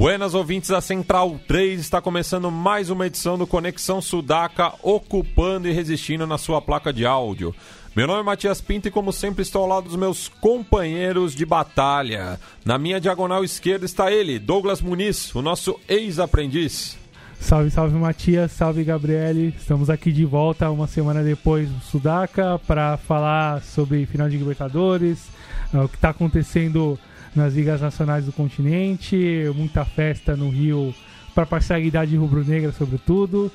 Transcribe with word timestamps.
Buenas 0.00 0.32
ouvintes 0.32 0.70
da 0.70 0.80
Central 0.80 1.38
3, 1.46 1.78
está 1.78 2.00
começando 2.00 2.50
mais 2.50 2.88
uma 2.88 3.06
edição 3.06 3.36
do 3.36 3.46
Conexão 3.46 4.00
Sudaca, 4.00 4.72
ocupando 4.82 5.68
e 5.68 5.72
resistindo 5.72 6.26
na 6.26 6.38
sua 6.38 6.62
placa 6.62 6.90
de 6.90 7.04
áudio. 7.04 7.54
Meu 7.94 8.06
nome 8.06 8.20
é 8.20 8.22
Matias 8.22 8.62
Pinto 8.62 8.88
e, 8.88 8.90
como 8.90 9.12
sempre, 9.12 9.42
estou 9.42 9.60
ao 9.60 9.68
lado 9.68 9.84
dos 9.84 9.96
meus 9.96 10.26
companheiros 10.26 11.34
de 11.34 11.44
batalha. 11.44 12.40
Na 12.64 12.78
minha 12.78 12.98
diagonal 12.98 13.44
esquerda 13.44 13.84
está 13.84 14.10
ele, 14.10 14.38
Douglas 14.38 14.80
Muniz, 14.80 15.34
o 15.34 15.42
nosso 15.42 15.78
ex-aprendiz. 15.86 16.96
Salve, 17.38 17.70
salve 17.70 17.94
Matias, 17.98 18.52
salve 18.52 18.82
Gabriele. 18.82 19.54
Estamos 19.54 19.90
aqui 19.90 20.12
de 20.12 20.24
volta 20.24 20.70
uma 20.70 20.86
semana 20.86 21.22
depois 21.22 21.68
do 21.68 21.80
Sudaca 21.84 22.58
para 22.66 22.96
falar 22.96 23.62
sobre 23.64 24.06
final 24.06 24.30
de 24.30 24.38
Libertadores, 24.38 25.28
o 25.74 25.86
que 25.86 25.96
está 25.96 26.08
acontecendo 26.08 26.98
nas 27.34 27.54
ligas 27.54 27.80
nacionais 27.80 28.24
do 28.24 28.32
continente, 28.32 29.16
muita 29.54 29.84
festa 29.84 30.36
no 30.36 30.48
Rio 30.48 30.94
para 31.34 31.46
parcialidade 31.46 32.16
rubro-negra, 32.16 32.72
sobretudo, 32.72 33.50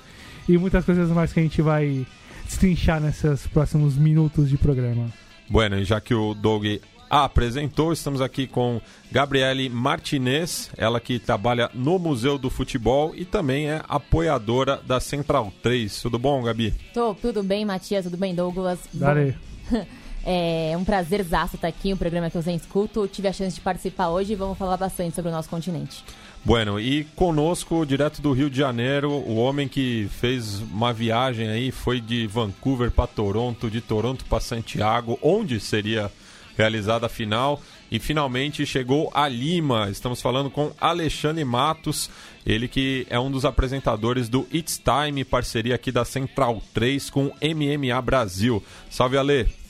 e 0.48 0.58
muitas 0.58 0.86
coisas 0.86 1.10
mais 1.10 1.34
que 1.34 1.40
a 1.40 1.44
gente 1.44 1.62
vai 1.62 2.06
destrinchar 2.46 3.02
nesses 3.02 3.48
próximos 3.48 3.98
minutos 3.98 4.50
de 4.50 4.58
programa. 4.58 5.12
Bueno, 5.50 5.84
já 5.84 6.00
que 6.00 6.14
o 6.14 6.34
Doug 6.34 6.66
apresentou, 7.10 7.94
estamos 7.94 8.22
aqui 8.22 8.48
com 8.48 8.82
Gabriele 9.12 9.70
Martinez, 9.70 10.72
ela 10.78 11.00
que 11.00 11.20
trabalha 11.20 11.70
no 11.74 12.00
Museu 12.00 12.38
do 12.38 12.50
Futebol 12.50 13.14
e 13.16 13.26
também 13.26 13.70
é 13.70 13.82
apoiadora 13.88 14.82
da 14.86 15.00
Central 15.00 15.54
3. 15.62 16.02
Tudo 16.02 16.18
bom, 16.18 16.42
Gabi? 16.44 16.74
Tô, 16.94 17.14
tudo 17.14 17.44
bem, 17.44 17.66
Matias, 17.66 18.06
tudo 18.06 18.18
bem, 18.18 18.34
Douglas? 18.34 18.80
Dale. 18.94 19.36
É 20.28 20.76
um 20.76 20.84
prazerzaço 20.84 21.56
estar 21.56 21.68
aqui, 21.68 21.94
um 21.94 21.98
programa 21.98 22.32
que 22.32 22.38
eu 22.38 22.42
sempre 22.42 22.66
escuto. 22.66 23.08
Tive 23.08 23.28
a 23.28 23.34
chance 23.34 23.56
de 23.56 23.62
participar 23.62 24.10
hoje 24.10 24.34
e 24.34 24.36
vamos 24.36 24.58
falar 24.58 24.76
bastante 24.76 25.14
sobre 25.14 25.30
o 25.30 25.32
nosso 25.32 25.48
continente. 25.48 26.04
Bueno, 26.44 26.80
e 26.80 27.04
conosco, 27.16 27.86
direto 27.86 28.22
do 28.22 28.32
Rio 28.32 28.50
de 28.50 28.58
Janeiro, 28.58 29.12
o 29.12 29.36
homem 29.36 29.68
que 29.68 30.10
fez 30.20 30.60
uma 30.62 30.92
viagem 30.92 31.48
aí, 31.50 31.72
foi 31.72 32.02
de 32.02 32.26
Vancouver 32.26 32.90
para 32.90 33.06
Toronto, 33.06 33.70
de 33.70 33.82
Toronto 33.82 34.26
para 34.26 34.40
Santiago, 34.40 35.20
onde 35.22 35.60
seria 35.60 36.12
realizada 36.58 37.06
a 37.06 37.10
final, 37.10 37.62
e 37.92 38.00
finalmente 38.00 38.66
chegou 38.66 39.12
a 39.14 39.28
Lima. 39.28 39.90
Estamos 39.92 40.22
falando 40.22 40.50
com 40.50 40.72
Alexandre 40.80 41.44
Matos, 41.44 42.10
ele 42.46 42.68
que 42.68 43.06
é 43.10 43.20
um 43.20 43.30
dos 43.30 43.46
apresentadores 43.46 44.30
do 44.30 44.48
It's 44.54 44.80
Time, 44.80 45.24
parceria 45.24 45.76
aqui 45.76 45.92
da 45.92 46.06
Central 46.06 46.62
3 46.74 47.10
com 47.10 47.32
MMA 47.42 48.02
Brasil. 48.02 48.64
Salve, 48.90 49.18
Ale! 49.18 49.65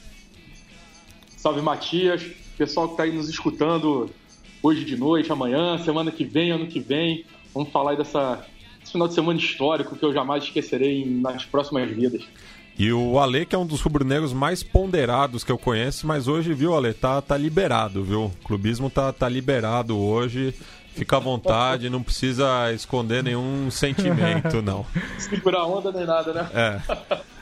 Salve 1.45 1.61
Matias, 1.61 2.23
pessoal 2.57 2.87
que 2.87 2.93
está 2.93 3.03
aí 3.03 3.11
nos 3.11 3.29
escutando 3.29 4.09
hoje 4.63 4.83
de 4.83 4.97
noite, 4.97 5.31
amanhã, 5.31 5.77
semana 5.77 6.09
que 6.09 6.25
vem, 6.25 6.49
ano 6.49 6.65
que 6.65 6.79
vem. 6.79 7.23
Vamos 7.53 7.69
falar 7.69 7.91
aí 7.91 7.97
dessa, 7.97 8.43
desse 8.79 8.93
final 8.93 9.07
de 9.07 9.13
semana 9.13 9.37
histórico 9.37 9.95
que 9.95 10.03
eu 10.03 10.11
jamais 10.11 10.45
esquecerei 10.45 11.05
nas 11.05 11.45
próximas 11.45 11.87
vidas. 11.91 12.23
E 12.79 12.91
o 12.91 13.19
Ale, 13.19 13.45
que 13.45 13.53
é 13.53 13.59
um 13.59 13.65
dos 13.67 13.79
rubro-negros 13.79 14.33
mais 14.33 14.63
ponderados 14.63 15.43
que 15.43 15.51
eu 15.51 15.57
conheço, 15.59 16.07
mas 16.07 16.27
hoje, 16.27 16.51
viu, 16.51 16.75
Ale, 16.75 16.95
tá, 16.95 17.21
tá 17.21 17.37
liberado, 17.37 18.03
viu? 18.03 18.23
O 18.23 18.31
clubismo 18.43 18.89
tá, 18.89 19.13
tá 19.13 19.29
liberado 19.29 19.95
hoje. 19.95 20.51
Fica 20.95 21.17
à 21.17 21.19
vontade, 21.19 21.91
não 21.91 22.01
precisa 22.01 22.73
esconder 22.73 23.21
nenhum 23.21 23.69
sentimento, 23.69 24.63
não. 24.63 24.83
Segurar 25.19 25.65
onda 25.65 25.91
nem 25.91 26.07
nada, 26.07 26.33
né? 26.33 26.49
É. 26.55 27.25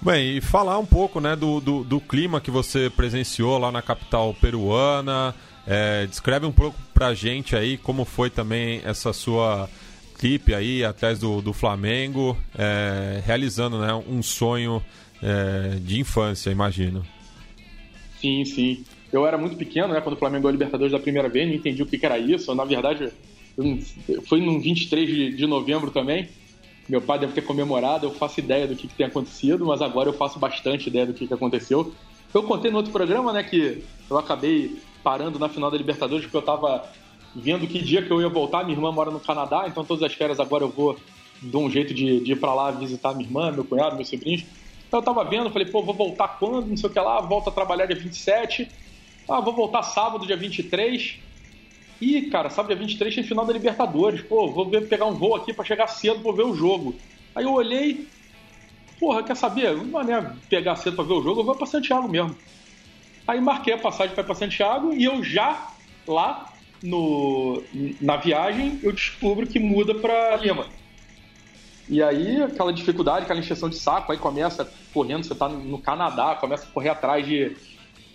Bem, 0.00 0.36
e 0.36 0.40
falar 0.40 0.78
um 0.78 0.86
pouco 0.86 1.20
né, 1.20 1.34
do, 1.34 1.60
do, 1.60 1.84
do, 1.84 2.00
clima 2.00 2.40
que 2.40 2.50
você 2.50 2.90
presenciou 2.90 3.58
lá 3.58 3.70
na 3.70 3.82
capital 3.82 4.34
peruana. 4.40 5.34
É, 5.66 6.06
descreve 6.06 6.44
um 6.44 6.52
pouco 6.52 6.78
pra 6.92 7.14
gente 7.14 7.56
aí 7.56 7.78
como 7.78 8.04
foi 8.04 8.28
também 8.28 8.82
essa 8.84 9.12
sua 9.12 9.68
clipe 10.18 10.54
aí 10.54 10.84
atrás 10.84 11.18
do, 11.18 11.40
do 11.40 11.52
Flamengo, 11.52 12.36
é, 12.56 13.22
realizando 13.24 13.78
né, 13.78 13.92
um 13.94 14.22
sonho 14.22 14.82
é, 15.22 15.76
de 15.80 16.00
infância, 16.00 16.50
imagino. 16.50 17.04
Sim, 18.20 18.44
sim. 18.44 18.84
Eu 19.12 19.26
era 19.26 19.38
muito 19.38 19.56
pequeno, 19.56 19.92
né, 19.92 20.00
quando 20.00 20.16
o 20.16 20.18
Flamengo 20.18 20.42
ganhou 20.42 20.50
a 20.50 20.52
Libertadores 20.52 20.92
da 20.92 20.98
primeira 20.98 21.28
vez, 21.28 21.48
não 21.48 21.54
entendi 21.54 21.82
o 21.82 21.86
que, 21.86 21.98
que 21.98 22.06
era 22.06 22.18
isso. 22.18 22.54
Na 22.54 22.64
verdade, 22.64 23.10
foi 24.28 24.40
no 24.40 24.60
23 24.60 25.08
de, 25.08 25.36
de 25.36 25.46
novembro 25.46 25.90
também. 25.90 26.28
Meu 26.88 27.00
pai 27.00 27.18
deve 27.18 27.32
ter 27.32 27.42
comemorado, 27.42 28.06
eu 28.06 28.10
faço 28.10 28.40
ideia 28.40 28.66
do 28.66 28.76
que, 28.76 28.86
que 28.86 28.94
tem 28.94 29.06
acontecido, 29.06 29.64
mas 29.66 29.80
agora 29.80 30.08
eu 30.08 30.12
faço 30.12 30.38
bastante 30.38 30.88
ideia 30.88 31.06
do 31.06 31.14
que, 31.14 31.26
que 31.26 31.34
aconteceu. 31.34 31.94
Eu 32.32 32.42
contei 32.42 32.70
no 32.70 32.76
outro 32.76 32.92
programa, 32.92 33.32
né, 33.32 33.42
que 33.42 33.84
eu 34.10 34.18
acabei 34.18 34.78
parando 35.02 35.38
na 35.38 35.48
final 35.48 35.70
da 35.70 35.76
Libertadores 35.76 36.24
porque 36.24 36.36
eu 36.36 36.42
tava 36.42 36.84
vendo 37.34 37.66
que 37.66 37.82
dia 37.82 38.02
que 38.02 38.10
eu 38.10 38.20
ia 38.20 38.28
voltar. 38.28 38.64
Minha 38.64 38.76
irmã 38.76 38.92
mora 38.92 39.10
no 39.10 39.20
Canadá, 39.20 39.64
então 39.66 39.84
todas 39.84 40.02
as 40.02 40.12
férias 40.12 40.38
agora 40.38 40.64
eu 40.64 40.68
vou 40.68 40.98
dar 41.42 41.58
um 41.58 41.70
jeito 41.70 41.92
de, 41.92 42.20
de 42.20 42.32
ir 42.32 42.36
pra 42.36 42.54
lá 42.54 42.70
visitar 42.70 43.14
minha 43.14 43.26
irmã, 43.26 43.50
meu 43.50 43.64
cunhado, 43.64 43.96
meus 43.96 44.08
sobrinhos. 44.08 44.44
Então 44.86 45.00
eu 45.00 45.04
tava 45.04 45.24
vendo, 45.24 45.50
falei, 45.50 45.66
pô, 45.68 45.82
vou 45.82 45.94
voltar 45.94 46.28
quando? 46.28 46.66
Não 46.66 46.76
sei 46.76 46.88
o 46.88 46.92
que 46.92 47.00
lá, 47.00 47.20
volto 47.20 47.48
a 47.48 47.52
trabalhar 47.52 47.86
dia 47.86 47.96
27. 47.96 48.68
Ah, 49.28 49.40
vou 49.40 49.54
voltar 49.54 49.82
sábado, 49.82 50.26
dia 50.26 50.36
23. 50.36 51.18
Ih, 52.00 52.22
cara, 52.30 52.50
sábado 52.50 52.68
dia 52.68 52.78
23 52.78 53.14
tem 53.14 53.24
final 53.24 53.46
da 53.46 53.52
Libertadores. 53.52 54.20
Pô, 54.22 54.50
vou 54.50 54.68
ver, 54.68 54.88
pegar 54.88 55.06
um 55.06 55.14
voo 55.14 55.34
aqui 55.34 55.52
para 55.52 55.64
chegar 55.64 55.86
cedo, 55.86 56.20
vou 56.20 56.34
ver 56.34 56.44
o 56.44 56.54
jogo. 56.54 56.94
Aí 57.34 57.44
eu 57.44 57.52
olhei, 57.52 58.06
porra, 58.98 59.22
quer 59.22 59.36
saber? 59.36 59.76
Não 59.76 60.00
é 60.00 60.32
pegar 60.48 60.76
cedo 60.76 60.96
para 60.96 61.04
ver 61.04 61.14
o 61.14 61.22
jogo, 61.22 61.40
eu 61.40 61.44
vou 61.44 61.54
para 61.54 61.66
Santiago 61.66 62.08
mesmo. 62.08 62.36
Aí 63.26 63.40
marquei 63.40 63.74
a 63.74 63.78
passagem 63.78 64.14
para 64.14 64.34
Santiago 64.34 64.92
e 64.92 65.04
eu 65.04 65.22
já 65.22 65.70
lá 66.06 66.52
no, 66.82 67.62
na 68.00 68.16
viagem 68.16 68.78
eu 68.82 68.92
descubro 68.92 69.46
que 69.46 69.58
muda 69.58 69.94
para 69.94 70.36
Lima. 70.36 70.66
E 71.88 72.02
aí 72.02 72.42
aquela 72.42 72.72
dificuldade, 72.72 73.24
aquela 73.24 73.40
injeção 73.40 73.68
de 73.68 73.76
saco, 73.76 74.12
aí 74.12 74.18
começa 74.18 74.70
correndo, 74.92 75.24
você 75.24 75.34
tá 75.34 75.48
no 75.48 75.78
Canadá, 75.78 76.34
começa 76.34 76.66
a 76.66 76.70
correr 76.70 76.90
atrás 76.90 77.26
de, 77.26 77.56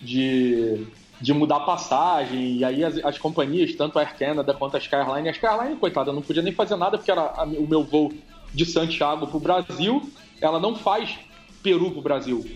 de 0.01 0.88
de 1.21 1.33
mudar 1.33 1.57
a 1.57 1.62
passagem, 1.62 2.57
e 2.57 2.63
aí 2.63 2.83
as, 2.83 2.98
as, 3.04 3.18
companhias, 3.18 3.75
tanto 3.75 4.00
a 4.00 4.01
Air 4.01 4.18
Canada 4.18 4.54
quanto 4.54 4.77
a 4.77 4.80
Skyline, 4.80 5.27
a 5.27 5.31
Skyline, 5.31 5.75
coitada, 5.75 6.13
não 6.13 6.21
podia 6.21 6.42
nem 6.42 6.54
fazer 6.54 6.77
nada 6.77 6.98
porque 6.98 7.12
era 7.12 7.21
a, 7.21 7.44
o 7.44 7.68
meu 7.68 7.83
voo 7.83 8.13
de 8.54 8.66
Santiago 8.66 9.27
para 9.27 9.38
o 9.38 9.39
Brasil, 9.39 10.10
ela 10.39 10.60
não 10.60 10.75
faz 10.75 11.19
Peru 11.62 11.92
para 11.92 12.00
o 12.00 12.01
Brasil. 12.01 12.50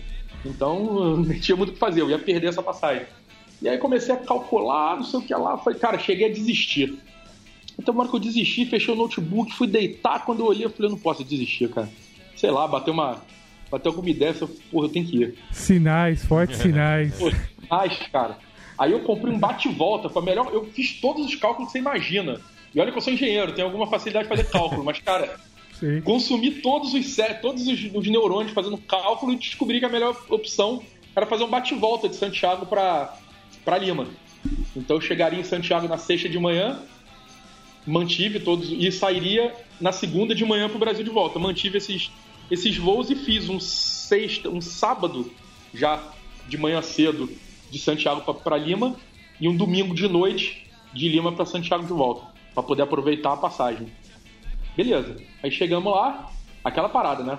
Então, 0.44 1.16
não 1.18 1.40
tinha 1.40 1.56
muito 1.56 1.70
o 1.70 1.72
que 1.72 1.78
fazer, 1.78 2.00
eu 2.00 2.10
ia 2.10 2.18
perder 2.18 2.48
essa 2.48 2.62
passagem. 2.62 3.06
E 3.60 3.68
aí 3.68 3.78
comecei 3.78 4.14
a 4.14 4.18
calcular, 4.18 4.96
não 4.96 5.04
sei 5.04 5.20
o 5.20 5.22
que 5.22 5.34
lá, 5.34 5.58
falei, 5.58 5.78
cara, 5.78 5.98
cheguei 5.98 6.30
a 6.30 6.32
desistir. 6.32 6.98
Então, 7.78 7.92
na 7.92 8.00
hora 8.00 8.08
que 8.08 8.16
eu 8.16 8.20
desisti, 8.20 8.64
fechei 8.64 8.94
o 8.94 8.96
notebook, 8.96 9.52
fui 9.52 9.66
deitar, 9.66 10.24
quando 10.24 10.40
eu 10.40 10.46
olhei, 10.46 10.64
eu 10.64 10.70
falei, 10.70 10.86
eu 10.86 10.92
não 10.92 10.98
posso 10.98 11.24
desistir, 11.24 11.68
cara. 11.68 11.88
Sei 12.36 12.50
lá, 12.50 12.66
bateu 12.66 12.94
uma, 12.94 13.22
bateu 13.70 13.90
alguma 13.90 14.08
ideia, 14.08 14.34
eu, 14.40 14.48
porra, 14.70 14.86
eu 14.86 14.90
tenho 14.90 15.06
que 15.06 15.16
ir. 15.16 15.34
Sinais, 15.50 16.24
fortes 16.24 16.58
sinais. 16.62 17.18
Pô, 17.18 17.30
sinais, 17.30 17.98
cara. 18.12 18.38
Aí 18.78 18.92
eu 18.92 19.00
comprei 19.00 19.32
um 19.32 19.38
bate-volta 19.38 20.08
com 20.08 20.18
a 20.18 20.22
melhor. 20.22 20.50
Eu 20.52 20.64
fiz 20.66 21.00
todos 21.00 21.24
os 21.24 21.34
cálculos 21.34 21.68
que 21.68 21.72
você 21.72 21.78
imagina. 21.78 22.40
E 22.74 22.80
olha 22.80 22.90
que 22.90 22.98
eu 22.98 23.02
sou 23.02 23.12
engenheiro, 23.12 23.52
tenho 23.52 23.68
alguma 23.68 23.86
facilidade 23.86 24.28
de 24.28 24.36
fazer 24.36 24.50
cálculo, 24.50 24.84
mas, 24.84 24.98
cara, 24.98 25.38
Sim. 25.78 26.00
consumi 26.00 26.50
todos 26.50 26.92
os 26.92 27.16
todos 27.40 27.66
os, 27.66 27.94
os, 27.94 28.06
neurônios 28.08 28.52
fazendo 28.52 28.76
cálculo 28.78 29.32
e 29.32 29.36
descobri 29.36 29.78
que 29.78 29.84
a 29.84 29.88
melhor 29.88 30.16
opção 30.28 30.82
era 31.14 31.26
fazer 31.26 31.44
um 31.44 31.48
bate-volta 31.48 32.08
de 32.08 32.16
Santiago 32.16 32.66
para 32.66 33.78
Lima. 33.78 34.08
Então 34.74 34.96
eu 34.96 35.00
chegaria 35.00 35.38
em 35.38 35.44
Santiago 35.44 35.86
na 35.86 35.96
sexta 35.96 36.28
de 36.28 36.38
manhã, 36.38 36.80
mantive 37.86 38.40
todos 38.40 38.70
e 38.70 38.90
sairia 38.90 39.54
na 39.80 39.92
segunda 39.92 40.34
de 40.34 40.44
manhã 40.44 40.68
para 40.68 40.76
o 40.76 40.80
Brasil 40.80 41.04
de 41.04 41.10
volta. 41.10 41.38
Mantive 41.38 41.78
esses, 41.78 42.10
esses 42.50 42.76
voos 42.76 43.08
e 43.08 43.14
fiz 43.14 43.48
um 43.48 43.60
sexta, 43.60 44.48
um 44.48 44.60
sábado 44.60 45.30
já 45.72 46.02
de 46.48 46.58
manhã 46.58 46.82
cedo 46.82 47.30
de 47.74 47.80
Santiago 47.80 48.22
para 48.34 48.56
Lima 48.56 48.94
e 49.40 49.48
um 49.48 49.56
domingo 49.56 49.94
de 49.94 50.08
noite 50.08 50.70
de 50.94 51.08
Lima 51.08 51.32
para 51.32 51.44
Santiago 51.44 51.84
de 51.84 51.92
volta, 51.92 52.24
para 52.54 52.62
poder 52.62 52.82
aproveitar 52.82 53.32
a 53.32 53.36
passagem. 53.36 53.88
Beleza. 54.76 55.16
Aí 55.42 55.50
chegamos 55.50 55.92
lá, 55.92 56.30
aquela 56.62 56.88
parada, 56.88 57.24
né? 57.24 57.38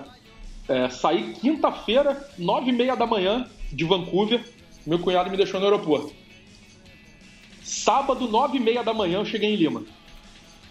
É, 0.68 0.90
saí 0.90 1.32
quinta-feira, 1.34 2.28
nove 2.36 2.70
e 2.70 2.72
meia 2.72 2.94
da 2.94 3.06
manhã, 3.06 3.48
de 3.72 3.84
Vancouver. 3.84 4.44
Meu 4.86 4.98
cunhado 4.98 5.30
me 5.30 5.38
deixou 5.38 5.58
no 5.58 5.66
aeroporto. 5.66 6.12
Sábado, 7.62 8.28
nove 8.28 8.58
e 8.58 8.60
meia 8.60 8.84
da 8.84 8.92
manhã, 8.92 9.18
eu 9.18 9.24
cheguei 9.24 9.54
em 9.54 9.56
Lima. 9.56 9.84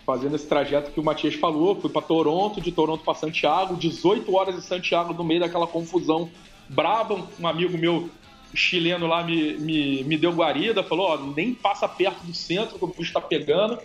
Fazendo 0.06 0.36
esse 0.36 0.48
trajeto 0.48 0.92
que 0.92 1.00
o 1.00 1.04
Matias 1.04 1.34
falou, 1.34 1.82
fui 1.82 1.90
para 1.90 2.04
Toronto, 2.04 2.62
de 2.62 2.72
Toronto 2.72 3.04
para 3.04 3.16
Santiago, 3.16 3.76
18 3.76 4.32
horas 4.36 4.56
em 4.56 4.62
Santiago, 4.62 5.12
no 5.12 5.24
meio 5.24 5.40
daquela 5.40 5.66
confusão 5.66 6.30
braba. 6.70 7.28
Um 7.40 7.48
amigo 7.48 7.76
meu 7.76 8.12
chileno 8.56 9.08
lá 9.08 9.24
me, 9.24 9.54
me, 9.54 10.04
me 10.04 10.18
deu 10.18 10.32
guarida, 10.32 10.84
falou: 10.84 11.08
ó, 11.08 11.18
nem 11.18 11.54
passa 11.54 11.88
perto 11.88 12.24
do 12.24 12.34
centro 12.34 12.78
que 12.78 12.86
o 12.86 12.88
bicho 12.88 13.14
tá 13.14 13.22
pegando. 13.22 13.80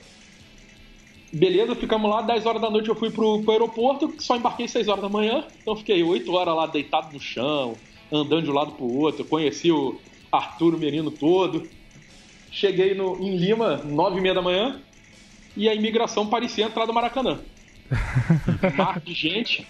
Beleza, 1.32 1.76
ficamos 1.76 2.10
lá, 2.10 2.22
10 2.22 2.44
horas 2.44 2.60
da 2.60 2.68
noite 2.68 2.88
eu 2.88 2.94
fui 2.94 3.10
pro, 3.10 3.40
pro 3.42 3.52
aeroporto, 3.52 4.12
só 4.18 4.36
embarquei 4.36 4.66
6 4.66 4.88
horas 4.88 5.02
da 5.02 5.08
manhã, 5.08 5.46
então 5.62 5.76
fiquei 5.76 6.02
8 6.02 6.32
horas 6.32 6.56
lá 6.56 6.66
deitado 6.66 7.12
no 7.12 7.20
chão, 7.20 7.76
andando 8.10 8.42
de 8.42 8.50
um 8.50 8.54
lado 8.54 8.72
pro 8.72 8.84
outro, 8.84 9.24
conheci 9.24 9.70
o 9.70 10.00
Arthur 10.32 10.76
Menino 10.76 11.10
todo. 11.10 11.68
Cheguei 12.50 12.94
no, 12.94 13.16
em 13.20 13.36
Lima, 13.36 13.76
9 13.76 14.18
e 14.18 14.20
meia 14.20 14.34
da 14.34 14.42
manhã, 14.42 14.80
e 15.56 15.68
a 15.68 15.74
imigração 15.74 16.26
parecia 16.26 16.64
entrar 16.64 16.84
do 16.84 16.92
Maracanã. 16.92 17.40
Mar 18.76 18.98
de 18.98 19.14
gente, 19.14 19.66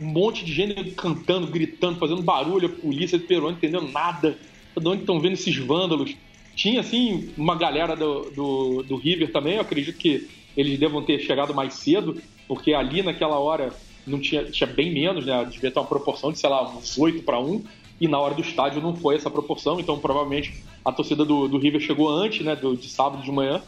um 0.00 0.06
monte 0.06 0.44
de 0.44 0.52
gente 0.52 0.92
cantando, 0.92 1.46
gritando, 1.46 1.98
fazendo 1.98 2.22
barulho, 2.22 2.66
a 2.66 2.80
polícia 2.80 3.18
de 3.18 3.26
Peru 3.26 3.42
não 3.42 3.52
entendendo 3.52 3.90
nada. 3.92 4.38
De 4.76 4.88
onde 4.88 5.02
estão 5.02 5.20
vendo 5.20 5.34
esses 5.34 5.56
vândalos? 5.56 6.16
Tinha, 6.54 6.80
assim, 6.80 7.30
uma 7.36 7.54
galera 7.54 7.94
do, 7.94 8.30
do, 8.30 8.82
do 8.82 8.96
River 8.96 9.30
também, 9.30 9.54
eu 9.54 9.60
acredito 9.60 9.96
que 9.96 10.28
eles 10.56 10.78
devam 10.78 11.02
ter 11.02 11.20
chegado 11.20 11.54
mais 11.54 11.74
cedo, 11.74 12.20
porque 12.48 12.72
ali 12.72 13.02
naquela 13.02 13.38
hora 13.38 13.72
não 14.06 14.18
tinha, 14.18 14.44
tinha 14.44 14.66
bem 14.66 14.92
menos, 14.92 15.26
né? 15.26 15.44
Devia 15.44 15.70
ter 15.70 15.78
uma 15.78 15.86
proporção 15.86 16.32
de, 16.32 16.38
sei 16.38 16.48
lá, 16.48 16.68
uns 16.68 16.98
8 16.98 17.22
para 17.22 17.38
1, 17.38 17.62
e 18.00 18.08
na 18.08 18.18
hora 18.18 18.34
do 18.34 18.40
estádio 18.40 18.80
não 18.80 18.96
foi 18.96 19.16
essa 19.16 19.30
proporção, 19.30 19.78
então 19.78 19.98
provavelmente 19.98 20.64
a 20.84 20.90
torcida 20.90 21.24
do, 21.24 21.46
do 21.46 21.58
River 21.58 21.80
chegou 21.80 22.08
antes, 22.08 22.44
né? 22.44 22.56
Do, 22.56 22.76
de 22.76 22.88
sábado 22.88 23.22
de 23.22 23.30
manhã, 23.30 23.62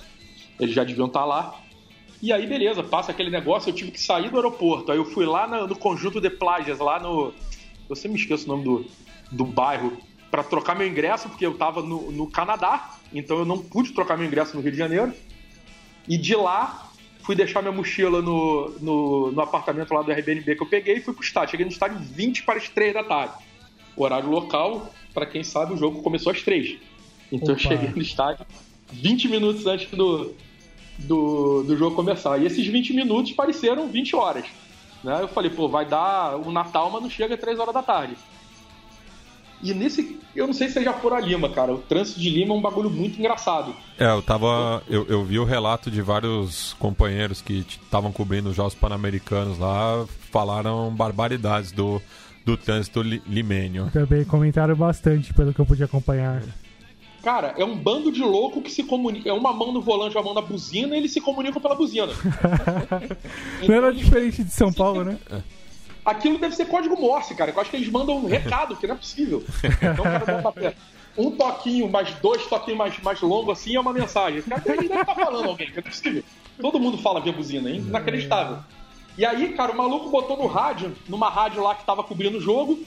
eles 0.58 0.74
já 0.74 0.84
deviam 0.84 1.06
estar 1.06 1.24
lá. 1.24 1.61
E 2.22 2.32
aí, 2.32 2.46
beleza, 2.46 2.84
passa 2.84 3.10
aquele 3.10 3.30
negócio, 3.30 3.68
eu 3.68 3.74
tive 3.74 3.90
que 3.90 4.00
sair 4.00 4.30
do 4.30 4.36
aeroporto. 4.36 4.92
Aí 4.92 4.96
eu 4.96 5.04
fui 5.04 5.26
lá 5.26 5.48
no, 5.48 5.66
no 5.66 5.76
conjunto 5.76 6.20
de 6.20 6.30
plágias, 6.30 6.78
lá 6.78 7.00
no. 7.00 7.34
Eu 7.90 7.96
sempre 7.96 8.12
me 8.12 8.20
esqueço 8.20 8.44
o 8.44 8.48
nome 8.48 8.62
do, 8.62 8.86
do 9.32 9.44
bairro, 9.44 9.98
para 10.30 10.44
trocar 10.44 10.76
meu 10.76 10.86
ingresso, 10.86 11.28
porque 11.28 11.44
eu 11.44 11.58
tava 11.58 11.82
no, 11.82 12.12
no 12.12 12.30
Canadá, 12.30 12.96
então 13.12 13.38
eu 13.38 13.44
não 13.44 13.58
pude 13.58 13.92
trocar 13.92 14.16
meu 14.16 14.24
ingresso 14.24 14.56
no 14.56 14.62
Rio 14.62 14.70
de 14.70 14.78
Janeiro. 14.78 15.12
E 16.08 16.16
de 16.16 16.36
lá, 16.36 16.92
fui 17.22 17.34
deixar 17.34 17.60
minha 17.60 17.72
mochila 17.72 18.22
no, 18.22 18.70
no, 18.80 19.32
no, 19.32 19.40
apartamento 19.40 19.92
lá 19.92 20.02
do 20.02 20.12
Airbnb 20.12 20.54
que 20.54 20.62
eu 20.62 20.66
peguei 20.66 20.98
e 20.98 21.00
fui 21.00 21.12
pro 21.12 21.24
estádio. 21.24 21.50
Cheguei 21.50 21.66
no 21.66 21.72
estádio 21.72 21.98
20 21.98 22.44
para 22.44 22.58
as 22.58 22.68
3 22.68 22.94
da 22.94 23.02
tarde. 23.02 23.34
Horário 23.96 24.30
local, 24.30 24.94
para 25.12 25.26
quem 25.26 25.42
sabe, 25.42 25.74
o 25.74 25.76
jogo 25.76 26.02
começou 26.02 26.30
às 26.30 26.40
3. 26.40 26.78
Então 27.32 27.52
Opa. 27.52 27.52
eu 27.52 27.58
cheguei 27.58 27.88
no 27.90 28.00
estádio 28.00 28.46
20 28.92 29.28
minutos 29.28 29.66
antes 29.66 29.90
do, 29.90 30.34
do, 30.98 31.62
do 31.62 31.76
jogo 31.76 31.96
começar. 31.96 32.38
E 32.38 32.46
esses 32.46 32.66
20 32.66 32.92
minutos 32.92 33.32
pareceram 33.32 33.88
20 33.88 34.16
horas. 34.16 34.44
Né? 35.02 35.20
Eu 35.20 35.28
falei, 35.28 35.50
pô, 35.50 35.68
vai 35.68 35.84
dar 35.84 36.36
o 36.36 36.52
Natal, 36.52 36.90
mas 36.90 37.02
não 37.02 37.10
chega 37.10 37.34
às 37.34 37.40
3 37.40 37.58
horas 37.58 37.74
da 37.74 37.82
tarde. 37.82 38.16
E 39.62 39.72
nesse. 39.72 40.18
Eu 40.34 40.46
não 40.46 40.54
sei 40.54 40.68
se 40.68 40.82
foram 40.94 41.16
a 41.16 41.20
Lima, 41.20 41.48
cara. 41.48 41.72
O 41.72 41.78
trânsito 41.78 42.18
de 42.18 42.28
Lima 42.28 42.52
é 42.52 42.56
um 42.56 42.60
bagulho 42.60 42.90
muito 42.90 43.18
engraçado. 43.18 43.74
É, 43.96 44.06
eu 44.06 44.20
tava. 44.20 44.82
Eu, 44.88 45.06
eu 45.06 45.24
vi 45.24 45.38
o 45.38 45.44
relato 45.44 45.90
de 45.90 46.02
vários 46.02 46.74
companheiros 46.80 47.40
que 47.40 47.64
estavam 47.68 48.10
cobrindo 48.10 48.50
os 48.50 48.56
Jogos 48.56 48.74
Pan-Americanos 48.74 49.58
lá, 49.58 50.04
falaram 50.32 50.90
barbaridades 50.92 51.70
do, 51.70 52.02
do 52.44 52.56
trânsito 52.56 53.02
li, 53.02 53.22
limênio. 53.24 53.88
Também 53.92 54.24
comentaram 54.24 54.74
bastante, 54.74 55.32
pelo 55.32 55.54
que 55.54 55.60
eu 55.60 55.66
pude 55.66 55.84
acompanhar. 55.84 56.42
Cara, 57.22 57.54
é 57.56 57.64
um 57.64 57.76
bando 57.76 58.10
de 58.10 58.20
louco 58.20 58.60
que 58.60 58.70
se 58.70 58.82
comunica. 58.82 59.28
É 59.28 59.32
uma 59.32 59.52
mão 59.52 59.72
no 59.72 59.80
volante, 59.80 60.16
uma 60.16 60.24
mão 60.24 60.34
na 60.34 60.40
buzina, 60.40 60.96
e 60.96 60.98
eles 60.98 61.12
se 61.12 61.20
comunicam 61.20 61.62
pela 61.62 61.74
buzina. 61.74 62.12
Não 63.66 63.74
era 63.74 63.92
diferente 63.92 64.42
de 64.42 64.50
São 64.50 64.72
Paulo, 64.72 65.04
né? 65.04 65.18
Aquilo 66.04 66.36
deve 66.36 66.56
ser 66.56 66.66
código 66.66 67.00
Morse, 67.00 67.34
cara. 67.34 67.52
Eu 67.52 67.60
acho 67.60 67.70
que 67.70 67.76
eles 67.76 67.88
mandam 67.88 68.16
um 68.16 68.26
recado, 68.26 68.74
que 68.74 68.88
não 68.88 68.96
é 68.96 68.98
possível. 68.98 69.44
Então, 69.62 70.04
cara, 70.04 70.74
um 71.16 71.30
toquinho, 71.30 71.88
mais 71.88 72.12
dois 72.14 72.44
toquinhos 72.46 72.78
mais, 72.78 72.98
mais 73.00 73.20
longos 73.20 73.58
assim, 73.58 73.76
é 73.76 73.80
uma 73.80 73.92
mensagem. 73.92 74.42
Cara 74.42 74.60
deve 74.60 74.86
estar 74.86 75.14
falando 75.14 75.48
alguém, 75.48 75.68
que 75.68 75.74
não 75.74 75.78
é 75.78 75.82
possível. 75.82 76.24
Todo 76.60 76.80
mundo 76.80 76.98
fala 76.98 77.20
via 77.20 77.32
buzina, 77.32 77.70
hein? 77.70 77.84
Inacreditável. 77.86 78.58
E 79.16 79.24
aí, 79.24 79.52
cara, 79.52 79.72
o 79.72 79.76
maluco 79.76 80.08
botou 80.08 80.36
no 80.36 80.46
rádio, 80.46 80.92
numa 81.08 81.28
rádio 81.28 81.62
lá 81.62 81.74
que 81.74 81.84
tava 81.84 82.02
cobrindo 82.02 82.38
o 82.38 82.40
jogo, 82.40 82.80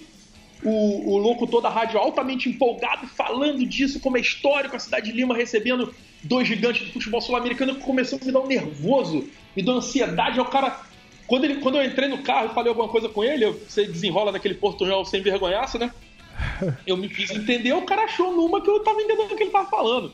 o, 0.63 1.13
o 1.13 1.18
locutor 1.18 1.62
da 1.62 1.69
rádio 1.69 2.00
altamente 2.00 2.50
empolgado, 2.50 3.07
falando 3.07 3.66
disso, 3.66 4.00
como 4.00 4.18
é 4.18 4.22
histórico 4.22 4.75
a 4.75 4.80
cidade 4.80 5.12
de 5.12 5.18
Lima 5.18 5.36
recebendo 5.36 5.94
dois 6.24 6.48
gigantes 6.48 6.88
do 6.88 6.94
futebol 6.94 7.22
sul-americano, 7.22 7.75
que 7.75 7.81
começou 7.81 8.19
a 8.22 8.25
me 8.25 8.31
dar 8.31 8.40
um 8.40 8.48
nervoso, 8.48 9.28
me 9.56 9.63
deu 9.63 9.75
ansiedade. 9.75 10.40
Aí 10.40 10.46
o 10.46 10.50
cara, 10.50 10.80
quando, 11.28 11.46
ele, 11.46 11.56
quando 11.56 11.78
eu 11.78 11.84
entrei 11.84 12.10
no 12.10 12.24
carro 12.24 12.52
e 12.52 12.54
falei 12.54 12.69
alguma 12.69 12.90
coisa 12.90 13.07
com 13.07 13.24
ele, 13.24 13.46
você 13.52 13.86
desenrola 13.86 14.31
daquele 14.31 14.56
portunhol 14.56 15.06
sem 15.06 15.22
vergonhaça, 15.22 15.78
né? 15.78 15.92
Eu 16.86 16.98
me 16.98 17.08
fiz 17.08 17.31
entender, 17.31 17.72
o 17.74 17.84
cara 17.84 18.04
achou 18.04 18.36
numa 18.36 18.60
que 18.60 18.69
eu 18.69 18.81
tava 18.81 19.01
entendendo 19.01 19.31
o 19.31 19.36
que 19.38 19.44
ele 19.44 19.51
tava 19.51 19.69
falando. 19.69 20.12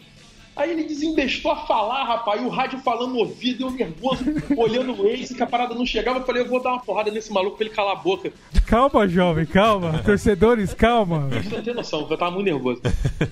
Aí 0.56 0.70
ele 0.70 0.84
desembestou 0.84 1.52
a 1.52 1.66
falar, 1.66 2.04
rapaz, 2.04 2.42
e 2.42 2.46
o 2.46 2.50
rádio 2.50 2.78
falando 2.80 3.14
no 3.14 3.20
ouvido, 3.20 3.66
eu 3.66 3.72
nervoso, 3.72 4.24
olhando 4.58 5.02
o 5.02 5.08
Ace, 5.08 5.34
que 5.34 5.42
a 5.42 5.48
parada 5.48 5.74
não 5.74 5.86
chegava. 5.86 6.20
Eu 6.20 6.26
falei, 6.26 6.44
eu 6.44 6.48
vou 6.48 6.62
dar 6.62 6.74
uma 6.74 6.82
porrada 6.82 7.10
nesse 7.10 7.32
maluco 7.32 7.58
pra 7.58 7.66
ele 7.66 7.74
calar 7.74 7.94
a 7.94 8.00
boca. 8.00 8.34
Calma, 8.72 9.06
jovem, 9.06 9.46
calma. 9.46 10.00
Torcedores, 10.02 10.74
calma. 10.74 11.28
Você 11.28 11.58
não 11.58 11.62
tem 11.62 11.74
noção, 11.74 12.08
eu 12.10 12.18
tava 12.18 12.32
muito 12.32 12.46
nervoso. 12.46 12.82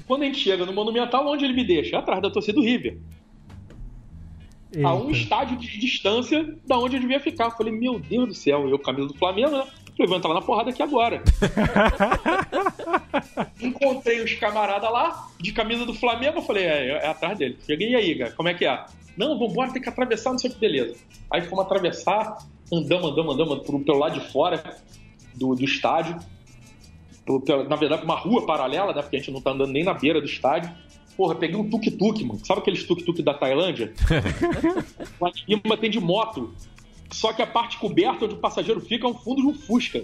Quando 0.06 0.24
a 0.24 0.26
gente 0.26 0.38
chega 0.38 0.66
no 0.66 0.74
Monumental, 0.74 1.26
onde 1.26 1.46
ele 1.46 1.54
me 1.54 1.64
deixa? 1.64 1.98
Atrás 1.98 2.22
da 2.22 2.30
torcida 2.30 2.60
do 2.60 2.62
River. 2.62 2.98
Eita. 4.76 4.86
A 4.86 4.94
um 4.94 5.10
estádio 5.10 5.56
de 5.56 5.80
distância 5.80 6.58
da 6.68 6.78
onde 6.78 6.98
eu 6.98 7.00
devia 7.00 7.22
ficar. 7.22 7.46
Eu 7.46 7.52
falei, 7.52 7.72
meu 7.72 7.98
Deus 7.98 8.28
do 8.28 8.34
céu, 8.34 8.68
eu 8.68 8.78
camisa 8.78 9.08
do 9.08 9.14
Flamengo, 9.14 9.52
né? 9.52 9.66
Falei, 9.96 10.08
vou 10.10 10.18
entrar 10.18 10.34
na 10.34 10.42
porrada 10.42 10.72
aqui 10.72 10.84
agora. 10.84 11.24
Encontrei 13.62 14.22
os 14.22 14.34
camaradas 14.34 14.92
lá, 14.92 15.30
de 15.40 15.54
camisa 15.54 15.86
do 15.86 15.94
Flamengo, 15.94 16.40
eu 16.40 16.44
falei, 16.44 16.66
é, 16.66 16.88
é 16.98 17.08
atrás 17.08 17.38
dele. 17.38 17.58
Cheguei 17.66 17.96
aí, 17.96 18.18
cara, 18.18 18.32
como 18.34 18.50
é 18.50 18.54
que 18.54 18.66
é? 18.66 18.86
Não, 19.16 19.40
vambora, 19.40 19.72
tem 19.72 19.82
que 19.82 19.88
atravessar, 19.88 20.32
não 20.32 20.38
sei 20.38 20.50
o 20.50 20.54
que, 20.54 20.60
beleza. 20.60 20.98
Aí 21.32 21.44
fomos 21.44 21.64
atravessar, 21.64 22.40
andamos, 22.74 23.14
andamos, 23.14 23.34
andamos 23.36 23.86
pelo 23.86 24.00
lado 24.00 24.20
de 24.20 24.32
fora 24.34 24.62
do, 25.40 25.56
do 25.56 25.64
estádio. 25.64 26.18
Pelo, 27.26 27.42
pelo, 27.42 27.64
na 27.68 27.76
verdade, 27.76 28.04
uma 28.04 28.16
rua 28.16 28.46
paralela, 28.46 28.94
né? 28.94 29.02
Porque 29.02 29.16
a 29.16 29.20
gente 29.20 29.32
não 29.32 29.42
tá 29.42 29.52
andando 29.52 29.72
nem 29.72 29.84
na 29.84 29.94
beira 29.94 30.20
do 30.20 30.28
estádio. 30.28 30.72
Porra, 31.16 31.36
peguei 31.36 31.56
um 31.56 31.70
tuk-tuk, 31.70 32.24
mano. 32.24 32.46
Sabe 32.46 32.62
aqueles 32.62 32.84
tuk-tuk 32.84 33.22
da 33.22 33.34
Tailândia? 33.34 33.94
Lá 35.20 35.30
em 35.48 35.62
cima 35.62 35.78
tem 35.78 35.90
de 35.90 36.00
moto. 36.00 36.54
Só 37.12 37.34
que 37.34 37.42
a 37.42 37.48
parte 37.48 37.78
coberta 37.78 38.26
onde 38.26 38.36
o 38.36 38.38
passageiro 38.38 38.80
fica 38.80 39.08
é 39.08 39.10
um 39.10 39.14
fundo 39.14 39.42
de 39.42 39.48
um 39.48 39.54
Fusca. 39.54 40.04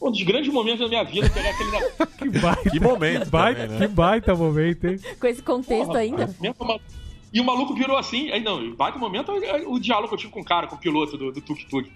um 0.00 0.10
dos 0.10 0.22
grandes 0.22 0.52
momentos 0.52 0.80
da 0.80 0.88
minha 0.88 1.02
vida 1.02 1.28
pegar 1.30 1.50
aquele. 1.50 2.30
que 2.32 2.38
baita, 2.38 2.70
que 2.70 2.80
momento. 2.80 3.24
Que 3.24 3.30
baita, 3.30 3.60
também, 3.62 3.78
né? 3.78 3.86
que 3.86 3.92
baita 3.92 4.34
momento, 4.34 4.86
hein? 4.86 5.00
Com 5.18 5.26
esse 5.26 5.42
contexto 5.42 5.86
Porra, 5.86 5.98
ainda. 6.00 6.36
E 7.32 7.40
o 7.40 7.44
maluco 7.44 7.74
virou 7.74 7.96
assim, 7.96 8.30
aí 8.30 8.42
não, 8.42 8.74
baita 8.74 8.98
momento 8.98 9.32
é 9.32 9.66
o 9.66 9.78
diálogo 9.78 10.08
que 10.08 10.14
eu 10.14 10.18
tive 10.18 10.32
com 10.32 10.40
o 10.40 10.44
cara, 10.44 10.66
com 10.66 10.76
o 10.76 10.78
piloto 10.78 11.16
do 11.16 11.40
tuk-tuk. 11.40 11.90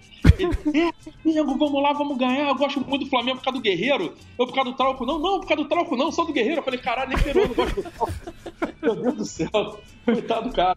é, 0.74 1.28
amigo, 1.28 1.58
vamos 1.58 1.82
lá, 1.82 1.92
vamos 1.92 2.16
ganhar. 2.16 2.48
Eu 2.48 2.54
gosto 2.54 2.80
muito 2.80 3.04
do 3.04 3.10
Flamengo 3.10 3.36
por 3.38 3.44
causa 3.44 3.58
do 3.58 3.62
Guerreiro. 3.62 4.14
Eu 4.38 4.46
por 4.46 4.54
causa 4.54 4.70
do 4.70 4.76
Trauco, 4.76 5.04
não, 5.04 5.18
não, 5.18 5.40
por 5.40 5.46
causa 5.46 5.62
do 5.62 5.68
Trauco, 5.68 5.94
não, 5.94 6.10
só 6.10 6.24
do 6.24 6.32
Guerreiro. 6.32 6.60
Eu 6.60 6.64
falei, 6.64 6.80
caralho, 6.80 7.10
nem 7.10 7.18
Peru, 7.18 7.48
não 7.48 7.54
gosto 7.54 7.82
do 7.82 7.82
Trauco. 7.82 8.12
Meu 8.80 8.96
Deus 8.96 9.14
do 9.14 9.24
céu, 9.26 9.80
coitado 10.06 10.48
do 10.48 10.54
cara. 10.54 10.76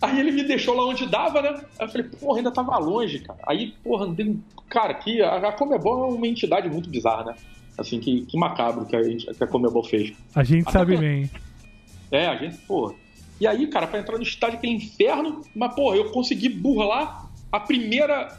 Aí 0.00 0.18
ele 0.18 0.32
me 0.32 0.42
deixou 0.44 0.74
lá 0.74 0.86
onde 0.86 1.06
dava, 1.06 1.42
né? 1.42 1.50
Aí 1.78 1.86
eu 1.86 1.88
falei, 1.88 2.06
porra, 2.08 2.38
ainda 2.38 2.50
tava 2.50 2.78
longe, 2.78 3.18
cara. 3.18 3.40
Aí, 3.46 3.74
porra, 3.84 4.06
andei. 4.06 4.38
Cara, 4.70 4.92
aqui 4.92 5.20
a, 5.20 5.52
Comebol 5.52 6.10
é 6.10 6.14
uma 6.14 6.26
entidade 6.26 6.70
muito 6.70 6.88
bizarra, 6.88 7.24
né? 7.24 7.34
Assim, 7.76 8.00
que, 8.00 8.22
que 8.22 8.38
macabro 8.38 8.86
que 8.86 8.96
a, 8.96 9.02
que 9.02 9.44
a 9.44 9.46
Comebol 9.46 9.84
fez. 9.84 10.14
A 10.34 10.42
gente 10.42 10.66
a 10.68 10.72
sabe 10.72 10.96
bem. 10.96 11.30
É, 12.10 12.26
a 12.26 12.36
gente, 12.36 12.56
porra. 12.58 12.94
E 13.40 13.46
aí, 13.46 13.66
cara, 13.68 13.86
pra 13.86 13.98
entrar 13.98 14.18
no 14.18 14.22
estádio, 14.22 14.58
aquele 14.58 14.74
inferno, 14.74 15.40
mas, 15.54 15.74
porra, 15.74 15.96
eu 15.96 16.10
consegui 16.10 16.48
burlar 16.48 17.30
a 17.50 17.58
primeira, 17.58 18.38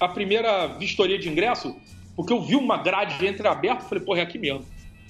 a 0.00 0.08
primeira 0.08 0.66
vistoria 0.66 1.18
de 1.18 1.28
ingresso, 1.28 1.76
porque 2.16 2.32
eu 2.32 2.40
vi 2.40 2.56
uma 2.56 2.78
grade 2.78 3.24
entreaberta, 3.26 3.84
falei, 3.84 4.02
porra, 4.02 4.20
é 4.20 4.22
aqui 4.22 4.38
mesmo. 4.38 4.64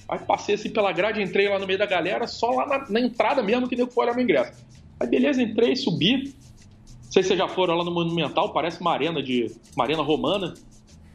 Aí 0.07 0.19
passei 0.19 0.55
assim 0.55 0.69
pela 0.69 0.91
grade, 0.91 1.21
entrei 1.21 1.47
lá 1.47 1.57
no 1.57 1.65
meio 1.65 1.79
da 1.79 1.85
galera, 1.85 2.27
só 2.27 2.51
lá 2.51 2.67
na, 2.67 2.89
na 2.89 2.99
entrada 2.99 3.41
mesmo 3.41 3.69
que 3.69 3.77
deu 3.77 3.87
foi 3.87 4.03
olhar 4.03 4.13
meu 4.13 4.25
ingresso. 4.25 4.51
Aí 4.99 5.07
beleza, 5.07 5.41
entrei, 5.41 5.73
subi. 5.77 6.25
Não 6.25 7.11
sei 7.11 7.23
se 7.23 7.29
vocês 7.29 7.39
já 7.39 7.47
foram 7.47 7.75
lá 7.75 7.85
no 7.85 7.91
Monumental, 7.91 8.51
parece 8.51 8.81
uma 8.81 8.91
arena 8.91 9.23
de. 9.23 9.49
uma 9.73 9.85
arena 9.85 10.01
romana. 10.01 10.53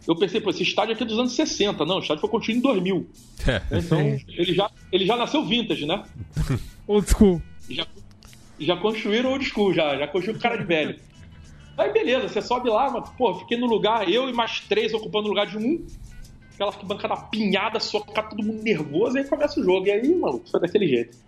Eu 0.09 0.17
pensei, 0.17 0.41
pô, 0.41 0.51
esse 0.51 0.63
estádio 0.63 0.95
aqui 0.95 1.03
é 1.03 1.07
dos 1.07 1.19
anos 1.19 1.33
60. 1.33 1.85
Não, 1.85 1.97
o 1.97 1.99
estádio 2.01 2.21
foi 2.21 2.31
construído 2.31 2.59
em 2.59 2.63
2000. 2.63 3.07
É. 3.47 3.63
Então, 3.79 4.01
ele 4.29 4.55
já, 4.55 4.71
ele 4.91 5.05
já 5.05 5.17
nasceu 5.17 5.45
vintage, 5.45 5.85
né? 5.85 6.03
Old 6.87 7.09
school. 7.11 7.43
Já, 7.69 7.87
já 8.59 8.77
construíram 8.77 9.31
old 9.33 9.45
school, 9.45 9.73
já, 9.75 9.97
já 9.97 10.07
construíram 10.09 10.41
cara 10.41 10.57
de 10.57 10.65
velho. 10.65 10.99
Aí 11.77 11.93
beleza, 11.93 12.29
você 12.29 12.41
sobe 12.41 12.71
lá, 12.71 12.91
mas, 12.91 13.09
pô, 13.11 13.35
fiquei 13.35 13.59
no 13.59 13.67
lugar, 13.67 14.09
eu 14.09 14.29
e 14.29 14.33
mais 14.33 14.61
três 14.61 14.95
ocupando 14.95 15.27
o 15.27 15.29
lugar 15.31 15.47
de 15.47 15.59
um. 15.59 15.87
Aquela 16.55 16.73
bancada 16.85 17.13
apinhada, 17.15 17.79
socar 17.79 18.31
todo 18.31 18.43
mundo 18.43 18.63
nervoso, 18.63 19.17
e 19.19 19.21
aí 19.21 19.29
começa 19.29 19.61
o 19.61 19.65
jogo. 19.65 19.87
E 19.87 19.91
aí, 19.91 20.15
mano, 20.15 20.41
foi 20.51 20.59
daquele 20.59 20.89
jeito. 20.89 21.19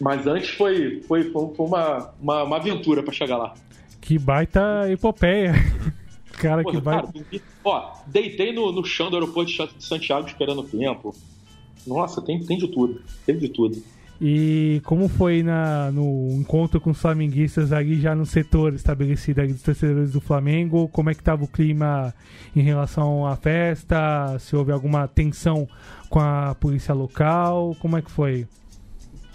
Mas 0.00 0.26
antes 0.26 0.50
foi, 0.50 1.00
foi, 1.02 1.30
foi 1.30 1.52
uma, 1.58 2.12
uma, 2.20 2.42
uma 2.42 2.56
aventura 2.56 3.02
pra 3.02 3.12
chegar 3.12 3.36
lá. 3.36 3.54
Que 4.00 4.18
baita 4.18 4.90
epopeia. 4.90 5.52
Cara, 6.32 6.62
Pô, 6.64 6.70
que 6.72 6.80
cara, 6.80 7.02
baita. 7.02 7.12
dormi- 7.12 7.42
ó, 7.62 7.92
deitei 8.06 8.52
no, 8.52 8.72
no 8.72 8.82
chão 8.84 9.10
do 9.10 9.16
aeroporto 9.16 9.52
de 9.52 9.84
Santiago 9.84 10.26
esperando 10.26 10.62
o 10.62 10.64
tempo. 10.64 11.14
Nossa, 11.86 12.20
tem, 12.22 12.42
tem 12.44 12.56
de 12.58 12.66
tudo. 12.66 13.00
Teve 13.24 13.38
de 13.40 13.48
tudo. 13.50 13.80
E 14.20 14.80
como 14.84 15.08
foi 15.08 15.42
na, 15.42 15.90
no 15.90 16.28
encontro 16.32 16.80
com 16.80 16.90
os 16.90 17.00
flamenguistas 17.00 17.72
ali 17.72 18.00
já 18.00 18.14
no 18.14 18.24
setor 18.24 18.72
estabelecido 18.74 19.40
ali 19.40 19.52
dos 19.52 19.62
torcedores 19.62 20.12
do 20.12 20.20
Flamengo? 20.20 20.88
Como 20.88 21.10
é 21.10 21.14
que 21.14 21.20
estava 21.20 21.42
o 21.42 21.48
clima 21.48 22.14
em 22.54 22.62
relação 22.62 23.26
à 23.26 23.34
festa? 23.36 24.38
Se 24.38 24.54
houve 24.54 24.70
alguma 24.70 25.08
tensão 25.08 25.68
com 26.08 26.20
a 26.20 26.54
polícia 26.54 26.94
local? 26.94 27.76
Como 27.80 27.96
é 27.96 28.02
que 28.02 28.10
foi? 28.10 28.46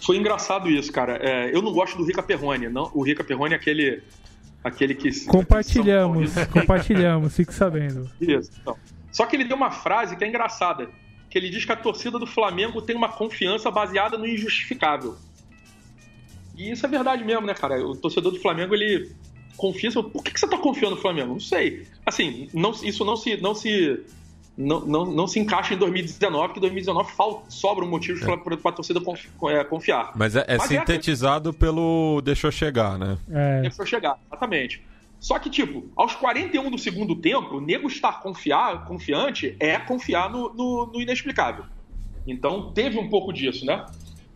Foi 0.00 0.16
engraçado 0.16 0.70
isso, 0.70 0.92
cara. 0.92 1.18
É, 1.20 1.54
eu 1.54 1.60
não 1.60 1.72
gosto 1.72 1.98
do 1.98 2.04
Rica 2.04 2.22
Perrone. 2.22 2.68
Não, 2.68 2.90
o 2.94 3.02
Rica 3.02 3.24
Perrone 3.24 3.52
é 3.54 3.56
aquele, 3.56 4.02
aquele 4.62 4.94
que. 4.94 5.24
Compartilhamos, 5.26 6.32
compartilhamos, 6.52 7.36
fique 7.36 7.52
sabendo. 7.52 8.08
Isso, 8.20 8.50
então. 8.60 8.76
Só 9.10 9.26
que 9.26 9.36
ele 9.36 9.44
deu 9.44 9.56
uma 9.56 9.70
frase 9.70 10.16
que 10.16 10.24
é 10.24 10.28
engraçada. 10.28 10.88
Que 11.30 11.38
ele 11.38 11.50
diz 11.50 11.64
que 11.64 11.72
a 11.72 11.76
torcida 11.76 12.18
do 12.18 12.26
Flamengo 12.26 12.80
tem 12.80 12.96
uma 12.96 13.08
confiança 13.08 13.70
baseada 13.70 14.16
no 14.16 14.26
injustificável. 14.26 15.16
E 16.56 16.70
isso 16.70 16.84
é 16.84 16.88
verdade 16.88 17.24
mesmo, 17.24 17.46
né, 17.46 17.54
cara? 17.54 17.84
O 17.86 17.94
torcedor 17.96 18.32
do 18.32 18.40
Flamengo, 18.40 18.74
ele 18.74 19.10
confia. 19.56 19.90
Por 19.92 20.22
que, 20.24 20.32
que 20.32 20.40
você 20.40 20.48
tá 20.48 20.58
confiando 20.58 20.96
no 20.96 21.00
Flamengo? 21.00 21.32
Não 21.32 21.40
sei. 21.40 21.86
Assim, 22.04 22.48
não, 22.52 22.70
isso 22.82 23.04
não 23.04 23.16
se. 23.16 23.36
Não 23.40 23.54
se 23.54 24.00
não, 24.56 24.80
não, 24.84 25.04
não 25.06 25.28
se 25.28 25.38
encaixa 25.38 25.74
em 25.74 25.76
2019, 25.76 26.54
que 26.54 26.58
2019 26.60 27.12
falta, 27.12 27.48
sobra 27.48 27.84
um 27.84 27.88
motivo 27.88 28.18
para 28.42 28.70
a 28.70 28.72
torcida 28.72 29.00
confi- 29.00 29.28
é, 29.44 29.62
confiar. 29.62 30.10
Mas 30.16 30.34
é, 30.34 30.44
é 30.48 30.58
Mas 30.58 30.72
é 30.72 30.78
sintetizado 30.80 31.52
pelo 31.52 32.20
deixou 32.24 32.50
chegar, 32.50 32.98
né? 32.98 33.16
É, 33.30 33.60
Deixou 33.60 33.86
chegar, 33.86 34.18
exatamente. 34.26 34.82
Só 35.20 35.38
que, 35.38 35.50
tipo, 35.50 35.90
aos 35.96 36.14
41 36.14 36.70
do 36.70 36.78
segundo 36.78 37.16
tempo, 37.16 37.56
o 37.56 37.60
nego 37.60 37.88
estar 37.88 38.20
confiar, 38.20 38.84
confiante 38.84 39.56
é 39.58 39.78
confiar 39.78 40.30
no, 40.30 40.52
no, 40.54 40.86
no 40.86 41.00
inexplicável. 41.00 41.64
Então 42.26 42.72
teve 42.72 42.98
um 42.98 43.08
pouco 43.08 43.32
disso, 43.32 43.64
né? 43.64 43.84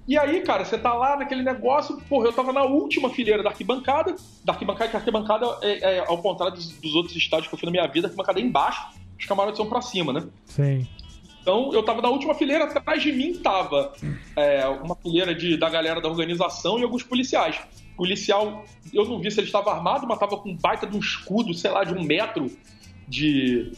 E 0.07 0.19
aí, 0.19 0.41
cara, 0.41 0.65
você 0.65 0.77
tá 0.77 0.93
lá 0.95 1.17
naquele 1.17 1.43
negócio, 1.43 2.01
porra, 2.09 2.27
eu 2.27 2.33
tava 2.33 2.53
na 2.53 2.65
última 2.65 3.09
fileira 3.09 3.43
da 3.43 3.51
arquibancada, 3.51 4.17
da 4.45 4.53
arquibancada, 4.53 4.91
que 4.91 4.97
a 4.97 4.99
arquibancada 4.99 5.47
é, 5.63 5.97
é 5.97 5.99
ao 6.01 6.19
contrário 6.19 6.57
dos, 6.57 6.73
dos 6.73 6.95
outros 6.95 7.15
estádios 7.15 7.49
que 7.49 7.55
eu 7.55 7.59
fui 7.59 7.67
na 7.67 7.73
minha 7.73 7.87
vida, 7.87 8.07
a 8.07 8.09
arquibancada 8.09 8.41
é 8.41 8.43
embaixo, 8.43 8.85
os 9.17 9.25
camarotes 9.25 9.59
são 9.59 9.69
pra 9.69 9.81
cima, 9.81 10.13
né? 10.13 10.27
sim. 10.81 10.87
Então 11.41 11.73
eu 11.73 11.83
tava 11.83 12.01
na 12.01 12.09
última 12.09 12.35
fileira, 12.35 12.65
atrás 12.65 13.03
de 13.03 13.13
mim 13.13 13.35
tava 13.35 13.93
é, 14.37 14.67
uma 14.67 14.95
fileira 14.95 15.35
de, 15.35 15.57
da 15.57 15.69
galera 15.69 16.01
da 16.01 16.09
organização 16.09 16.79
e 16.79 16.85
alguns 16.85 17.03
policiais. 17.03 17.61
Policial, 18.03 18.65
eu 18.93 19.05
não 19.05 19.21
vi 19.21 19.31
se 19.31 19.39
ele 19.39 19.47
estava 19.47 19.71
armado, 19.73 20.09
mas 20.09 20.19
tava 20.19 20.37
com 20.37 20.49
um 20.51 20.57
baita 20.57 20.89
de 20.89 20.97
um 20.97 20.99
escudo, 20.99 21.55
sei 21.55 21.71
lá, 21.71 21.85
de 21.85 21.95
um 21.95 22.03
metro 22.03 22.51
de, 23.07 23.71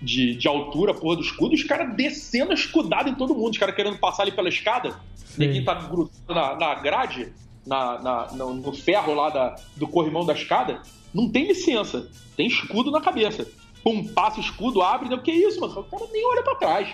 de, 0.00 0.34
de 0.34 0.48
altura, 0.48 0.94
porra 0.94 1.16
do 1.16 1.22
escudo, 1.22 1.54
os 1.54 1.62
caras 1.62 1.94
descendo 1.94 2.54
escudado 2.54 3.10
em 3.10 3.14
todo 3.14 3.34
mundo, 3.34 3.50
os 3.50 3.58
caras 3.58 3.74
querendo 3.74 3.98
passar 3.98 4.22
ali 4.22 4.32
pela 4.32 4.48
escada, 4.48 4.98
ninguém 5.36 5.62
tá 5.62 5.74
grudado 5.74 6.10
na, 6.28 6.56
na 6.56 6.74
grade, 6.76 7.34
na, 7.66 8.00
na- 8.00 8.26
no, 8.32 8.54
no 8.54 8.72
ferro 8.72 9.12
lá 9.12 9.28
da, 9.28 9.56
do 9.76 9.86
corrimão 9.86 10.24
da 10.24 10.32
escada, 10.32 10.80
não 11.12 11.28
tem 11.28 11.46
licença, 11.46 12.10
tem 12.34 12.46
escudo 12.46 12.90
na 12.90 13.02
cabeça. 13.02 13.46
Pum, 13.84 14.06
passa 14.06 14.38
o 14.38 14.42
escudo, 14.42 14.80
abre, 14.80 15.14
o 15.14 15.20
que 15.22 15.30
é 15.30 15.34
isso, 15.48 15.60
mano? 15.60 15.80
O 15.80 15.84
cara 15.84 16.06
nem 16.12 16.26
olha 16.26 16.42
pra 16.42 16.54
trás. 16.54 16.88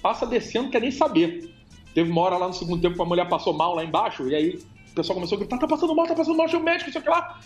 Passa 0.00 0.24
descendo, 0.26 0.70
quer 0.70 0.80
nem 0.80 0.92
saber. 0.92 1.52
Teve 1.92 2.08
uma 2.10 2.20
hora 2.22 2.36
lá 2.38 2.46
no 2.46 2.54
segundo 2.54 2.80
tempo 2.80 2.94
que 2.94 3.02
a 3.02 3.04
mulher 3.04 3.28
passou 3.28 3.52
mal 3.52 3.74
lá 3.74 3.84
embaixo, 3.84 4.28
e 4.28 4.34
aí 4.36 4.58
o 4.90 4.94
pessoal 4.94 5.14
começou 5.14 5.36
a 5.36 5.38
gritar: 5.38 5.58
tá 5.58 5.66
passando 5.66 5.94
mal, 5.94 6.06
tá 6.06 6.14
passando 6.14 6.36
mal, 6.36 6.48
chama 6.48 6.62
o 6.62 6.64
médico, 6.64 6.90
sei 6.90 7.02
lá. 7.06 7.38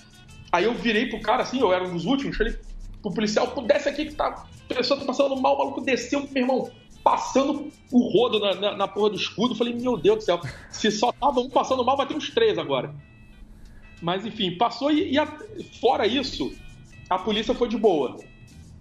Aí 0.53 0.65
eu 0.65 0.75
virei 0.75 1.07
pro 1.07 1.21
cara 1.21 1.43
assim, 1.43 1.61
eu 1.61 1.73
era 1.73 1.85
um 1.85 1.93
dos 1.93 2.05
últimos, 2.05 2.37
falei 2.37 2.55
pro 3.03 3.13
policial: 3.13 3.47
desce 3.67 3.89
aqui 3.89 4.07
que 4.07 4.15
tá, 4.15 4.47
a 4.71 4.75
pessoa 4.75 4.99
tá 4.99 5.07
passando 5.07 5.37
mal, 5.41 5.55
o 5.55 5.59
maluco 5.59 5.81
desceu, 5.81 6.21
meu 6.31 6.43
irmão, 6.43 6.71
passando 7.03 7.71
o 7.91 8.09
rodo 8.09 8.39
na, 8.39 8.55
na, 8.55 8.77
na 8.77 8.89
porra 8.89 9.11
do 9.11 9.17
escudo. 9.17 9.55
Falei: 9.55 9.75
meu 9.75 9.97
Deus 9.97 10.19
do 10.19 10.25
céu, 10.25 10.41
se 10.71 10.91
só 10.91 11.13
tava 11.13 11.41
um 11.41 11.51
passando 11.51 11.85
mal, 11.85 11.97
vai 11.97 12.07
ter 12.07 12.15
uns 12.17 12.31
três 12.31 12.57
agora. 12.59 12.95
Mas 14.03 14.25
enfim, 14.27 14.57
passou 14.57 14.91
e, 14.91 15.13
e 15.13 15.19
a- 15.19 15.39
fora 15.81 16.07
isso, 16.07 16.55
a 17.09 17.19
polícia 17.19 17.55
foi 17.55 17.69
de 17.69 17.77
boa. 17.77 18.17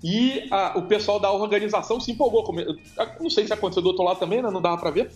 E 0.03 0.47
a- 0.51 0.73
o 0.77 0.81
pessoal 0.83 1.19
da 1.19 1.31
organização 1.31 1.99
se 1.99 2.11
empolgou. 2.11 2.43
eu 2.59 2.77
Não 3.21 3.29
sei 3.29 3.47
se 3.47 3.53
aconteceu 3.53 3.81
do 3.81 3.87
outro 3.87 4.03
lado 4.03 4.19
também, 4.19 4.41
né? 4.41 4.51
Não 4.51 4.61
dava 4.61 4.77
pra 4.77 4.91
ver. 4.91 5.11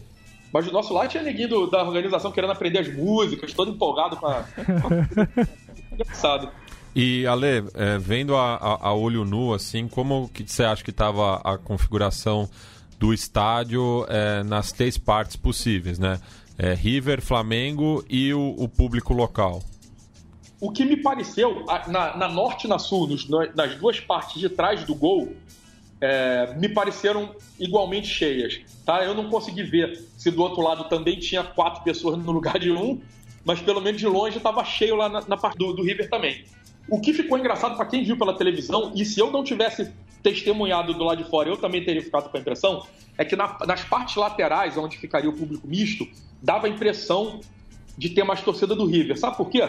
Mas 0.53 0.65
do 0.65 0.71
nosso 0.71 0.93
lado 0.93 1.09
tinha 1.09 1.21
neguinho 1.23 1.49
do- 1.49 1.67
da 1.67 1.83
organização 1.83 2.31
querendo 2.31 2.51
aprender 2.51 2.79
as 2.79 2.93
músicas, 2.93 3.53
todo 3.53 3.71
empolgado 3.71 4.15
com 4.17 4.27
a. 4.27 4.45
Engraçado. 5.91 6.49
E, 6.95 7.27
Ale, 7.27 7.63
é, 7.75 7.97
vendo 7.99 8.35
a, 8.35 8.55
a- 8.55 8.87
a 8.89 8.93
olho 8.93 9.23
nu, 9.23 9.53
assim, 9.53 9.87
como 9.87 10.29
que 10.29 10.43
você 10.47 10.63
acha 10.63 10.83
que 10.83 10.89
estava 10.89 11.35
a 11.43 11.57
configuração 11.57 12.49
do 12.99 13.13
estádio 13.13 14.05
é, 14.09 14.41
nas 14.43 14.71
três 14.71 14.97
partes 14.97 15.35
possíveis, 15.35 15.99
né? 15.99 16.19
É, 16.57 16.73
River, 16.73 17.21
Flamengo 17.21 18.03
e 18.09 18.33
o, 18.33 18.55
o 18.57 18.67
público 18.67 19.13
local. 19.13 19.61
O 20.59 20.71
que 20.71 20.83
me 20.83 20.97
pareceu, 20.97 21.63
na, 21.87 22.17
na 22.17 22.27
norte 22.27 22.65
e 22.65 22.67
na 22.67 22.79
sul, 22.79 23.05
nos- 23.07 23.27
nas 23.29 23.75
duas 23.75 23.99
partes 23.99 24.39
de 24.41 24.49
trás 24.49 24.83
do 24.83 24.95
gol, 24.95 25.33
é, 25.99 26.53
me 26.57 26.69
pareceram 26.69 27.35
igualmente 27.59 28.07
cheias. 28.07 28.59
Tá? 28.85 29.03
Eu 29.03 29.13
não 29.13 29.29
consegui 29.29 29.63
ver 29.63 29.99
se 30.17 30.31
do 30.31 30.41
outro 30.41 30.61
lado 30.61 30.85
também 30.85 31.19
tinha 31.19 31.43
quatro 31.43 31.83
pessoas 31.83 32.17
no 32.17 32.31
lugar 32.31 32.59
de 32.59 32.71
um, 32.71 33.01
mas 33.43 33.59
pelo 33.61 33.81
menos 33.81 33.99
de 33.99 34.07
longe 34.07 34.37
estava 34.37 34.63
cheio 34.63 34.95
lá 34.95 35.09
na, 35.09 35.21
na 35.27 35.37
parte 35.37 35.57
do, 35.57 35.73
do 35.73 35.83
River 35.83 36.09
também. 36.09 36.43
O 36.89 37.01
que 37.01 37.13
ficou 37.13 37.37
engraçado 37.37 37.75
para 37.75 37.85
quem 37.85 38.03
viu 38.03 38.17
pela 38.17 38.37
televisão, 38.37 38.93
e 38.95 39.03
se 39.03 39.19
eu 39.19 39.29
não 39.31 39.43
tivesse 39.43 39.91
testemunhado 40.23 40.93
do 40.93 41.03
lado 41.03 41.23
de 41.23 41.29
fora, 41.29 41.49
eu 41.49 41.57
também 41.57 41.83
teria 41.83 42.01
ficado 42.01 42.29
com 42.29 42.37
a 42.37 42.39
impressão, 42.39 42.85
é 43.17 43.25
que 43.25 43.35
na- 43.35 43.57
nas 43.65 43.83
partes 43.83 44.15
laterais, 44.15 44.77
onde 44.77 44.97
ficaria 44.97 45.29
o 45.29 45.33
público 45.33 45.67
misto, 45.67 46.07
dava 46.41 46.67
a 46.67 46.69
impressão 46.69 47.39
de 47.97 48.09
ter 48.09 48.23
mais 48.23 48.41
torcida 48.41 48.75
do 48.75 48.85
River. 48.85 49.17
Sabe 49.17 49.35
por 49.37 49.49
quê? 49.49 49.67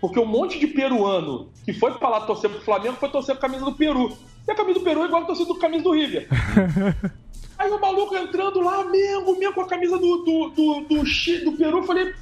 Porque 0.00 0.18
um 0.18 0.26
monte 0.26 0.58
de 0.58 0.66
peruano 0.66 1.50
que 1.64 1.72
foi 1.72 1.92
pra 1.94 2.08
lá 2.08 2.20
torcer 2.22 2.50
pro 2.50 2.60
Flamengo 2.60 2.96
foi 2.96 3.08
torcer 3.08 3.36
com 3.36 3.46
a 3.46 3.48
camisa 3.48 3.64
do 3.64 3.72
Peru. 3.72 4.16
E 4.46 4.50
a 4.50 4.54
camisa 4.54 4.78
do 4.78 4.84
Peru 4.84 5.02
é 5.02 5.06
igual 5.06 5.22
a 5.22 5.26
torcida 5.26 5.48
do 5.48 5.58
camisa 5.58 5.84
do 5.84 5.92
River. 5.92 6.28
Aí 7.58 7.70
o 7.70 7.80
maluco 7.80 8.16
entrando 8.16 8.60
lá, 8.60 8.84
Mengo, 8.84 9.38
Mengo 9.38 9.54
com 9.54 9.60
a 9.60 9.68
camisa 9.68 9.96
do, 9.96 10.16
do, 10.24 10.48
do, 10.50 10.80
do, 10.80 11.04
do 11.44 11.52
Peru, 11.56 11.78
eu 11.78 11.82
falei, 11.84 12.12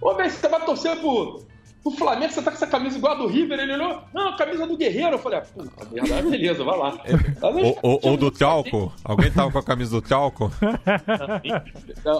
ô, 0.00 0.14
velho, 0.14 0.30
você 0.30 0.48
vai 0.48 0.64
torcer 0.64 0.96
pro, 0.98 1.44
pro 1.82 1.92
Flamengo, 1.92 2.32
você 2.32 2.42
tá 2.42 2.50
com 2.50 2.56
essa 2.56 2.66
camisa 2.66 2.98
igual 2.98 3.12
a 3.12 3.16
do 3.18 3.28
River? 3.28 3.60
Ele 3.60 3.74
olhou, 3.74 4.00
não, 4.12 4.36
camisa 4.36 4.66
do 4.66 4.76
Guerreiro. 4.76 5.12
Eu 5.12 5.18
falei, 5.20 5.38
ah, 5.38 5.42
puta 5.42 5.86
merda, 5.92 6.22
beleza, 6.28 6.64
vai 6.64 6.76
lá. 6.76 6.98
Ou, 7.66 7.78
ou- 7.82 8.00
ou 8.02 8.16
do 8.16 8.32
Talco? 8.32 8.92
Alguém 9.04 9.30
tava 9.30 9.52
com 9.52 9.58
a 9.58 9.62
camisa 9.62 10.00
do 10.00 10.02
Talco? 10.02 10.50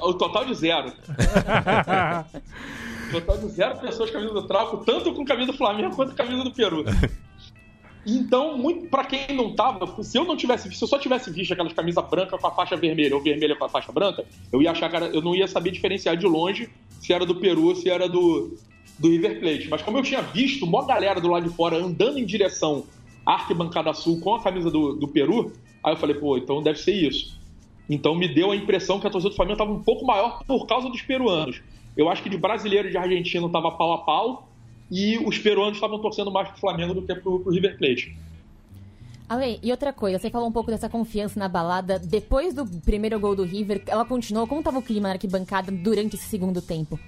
O 0.05 0.15
total 0.15 0.45
de 0.45 0.55
zero. 0.55 0.93
Total 3.11 3.39
de 3.39 3.49
zero 3.49 3.79
pessoas 3.81 4.11
com 4.11 4.17
camisa 4.19 4.35
do 4.35 4.47
Trauco, 4.47 4.85
tanto 4.85 5.13
com 5.13 5.25
camisa 5.25 5.51
do 5.51 5.59
Flamengo 5.59 5.97
quanto 5.97 6.11
com 6.11 6.17
camisa 6.17 6.45
do 6.45 6.53
Peru. 6.53 6.85
Então, 8.07 8.63
para 8.91 9.05
quem 9.05 9.37
não 9.37 9.55
tava, 9.55 10.03
se 10.03 10.17
eu 10.17 10.25
não 10.25 10.37
tivesse 10.37 10.73
se 10.73 10.83
eu 10.83 10.89
só 10.89 10.99
tivesse 10.99 11.31
visto 11.31 11.53
aquelas 11.53 11.73
camisas 11.73 12.09
brancas 12.09 12.41
com 12.41 12.47
a 12.47 12.51
faixa 12.51 12.77
vermelha 12.77 13.15
ou 13.15 13.23
vermelha 13.23 13.55
com 13.55 13.65
a 13.65 13.69
faixa 13.69 13.93
branca, 13.93 14.25
eu 14.51 14.63
ia 14.63 14.71
achar 14.71 14.91
eu 15.15 15.21
não 15.21 15.35
ia 15.35 15.47
saber 15.47 15.71
diferenciar 15.71 16.17
de 16.17 16.27
longe 16.27 16.71
se 17.01 17.13
era 17.13 17.27
do 17.27 17.35
Peru 17.35 17.67
ou 17.67 17.75
se 17.75 17.91
era 17.91 18.09
do, 18.09 18.57
do 18.99 19.09
River 19.09 19.41
Plate. 19.41 19.69
Mas 19.69 19.83
como 19.83 19.99
eu 19.99 20.03
tinha 20.03 20.23
visto 20.23 20.65
uma 20.65 20.87
galera 20.87 21.21
do 21.21 21.29
lado 21.29 21.49
de 21.49 21.55
fora 21.55 21.77
andando 21.77 22.19
em 22.19 22.25
direção 22.25 22.85
à 23.25 23.35
arquibancada 23.35 23.93
sul 23.93 24.21
com 24.21 24.35
a 24.35 24.43
camisa 24.43 24.71
do, 24.71 24.95
do 24.95 25.09
Peru, 25.09 25.53
aí 25.85 25.93
eu 25.93 25.97
falei, 25.97 26.17
pô, 26.17 26.39
então 26.39 26.63
deve 26.63 26.79
ser 26.79 26.95
isso. 26.95 27.39
Então 27.89 28.15
me 28.15 28.29
deu 28.29 28.51
a 28.51 28.57
impressão 28.57 28.99
que 28.99 29.07
a 29.07 29.11
torcida 29.11 29.31
do 29.31 29.37
Flamengo 29.37 29.55
estava 29.55 29.73
um 29.73 29.83
pouco 29.83 30.07
maior 30.07 30.43
por 30.45 30.67
causa 30.67 30.89
dos 30.89 31.03
peruanos. 31.03 31.61
Eu 31.97 32.09
acho 32.09 32.23
que 32.23 32.31
de 32.31 32.39
brasileiro 32.39 32.89
e 32.89 32.91
de 32.93 32.97
argentino 32.97 33.51
tava 33.51 33.73
pau 33.73 33.93
a 33.93 33.99
pau 33.99 34.50
e 34.91 35.19
os 35.19 35.39
peruanos 35.39 35.77
estavam 35.77 35.99
torcendo 36.01 36.31
mais 36.31 36.49
pro 36.49 36.61
Flamengo 36.61 36.95
do 36.95 37.03
que 37.03 37.15
pro, 37.15 37.41
pro 37.41 37.53
River 37.53 37.79
Plate. 37.79 38.17
Ale, 39.29 39.61
e 39.63 39.71
outra 39.71 39.93
coisa, 39.93 40.19
você 40.19 40.29
falou 40.29 40.49
um 40.49 40.53
pouco 40.53 40.73
dessa 40.73 40.89
confiança 40.89 41.39
na 41.39 41.49
balada. 41.49 42.01
Depois 42.01 42.53
do 42.53 42.67
primeiro 42.67 43.21
gol 43.21 43.37
do 43.37 43.45
River, 43.45 43.81
ela 43.87 44.05
continuou. 44.05 44.45
Como 44.45 44.61
estava 44.61 44.79
o 44.79 44.83
clima 44.83 45.07
na 45.07 45.15
arquibancada 45.15 45.71
durante 45.71 46.17
esse 46.17 46.25
segundo 46.25 46.61
tempo? 46.61 46.99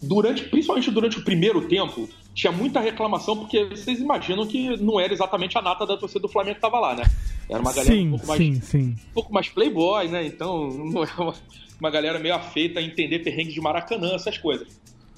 Durante, 0.00 0.44
principalmente 0.44 0.90
durante 0.90 1.18
o 1.18 1.24
primeiro 1.24 1.66
tempo, 1.66 2.06
tinha 2.34 2.52
muita 2.52 2.80
reclamação, 2.80 3.36
porque 3.36 3.64
vocês 3.64 3.98
imaginam 3.98 4.46
que 4.46 4.76
não 4.76 5.00
era 5.00 5.12
exatamente 5.12 5.56
a 5.56 5.62
nata 5.62 5.86
da 5.86 5.96
torcida 5.96 6.20
do 6.20 6.28
Flamengo 6.28 6.56
que 6.56 6.66
estava 6.66 6.78
lá, 6.78 6.94
né? 6.94 7.04
Era 7.48 7.60
uma 7.60 7.72
galera 7.72 7.94
sim, 7.94 8.08
um 8.08 8.10
pouco 8.10 8.26
mais, 8.26 8.38
sim, 8.38 8.60
sim. 8.60 8.96
um 9.10 9.12
pouco 9.14 9.32
mais 9.32 9.48
playboy, 9.48 10.06
né? 10.08 10.26
Então, 10.26 10.68
não 10.70 11.02
é 11.02 11.08
uma, 11.18 11.34
uma 11.80 11.90
galera 11.90 12.18
meio 12.18 12.34
afeita 12.34 12.78
a 12.78 12.82
entender 12.82 13.20
perrengues 13.20 13.54
de 13.54 13.60
Maracanã, 13.60 14.14
essas 14.14 14.36
coisas. 14.36 14.68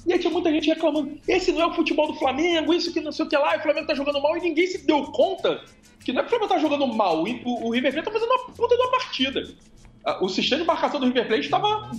E 0.07 0.13
aí 0.13 0.19
tinha 0.19 0.33
muita 0.33 0.51
gente 0.51 0.69
reclamando: 0.69 1.19
esse 1.29 1.53
não 1.53 1.63
é 1.63 1.67
o 1.67 1.75
futebol 1.75 2.07
do 2.07 2.15
Flamengo, 2.15 2.73
isso 2.73 2.93
que 2.93 3.01
não 3.01 3.13
sei 3.13 3.25
o 3.25 3.29
que 3.29 3.37
lá, 3.37 3.57
o 3.57 3.61
Flamengo 3.61 3.87
tá 3.87 3.95
jogando 3.95 4.21
mal, 4.21 4.37
e 4.37 4.41
ninguém 4.41 4.67
se 4.67 4.87
deu 4.87 5.03
conta 5.13 5.63
que 6.05 6.13
não 6.13 6.21
é 6.21 6.23
que 6.23 6.29
o 6.29 6.31
Flamengo 6.31 6.53
tá 6.55 6.59
jogando 6.59 6.87
mal, 6.87 7.23
o, 7.23 7.67
o 7.67 7.71
River 7.71 7.93
Plate 7.93 8.07
tá 8.07 8.13
fazendo 8.13 8.31
uma 8.31 8.47
puta 8.47 8.77
de 8.77 8.83
uma 8.83 8.91
partida. 8.91 9.49
Ah, 10.05 10.19
O 10.25 10.29
sistema 10.29 10.63
de 10.63 10.67
marcação 10.67 10.99
do 10.99 11.07
River 11.07 11.27
Plate 11.27 11.45
estava 11.45 11.91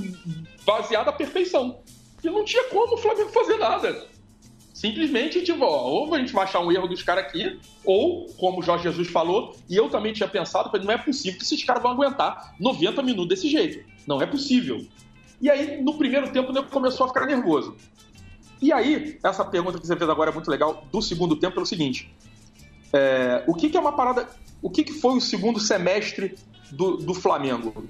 baseado 0.65 1.08
à 1.10 1.13
perfeição. 1.13 1.79
E 2.24 2.29
não 2.29 2.43
tinha 2.43 2.63
como 2.65 2.96
o 2.96 2.98
Flamengo 2.98 3.29
fazer 3.29 3.58
nada. 3.58 4.08
Simplesmente, 4.74 5.43
tipo, 5.43 5.63
ó, 5.63 5.84
ou 5.88 6.15
a 6.15 6.17
gente 6.17 6.34
vai 6.34 6.43
achar 6.43 6.60
um 6.60 6.72
erro 6.72 6.88
dos 6.88 7.03
caras 7.03 7.25
aqui, 7.25 7.60
ou, 7.86 8.25
como 8.38 8.60
o 8.60 8.63
Jorge 8.63 8.84
Jesus 8.84 9.08
falou, 9.10 9.55
e 9.70 9.75
eu 9.75 9.89
também 9.89 10.12
tinha 10.12 10.27
pensado, 10.27 10.75
não 10.84 10.91
é 10.91 10.98
possível 10.98 11.38
que 11.38 11.46
esses 11.46 11.63
caras 11.63 11.84
vão 11.84 11.91
aguentar 11.91 12.55
90 12.60 13.03
minutos 13.03 13.27
desse 13.27 13.48
jeito. 13.48 13.88
Não 14.08 14.20
é 14.20 14.25
possível. 14.25 14.84
E 15.41 15.50
aí, 15.50 15.81
no 15.81 15.98
primeiro 15.98 16.31
tempo, 16.31 16.51
o 16.51 16.53
nego 16.53 16.69
começou 16.69 17.05
a 17.05 17.10
ficar 17.10 17.25
nervoso. 17.25 17.75
E 18.62 18.71
aí, 18.71 19.17
essa 19.24 19.43
pergunta 19.43 19.79
que 19.79 19.88
você 19.88 19.95
fez 19.95 20.10
agora 20.10 20.29
é 20.29 20.33
muito 20.33 20.51
legal, 20.51 20.86
do 20.91 21.01
segundo 21.01 21.36
tempo, 21.36 21.60
é 21.60 21.63
o 21.63 21.65
seguinte. 21.65 22.13
É, 22.93 23.43
o 23.48 23.55
que, 23.55 23.69
que 23.69 23.77
é 23.77 23.79
uma 23.79 23.93
parada. 23.93 24.29
O 24.62 24.69
que, 24.69 24.83
que 24.83 24.93
foi 24.93 25.15
o 25.15 25.21
segundo 25.21 25.60
semestre 25.60 26.36
do, 26.71 26.98
do 26.98 27.13
Flamengo? 27.15 27.86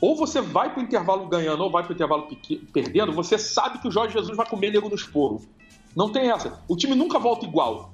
Ou 0.00 0.14
você 0.16 0.40
vai 0.40 0.72
pro 0.72 0.82
intervalo 0.82 1.26
ganhando, 1.26 1.64
ou 1.64 1.70
vai 1.70 1.82
pro 1.82 1.92
intervalo 1.92 2.28
pequ- 2.28 2.64
perdendo, 2.72 3.12
você 3.12 3.36
sabe 3.36 3.80
que 3.80 3.88
o 3.88 3.90
Jorge 3.90 4.14
Jesus 4.14 4.36
vai 4.36 4.46
comer 4.46 4.70
nego 4.70 4.88
no 4.88 4.94
esporro. 4.94 5.42
Não 5.96 6.10
tem 6.10 6.30
essa. 6.30 6.62
O 6.68 6.76
time 6.76 6.94
nunca 6.94 7.18
volta 7.18 7.44
igual. 7.44 7.92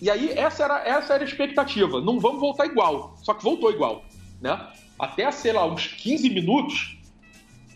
E 0.00 0.08
aí, 0.10 0.30
essa 0.30 0.64
era, 0.64 0.78
essa 0.88 1.14
era 1.14 1.24
a 1.24 1.26
expectativa. 1.26 2.00
Não 2.00 2.18
vamos 2.18 2.40
voltar 2.40 2.64
igual. 2.64 3.14
Só 3.22 3.34
que 3.34 3.44
voltou 3.44 3.70
igual. 3.70 4.02
Né? 4.40 4.58
Até, 4.98 5.30
sei 5.30 5.52
lá, 5.52 5.66
uns 5.66 5.88
15 5.88 6.30
minutos, 6.30 6.97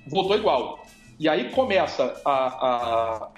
voltou 0.06 0.36
igual. 0.36 0.84
E 1.18 1.28
aí 1.28 1.50
começa 1.50 2.20
a, 2.24 2.32
a- 2.32 3.28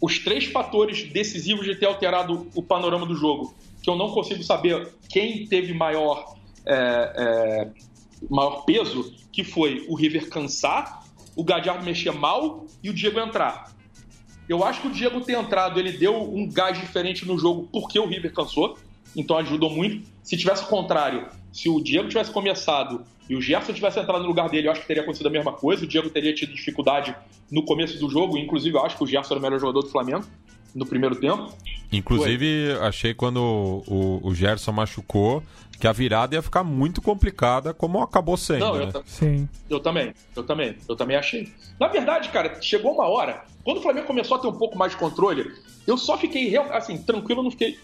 os 0.00 0.18
três 0.18 0.46
fatores 0.46 1.04
decisivos 1.12 1.64
de 1.64 1.76
ter 1.76 1.86
alterado 1.86 2.48
o 2.54 2.62
panorama 2.62 3.06
do 3.06 3.14
jogo, 3.14 3.54
que 3.82 3.88
eu 3.88 3.96
não 3.96 4.10
consigo 4.10 4.42
saber 4.42 4.88
quem 5.08 5.46
teve 5.46 5.72
maior, 5.72 6.34
é, 6.66 6.74
é, 7.16 7.70
maior 8.28 8.64
peso, 8.64 9.14
que 9.32 9.44
foi 9.44 9.86
o 9.88 9.94
River 9.94 10.28
cansar, 10.28 11.04
o 11.36 11.44
Gadiardo 11.44 11.84
mexer 11.84 12.10
mal 12.12 12.66
e 12.82 12.90
o 12.90 12.92
Diego 12.92 13.18
entrar. 13.20 13.72
Eu 14.48 14.64
acho 14.64 14.82
que 14.82 14.88
o 14.88 14.90
Diego 14.90 15.20
ter 15.20 15.32
entrado, 15.38 15.78
ele 15.78 15.92
deu 15.92 16.20
um 16.20 16.48
gás 16.48 16.78
diferente 16.78 17.24
no 17.24 17.38
jogo 17.38 17.68
porque 17.72 17.98
o 17.98 18.06
River 18.06 18.32
cansou, 18.34 18.76
então 19.16 19.38
ajudou 19.38 19.70
muito. 19.70 20.06
Se 20.22 20.36
tivesse 20.36 20.64
o 20.64 20.66
contrário, 20.66 21.28
se 21.52 21.68
o 21.68 21.80
Diego 21.80 22.08
tivesse 22.08 22.30
começado 22.30 23.04
e 23.28 23.36
o 23.36 23.40
Gerson 23.40 23.72
tivesse 23.72 24.00
entrado 24.00 24.22
no 24.22 24.28
lugar 24.28 24.48
dele, 24.48 24.66
eu 24.68 24.72
acho 24.72 24.80
que 24.80 24.86
teria 24.86 25.02
acontecido 25.02 25.26
a 25.26 25.30
mesma 25.30 25.52
coisa. 25.52 25.84
O 25.84 25.86
Diego 25.86 26.10
teria 26.10 26.34
tido 26.34 26.52
dificuldade 26.52 27.14
no 27.50 27.64
começo 27.64 27.98
do 27.98 28.08
jogo, 28.10 28.36
inclusive 28.38 28.76
eu 28.76 28.84
acho 28.84 28.96
que 28.96 29.04
o 29.04 29.06
Gerson 29.06 29.34
era 29.34 29.38
o 29.38 29.42
melhor 29.42 29.60
jogador 29.60 29.82
do 29.82 29.88
Flamengo 29.88 30.24
no 30.74 30.86
primeiro 30.86 31.14
tempo. 31.16 31.52
Inclusive, 31.92 32.72
achei 32.80 33.12
quando 33.14 33.38
o, 33.86 34.20
o 34.22 34.34
Gerson 34.34 34.72
machucou 34.72 35.42
que 35.78 35.86
a 35.86 35.92
virada 35.92 36.34
ia 36.36 36.42
ficar 36.42 36.62
muito 36.64 37.02
complicada, 37.02 37.74
como 37.74 38.00
acabou 38.02 38.36
sendo. 38.36 38.60
Não, 38.60 38.76
né? 38.76 38.84
eu, 38.84 38.92
ta- 38.92 39.02
Sim. 39.04 39.48
eu 39.68 39.80
também, 39.80 40.14
eu 40.34 40.42
também, 40.44 40.76
eu 40.88 40.96
também 40.96 41.16
achei. 41.16 41.52
Na 41.78 41.88
verdade, 41.88 42.28
cara, 42.30 42.56
chegou 42.62 42.92
uma 42.94 43.06
hora, 43.08 43.44
quando 43.64 43.78
o 43.78 43.82
Flamengo 43.82 44.06
começou 44.06 44.36
a 44.36 44.40
ter 44.40 44.46
um 44.46 44.52
pouco 44.56 44.78
mais 44.78 44.92
de 44.92 44.98
controle, 44.98 45.50
eu 45.86 45.98
só 45.98 46.16
fiquei, 46.16 46.48
real- 46.48 46.72
assim, 46.72 46.96
tranquilo, 46.98 47.40
eu 47.40 47.44
não 47.44 47.50
fiquei. 47.50 47.78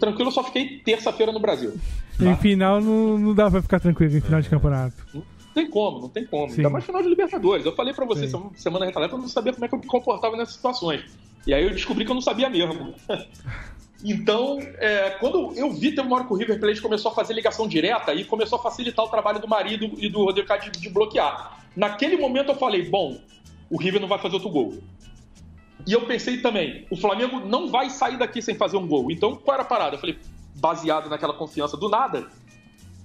Tranquilo, 0.00 0.28
eu 0.28 0.32
só 0.32 0.42
fiquei 0.42 0.78
terça-feira 0.78 1.32
no 1.32 1.40
Brasil. 1.40 1.74
Em 2.20 2.34
final 2.36 2.80
não, 2.80 3.18
não 3.18 3.34
dá 3.34 3.50
pra 3.50 3.60
ficar 3.60 3.78
tranquilo 3.78 4.16
em 4.16 4.20
final 4.20 4.40
de 4.40 4.48
campeonato. 4.48 4.96
Não 5.12 5.22
tem 5.54 5.68
como, 5.68 6.00
não 6.00 6.08
tem 6.08 6.24
como. 6.26 6.48
Sim. 6.48 6.56
Ainda 6.56 6.70
mais 6.70 6.84
final 6.84 7.02
de 7.02 7.08
Libertadores. 7.08 7.64
Eu 7.66 7.74
falei 7.74 7.92
pra 7.92 8.06
você 8.06 8.22
Sim. 8.26 8.30
sema- 8.30 8.50
semana 8.56 8.86
retrasada 8.86 9.14
eu 9.14 9.18
não 9.18 9.28
sabia 9.28 9.52
como 9.52 9.64
é 9.64 9.68
que 9.68 9.74
eu 9.74 9.78
me 9.78 9.86
comportava 9.86 10.36
nessas 10.36 10.54
situações. 10.54 11.02
E 11.46 11.52
aí 11.54 11.62
eu 11.64 11.70
descobri 11.70 12.04
que 12.04 12.10
eu 12.10 12.14
não 12.14 12.22
sabia 12.22 12.48
mesmo. 12.48 12.94
então, 14.04 14.58
é, 14.78 15.10
quando 15.20 15.52
eu 15.56 15.70
vi, 15.72 15.94
teve 15.94 16.06
uma 16.06 16.16
hora 16.16 16.24
que 16.24 16.32
o 16.32 16.36
River 16.36 16.58
Plate 16.60 16.80
começou 16.80 17.10
a 17.10 17.14
fazer 17.14 17.34
ligação 17.34 17.66
direta 17.68 18.12
e 18.14 18.24
começou 18.24 18.58
a 18.58 18.62
facilitar 18.62 19.04
o 19.04 19.08
trabalho 19.08 19.40
do 19.40 19.48
marido 19.48 19.90
e 19.98 20.08
do 20.08 20.24
Rodrigo 20.24 20.48
de, 20.58 20.70
de 20.70 20.88
bloquear. 20.88 21.60
Naquele 21.74 22.16
momento 22.16 22.50
eu 22.52 22.56
falei, 22.56 22.88
bom, 22.88 23.18
o 23.70 23.78
River 23.78 24.00
não 24.00 24.08
vai 24.08 24.18
fazer 24.18 24.34
outro 24.34 24.50
gol. 24.50 24.74
E 25.86 25.92
eu 25.92 26.02
pensei 26.06 26.38
também, 26.40 26.86
o 26.90 26.96
Flamengo 26.96 27.40
não 27.40 27.68
vai 27.68 27.90
sair 27.90 28.16
daqui 28.16 28.40
sem 28.40 28.54
fazer 28.54 28.76
um 28.76 28.86
gol. 28.86 29.10
Então, 29.10 29.34
qual 29.36 29.54
era 29.54 29.62
a 29.62 29.66
parada? 29.66 29.96
Eu 29.96 30.00
falei, 30.00 30.16
baseado 30.54 31.08
naquela 31.10 31.32
confiança 31.34 31.76
do 31.76 31.88
nada, 31.88 32.28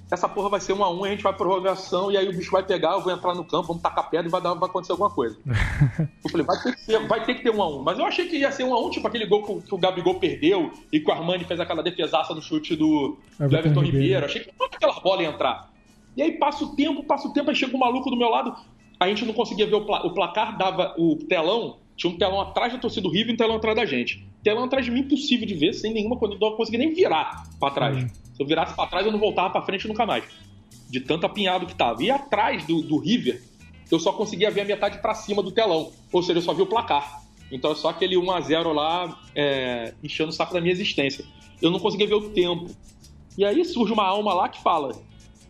essa 0.10 0.28
porra 0.28 0.50
vai 0.50 0.60
ser 0.60 0.74
um 0.74 0.84
a 0.84 0.90
um, 0.90 1.04
a 1.06 1.10
gente 1.10 1.24
vai 1.24 1.32
pra 1.32 1.46
prorrogação 1.46 2.12
e 2.12 2.18
aí 2.18 2.28
o 2.28 2.34
bicho 2.36 2.52
vai 2.52 2.64
pegar, 2.64 2.92
eu 2.94 3.02
vou 3.02 3.14
entrar 3.14 3.34
no 3.34 3.46
campo, 3.46 3.68
vamos 3.68 3.82
tacar 3.82 4.10
pedra 4.10 4.28
e 4.28 4.30
vai, 4.30 4.42
dar, 4.42 4.54
vai 4.56 4.68
acontecer 4.70 4.92
alguma 4.92 5.10
coisa. 5.10 5.38
eu 6.24 6.30
falei, 6.30 6.46
vai 6.46 6.60
ter, 6.62 6.76
que 6.76 6.86
ter, 6.86 7.08
vai 7.08 7.24
ter 7.26 7.36
que 7.36 7.44
ter 7.44 7.50
um 7.50 7.62
a 7.62 7.70
um. 7.70 7.82
Mas 7.82 7.98
eu 7.98 8.06
achei 8.06 8.28
que 8.28 8.38
ia 8.38 8.52
ser 8.52 8.64
um 8.66 8.74
a 8.74 8.80
um, 8.86 8.90
tipo 8.90 9.08
aquele 9.08 9.26
gol 9.26 9.44
que, 9.46 9.52
o- 9.54 9.62
que 9.62 9.74
o 9.74 9.78
Gabigol 9.78 10.16
perdeu 10.16 10.72
e 10.92 11.00
que 11.00 11.10
o 11.10 11.14
Armani 11.14 11.46
fez 11.46 11.60
aquela 11.62 11.82
defesaça 11.82 12.34
no 12.34 12.42
chute 12.42 12.76
do, 12.76 13.18
do 13.38 13.44
Everton 13.46 13.58
Everton 13.58 13.82
Ribeiro. 13.82 14.04
Ribeiro. 14.04 14.26
Achei 14.26 14.42
que 14.42 14.52
toda 14.58 14.76
aquela 14.76 15.00
bola 15.00 15.22
ia 15.24 15.30
entrar. 15.30 15.72
E 16.18 16.22
aí 16.22 16.32
passa 16.34 16.66
o 16.66 16.76
tempo, 16.76 17.04
passa 17.04 17.28
o 17.30 17.34
tempo, 17.34 17.50
aí 17.50 17.56
chega 17.56 17.74
um 17.76 17.80
maluco 17.80 18.10
do 18.10 18.18
meu 18.18 18.28
lado, 18.30 18.54
a 19.00 19.08
gente 19.08 19.26
não 19.26 19.34
conseguia 19.34 19.66
ver 19.66 19.76
o, 19.76 19.86
pla- 19.86 20.06
o 20.06 20.14
placar, 20.14 20.58
dava 20.58 20.94
o 20.98 21.16
telão, 21.16 21.78
tinha 22.02 22.12
um 22.12 22.18
telão 22.18 22.42
atrás 22.42 22.74
da 22.74 22.80
torcida 22.80 23.04
do 23.04 23.14
River 23.14 23.30
e 23.30 23.34
um 23.34 23.38
telão 23.38 23.58
atrás 23.58 23.76
da 23.76 23.86
gente. 23.86 24.28
Telão 24.44 24.64
atrás 24.64 24.84
de 24.84 24.92
mim, 24.92 25.02
impossível 25.02 25.46
de 25.46 25.54
ver, 25.54 25.72
sem 25.74 25.94
nenhuma 25.94 26.18
condição, 26.18 26.48
eu 26.48 26.50
não 26.50 26.58
conseguia 26.58 26.80
nem 26.80 26.92
virar 26.92 27.48
pra 27.60 27.70
trás. 27.70 27.96
Uhum. 27.96 28.08
Se 28.08 28.42
eu 28.42 28.48
virasse 28.48 28.76
pra 28.76 28.88
trás, 28.88 29.06
eu 29.06 29.12
não 29.12 29.20
voltava 29.20 29.52
pra 29.52 29.62
frente 29.62 29.88
nunca 29.88 30.04
mais. 30.04 30.24
De 30.90 31.00
tanto 31.00 31.28
apinhado 31.28 31.68
que 31.68 31.76
tava. 31.76 32.02
E 32.02 32.10
atrás 32.10 32.66
do, 32.66 32.82
do 32.82 32.98
River, 32.98 33.40
eu 33.92 34.00
só 34.00 34.12
conseguia 34.14 34.50
ver 34.50 34.62
a 34.62 34.66
metade 34.66 35.00
pra 35.00 35.14
cima 35.14 35.44
do 35.44 35.52
telão. 35.52 35.92
Ou 36.12 36.24
seja, 36.24 36.40
eu 36.40 36.42
só 36.42 36.56
vi 36.56 36.64
o 36.64 36.66
placar. 36.66 37.22
Então 37.52 37.72
é 37.72 37.76
só 37.76 37.90
aquele 37.90 38.16
1x0 38.16 38.74
lá 38.74 39.22
é, 39.36 39.94
enchendo 40.04 40.30
o 40.30 40.34
saco 40.34 40.56
da 40.56 40.60
minha 40.60 40.74
existência. 40.74 41.24
Eu 41.62 41.70
não 41.70 41.80
conseguia 41.80 42.08
ver 42.08 42.16
o 42.16 42.32
tempo. 42.32 42.72
E 43.38 43.46
aí 43.46 43.64
surge 43.64 43.94
uma 43.94 44.08
alma 44.08 44.34
lá 44.34 44.50
que 44.50 44.60
fala: 44.64 45.00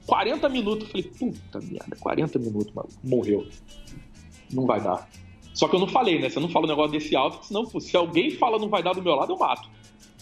40 0.06 0.50
minutos. 0.50 0.84
Eu 0.84 0.90
falei, 0.90 1.04
puta 1.18 1.62
merda, 1.62 1.96
40 1.98 2.40
minutos, 2.40 2.74
mano. 2.74 2.90
Morreu. 3.02 3.48
Não 4.52 4.66
vai 4.66 4.82
dar. 4.82 5.08
Só 5.54 5.68
que 5.68 5.76
eu 5.76 5.80
não 5.80 5.88
falei, 5.88 6.20
né? 6.20 6.30
Você 6.30 6.40
não 6.40 6.50
fala 6.50 6.66
um 6.66 6.70
negócio 6.70 6.92
desse 6.92 7.16
alto, 7.16 7.46
senão, 7.46 7.66
se 7.66 7.96
alguém 7.96 8.32
fala 8.32 8.58
não 8.58 8.70
vai 8.70 8.82
dar 8.82 8.94
do 8.94 9.02
meu 9.02 9.16
lado, 9.16 9.34
eu 9.34 9.38
mato. 9.38 9.70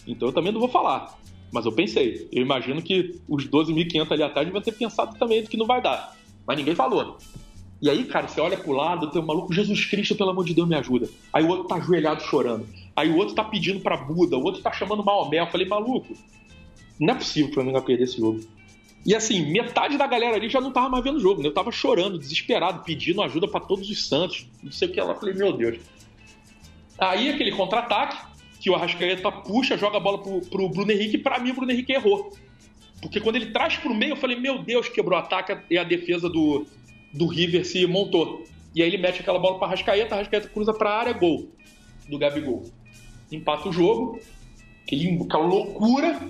Então 0.06 0.28
eu 0.28 0.32
também 0.32 0.52
não 0.52 0.60
vou 0.60 0.68
falar. 0.68 1.18
Mas 1.52 1.66
eu 1.66 1.72
pensei. 1.72 2.28
Eu 2.32 2.42
imagino 2.42 2.80
que 2.82 3.20
os 3.28 3.48
12.500 3.48 4.12
ali 4.12 4.22
atrás 4.22 4.46
deviam 4.46 4.62
ter 4.62 4.72
pensado 4.72 5.18
também 5.18 5.44
que 5.44 5.56
não 5.56 5.66
vai 5.66 5.80
dar. 5.80 6.16
Mas 6.46 6.56
ninguém 6.56 6.74
falou. 6.74 7.18
E 7.82 7.88
aí, 7.88 8.04
cara, 8.04 8.28
você 8.28 8.40
olha 8.40 8.58
pro 8.58 8.72
lado, 8.72 9.10
tem 9.10 9.22
um 9.22 9.26
maluco, 9.26 9.54
Jesus 9.54 9.86
Cristo, 9.86 10.14
pelo 10.14 10.30
amor 10.30 10.44
de 10.44 10.52
Deus, 10.52 10.68
me 10.68 10.74
ajuda. 10.74 11.08
Aí 11.32 11.42
o 11.42 11.48
outro 11.48 11.66
tá 11.66 11.76
ajoelhado 11.76 12.22
chorando. 12.22 12.66
Aí 12.94 13.10
o 13.10 13.16
outro 13.16 13.34
tá 13.34 13.42
pedindo 13.42 13.80
pra 13.80 13.96
Buda, 13.96 14.36
o 14.36 14.44
outro 14.44 14.60
tá 14.60 14.70
chamando 14.70 15.02
Maomé. 15.02 15.40
Eu 15.40 15.46
falei, 15.46 15.66
maluco, 15.66 16.14
não 16.98 17.14
é 17.14 17.16
possível 17.16 17.46
que 17.46 17.52
o 17.52 17.54
Flamengo 17.54 17.78
vai 17.78 17.86
perder 17.86 18.04
esse 18.04 18.18
jogo. 18.18 18.40
E 19.04 19.14
assim, 19.14 19.50
metade 19.50 19.96
da 19.96 20.06
galera 20.06 20.36
ali 20.36 20.48
já 20.48 20.60
não 20.60 20.70
tava 20.70 20.88
mais 20.88 21.02
vendo 21.02 21.16
o 21.16 21.20
jogo, 21.20 21.40
né? 21.40 21.48
Eu 21.48 21.54
tava 21.54 21.72
chorando, 21.72 22.18
desesperado, 22.18 22.84
pedindo 22.84 23.22
ajuda 23.22 23.48
pra 23.48 23.60
todos 23.60 23.88
os 23.88 24.06
Santos. 24.06 24.46
Não 24.62 24.70
sei 24.70 24.88
o 24.88 24.92
que. 24.92 25.00
Eu 25.00 25.14
falei, 25.14 25.34
meu 25.34 25.52
Deus. 25.52 25.78
Aí 26.98 27.30
aquele 27.30 27.52
contra-ataque, 27.52 28.18
que 28.60 28.68
o 28.68 28.74
Arrascaeta 28.74 29.32
puxa, 29.32 29.78
joga 29.78 29.96
a 29.96 30.00
bola 30.00 30.22
pro, 30.22 30.40
pro 30.42 30.68
Bruno 30.68 30.92
Henrique, 30.92 31.16
e 31.16 31.18
pra 31.18 31.38
mim 31.38 31.50
o 31.50 31.54
Bruno 31.54 31.72
Henrique 31.72 31.92
errou. 31.92 32.30
Porque 33.00 33.18
quando 33.18 33.36
ele 33.36 33.46
traz 33.46 33.76
pro 33.78 33.94
meio, 33.94 34.12
eu 34.12 34.16
falei, 34.16 34.38
meu 34.38 34.62
Deus, 34.62 34.88
quebrou 34.88 35.18
o 35.18 35.22
ataque 35.22 35.56
e 35.70 35.78
a 35.78 35.84
defesa 35.84 36.28
do, 36.28 36.66
do 37.10 37.26
River 37.26 37.64
se 37.64 37.86
montou. 37.86 38.44
E 38.74 38.82
aí 38.82 38.88
ele 38.88 38.98
mete 38.98 39.20
aquela 39.20 39.38
bola 39.38 39.58
pra 39.58 39.68
Arrascaeta, 39.68 40.14
Arrascaeta 40.14 40.48
cruza 40.48 40.74
pra 40.74 40.90
área, 40.90 41.14
gol 41.14 41.48
do 42.06 42.18
Gabigol. 42.18 42.64
Empata 43.32 43.68
o 43.70 43.72
jogo, 43.72 44.20
aquela 44.84 45.46
loucura 45.46 46.20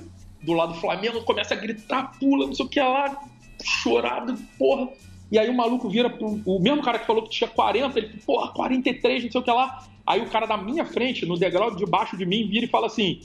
do 0.42 0.52
lado 0.52 0.72
do 0.72 0.80
Flamengo, 0.80 1.22
começa 1.22 1.54
a 1.54 1.56
gritar, 1.56 2.18
pula, 2.18 2.46
não 2.46 2.54
sei 2.54 2.66
o 2.66 2.68
que 2.68 2.80
lá, 2.80 3.20
chorado, 3.62 4.36
porra. 4.58 4.88
E 5.30 5.38
aí 5.38 5.48
o 5.48 5.56
maluco 5.56 5.88
vira 5.88 6.10
pro. 6.10 6.40
O 6.44 6.58
mesmo 6.58 6.82
cara 6.82 6.98
que 6.98 7.06
falou 7.06 7.22
que 7.22 7.30
tinha 7.30 7.48
40, 7.48 7.98
ele, 7.98 8.08
porra, 8.26 8.52
43, 8.52 9.24
não 9.24 9.30
sei 9.30 9.40
o 9.40 9.44
que 9.44 9.50
lá. 9.50 9.86
Aí 10.06 10.20
o 10.20 10.28
cara 10.28 10.46
da 10.46 10.56
minha 10.56 10.84
frente, 10.84 11.24
no 11.24 11.38
degrau 11.38 11.74
de 11.74 11.86
baixo 11.86 12.16
de 12.16 12.26
mim, 12.26 12.48
vira 12.48 12.64
e 12.64 12.68
fala 12.68 12.86
assim: 12.86 13.20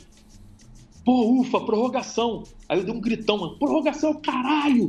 Pô, 1.04 1.40
ufa, 1.40 1.60
prorrogação. 1.62 2.44
Aí 2.70 2.80
eu 2.80 2.84
dei 2.84 2.94
um 2.94 3.00
gritão, 3.00 3.38
mano, 3.38 3.58
prorrogação, 3.58 4.14
caralho! 4.16 4.88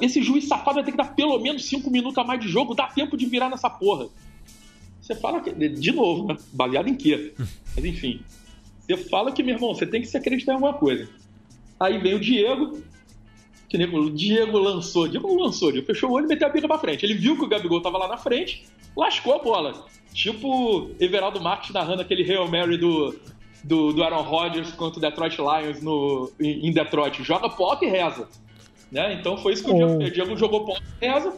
Esse 0.00 0.22
juiz 0.22 0.46
safado 0.46 0.76
vai 0.76 0.84
ter 0.84 0.92
que 0.92 0.96
dar 0.96 1.14
pelo 1.14 1.38
menos 1.40 1.64
5 1.64 1.90
minutos 1.90 2.16
a 2.18 2.24
mais 2.24 2.40
de 2.40 2.48
jogo, 2.48 2.74
dá 2.74 2.86
tempo 2.86 3.16
de 3.16 3.26
virar 3.26 3.48
nessa 3.48 3.68
porra. 3.68 4.08
Você 5.00 5.16
fala 5.16 5.40
que, 5.40 5.52
de 5.52 5.92
novo, 5.92 6.28
né? 6.28 6.36
baseado 6.52 6.88
em 6.88 6.94
quê? 6.94 7.34
Mas 7.74 7.84
enfim, 7.84 8.20
você 8.86 8.96
fala 8.96 9.32
que, 9.32 9.42
meu 9.42 9.56
irmão, 9.56 9.74
você 9.74 9.84
tem 9.84 10.00
que 10.00 10.06
se 10.06 10.16
acreditar 10.16 10.52
em 10.52 10.54
alguma 10.54 10.74
coisa. 10.74 11.08
Aí 11.82 11.98
vem 11.98 12.14
o 12.14 12.20
Diego, 12.20 12.80
que 13.68 13.76
nem 13.76 13.88
o 13.88 14.08
Diego 14.08 14.56
lançou, 14.56 15.08
Diego 15.08 15.26
não 15.26 15.46
lançou, 15.46 15.72
Diego 15.72 15.84
fechou 15.84 16.10
o 16.10 16.12
olho 16.12 16.26
e 16.26 16.28
meteu 16.28 16.46
a 16.46 16.50
bica 16.50 16.68
pra 16.68 16.78
frente. 16.78 17.04
Ele 17.04 17.14
viu 17.14 17.36
que 17.36 17.44
o 17.44 17.48
Gabigol 17.48 17.82
tava 17.82 17.98
lá 17.98 18.06
na 18.06 18.16
frente, 18.16 18.64
lascou 18.96 19.34
a 19.34 19.38
bola. 19.40 19.84
Tipo 20.14 20.90
Everaldo 21.00 21.40
Marques 21.40 21.72
narrando 21.72 22.02
aquele 22.02 22.22
Hail 22.22 22.46
Mary 22.46 22.76
do, 22.78 23.18
do, 23.64 23.92
do 23.92 24.04
Aaron 24.04 24.22
Rodgers 24.22 24.70
contra 24.72 24.98
o 24.98 25.00
Detroit 25.00 25.36
Lions 25.38 25.82
no, 25.82 26.30
em, 26.38 26.68
em 26.68 26.72
Detroit. 26.72 27.24
Joga 27.24 27.48
pop 27.48 27.84
e 27.84 27.88
reza. 27.88 28.28
Né? 28.90 29.14
Então 29.14 29.36
foi 29.38 29.54
isso 29.54 29.64
que 29.64 29.70
o 29.72 29.74
Diego, 29.74 30.04
o 30.04 30.10
Diego 30.10 30.36
jogou 30.36 30.64
pop 30.64 30.80
e 31.00 31.06
reza. 31.06 31.34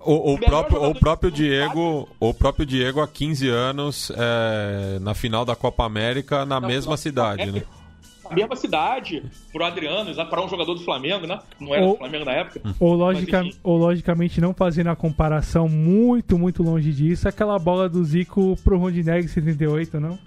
O, 0.00 0.32
o 0.32 0.38
próprio, 0.40 0.82
o 0.82 0.94
próprio 0.94 1.30
Diego, 1.30 2.08
o 2.18 2.34
próprio 2.34 2.66
Diego 2.66 3.00
há 3.00 3.06
15 3.06 3.48
anos 3.48 4.10
é, 4.10 4.98
na 4.98 5.14
final 5.14 5.44
da 5.44 5.54
Copa 5.54 5.84
América 5.84 6.44
na 6.44 6.60
não, 6.60 6.66
mesma 6.66 6.96
cidade, 6.96 7.52
né? 7.52 7.62
Mesma 8.34 8.56
cidade, 8.56 9.22
pro 9.52 9.64
Adriano, 9.64 10.14
para 10.26 10.44
um 10.44 10.48
jogador 10.48 10.74
do 10.74 10.80
Flamengo, 10.80 11.26
né? 11.26 11.38
Não 11.58 11.74
era 11.74 11.84
ou, 11.84 11.92
do 11.92 11.98
Flamengo 11.98 12.24
na 12.24 12.32
época. 12.32 12.60
Ou, 12.78 12.94
logica, 12.94 13.42
mas, 13.42 13.58
ou 13.62 13.76
logicamente 13.76 14.40
não 14.40 14.54
fazendo 14.54 14.88
a 14.88 14.96
comparação 14.96 15.68
muito, 15.68 16.38
muito 16.38 16.62
longe 16.62 16.92
disso, 16.92 17.28
aquela 17.28 17.58
bola 17.58 17.88
do 17.88 18.02
Zico 18.04 18.56
pro 18.62 18.78
Rondinelli 18.78 19.28
78, 19.28 20.00
não? 20.00 20.18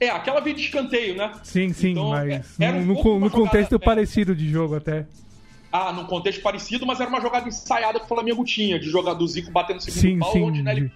É, 0.00 0.10
aquela 0.10 0.40
veio 0.40 0.54
de 0.54 0.62
escanteio, 0.62 1.16
né? 1.16 1.32
Sim, 1.42 1.72
sim, 1.72 1.90
então, 1.90 2.10
mas 2.10 2.60
é, 2.60 2.72
no, 2.72 2.92
um 2.92 3.18
no 3.18 3.30
contexto 3.30 3.72
jogada, 3.72 3.84
parecido 3.84 4.34
de 4.34 4.48
jogo 4.48 4.76
até. 4.76 5.06
Ah, 5.70 5.92
num 5.92 6.04
contexto 6.04 6.40
parecido, 6.40 6.86
mas 6.86 7.00
era 7.00 7.10
uma 7.10 7.20
jogada 7.20 7.48
ensaiada 7.48 7.98
que 7.98 8.04
o 8.06 8.08
Flamengo 8.08 8.44
tinha, 8.44 8.78
de 8.78 8.88
jogar 8.88 9.14
do 9.14 9.26
Zico 9.26 9.50
batendo 9.50 9.76
no 9.76 9.82
segundo 9.82 10.00
sim, 10.00 10.18
pau, 10.18 10.32
sim. 10.32 10.42
onde 10.42 10.62
Nelly 10.62 10.90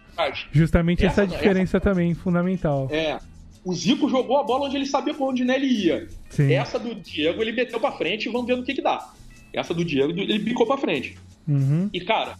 Justamente 0.50 1.04
essa, 1.04 1.22
essa 1.22 1.34
diferença 1.34 1.76
essa... 1.76 1.80
também, 1.80 2.14
fundamental. 2.14 2.88
É. 2.90 3.18
O 3.64 3.72
Zico 3.72 4.08
jogou 4.08 4.38
a 4.38 4.42
bola 4.42 4.66
onde 4.66 4.76
ele 4.76 4.86
sabia 4.86 5.14
pra 5.14 5.24
onde 5.24 5.44
Nelly 5.44 5.86
ia. 5.86 6.08
Sim. 6.30 6.52
Essa 6.52 6.78
do 6.78 6.94
Diego 6.94 7.40
ele 7.40 7.52
meteu 7.52 7.78
pra 7.78 7.92
frente 7.92 8.28
e 8.28 8.32
vamos 8.32 8.46
ver 8.46 8.56
no 8.56 8.64
que 8.64 8.74
que 8.74 8.82
dá. 8.82 9.12
Essa 9.52 9.72
do 9.72 9.84
Diego 9.84 10.12
ele 10.18 10.38
bicou 10.38 10.66
pra 10.66 10.76
frente. 10.76 11.16
Uhum. 11.46 11.88
E 11.92 12.00
cara, 12.00 12.36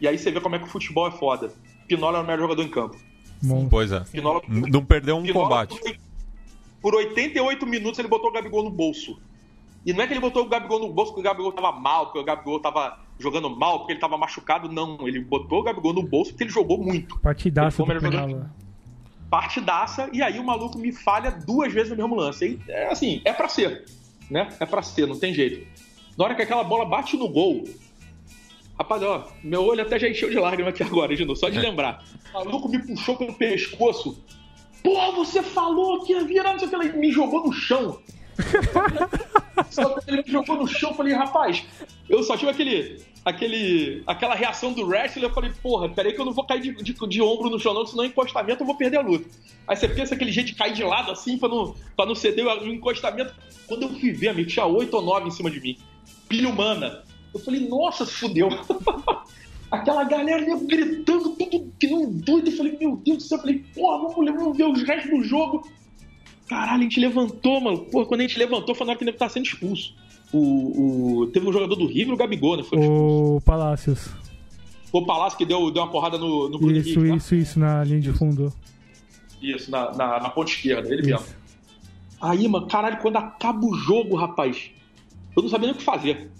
e 0.00 0.06
aí 0.06 0.18
você 0.18 0.30
vê 0.30 0.40
como 0.40 0.54
é 0.54 0.58
que 0.58 0.66
o 0.66 0.70
futebol 0.70 1.08
é 1.08 1.12
foda. 1.12 1.52
Pinola 1.88 2.18
é 2.18 2.20
o 2.20 2.24
melhor 2.24 2.40
jogador 2.40 2.62
em 2.62 2.68
campo. 2.68 2.96
Bom. 3.42 3.68
Pois 3.68 3.90
é. 3.90 4.00
Pinola, 4.00 4.42
não 4.48 4.84
perdeu 4.84 5.16
um 5.16 5.22
Pinola, 5.22 5.66
combate. 5.66 6.00
Por 6.82 6.94
88 6.94 7.66
minutos 7.66 7.98
ele 7.98 8.08
botou 8.08 8.28
o 8.28 8.32
Gabigol 8.32 8.64
no 8.64 8.70
bolso. 8.70 9.18
E 9.84 9.92
não 9.92 10.02
é 10.02 10.06
que 10.06 10.12
ele 10.12 10.20
botou 10.20 10.44
o 10.44 10.48
Gabigol 10.48 10.80
no 10.80 10.92
bolso 10.92 11.12
porque 11.12 11.26
o 11.26 11.30
Gabigol 11.30 11.52
tava 11.52 11.72
mal, 11.72 12.06
porque 12.06 12.18
o 12.18 12.24
Gabigol 12.24 12.60
tava 12.60 12.98
jogando 13.18 13.48
mal, 13.48 13.78
porque 13.78 13.92
ele 13.92 14.00
tava 14.00 14.18
machucado. 14.18 14.70
Não, 14.70 15.08
ele 15.08 15.20
botou 15.20 15.60
o 15.60 15.62
Gabigol 15.62 15.94
no 15.94 16.02
bolso 16.02 16.32
porque 16.32 16.44
ele 16.44 16.50
jogou 16.50 16.76
muito. 16.76 17.18
Partidaça 17.20 17.82
do 17.82 17.94
jogador... 17.94 18.50
Partidaça, 19.30 20.08
e 20.12 20.22
aí 20.22 20.38
o 20.38 20.44
maluco 20.44 20.78
me 20.78 20.92
falha 20.92 21.30
duas 21.30 21.72
vezes 21.72 21.90
no 21.90 21.96
mesmo 21.96 22.14
lance. 22.14 22.60
E, 22.66 22.70
é 22.70 22.86
assim, 22.86 23.20
é 23.24 23.32
pra 23.32 23.48
ser, 23.48 23.84
né? 24.30 24.48
É 24.60 24.66
pra 24.66 24.82
ser, 24.82 25.06
não 25.06 25.18
tem 25.18 25.34
jeito. 25.34 25.66
Na 26.16 26.24
hora 26.24 26.34
que 26.34 26.42
aquela 26.42 26.64
bola 26.64 26.84
bate 26.84 27.16
no 27.16 27.28
gol, 27.28 27.64
Rapaz, 28.78 29.02
ó, 29.02 29.26
meu 29.42 29.64
olho 29.64 29.80
até 29.80 29.98
já 29.98 30.08
encheu 30.08 30.28
de 30.28 30.38
lágrima 30.38 30.68
aqui 30.68 30.82
agora, 30.82 31.16
de 31.16 31.24
novo, 31.24 31.38
só 31.38 31.48
de 31.48 31.58
lembrar. 31.58 32.04
O 32.30 32.44
maluco 32.44 32.68
me 32.68 32.78
puxou 32.78 33.16
pelo 33.16 33.32
pescoço. 33.32 34.22
Pô, 34.82 35.12
você 35.12 35.42
falou 35.42 36.04
que 36.04 36.12
ia 36.12 36.22
virar, 36.24 36.52
não 36.52 36.58
sei 36.58 36.68
o 36.68 36.70
que, 36.70 36.76
ele 36.76 36.92
me 36.98 37.10
jogou 37.10 37.46
no 37.46 37.52
chão. 37.52 37.98
Só 39.70 39.96
ele 40.06 40.22
me 40.22 40.30
jogou 40.30 40.56
no 40.56 40.66
chão, 40.66 40.90
eu 40.90 40.96
falei, 40.96 41.14
rapaz, 41.14 41.64
eu 42.08 42.22
só 42.22 42.36
tive 42.36 42.50
aquele, 42.50 43.02
aquele, 43.24 44.02
aquela 44.06 44.34
reação 44.34 44.72
do 44.72 44.86
wrestler, 44.86 45.24
eu 45.24 45.34
falei, 45.34 45.52
porra, 45.62 45.88
peraí 45.88 46.12
que 46.12 46.20
eu 46.20 46.24
não 46.24 46.32
vou 46.32 46.44
cair 46.44 46.60
de, 46.60 46.72
de, 46.82 46.94
de 46.94 47.22
ombro 47.22 47.50
no 47.50 47.58
chão 47.58 47.74
não, 47.74 47.86
senão 47.86 48.04
encostamento 48.04 48.62
eu 48.62 48.66
vou 48.66 48.76
perder 48.76 48.98
a 48.98 49.02
luta. 49.02 49.28
Aí 49.66 49.76
você 49.76 49.88
pensa 49.88 50.14
aquele 50.14 50.30
jeito 50.30 50.48
de 50.48 50.54
cair 50.54 50.72
de 50.72 50.84
lado 50.84 51.10
assim, 51.10 51.36
pra 51.36 51.48
não, 51.48 51.74
pra 51.96 52.06
não 52.06 52.14
ceder 52.14 52.46
o 52.46 52.66
encostamento. 52.66 53.34
Quando 53.66 53.82
eu 53.82 53.88
fui 53.88 54.12
ver, 54.12 54.28
amigo, 54.28 54.48
tinha 54.48 54.64
oito 54.64 54.94
ou 54.94 55.02
nove 55.02 55.26
em 55.26 55.30
cima 55.32 55.50
de 55.50 55.60
mim. 55.60 55.76
Pilha 56.28 56.48
humana. 56.48 57.02
Eu 57.34 57.40
falei, 57.40 57.68
nossa, 57.68 58.06
fudeu. 58.06 58.48
Aquela 59.70 60.04
galera 60.04 60.46
gritando, 60.62 61.30
tudo 61.30 61.72
que 61.78 61.88
não 61.88 62.08
doido. 62.10 62.48
Eu 62.48 62.56
falei, 62.56 62.76
meu 62.78 62.96
Deus 62.96 63.18
do 63.18 63.22
céu. 63.24 63.38
Eu 63.38 63.42
falei, 63.42 63.64
porra, 63.74 63.98
vamos, 63.98 64.14
vamos 64.14 64.56
ver 64.56 64.64
os 64.64 64.82
restos 64.84 65.10
do 65.10 65.24
jogo. 65.24 65.68
Caralho, 66.46 66.80
a 66.80 66.82
gente 66.82 67.00
levantou, 67.00 67.60
mano. 67.60 67.78
Pô, 67.78 68.06
quando 68.06 68.20
a 68.20 68.24
gente 68.24 68.38
levantou, 68.38 68.74
foi 68.74 68.86
na 68.86 68.92
hora 68.92 68.98
que 68.98 69.04
ele 69.04 69.12
tava 69.12 69.32
sendo 69.32 69.46
expulso. 69.46 69.94
O, 70.32 71.20
o, 71.20 71.26
teve 71.28 71.48
um 71.48 71.52
jogador 71.52 71.74
do 71.76 71.86
River, 71.86 72.14
o 72.14 72.16
Gabigol, 72.16 72.56
né? 72.56 72.62
Foi 72.62 72.78
o 72.78 73.40
Palácios. 73.44 74.10
O 74.92 75.04
Palácio 75.04 75.38
que 75.38 75.44
deu, 75.44 75.70
deu 75.70 75.82
uma 75.82 75.90
porrada 75.90 76.18
no, 76.18 76.48
no 76.48 76.58
Bruno 76.58 76.76
Isso, 76.76 77.00
Henrique, 77.00 77.16
isso, 77.16 77.34
né? 77.34 77.40
isso, 77.40 77.58
na 77.58 77.84
linha 77.84 78.00
de 78.00 78.12
fundo. 78.12 78.52
Isso, 79.42 79.70
na, 79.70 79.92
na, 79.92 80.20
na 80.20 80.30
ponta 80.30 80.50
esquerda, 80.50 80.88
ele 80.88 81.02
isso. 81.02 81.10
mesmo. 81.10 81.26
Aí, 82.20 82.48
mano, 82.48 82.66
caralho, 82.66 82.98
quando 82.98 83.16
acaba 83.16 83.64
o 83.66 83.74
jogo, 83.74 84.16
rapaz, 84.16 84.70
eu 85.36 85.42
não 85.42 85.50
sabia 85.50 85.66
nem 85.68 85.74
o 85.74 85.78
que 85.78 85.84
fazer. 85.84 86.30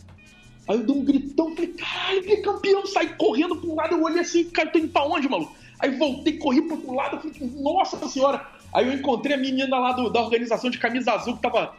Aí 0.66 0.76
eu 0.78 0.86
dei 0.86 0.96
um 0.96 1.04
gritão, 1.04 1.54
falei, 1.54 1.72
caralho, 1.72 2.22
que 2.22 2.36
campeão, 2.38 2.86
saí 2.86 3.08
correndo 3.16 3.56
pro 3.56 3.74
lado, 3.74 3.94
eu 3.94 4.02
olhei 4.02 4.20
assim, 4.20 4.44
cara, 4.44 4.70
tô 4.70 4.78
indo 4.78 4.88
pra 4.88 5.04
onde, 5.04 5.28
maluco? 5.28 5.54
Aí 5.78 5.96
voltei, 5.96 6.38
corri 6.38 6.62
pro 6.62 6.76
outro 6.76 6.94
lado, 6.94 7.18
falei, 7.18 7.52
nossa 7.60 8.08
senhora, 8.08 8.46
Aí 8.76 8.86
eu 8.86 8.92
encontrei 8.92 9.34
a 9.34 9.38
menina 9.38 9.78
lá 9.78 9.92
do, 9.92 10.10
da 10.10 10.20
organização 10.20 10.68
de 10.68 10.76
camisa 10.76 11.12
azul 11.12 11.34
que 11.34 11.40
tava, 11.40 11.74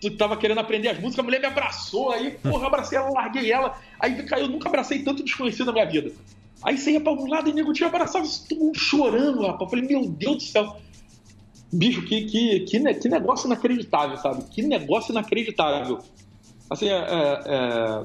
que 0.00 0.08
tava 0.12 0.36
querendo 0.36 0.60
aprender 0.60 0.90
as 0.90 0.96
músicas, 0.96 1.18
a 1.18 1.22
mulher 1.24 1.40
me 1.40 1.46
abraçou, 1.46 2.12
aí, 2.12 2.38
porra, 2.40 2.68
abracei 2.68 2.96
ela, 2.96 3.10
larguei 3.10 3.50
ela. 3.50 3.76
Aí 3.98 4.24
eu 4.30 4.46
nunca 4.46 4.68
abracei 4.68 5.02
tanto 5.02 5.24
desconhecido 5.24 5.66
na 5.66 5.72
minha 5.72 5.86
vida. 5.86 6.12
Aí 6.62 6.78
você 6.78 6.92
ia 6.92 7.00
pra 7.00 7.12
um 7.12 7.26
lado 7.26 7.50
e 7.50 7.52
nego 7.52 7.72
tinha 7.72 7.88
abraçado, 7.88 8.28
todo 8.48 8.60
mundo 8.60 8.78
chorando, 8.78 9.40
rapaz. 9.40 9.62
Eu 9.62 9.68
falei, 9.68 9.88
meu 9.88 10.08
Deus 10.08 10.36
do 10.36 10.42
céu. 10.44 10.76
Bicho, 11.72 12.02
que, 12.02 12.26
que, 12.26 12.60
que, 12.60 12.94
que 12.94 13.08
negócio 13.08 13.48
inacreditável, 13.48 14.16
sabe? 14.18 14.44
Que 14.44 14.62
negócio 14.62 15.10
inacreditável. 15.10 15.98
Assim, 16.70 16.88
é, 16.88 16.94
é, 16.94 18.02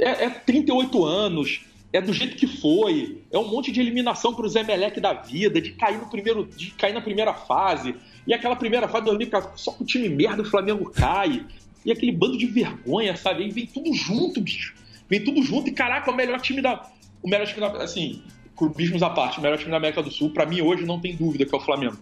é, 0.00 0.04
é, 0.04 0.24
é 0.24 0.30
38 0.30 1.04
anos, 1.04 1.64
é 1.92 2.00
do 2.00 2.12
jeito 2.12 2.36
que 2.36 2.46
foi, 2.46 3.22
é 3.32 3.38
um 3.38 3.48
monte 3.48 3.72
de 3.72 3.80
eliminação 3.80 4.34
para 4.34 4.44
o 4.44 4.48
Zé 4.48 4.62
Melec 4.62 5.00
da 5.00 5.14
vida, 5.14 5.60
de 5.60 5.72
cair 5.72 5.98
no 5.98 6.06
primeiro, 6.06 6.44
de 6.44 6.70
cair 6.72 6.92
na 6.92 7.00
primeira 7.00 7.32
fase, 7.32 7.94
e 8.26 8.34
aquela 8.34 8.56
primeira 8.56 8.86
fase 8.86 9.04
do 9.04 9.10
2014, 9.10 9.62
só 9.62 9.72
com 9.72 9.84
o 9.84 9.86
time 9.86 10.08
merda 10.08 10.42
o 10.42 10.44
Flamengo 10.44 10.90
cai, 10.90 11.46
e 11.84 11.90
aquele 11.90 12.12
bando 12.12 12.36
de 12.36 12.46
vergonha, 12.46 13.16
sabe? 13.16 13.44
Aí 13.44 13.50
vem 13.50 13.66
tudo 13.66 13.92
junto, 13.94 14.40
bicho. 14.40 14.74
Vem 15.08 15.24
tudo 15.24 15.42
junto 15.42 15.68
e 15.68 15.72
caraca, 15.72 16.10
o 16.10 16.14
melhor 16.14 16.40
time 16.40 16.60
da 16.60 16.90
o 17.22 17.28
melhor 17.28 17.46
time 17.46 17.60
da, 17.60 17.82
assim, 17.82 18.22
clubismos 18.54 19.02
à 19.02 19.10
parte, 19.10 19.38
o 19.38 19.42
melhor 19.42 19.58
time 19.58 19.70
da 19.70 19.76
América 19.76 20.02
do 20.02 20.10
Sul, 20.10 20.30
para 20.30 20.44
mim 20.44 20.60
hoje 20.60 20.84
não 20.84 21.00
tem 21.00 21.16
dúvida 21.16 21.46
que 21.46 21.54
é 21.54 21.58
o 21.58 21.60
Flamengo. 21.60 21.96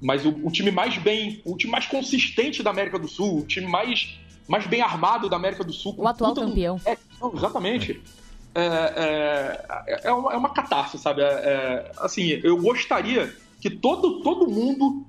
Mas 0.00 0.24
o, 0.24 0.30
o, 0.42 0.50
time 0.50 0.70
mais 0.70 0.96
bem, 0.98 1.40
o 1.44 1.56
time 1.56 1.70
mais 1.70 1.86
consistente 1.86 2.62
da 2.62 2.70
América 2.70 2.98
do 2.98 3.08
Sul, 3.08 3.40
o 3.40 3.46
time 3.46 3.66
mais 3.66 4.18
mais 4.48 4.66
bem 4.66 4.80
armado 4.80 5.28
da 5.28 5.36
América 5.36 5.64
do 5.64 5.72
Sul. 5.72 5.94
O 5.98 6.06
atual 6.06 6.34
campeão. 6.34 6.80
É, 6.84 6.96
exatamente 7.34 7.92
é, 7.92 8.25
é, 8.58 10.00
é, 10.04 10.12
uma, 10.12 10.32
é 10.32 10.36
uma 10.36 10.50
catástrofe, 10.50 10.98
sabe? 10.98 11.22
É, 11.22 11.26
é, 11.26 11.92
assim, 11.98 12.40
eu 12.42 12.56
gostaria 12.56 13.32
que 13.60 13.68
todo, 13.68 14.22
todo 14.22 14.50
mundo 14.50 15.04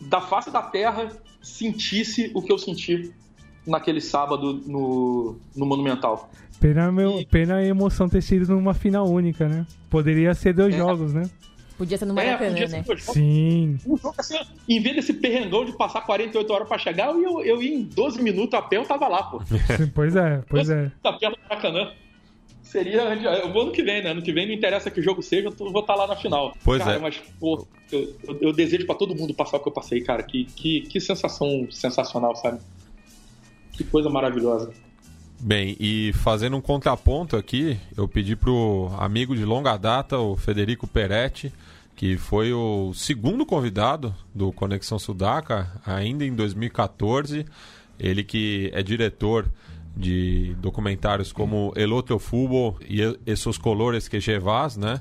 da 0.00 0.20
face 0.20 0.50
da 0.50 0.62
Terra 0.62 1.10
sentisse 1.42 2.30
o 2.34 2.42
que 2.42 2.52
eu 2.52 2.58
senti 2.58 3.14
naquele 3.66 4.00
sábado 4.00 4.54
no, 4.66 5.38
no 5.56 5.66
Monumental. 5.66 6.30
Pena, 6.60 6.92
meu, 6.92 7.20
e... 7.20 7.26
pena 7.26 7.56
a 7.56 7.64
emoção 7.64 8.08
ter 8.08 8.22
sido 8.22 8.52
numa 8.54 8.74
final 8.74 9.08
única, 9.08 9.48
né? 9.48 9.66
Poderia 9.88 10.34
ser 10.34 10.52
dois 10.52 10.74
é. 10.74 10.78
jogos, 10.78 11.14
né? 11.14 11.28
Podia 11.78 11.96
ser 11.96 12.04
no 12.04 12.12
Maracanã, 12.12 12.58
é, 12.58 12.68
né? 12.68 12.84
Sim. 12.98 13.78
Um 13.86 13.96
jogo 13.96 14.14
assim, 14.18 14.36
em 14.68 14.82
vez 14.82 14.96
desse 14.96 15.14
perrengão 15.14 15.64
de 15.64 15.72
passar 15.72 16.02
48 16.02 16.52
horas 16.52 16.68
pra 16.68 16.76
chegar, 16.76 17.08
eu, 17.08 17.40
eu 17.40 17.62
ia 17.62 17.74
em 17.74 17.82
12 17.84 18.22
minutos 18.22 18.52
a 18.52 18.60
pé, 18.60 18.76
eu 18.76 18.84
tava 18.84 19.08
lá, 19.08 19.22
pô. 19.22 19.40
pois 19.94 20.14
é, 20.14 20.42
pois 20.46 20.68
é. 20.68 20.92
A 21.02 21.14
pé 21.14 21.30
no 21.30 21.36
Maracanã 21.48 21.90
seria. 22.70 23.02
Eu 23.02 23.52
vou 23.52 23.62
ano 23.62 23.72
que 23.72 23.82
vem, 23.82 24.02
né? 24.02 24.10
Ano 24.10 24.22
que 24.22 24.32
vem 24.32 24.46
não 24.46 24.54
interessa 24.54 24.90
que 24.90 25.00
o 25.00 25.02
jogo 25.02 25.22
seja, 25.22 25.48
eu 25.48 25.72
vou 25.72 25.80
estar 25.80 25.94
lá 25.94 26.06
na 26.06 26.16
final. 26.16 26.54
Pois 26.64 26.82
cara, 26.82 26.96
é. 26.96 26.98
Mas, 26.98 27.20
pô, 27.38 27.66
eu, 27.90 28.14
eu, 28.26 28.38
eu 28.40 28.52
desejo 28.52 28.86
para 28.86 28.94
todo 28.94 29.14
mundo 29.14 29.34
passar 29.34 29.56
o 29.56 29.60
que 29.60 29.68
eu 29.68 29.72
passei, 29.72 30.00
cara. 30.00 30.22
Que, 30.22 30.44
que, 30.44 30.82
que 30.82 31.00
sensação 31.00 31.66
sensacional, 31.70 32.34
sabe? 32.36 32.60
Que 33.72 33.84
coisa 33.84 34.08
maravilhosa. 34.08 34.72
Bem, 35.38 35.76
e 35.80 36.12
fazendo 36.12 36.56
um 36.56 36.60
contraponto 36.60 37.34
aqui, 37.34 37.78
eu 37.96 38.06
pedi 38.06 38.36
pro 38.36 38.90
amigo 38.98 39.34
de 39.34 39.44
longa 39.44 39.76
data, 39.76 40.18
o 40.18 40.36
Federico 40.36 40.86
Peretti, 40.86 41.50
que 41.96 42.18
foi 42.18 42.52
o 42.52 42.92
segundo 42.94 43.46
convidado 43.46 44.14
do 44.34 44.52
Conexão 44.52 44.98
Sudaca, 44.98 45.70
ainda 45.84 46.24
em 46.24 46.34
2014. 46.34 47.46
Ele 47.98 48.22
que 48.22 48.70
é 48.74 48.82
diretor 48.82 49.46
de 49.96 50.54
documentários 50.60 51.32
como 51.32 51.72
El 51.76 51.92
Outro 51.92 52.18
Fútbol 52.18 52.78
e 52.88 53.00
Esses 53.26 53.58
Colores 53.58 54.08
que 54.08 54.18
Llevas, 54.18 54.76
né? 54.76 55.00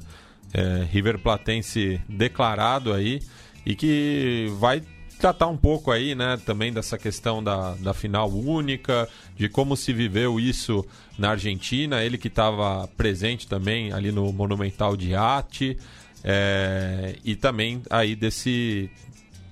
É, 0.52 0.88
River 0.92 1.20
Platense 1.20 2.02
declarado 2.10 2.92
aí 2.92 3.22
e 3.66 3.76
que 3.76 4.52
vai 4.58 4.82
tratar 5.20 5.48
um 5.48 5.58
pouco 5.58 5.92
aí, 5.92 6.16
né, 6.16 6.40
também 6.46 6.72
dessa 6.72 6.98
questão 6.98 7.44
da, 7.44 7.76
da 7.76 7.94
final 7.94 8.32
única, 8.32 9.08
de 9.36 9.50
como 9.50 9.76
se 9.76 9.92
viveu 9.92 10.40
isso 10.40 10.84
na 11.18 11.32
Argentina, 11.32 12.02
ele 12.02 12.18
que 12.18 12.30
estava 12.30 12.88
presente 12.96 13.46
também 13.46 13.92
ali 13.92 14.14
no 14.14 14.32
Monumental 14.32 14.96
de 14.96 15.14
Arte, 15.14 15.78
é, 16.24 17.18
e 17.24 17.36
também 17.36 17.82
aí 17.90 18.16
desse, 18.16 18.90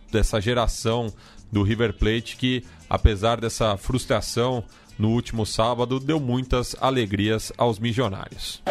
dessa 0.10 0.40
geração 0.40 1.14
do 1.52 1.64
River 1.64 1.94
Plate 1.94 2.38
que, 2.38 2.64
apesar 2.90 3.40
dessa 3.40 3.76
frustração 3.76 4.64
no 4.98 5.10
último 5.10 5.46
sábado, 5.46 6.00
deu 6.00 6.20
muitas 6.20 6.76
alegrías 6.82 7.54
aos 7.58 7.80
millonários. 7.80 8.64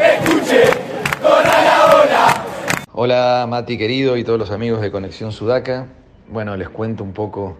Hola 2.92 3.46
Mati 3.48 3.78
querido 3.78 4.16
y 4.16 4.24
todos 4.24 4.38
los 4.38 4.50
amigos 4.50 4.80
de 4.80 4.90
Conexión 4.90 5.30
Sudaca. 5.30 5.86
Bueno, 6.28 6.56
les 6.56 6.68
cuento 6.68 7.04
un 7.04 7.12
poco 7.12 7.58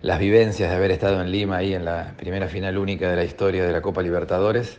las 0.00 0.18
vivencias 0.18 0.70
de 0.70 0.76
haber 0.76 0.90
estado 0.92 1.20
en 1.20 1.30
Lima 1.30 1.58
ahí 1.58 1.74
en 1.74 1.84
la 1.84 2.14
primera 2.16 2.48
final 2.48 2.78
única 2.78 3.10
de 3.10 3.16
la 3.16 3.24
historia 3.24 3.64
de 3.64 3.72
la 3.72 3.82
Copa 3.82 4.02
Libertadores. 4.02 4.78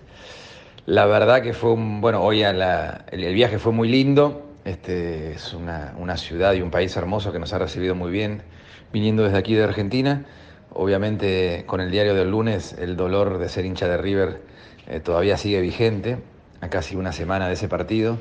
La 0.87 1.05
verdad 1.05 1.43
que 1.43 1.53
fue 1.53 1.73
un, 1.73 2.01
bueno, 2.01 2.23
hoy 2.23 2.41
el, 2.41 2.59
el, 3.11 3.33
viaje 3.35 3.59
fue 3.59 3.71
muy 3.71 3.87
lindo, 3.87 4.49
este, 4.65 5.33
es 5.33 5.53
una, 5.53 5.93
una, 5.99 6.17
ciudad 6.17 6.53
y 6.53 6.61
un 6.61 6.71
país 6.71 6.95
hermoso 6.97 7.31
que 7.31 7.37
nos 7.37 7.53
ha 7.53 7.59
recibido 7.59 7.93
muy 7.93 8.11
bien, 8.11 8.41
viniendo 8.91 9.23
desde 9.23 9.37
aquí 9.37 9.53
de 9.53 9.63
Argentina. 9.63 10.25
Obviamente 10.73 11.65
con 11.67 11.81
el 11.81 11.91
diario 11.91 12.15
del 12.15 12.31
lunes 12.31 12.75
el 12.79 12.95
dolor 12.95 13.39
de 13.39 13.49
ser 13.49 13.65
hincha 13.65 13.89
de 13.89 13.97
River 13.97 14.41
eh, 14.87 15.01
todavía 15.01 15.35
sigue 15.35 15.59
vigente, 15.59 16.17
a 16.61 16.69
casi 16.69 16.95
una 16.95 17.11
semana 17.11 17.47
de 17.47 17.53
ese 17.53 17.67
partido. 17.67 18.19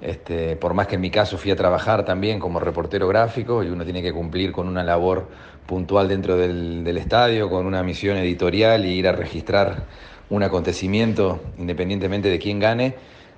Este, 0.00 0.56
por 0.56 0.74
más 0.74 0.86
que 0.86 0.96
en 0.96 1.00
mi 1.00 1.10
caso 1.10 1.36
fui 1.38 1.50
a 1.50 1.56
trabajar 1.56 2.04
también 2.04 2.40
como 2.40 2.58
reportero 2.60 3.06
gráfico 3.08 3.62
y 3.62 3.68
uno 3.68 3.84
tiene 3.84 4.02
que 4.02 4.12
cumplir 4.12 4.50
con 4.50 4.68
una 4.68 4.82
labor 4.82 5.28
puntual 5.66 6.08
dentro 6.08 6.36
del, 6.36 6.96
estadio, 6.96 7.48
con 7.50 7.66
una 7.66 7.82
misión 7.82 8.16
editorial 8.16 8.84
y 8.84 8.94
ir 8.94 9.06
a 9.06 9.12
registrar 9.12 9.84
un 10.30 10.42
acontecimiento 10.42 11.40
independientemente 11.58 12.30
de 12.30 12.38
quién 12.38 12.58
gane, 12.58 12.96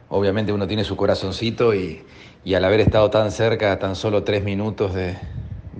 obviamente 0.08 0.52
uno 0.52 0.66
tiene 0.66 0.84
su 0.84 0.96
corazoncito 0.96 1.74
y 1.74 2.04
al 2.54 2.64
haber 2.64 2.80
estado 2.80 3.10
tan 3.10 3.30
cerca, 3.30 3.78
tan 3.78 3.94
solo 3.94 4.22
tres 4.22 4.42
minutos 4.42 4.94
de, 4.94 5.16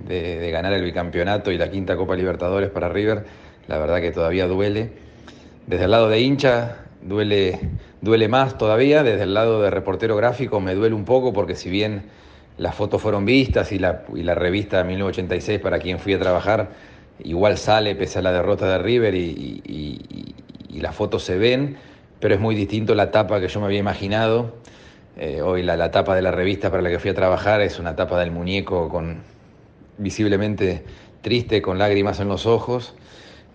de, 0.07 0.39
de, 0.39 0.51
ganar 0.51 0.73
el 0.73 0.83
bicampeonato 0.83 1.51
y 1.51 1.57
la 1.57 1.69
quinta 1.69 1.95
Copa 1.95 2.15
Libertadores 2.15 2.69
para 2.69 2.89
River, 2.89 3.25
la 3.67 3.77
verdad 3.77 4.01
que 4.01 4.11
todavía 4.11 4.47
duele. 4.47 4.91
Desde 5.67 5.85
el 5.85 5.91
lado 5.91 6.09
de 6.09 6.19
hincha 6.21 6.85
duele, 7.01 7.59
duele 8.01 8.27
más 8.27 8.57
todavía, 8.57 9.03
desde 9.03 9.23
el 9.23 9.33
lado 9.33 9.61
de 9.61 9.69
reportero 9.69 10.15
gráfico 10.15 10.59
me 10.59 10.75
duele 10.75 10.95
un 10.95 11.05
poco 11.05 11.33
porque 11.33 11.55
si 11.55 11.69
bien 11.69 12.03
las 12.57 12.75
fotos 12.75 13.01
fueron 13.01 13.25
vistas 13.25 13.71
y 13.71 13.79
la, 13.79 14.03
y 14.13 14.23
la 14.23 14.35
revista 14.35 14.83
1986 14.83 15.59
para 15.59 15.79
quien 15.79 15.99
fui 15.99 16.13
a 16.13 16.19
trabajar 16.19 16.69
igual 17.23 17.57
sale 17.57 17.95
pese 17.95 18.19
a 18.19 18.21
la 18.21 18.31
derrota 18.31 18.67
de 18.67 18.77
River 18.79 19.15
y, 19.15 19.61
y, 19.65 20.81
las 20.81 20.93
fotos 20.93 21.23
se 21.23 21.37
ven, 21.37 21.77
pero 22.19 22.35
es 22.35 22.41
muy 22.41 22.53
distinto 22.53 22.95
la 22.95 23.09
tapa 23.09 23.39
que 23.39 23.47
yo 23.47 23.61
me 23.61 23.65
había 23.65 23.79
imaginado. 23.79 24.55
Eh, 25.15 25.41
hoy 25.41 25.63
la, 25.63 25.77
la, 25.77 25.89
tapa 25.89 26.13
de 26.15 26.21
la 26.21 26.31
revista 26.31 26.69
para 26.69 26.83
la 26.83 26.89
que 26.89 26.99
fui 26.99 27.11
a 27.11 27.13
trabajar 27.13 27.61
es 27.61 27.79
una 27.79 27.95
tapa 27.95 28.19
del 28.19 28.31
muñeco 28.31 28.89
con 28.89 29.21
visiblemente 29.97 30.83
triste, 31.21 31.61
con 31.61 31.77
lágrimas 31.77 32.19
en 32.19 32.27
los 32.27 32.45
ojos. 32.45 32.93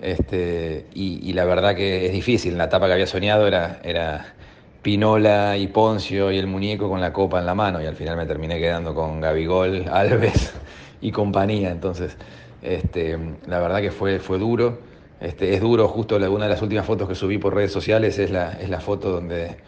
Este, 0.01 0.87
y, 0.95 1.33
la 1.35 1.45
verdad 1.45 1.75
que 1.75 2.07
es 2.07 2.13
difícil. 2.13 2.57
La 2.57 2.69
tapa 2.69 2.87
que 2.87 2.95
había 2.95 3.07
soñado 3.07 3.47
era, 3.47 3.81
era 3.85 4.35
Pinola 4.83 5.57
y 5.57 5.67
Poncio 5.69 6.33
y 6.33 6.39
el 6.39 6.47
muñeco 6.47 6.89
con 6.89 7.01
la 7.01 7.13
copa 7.13 7.39
en 7.39 7.47
la 7.47 7.55
mano. 7.55 7.83
Y 7.83 7.87
al 7.87 7.97
final 7.97 8.17
me 8.17 8.27
terminé 8.27 8.59
quedando 8.59 8.95
con 8.95 9.21
Gabigol, 9.21 9.87
Alves 9.93 10.53
y 11.01 11.13
compañía. 11.13 11.71
Entonces, 11.71 12.17
este, 12.63 13.19
la 13.47 13.61
verdad 13.61 13.81
que 13.81 13.91
fue, 13.91 14.19
fue 14.19 14.39
duro. 14.39 14.79
Este, 15.21 15.55
es 15.55 15.61
duro, 15.61 15.87
justo 15.89 16.19
la, 16.19 16.31
una 16.31 16.45
de 16.45 16.51
las 16.51 16.63
últimas 16.63 16.87
fotos 16.87 17.07
que 17.07 17.15
subí 17.15 17.37
por 17.37 17.55
redes 17.55 17.73
sociales 17.73 18.19
es 18.19 18.31
la, 18.31 18.53
es 18.53 18.71
la 18.71 18.81
foto 18.81 19.11
donde, 19.11 19.59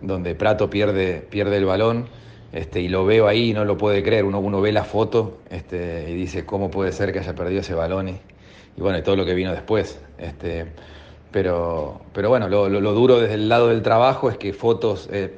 donde 0.00 0.34
Prato 0.34 0.68
pierde, 0.68 1.24
pierde 1.30 1.56
el 1.56 1.64
balón. 1.66 2.08
Este, 2.52 2.80
y 2.80 2.88
lo 2.88 3.04
veo 3.04 3.26
ahí 3.26 3.50
y 3.50 3.52
no 3.52 3.64
lo 3.64 3.76
puede 3.76 4.02
creer. 4.02 4.24
Uno, 4.24 4.40
uno 4.40 4.60
ve 4.60 4.72
la 4.72 4.84
foto 4.84 5.38
este, 5.50 6.06
y 6.10 6.14
dice, 6.14 6.46
¿cómo 6.46 6.70
puede 6.70 6.92
ser 6.92 7.12
que 7.12 7.18
haya 7.18 7.34
perdido 7.34 7.60
ese 7.60 7.74
balón? 7.74 8.08
Y, 8.08 8.80
bueno, 8.80 8.98
y 8.98 9.02
todo 9.02 9.16
lo 9.16 9.24
que 9.24 9.34
vino 9.34 9.52
después. 9.52 10.00
Este, 10.18 10.66
pero, 11.30 12.00
pero 12.12 12.30
bueno, 12.30 12.48
lo, 12.48 12.68
lo, 12.68 12.80
lo, 12.80 12.92
duro 12.92 13.20
desde 13.20 13.34
el 13.34 13.48
lado 13.48 13.68
del 13.68 13.82
trabajo 13.82 14.30
es 14.30 14.38
que 14.38 14.52
fotos, 14.52 15.08
eh, 15.12 15.34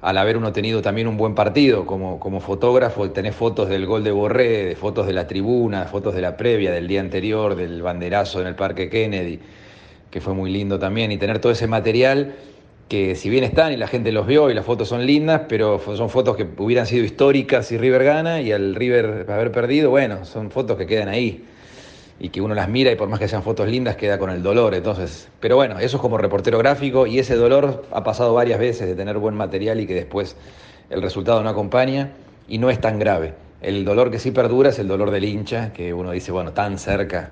al 0.00 0.18
haber 0.18 0.36
uno 0.36 0.52
tenido 0.52 0.82
también 0.82 1.08
un 1.08 1.16
buen 1.16 1.34
partido 1.34 1.84
como, 1.84 2.20
como 2.20 2.40
fotógrafo, 2.40 3.10
tener 3.10 3.32
fotos 3.32 3.68
del 3.68 3.86
gol 3.86 4.04
de 4.04 4.12
Borré, 4.12 4.64
de 4.64 4.76
fotos 4.76 5.06
de 5.06 5.12
la 5.12 5.26
tribuna, 5.26 5.86
fotos 5.86 6.14
de 6.14 6.20
la 6.20 6.36
previa, 6.36 6.70
del 6.70 6.86
día 6.86 7.00
anterior, 7.00 7.56
del 7.56 7.82
banderazo 7.82 8.40
en 8.40 8.46
el 8.46 8.54
Parque 8.54 8.88
Kennedy, 8.88 9.40
que 10.10 10.20
fue 10.20 10.34
muy 10.34 10.52
lindo 10.52 10.78
también, 10.78 11.10
y 11.10 11.18
tener 11.18 11.40
todo 11.40 11.50
ese 11.50 11.66
material 11.66 12.34
que 12.88 13.14
si 13.14 13.30
bien 13.30 13.44
están 13.44 13.72
y 13.72 13.76
la 13.76 13.86
gente 13.86 14.12
los 14.12 14.26
vio 14.26 14.50
y 14.50 14.54
las 14.54 14.66
fotos 14.66 14.88
son 14.88 15.06
lindas, 15.06 15.42
pero 15.48 15.80
son 15.80 16.10
fotos 16.10 16.36
que 16.36 16.46
hubieran 16.58 16.86
sido 16.86 17.04
históricas 17.04 17.66
si 17.66 17.78
River 17.78 18.04
gana 18.04 18.40
y 18.40 18.52
al 18.52 18.74
River 18.74 19.26
haber 19.30 19.50
perdido, 19.50 19.90
bueno, 19.90 20.24
son 20.24 20.50
fotos 20.50 20.76
que 20.76 20.86
quedan 20.86 21.08
ahí 21.08 21.44
y 22.20 22.28
que 22.28 22.40
uno 22.40 22.54
las 22.54 22.68
mira 22.68 22.92
y 22.92 22.94
por 22.94 23.08
más 23.08 23.18
que 23.18 23.26
sean 23.26 23.42
fotos 23.42 23.68
lindas 23.68 23.96
queda 23.96 24.18
con 24.18 24.30
el 24.30 24.42
dolor. 24.42 24.74
Entonces, 24.74 25.28
pero 25.40 25.56
bueno, 25.56 25.78
eso 25.78 25.96
es 25.96 26.00
como 26.00 26.18
reportero 26.18 26.58
gráfico 26.58 27.06
y 27.06 27.18
ese 27.18 27.34
dolor 27.34 27.84
ha 27.90 28.04
pasado 28.04 28.34
varias 28.34 28.60
veces 28.60 28.86
de 28.86 28.94
tener 28.94 29.18
buen 29.18 29.34
material 29.34 29.80
y 29.80 29.86
que 29.86 29.94
después 29.94 30.36
el 30.90 31.02
resultado 31.02 31.42
no 31.42 31.48
acompaña 31.48 32.12
y 32.48 32.58
no 32.58 32.70
es 32.70 32.80
tan 32.80 32.98
grave. 32.98 33.34
El 33.60 33.84
dolor 33.84 34.10
que 34.10 34.18
sí 34.18 34.32
perdura 34.32 34.70
es 34.70 34.78
el 34.78 34.88
dolor 34.88 35.10
del 35.10 35.24
hincha, 35.24 35.72
que 35.72 35.94
uno 35.94 36.10
dice, 36.10 36.32
bueno, 36.32 36.52
tan 36.52 36.78
cerca 36.78 37.30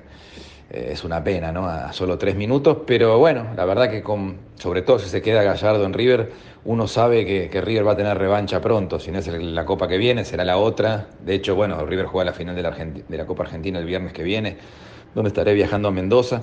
es 0.71 1.05
una 1.05 1.23
pena, 1.23 1.51
¿no? 1.51 1.67
A 1.67 1.93
solo 1.93 2.17
tres 2.17 2.37
minutos, 2.37 2.79
pero 2.87 3.19
bueno, 3.19 3.49
la 3.57 3.65
verdad 3.65 3.91
que 3.91 4.03
con, 4.03 4.37
sobre 4.55 4.83
todo 4.83 4.99
si 4.99 5.09
se 5.09 5.21
queda 5.21 5.43
Gallardo 5.43 5.85
en 5.85 5.93
River, 5.93 6.33
uno 6.65 6.87
sabe 6.87 7.27
que, 7.27 7.49
que 7.51 7.61
River 7.61 7.87
va 7.87 7.93
a 7.93 7.97
tener 7.97 8.17
revancha 8.17 8.61
pronto, 8.61 9.01
si 9.01 9.11
no 9.11 9.19
es 9.19 9.27
la 9.27 9.65
Copa 9.65 9.89
que 9.89 9.99
viene, 9.99 10.25
será 10.25 10.45
la 10.45 10.59
otra. 10.59 11.09
De 11.25 11.35
hecho, 11.35 11.55
bueno, 11.55 11.85
River 11.85 12.07
juega 12.07 12.27
la 12.27 12.33
final 12.33 12.55
de 12.55 12.63
la, 12.63 12.71
de 12.71 13.17
la 13.17 13.27
Copa 13.27 13.43
Argentina 13.43 13.79
el 13.79 13.87
viernes 13.87 14.13
que 14.13 14.23
viene, 14.23 14.59
donde 15.15 15.29
estaré 15.29 15.55
viajando 15.55 15.89
a 15.89 15.91
Mendoza. 15.91 16.43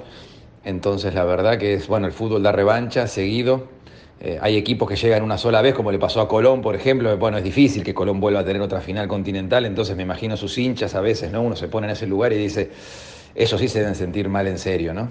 Entonces, 0.66 1.14
la 1.14 1.24
verdad 1.24 1.58
que 1.58 1.76
es, 1.76 1.88
bueno, 1.88 2.08
el 2.08 2.14
fútbol 2.14 2.44
da 2.44 2.52
revancha 2.52 3.08
seguido. 3.08 3.68
Eh, 4.20 4.40
hay 4.42 4.58
equipos 4.58 4.90
que 4.90 4.96
llegan 4.96 5.24
una 5.24 5.38
sola 5.38 5.62
vez, 5.62 5.76
como 5.76 5.92
le 5.92 6.00
pasó 6.00 6.20
a 6.20 6.28
Colón, 6.28 6.62
por 6.62 6.76
ejemplo. 6.76 7.16
Bueno, 7.18 7.38
es 7.38 7.44
difícil 7.44 7.84
que 7.84 7.94
Colón 7.94 8.20
vuelva 8.20 8.42
a 8.42 8.44
tener 8.44 8.62
otra 8.62 8.82
final 8.82 9.08
continental, 9.08 9.66
entonces 9.66 9.96
me 9.96 10.04
imagino 10.04 10.36
sus 10.36 10.58
hinchas 10.58 10.96
a 10.96 11.02
veces, 11.02 11.32
¿no? 11.32 11.42
Uno 11.44 11.56
se 11.56 11.68
pone 11.68 11.88
en 11.88 11.92
ese 11.92 12.08
lugar 12.08 12.34
y 12.34 12.38
dice, 12.38 12.72
eso 13.38 13.58
sí 13.58 13.68
se 13.68 13.80
deben 13.80 13.96
sentir 13.96 14.30
mal 14.30 14.48
en 14.48 14.58
serio, 14.58 14.94
¿no? 14.94 15.10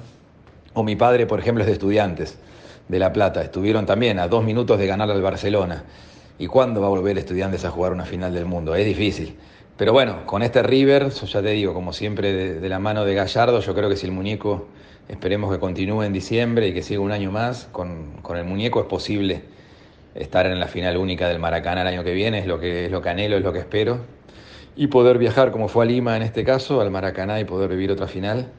O 0.75 0.83
mi 0.83 0.97
padre, 0.97 1.27
por 1.27 1.39
ejemplo, 1.39 1.63
es 1.63 1.69
de 1.69 1.73
estudiantes 1.73 2.39
de 2.89 2.99
La 2.99 3.13
Plata. 3.13 3.41
Estuvieron 3.41 3.87
también 3.87 4.19
a 4.19 4.29
dos 4.29 4.45
minutos 4.45 4.79
de 4.79 4.87
ganar 4.87 5.11
al 5.11 5.23
Barcelona. 5.23 5.85
¿Y 6.39 6.49
cuándo 6.49 6.81
va 6.81 6.89
a 6.89 6.91
volver 6.91 7.17
Estudiantes 7.17 7.65
a 7.65 7.71
jugar 7.71 7.93
una 7.93 8.05
final 8.05 8.35
del 8.35 8.45
mundo? 8.45 8.75
Es 8.75 8.85
difícil. 8.85 9.37
Pero 9.77 9.93
bueno, 9.93 10.27
con 10.27 10.43
este 10.43 10.63
River, 10.63 11.11
ya 11.11 11.41
te 11.41 11.51
digo, 11.51 11.73
como 11.73 11.93
siempre, 11.93 12.33
de, 12.33 12.61
de, 12.61 12.69
la 12.69 12.79
mano 12.79 13.05
de 13.05 13.15
Gallardo, 13.15 13.61
yo 13.61 13.75
creo 13.75 13.89
que 13.89 13.97
si 13.97 14.07
el 14.07 14.13
muñeco, 14.13 14.67
esperemos 15.09 15.53
que 15.53 15.61
continúe 15.61 16.03
en 16.03 16.13
diciembre 16.13 16.69
y 16.69 16.75
que 16.75 16.83
siga 16.83 17.01
un 17.01 17.13
año 17.13 17.31
más, 17.31 17.69
con, 17.73 18.21
con 18.23 18.37
el 18.37 18.45
muñeco 18.45 18.81
es 18.81 18.87
posible 18.87 19.43
estar 20.15 20.47
en 20.47 20.59
la 20.59 20.67
final 20.67 20.97
única 20.97 21.29
del 21.29 21.39
Maracaná 21.39 21.83
el 21.83 21.89
año 21.89 22.05
que 22.05 22.13
viene, 22.13 22.39
es 22.39 22.47
lo 22.47 22.59
que, 22.59 22.87
es 22.87 22.91
lo 22.91 23.03
que 23.03 23.11
anhelo, 23.11 23.37
es 23.37 23.43
lo 23.43 23.53
que 23.53 23.61
espero. 23.61 24.16
Y 24.77 24.89
poder 24.89 25.19
viajar, 25.19 25.53
como 25.53 25.69
fue 25.69 25.85
a 25.85 25.89
Lima 25.89 26.17
en 26.17 26.23
este 26.23 26.45
caso, 26.45 26.81
al 26.81 26.91
Maracaná 26.91 27.41
y 27.41 27.45
poder 27.45 27.71
vivir 27.71 27.91
otra 27.91 28.07
final. 28.07 28.51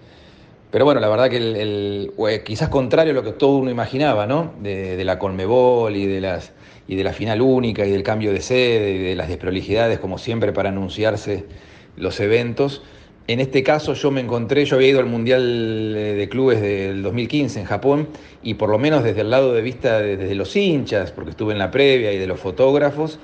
Pero 0.71 0.84
bueno, 0.84 0.99
la 0.99 1.08
verdad 1.08 1.30
que 1.30 1.38
el, 1.38 2.12
quizás 2.43 2.69
contrario 2.69 3.12
a 3.12 3.15
lo 3.15 3.23
que 3.23 3.32
todo 3.32 3.58
uno 3.58 3.71
imaginaba, 3.71 4.27
¿no? 4.27 4.53
De, 4.62 5.01
la 5.06 5.17
Conmebol 5.17 5.95
y 5.95 6.08
de, 6.08 6.19
las, 6.19 6.51
y 6.88 6.95
de 6.95 7.03
la 7.03 7.13
final 7.13 7.41
única 7.41 7.86
y 7.86 7.91
del 7.91 8.03
cambio 8.03 8.34
de 8.34 8.41
sede 8.41 8.91
y 8.91 8.97
de 8.97 9.15
las 9.15 9.30
desprolijidades, 9.30 9.99
como 9.99 10.17
siempre, 10.17 10.51
para 10.51 10.69
anunciarse 10.69 11.45
los 11.95 12.19
eventos. 12.19 12.82
En 13.27 13.39
este 13.39 13.62
caso 13.63 13.93
yo 13.93 14.10
me 14.12 14.21
encontré, 14.21 14.65
yo 14.65 14.77
había 14.77 14.89
ido 14.89 14.99
al 14.99 15.06
Mundial 15.06 15.93
de 15.93 16.27
Clubes 16.30 16.62
del 16.62 17.01
2015 17.03 17.60
en 17.60 17.65
Japón 17.65 18.08
y 18.41 18.53
por 18.53 18.69
lo 18.69 18.80
menos 18.80 19.03
desde 19.03 19.21
el 19.21 19.30
lado 19.30 19.53
de 19.53 19.62
vista 19.62 19.99
de, 19.99 20.15
desde 20.15 20.36
los 20.36 20.56
hinchas, 20.56 21.12
porque 21.12 21.32
estuve 21.32 21.51
en 21.51 21.60
la 21.60 21.69
previa 21.69 22.13
y 22.13 22.17
de 22.17 22.27
los 22.27 22.39
fotógrafos, 22.39 23.19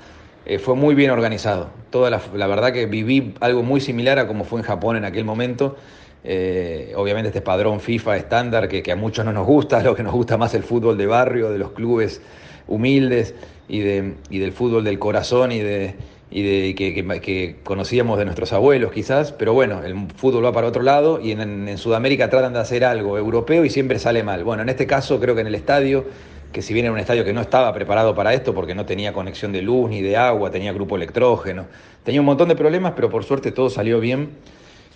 eh, 0.46 0.58
fue 0.58 0.74
muy 0.74 0.94
bien 0.94 1.10
organizado. 1.10 1.70
Toda 1.90 2.10
la, 2.10 2.46
verdad 2.46 2.72
que 2.72 2.86
viví 2.86 3.34
algo 3.40 3.62
muy 3.62 3.80
similar 3.80 4.18
a 4.18 4.26
como 4.26 4.44
fue 4.44 4.60
en 4.60 4.64
Japón 4.64 4.96
en 4.96 5.04
aquel 5.04 5.24
momento. 5.24 5.76
Eh, 6.22 6.92
obviamente 6.96 7.28
este 7.28 7.42
padrón 7.42 7.80
FIFA 7.80 8.16
estándar 8.16 8.68
que, 8.68 8.82
que, 8.82 8.92
a 8.92 8.96
muchos 8.96 9.24
no 9.24 9.32
nos 9.32 9.46
gusta, 9.46 9.82
lo 9.82 9.94
que 9.94 10.02
nos 10.02 10.12
gusta 10.12 10.36
más 10.36 10.54
el 10.54 10.62
fútbol 10.62 10.96
de 10.96 11.06
barrio, 11.06 11.50
de 11.50 11.58
los 11.58 11.72
clubes 11.72 12.20
humildes 12.66 13.34
y, 13.68 13.80
de, 13.80 14.14
y 14.30 14.38
del 14.38 14.52
fútbol 14.52 14.84
del 14.84 14.98
corazón 14.98 15.52
y 15.52 15.60
de, 15.60 15.94
y 16.30 16.42
de 16.42 16.74
que, 16.74 16.94
que, 16.94 17.20
que, 17.20 17.56
conocíamos 17.62 18.18
de 18.18 18.24
nuestros 18.24 18.52
abuelos 18.52 18.92
quizás, 18.92 19.32
pero 19.32 19.54
bueno, 19.54 19.82
el 19.84 20.08
fútbol 20.16 20.44
va 20.44 20.52
para 20.52 20.66
otro 20.66 20.82
lado 20.82 21.20
y 21.20 21.32
en, 21.32 21.68
en, 21.68 21.78
Sudamérica 21.78 22.28
tratan 22.30 22.54
de 22.54 22.58
hacer 22.58 22.84
algo 22.84 23.18
europeo 23.18 23.64
y 23.64 23.70
siempre 23.70 23.98
sale 23.98 24.22
mal. 24.22 24.44
Bueno, 24.44 24.62
en 24.62 24.68
este 24.68 24.86
caso 24.86 25.20
creo 25.20 25.34
que 25.34 25.42
en 25.42 25.46
el 25.46 25.54
estadio, 25.54 26.06
que 26.54 26.62
si 26.62 26.72
bien 26.72 26.86
era 26.86 26.92
un 26.92 27.00
estadio 27.00 27.24
que 27.24 27.32
no 27.32 27.40
estaba 27.40 27.72
preparado 27.74 28.14
para 28.14 28.32
esto 28.32 28.54
porque 28.54 28.74
no 28.76 28.86
tenía 28.86 29.12
conexión 29.12 29.52
de 29.52 29.60
luz 29.60 29.90
ni 29.90 30.00
de 30.00 30.16
agua, 30.16 30.50
tenía 30.52 30.72
grupo 30.72 30.96
electrógeno, 30.96 31.66
tenía 32.04 32.20
un 32.20 32.26
montón 32.26 32.48
de 32.48 32.54
problemas, 32.54 32.92
pero 32.94 33.10
por 33.10 33.24
suerte 33.24 33.50
todo 33.50 33.68
salió 33.68 33.98
bien 33.98 34.30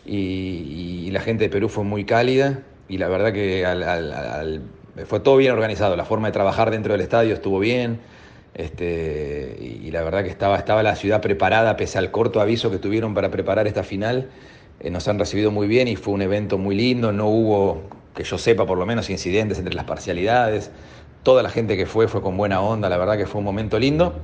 y, 0.06 1.04
y, 1.06 1.10
la 1.10 1.20
gente 1.20 1.44
de 1.44 1.50
Perú 1.50 1.68
fue 1.68 1.82
muy 1.84 2.04
cálida 2.04 2.62
y 2.88 2.98
la 2.98 3.08
verdad 3.08 3.32
que 3.32 3.66
al, 3.66 3.82
al, 3.82 4.12
al, 4.12 4.62
fue 5.06 5.18
todo 5.20 5.36
bien 5.36 5.52
organizado, 5.52 5.96
la 5.96 6.04
forma 6.04 6.28
de 6.28 6.32
trabajar 6.32 6.70
dentro 6.70 6.92
del 6.92 7.02
estadio 7.02 7.34
estuvo 7.34 7.58
bien, 7.58 7.98
Este, 8.54 9.56
y, 9.60 9.90
la 9.90 10.02
verdad 10.02 10.24
que 10.24 10.30
estaba, 10.30 10.56
estaba 10.58 10.82
la 10.82 10.96
ciudad 10.96 11.20
preparada, 11.20 11.76
pese 11.76 11.98
al 11.98 12.10
corto 12.10 12.40
aviso 12.40 12.70
que 12.70 12.78
tuvieron 12.78 13.14
para 13.14 13.30
preparar 13.30 13.66
esta 13.66 13.82
final. 13.84 14.28
Eh, 14.80 14.90
nos 14.90 15.06
han 15.08 15.18
recibido 15.18 15.50
muy 15.50 15.68
bien 15.68 15.86
y 15.88 15.96
fue 15.96 16.14
un 16.14 16.22
evento 16.22 16.58
muy 16.58 16.74
lindo. 16.76 17.12
No 17.12 17.28
hubo, 17.28 17.82
que 18.14 18.24
yo 18.24 18.36
sepa 18.38 18.66
por 18.66 18.78
lo 18.78 18.86
menos, 18.86 19.10
incidentes 19.10 19.58
entre 19.58 19.74
las 19.74 19.84
parcialidades. 19.84 20.70
Toda 21.22 21.42
la 21.42 21.50
gente 21.50 21.76
que 21.76 21.87
fue 21.87 22.09
fue 22.09 22.22
con 22.22 22.37
buena 22.37 22.61
onda, 22.61 22.88
la 22.88 22.96
verdad 22.96 23.16
que 23.16 23.26
fue 23.26 23.38
un 23.40 23.44
momento 23.44 23.78
lindo. 23.78 24.14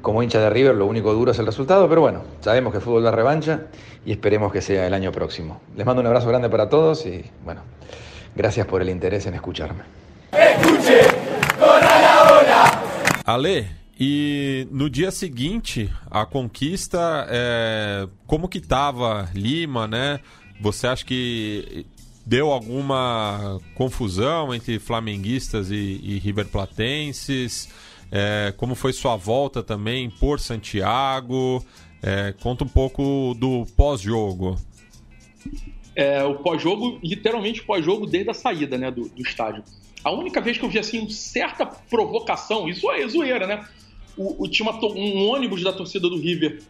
Como 0.00 0.22
hincha 0.22 0.40
de 0.40 0.50
River, 0.50 0.74
lo 0.74 0.86
único 0.86 1.12
duro 1.12 1.30
es 1.30 1.38
el 1.38 1.46
resultado, 1.46 1.88
pero 1.88 2.00
bueno, 2.00 2.22
sabemos 2.40 2.72
que 2.72 2.78
el 2.78 2.82
fútbol 2.82 3.04
da 3.04 3.12
revancha 3.12 3.66
y 4.04 4.12
esperemos 4.12 4.52
que 4.52 4.60
sea 4.60 4.86
el 4.86 4.94
año 4.94 5.12
próximo. 5.12 5.60
Les 5.76 5.86
mando 5.86 6.00
un 6.00 6.06
abrazo 6.06 6.28
grande 6.28 6.48
para 6.50 6.68
todos 6.68 7.06
y 7.06 7.24
bueno, 7.44 7.60
gracias 8.34 8.66
por 8.66 8.82
el 8.82 8.90
interés 8.90 9.26
en 9.26 9.34
escucharme. 9.34 9.82
Escuche, 10.32 11.02
Ale, 13.24 13.70
e 13.98 14.66
no 14.72 14.90
dia 14.90 15.12
seguinte, 15.12 15.88
a 16.10 16.26
conquista, 16.26 17.26
é, 17.30 18.08
como 18.26 18.48
que 18.48 18.60
tava 18.60 19.28
Lima, 19.32 19.86
né? 19.86 20.18
Você 20.60 20.88
acha 20.88 21.04
que 21.04 21.86
deu 22.24 22.50
alguma 22.50 23.60
confusão 23.74 24.54
entre 24.54 24.78
flamenguistas 24.78 25.70
e, 25.70 26.00
e 26.02 26.18
riverplatenses? 26.18 27.68
É, 28.10 28.52
como 28.56 28.74
foi 28.74 28.92
sua 28.92 29.16
volta 29.16 29.62
também 29.62 30.10
por 30.10 30.38
Santiago? 30.38 31.64
É, 32.02 32.34
conta 32.40 32.64
um 32.64 32.68
pouco 32.68 33.34
do 33.38 33.64
pós-jogo. 33.76 34.56
É, 35.94 36.22
o 36.24 36.36
pós-jogo, 36.36 36.98
literalmente 37.02 37.62
pós-jogo 37.62 38.06
desde 38.06 38.30
a 38.30 38.34
saída 38.34 38.76
né, 38.76 38.90
do, 38.90 39.08
do, 39.08 39.22
estádio. 39.22 39.62
A 40.02 40.10
única 40.10 40.40
vez 40.40 40.58
que 40.58 40.64
eu 40.64 40.68
vi 40.68 40.78
assim 40.78 41.08
certa 41.08 41.64
provocação, 41.64 42.68
isso 42.68 42.90
é 42.90 43.06
zoeira, 43.06 43.46
né? 43.46 43.66
O, 44.16 44.44
o 44.44 44.48
tinha 44.48 44.68
uma, 44.68 44.78
um 44.84 45.28
ônibus 45.28 45.62
da 45.62 45.72
torcida 45.72 46.08
do 46.08 46.18
River 46.18 46.60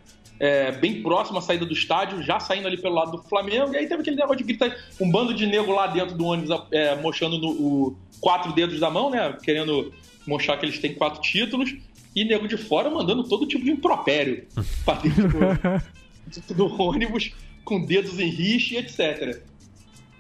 é, 0.43 0.73
bem 0.73 1.01
próximo 1.01 1.39
à 1.39 1.41
saída 1.41 1.65
do 1.65 1.73
estádio, 1.73 2.21
já 2.21 2.41
saindo 2.41 2.67
ali 2.67 2.77
pelo 2.77 2.97
lado 2.97 3.13
do 3.13 3.23
Flamengo, 3.23 3.73
e 3.73 3.77
aí 3.77 3.87
teve 3.87 4.03
aquele 4.03 4.17
negócio 4.17 4.39
de 4.39 4.43
gritar, 4.43 4.77
um 5.01 5.09
bando 5.09 5.33
de 5.33 5.47
nego 5.47 5.71
lá 5.71 5.87
dentro 5.87 6.17
do 6.17 6.25
ônibus 6.25 6.51
é, 6.73 6.97
mostrando 6.97 7.39
no, 7.39 7.51
o, 7.51 7.97
quatro 8.21 8.53
dedos 8.53 8.81
da 8.81 8.91
mão, 8.91 9.09
né? 9.09 9.39
Querendo 9.41 9.95
mostrar 10.27 10.57
que 10.57 10.67
eles 10.67 10.81
têm 10.81 10.95
quatro 10.95 11.23
títulos, 11.23 11.73
e 12.15 12.25
nego 12.25 12.49
de 12.49 12.57
fora 12.57 12.91
mandando 12.91 13.23
todo 13.23 13.47
tipo 13.47 13.65
de 13.65 13.71
impropério 13.71 14.45
pra 14.85 14.95
dentro 14.95 15.29
do, 15.29 16.55
do 16.55 16.83
ônibus, 16.83 17.31
com 17.65 17.87
dedos 17.87 18.19
em 18.19 18.29
riche, 18.29 18.77
etc. 18.77 19.41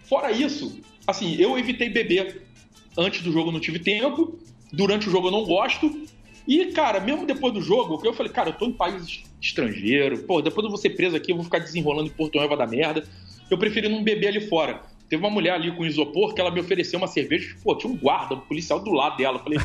Fora 0.04 0.30
isso, 0.30 0.80
assim, 1.04 1.34
eu 1.34 1.58
evitei 1.58 1.90
beber 1.90 2.42
antes 2.96 3.22
do 3.22 3.32
jogo, 3.32 3.50
não 3.50 3.58
tive 3.58 3.80
tempo, 3.80 4.38
durante 4.72 5.08
o 5.08 5.10
jogo 5.10 5.26
eu 5.26 5.32
não 5.32 5.44
gosto, 5.44 6.06
e, 6.46 6.66
cara, 6.66 7.00
mesmo 7.00 7.26
depois 7.26 7.52
do 7.54 7.60
jogo, 7.60 8.00
eu 8.04 8.12
falei, 8.12 8.32
cara, 8.32 8.50
eu 8.50 8.54
tô 8.54 8.66
em 8.66 8.72
país 8.72 9.22
estrangeiro, 9.40 10.18
pô, 10.24 10.40
depois 10.42 10.64
eu 10.64 10.70
vou 10.70 10.78
ser 10.78 10.90
preso 10.90 11.16
aqui, 11.16 11.32
eu 11.32 11.36
vou 11.36 11.44
ficar 11.44 11.58
desenrolando 11.58 12.08
em 12.08 12.12
Porto 12.12 12.36
Noiva 12.36 12.56
da 12.56 12.66
merda. 12.66 13.04
Eu 13.50 13.58
preferi 13.58 13.88
não 13.88 14.02
beber 14.02 14.28
ali 14.28 14.40
fora. 14.48 14.82
Teve 15.08 15.22
uma 15.22 15.30
mulher 15.30 15.52
ali 15.52 15.70
com 15.76 15.84
isopor 15.84 16.32
que 16.32 16.40
ela 16.40 16.50
me 16.50 16.58
ofereceu 16.58 16.98
uma 16.98 17.06
cerveja. 17.06 17.54
Pô, 17.62 17.76
tinha 17.76 17.92
um 17.92 17.96
guarda, 17.96 18.34
um 18.34 18.40
policial 18.40 18.80
do 18.80 18.90
lado 18.92 19.18
dela. 19.18 19.36
Eu 19.36 19.42
falei, 19.42 19.58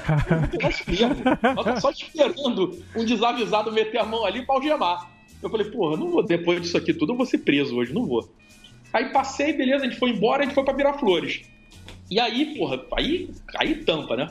Ela 1.42 1.64
tá 1.64 1.80
só 1.80 1.90
esperando 1.90 2.84
um 2.94 3.06
desavisado 3.06 3.72
meter 3.72 4.00
a 4.00 4.04
mão 4.04 4.26
ali 4.26 4.46
pra 4.46 4.56
algemar. 4.56 5.10
Eu 5.42 5.50
falei, 5.50 5.70
porra, 5.72 5.96
não 5.96 6.10
vou, 6.10 6.22
depois 6.22 6.62
disso 6.62 6.78
aqui 6.78 6.94
tudo, 6.94 7.14
eu 7.14 7.18
vou 7.18 7.26
ser 7.26 7.38
preso 7.40 7.78
hoje, 7.78 7.94
não 7.94 8.06
vou. 8.06 8.30
Aí 8.92 9.12
passei, 9.14 9.54
beleza, 9.54 9.86
a 9.86 9.88
gente 9.88 10.00
foi 10.00 10.10
embora, 10.10 10.42
a 10.42 10.46
gente 10.46 10.54
foi 10.54 10.66
pra 10.66 10.74
Virar 10.74 10.96
Flores. 10.96 11.44
E 12.10 12.20
aí, 12.20 12.58
porra, 12.58 12.84
aí, 12.98 13.30
aí 13.56 13.76
tampa, 13.76 14.16
né? 14.16 14.28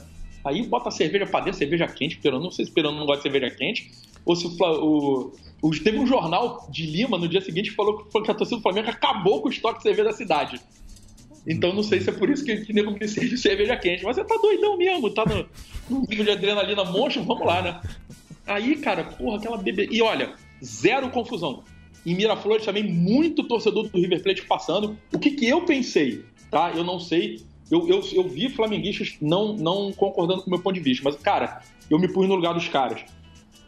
Aí 0.46 0.62
bota 0.62 0.88
a 0.88 0.92
cerveja 0.92 1.26
pra 1.26 1.40
dentro, 1.40 1.58
cerveja 1.58 1.88
quente, 1.88 2.16
porque 2.16 2.28
eu 2.28 2.38
não 2.38 2.50
sei 2.50 2.64
se 2.64 2.70
Perano 2.70 2.96
não 2.96 3.04
gosta 3.04 3.28
de 3.28 3.34
cerveja 3.34 3.54
quente, 3.54 3.90
ou 4.24 4.36
se 4.36 4.46
o, 4.46 4.50
o, 4.62 5.32
o, 5.60 5.70
Teve 5.70 5.98
um 5.98 6.06
jornal 6.06 6.68
de 6.70 6.86
Lima 6.86 7.18
no 7.18 7.28
dia 7.28 7.40
seguinte 7.40 7.70
que 7.70 7.76
falou 7.76 8.04
que 8.04 8.30
a 8.30 8.34
torcida 8.34 8.56
do 8.56 8.62
Flamengo 8.62 8.88
acabou 8.88 9.42
com 9.42 9.48
o 9.48 9.50
estoque 9.50 9.78
de 9.78 9.82
cerveja 9.82 10.04
da 10.04 10.12
cidade. 10.12 10.60
Então 11.46 11.72
não 11.72 11.82
sei 11.82 12.00
se 12.00 12.10
é 12.10 12.12
por 12.12 12.30
isso 12.30 12.44
que, 12.44 12.64
que 12.64 12.72
nego 12.72 12.92
me 12.92 13.08
serve 13.08 13.36
cerveja 13.36 13.76
quente. 13.76 14.04
Mas 14.04 14.16
você 14.16 14.24
tá 14.24 14.36
doidão 14.36 14.76
mesmo, 14.76 15.10
tá 15.10 15.24
no, 15.24 15.48
no 15.90 16.06
nível 16.06 16.24
de 16.24 16.30
adrenalina 16.30 16.84
monstro, 16.84 17.24
vamos 17.24 17.44
lá, 17.44 17.62
né? 17.62 17.80
Aí, 18.46 18.76
cara, 18.76 19.02
porra, 19.02 19.38
aquela 19.38 19.56
bebê. 19.56 19.88
E 19.90 20.00
olha, 20.00 20.34
zero 20.64 21.10
confusão. 21.10 21.64
Em 22.04 22.14
Miraflores 22.14 22.64
também, 22.64 22.84
muito 22.84 23.42
torcedor 23.42 23.88
do 23.88 23.98
River 23.98 24.22
Plate 24.22 24.42
passando. 24.42 24.96
O 25.12 25.18
que, 25.18 25.32
que 25.32 25.48
eu 25.48 25.64
pensei, 25.64 26.24
tá? 26.52 26.72
Eu 26.72 26.84
não 26.84 27.00
sei. 27.00 27.44
Eu, 27.70 27.88
eu, 27.88 28.00
eu 28.12 28.28
vi 28.28 28.48
flamenguistas 28.48 29.16
não, 29.20 29.54
não 29.54 29.92
concordando 29.92 30.42
com 30.42 30.48
o 30.48 30.50
meu 30.50 30.62
ponto 30.62 30.74
de 30.74 30.80
vista, 30.80 31.02
mas, 31.04 31.16
cara, 31.16 31.60
eu 31.90 31.98
me 31.98 32.08
pus 32.08 32.28
no 32.28 32.34
lugar 32.36 32.54
dos 32.54 32.68
caras. 32.68 33.00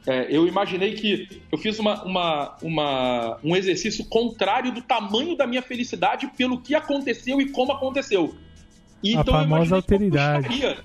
É, 0.07 0.27
eu 0.35 0.47
imaginei 0.47 0.95
que 0.95 1.43
eu 1.51 1.59
fiz 1.59 1.79
uma, 1.79 2.03
uma, 2.05 2.57
uma, 2.63 3.39
um 3.43 3.55
exercício 3.55 4.05
contrário 4.07 4.73
do 4.73 4.81
tamanho 4.81 5.37
da 5.37 5.47
minha 5.47 5.61
felicidade 5.61 6.31
pelo 6.37 6.61
que 6.61 6.75
aconteceu 6.75 7.41
e 7.41 7.51
como 7.51 7.73
aconteceu. 7.73 8.35
E, 9.03 9.17
a 9.17 9.21
então, 9.21 9.35
famosa 9.35 9.77
alteridade. 9.77 10.77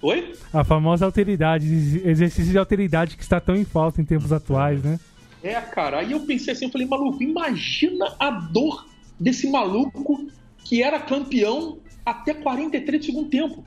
Oi? 0.00 0.32
A 0.52 0.64
famosa 0.64 1.04
alteridade, 1.04 1.66
exercício 2.04 2.50
de 2.50 2.58
alteridade 2.58 3.16
que 3.16 3.22
está 3.22 3.40
tão 3.40 3.54
em 3.54 3.64
falta 3.64 4.00
em 4.00 4.04
tempos 4.04 4.32
atuais, 4.32 4.82
né? 4.82 4.98
É, 5.42 5.60
cara. 5.60 5.98
Aí 5.98 6.12
eu 6.12 6.20
pensei 6.20 6.52
assim, 6.52 6.64
eu 6.64 6.70
falei, 6.70 6.86
maluco, 6.86 7.22
imagina 7.22 8.14
a 8.18 8.30
dor 8.30 8.86
desse 9.18 9.50
maluco 9.50 10.26
que 10.64 10.82
era 10.82 10.98
campeão 10.98 11.78
até 12.04 12.34
43 12.34 13.00
do 13.00 13.06
segundo 13.06 13.28
tempo 13.28 13.64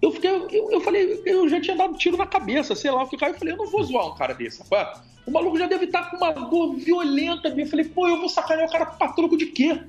eu 0.00 0.12
fiquei, 0.12 0.30
eu, 0.30 0.70
eu 0.70 0.80
falei, 0.80 1.22
eu 1.26 1.48
já 1.48 1.60
tinha 1.60 1.76
dado 1.76 1.98
tiro 1.98 2.16
na 2.16 2.26
cabeça, 2.26 2.74
sei 2.74 2.90
lá 2.90 3.02
o 3.02 3.08
que 3.08 3.16
caiu. 3.16 3.32
Eu 3.32 3.38
falei, 3.38 3.54
eu 3.54 3.58
não 3.58 3.66
vou 3.66 3.82
zoar 3.82 4.06
um 4.06 4.14
cara 4.14 4.32
desse, 4.32 4.62
rapaz. 4.62 5.00
O 5.26 5.30
maluco 5.30 5.58
já 5.58 5.66
deve 5.66 5.86
estar 5.86 6.10
com 6.10 6.16
uma 6.16 6.30
dor 6.30 6.76
violenta. 6.76 7.48
Eu 7.48 7.66
falei, 7.66 7.84
pô, 7.84 8.06
eu 8.06 8.18
vou 8.18 8.28
sacanear 8.28 8.68
o 8.68 8.72
cara 8.72 8.86
pra 8.86 9.08
troco 9.08 9.36
de 9.36 9.46
quê? 9.46 9.80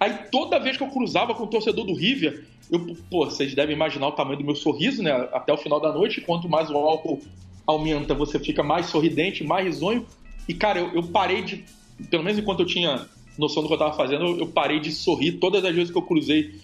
Aí 0.00 0.12
toda 0.30 0.58
vez 0.58 0.76
que 0.76 0.82
eu 0.82 0.88
cruzava 0.88 1.34
com 1.34 1.44
o 1.44 1.46
torcedor 1.46 1.84
do 1.84 1.94
River, 1.94 2.46
eu, 2.70 2.96
pô, 3.10 3.26
vocês 3.26 3.54
devem 3.54 3.76
imaginar 3.76 4.08
o 4.08 4.12
tamanho 4.12 4.38
do 4.38 4.44
meu 4.44 4.54
sorriso, 4.54 5.02
né? 5.02 5.12
Até 5.32 5.52
o 5.52 5.58
final 5.58 5.78
da 5.78 5.92
noite, 5.92 6.22
quanto 6.22 6.48
mais 6.48 6.70
o 6.70 6.76
álcool 6.76 7.20
aumenta, 7.66 8.14
você 8.14 8.38
fica 8.38 8.62
mais 8.62 8.86
sorridente, 8.86 9.44
mais 9.44 9.66
risonho. 9.66 10.06
E, 10.48 10.54
cara, 10.54 10.80
eu, 10.80 10.94
eu 10.94 11.02
parei 11.02 11.42
de. 11.42 11.64
Pelo 12.10 12.24
menos 12.24 12.38
enquanto 12.38 12.60
eu 12.60 12.66
tinha 12.66 13.06
noção 13.38 13.62
do 13.62 13.68
que 13.68 13.74
eu 13.74 13.78
tava 13.78 13.94
fazendo, 13.94 14.24
eu, 14.24 14.38
eu 14.38 14.46
parei 14.46 14.80
de 14.80 14.90
sorrir 14.90 15.32
todas 15.32 15.64
as 15.64 15.74
vezes 15.74 15.90
que 15.92 15.98
eu 15.98 16.02
cruzei 16.02 16.54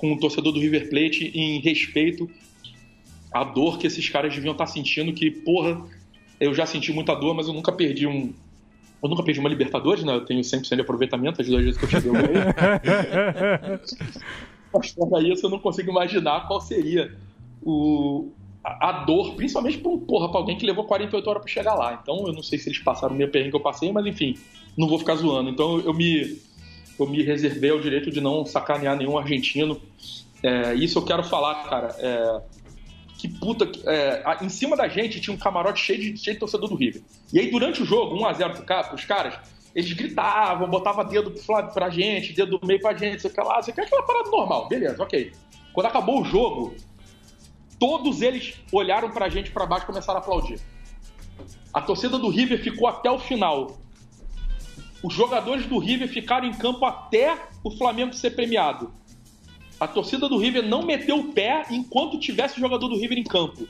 com 0.00 0.14
o 0.14 0.18
torcedor 0.18 0.50
do 0.50 0.58
River 0.58 0.88
Plate 0.88 1.30
em 1.34 1.60
respeito 1.60 2.28
à 3.30 3.44
dor 3.44 3.78
que 3.78 3.86
esses 3.86 4.08
caras 4.08 4.34
deviam 4.34 4.52
estar 4.52 4.66
sentindo, 4.66 5.12
que, 5.12 5.30
porra, 5.30 5.86
eu 6.40 6.54
já 6.54 6.64
senti 6.64 6.90
muita 6.90 7.14
dor, 7.14 7.34
mas 7.34 7.46
eu 7.46 7.52
nunca 7.52 7.70
perdi 7.70 8.06
um. 8.06 8.32
Eu 9.02 9.08
nunca 9.08 9.22
perdi 9.22 9.40
uma 9.40 9.48
Libertadores, 9.48 10.02
né? 10.02 10.14
Eu 10.14 10.24
tenho 10.24 10.40
100% 10.40 10.74
de 10.74 10.80
aproveitamento 10.80 11.40
as 11.40 11.46
duas 11.46 11.62
vezes 11.62 11.78
que 11.78 11.84
eu 11.84 11.88
cheguei 11.88 12.10
aí. 12.16 13.78
mas 14.72 14.90
fora 14.90 15.22
isso, 15.22 15.46
eu 15.46 15.50
não 15.50 15.58
consigo 15.58 15.90
imaginar 15.90 16.46
qual 16.48 16.60
seria 16.60 17.14
o, 17.62 18.30
a, 18.64 18.88
a 18.88 18.92
dor, 19.04 19.34
principalmente 19.34 19.78
para 19.78 19.90
um, 19.90 19.98
porra, 19.98 20.30
pra 20.30 20.40
alguém 20.40 20.56
que 20.56 20.66
levou 20.66 20.84
48 20.84 21.28
horas 21.28 21.42
para 21.42 21.52
chegar 21.52 21.74
lá. 21.74 21.98
Então, 22.02 22.26
eu 22.26 22.32
não 22.32 22.42
sei 22.42 22.58
se 22.58 22.70
eles 22.70 22.78
passaram 22.78 23.14
o 23.14 23.18
meu 23.18 23.28
perrengue 23.28 23.50
que 23.50 23.56
eu 23.56 23.60
passei, 23.60 23.92
mas 23.92 24.06
enfim, 24.06 24.34
não 24.76 24.88
vou 24.88 24.98
ficar 24.98 25.16
zoando. 25.16 25.50
Então, 25.50 25.78
eu 25.80 25.92
me 25.92 26.38
eu 27.02 27.08
me 27.08 27.22
reservei 27.22 27.70
o 27.72 27.80
direito 27.80 28.10
de 28.10 28.20
não 28.20 28.44
sacanear 28.44 28.96
nenhum 28.96 29.18
argentino. 29.18 29.80
É, 30.42 30.74
isso 30.74 30.98
eu 30.98 31.04
quero 31.04 31.22
falar, 31.22 31.64
cara. 31.68 31.94
É, 31.98 32.40
que 33.18 33.28
puta. 33.28 33.70
É, 33.86 34.22
em 34.42 34.48
cima 34.48 34.76
da 34.76 34.88
gente 34.88 35.20
tinha 35.20 35.34
um 35.34 35.38
camarote 35.38 35.80
cheio 35.80 35.98
de, 35.98 36.16
cheio 36.16 36.34
de 36.34 36.40
torcedor 36.40 36.68
do 36.68 36.74
River. 36.74 37.02
E 37.32 37.38
aí, 37.38 37.50
durante 37.50 37.82
o 37.82 37.84
jogo, 37.84 38.16
1x0 38.16 38.64
pro, 38.64 38.88
pros 38.88 39.04
caras, 39.04 39.38
eles 39.74 39.92
gritavam, 39.92 40.68
botavam 40.68 41.04
dedo 41.04 41.30
pra, 41.46 41.64
pra 41.64 41.90
gente, 41.90 42.32
dedo 42.32 42.58
do 42.58 42.66
meio 42.66 42.80
pra 42.80 42.94
gente, 42.94 43.20
sei 43.20 43.32
lá, 43.44 43.62
sei 43.62 43.72
que 43.72 43.80
aquela 43.80 44.02
parada 44.02 44.30
normal, 44.30 44.68
beleza, 44.68 45.02
ok. 45.02 45.32
Quando 45.72 45.86
acabou 45.86 46.22
o 46.22 46.24
jogo, 46.24 46.74
todos 47.78 48.22
eles 48.22 48.54
olharam 48.72 49.10
pra 49.10 49.28
gente 49.28 49.50
pra 49.50 49.66
baixo 49.66 49.84
e 49.84 49.86
começaram 49.86 50.18
a 50.18 50.22
aplaudir. 50.22 50.60
A 51.72 51.80
torcida 51.80 52.18
do 52.18 52.28
River 52.28 52.60
ficou 52.62 52.88
até 52.88 53.10
o 53.10 53.18
final 53.18 53.78
os 55.02 55.14
jogadores 55.14 55.66
do 55.66 55.78
River 55.78 56.08
ficaram 56.08 56.46
em 56.46 56.52
campo 56.52 56.84
até 56.84 57.36
o 57.64 57.70
Flamengo 57.70 58.12
ser 58.12 58.30
premiado. 58.30 58.92
A 59.78 59.88
torcida 59.88 60.28
do 60.28 60.36
River 60.36 60.62
não 60.62 60.82
meteu 60.82 61.18
o 61.18 61.32
pé 61.32 61.64
enquanto 61.70 62.18
tivesse 62.18 62.60
jogador 62.60 62.88
do 62.88 62.98
River 62.98 63.18
em 63.18 63.24
campo. 63.24 63.66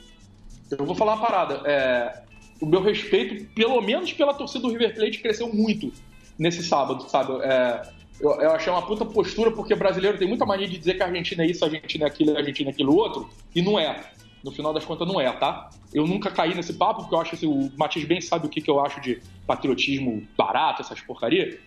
Eu 0.69 0.85
vou 0.85 0.95
falar 0.95 1.15
uma 1.15 1.25
parada. 1.25 1.61
É, 1.65 2.23
o 2.59 2.65
meu 2.65 2.81
respeito, 2.81 3.45
pelo 3.53 3.79
menos 3.81 4.11
pela 4.11 4.33
torcida 4.33 4.67
do 4.67 4.73
River 4.73 4.93
Plate, 4.93 5.19
cresceu 5.19 5.53
muito 5.53 5.91
nesse 6.37 6.63
sábado, 6.63 7.09
sabe? 7.09 7.33
É, 7.43 7.81
eu, 8.19 8.31
eu, 8.41 8.51
achei 8.51 8.71
uma 8.71 8.85
puta 8.85 9.05
postura, 9.05 9.51
porque 9.51 9.73
brasileiro 9.73 10.17
tem 10.17 10.27
muita 10.27 10.45
mania 10.45 10.67
de 10.67 10.77
dizer 10.77 10.95
que 10.95 11.03
a 11.03 11.07
Argentina 11.07 11.43
é 11.43 11.47
isso, 11.47 11.63
a 11.63 11.67
Argentina 11.67 12.05
é 12.05 12.07
aquilo, 12.07 12.35
a 12.35 12.39
Argentina 12.39 12.69
é 12.69 12.73
aquilo 12.73 12.95
outro, 12.95 13.29
e 13.55 13.61
não 13.61 13.79
é. 13.79 14.03
No 14.43 14.51
final 14.51 14.73
das 14.73 14.83
contas, 14.83 15.07
não 15.07 15.21
é, 15.21 15.31
tá? 15.31 15.69
Eu 15.93 16.07
nunca 16.07 16.31
caí 16.31 16.55
nesse 16.55 16.73
papo, 16.73 17.01
porque 17.01 17.15
eu 17.15 17.21
acho 17.21 17.37
que 17.37 17.45
o 17.45 17.71
Matias 17.77 18.05
bem 18.05 18.19
sabe 18.19 18.47
o 18.47 18.49
que, 18.49 18.61
que 18.61 18.71
eu 18.71 18.79
acho 18.79 18.99
de 18.99 19.21
patriotismo 19.45 20.23
barato, 20.37 20.81
essas 20.81 20.99
porcaria. 21.01 21.59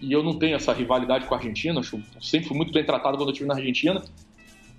E 0.00 0.12
eu 0.12 0.22
não 0.22 0.38
tenho 0.38 0.56
essa 0.56 0.72
rivalidade 0.72 1.26
com 1.26 1.34
a 1.34 1.38
Argentina. 1.38 1.80
Eu 1.80 2.20
sempre 2.20 2.48
fui 2.48 2.56
muito 2.56 2.72
bem 2.72 2.84
tratado 2.84 3.16
quando 3.16 3.28
eu 3.28 3.32
estive 3.32 3.48
na 3.48 3.54
Argentina. 3.54 4.02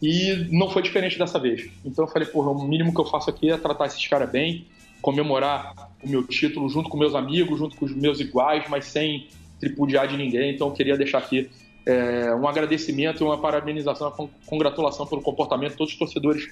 E 0.02 0.48
não 0.52 0.70
foi 0.70 0.82
diferente 0.82 1.18
dessa 1.18 1.40
vez. 1.40 1.70
Então 1.86 2.06
eu 2.06 2.12
falei, 2.12 2.28
porra, 2.28 2.52
o 2.52 2.68
mínimo 2.68 2.94
que 2.94 3.00
eu 3.00 3.06
faço 3.06 3.30
aqui 3.30 3.50
é 3.50 3.58
tratar 3.58 3.86
esses 3.86 4.06
caras 4.08 4.30
bem. 4.30 4.66
comemorar 5.02 5.92
o 6.02 6.08
meu 6.08 6.26
título 6.26 6.70
junto 6.70 6.90
com 6.90 6.98
meus 6.98 7.14
amigos, 7.14 7.60
junto 7.60 7.76
com 7.76 7.86
os 7.86 7.94
meus 7.94 8.20
iguais, 8.22 8.66
mas 8.70 8.86
sem 8.86 9.28
tripudiar 9.60 10.08
de 10.08 10.18
ninguém. 10.18 10.54
Então 10.54 10.68
eu 10.68 10.74
queria 10.74 10.98
deixar 10.98 11.20
aqui 11.20 11.50
é, 11.86 12.34
um 12.36 12.48
agradecimento 12.48 13.22
e 13.22 13.24
uma 13.24 13.38
parabenização, 13.38 14.14
uma 14.18 14.30
congratulação 14.46 15.06
pelo 15.06 15.22
comportamento 15.22 15.72
de 15.72 15.78
todos 15.78 15.94
os 15.94 16.00
torcedores 16.00 16.50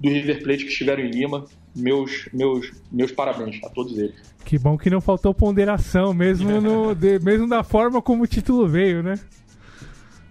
do 0.00 0.08
River 0.08 0.42
Plate 0.42 0.64
que 0.64 0.70
estiveram 0.70 1.02
em 1.02 1.10
Lima. 1.10 1.44
Meus, 1.74 2.28
meus, 2.32 2.72
meus 2.90 3.12
parabéns 3.12 3.62
a 3.64 3.68
todos 3.68 3.96
eles. 3.96 4.16
Que 4.44 4.58
bom 4.58 4.76
que 4.78 4.90
não 4.90 5.00
faltou 5.00 5.34
ponderação, 5.34 6.12
mesmo, 6.14 6.60
no, 6.60 6.94
de, 6.96 7.18
mesmo 7.20 7.48
da 7.48 7.62
forma 7.62 8.00
como 8.00 8.24
o 8.24 8.26
título 8.26 8.66
veio, 8.66 9.02
né? 9.02 9.18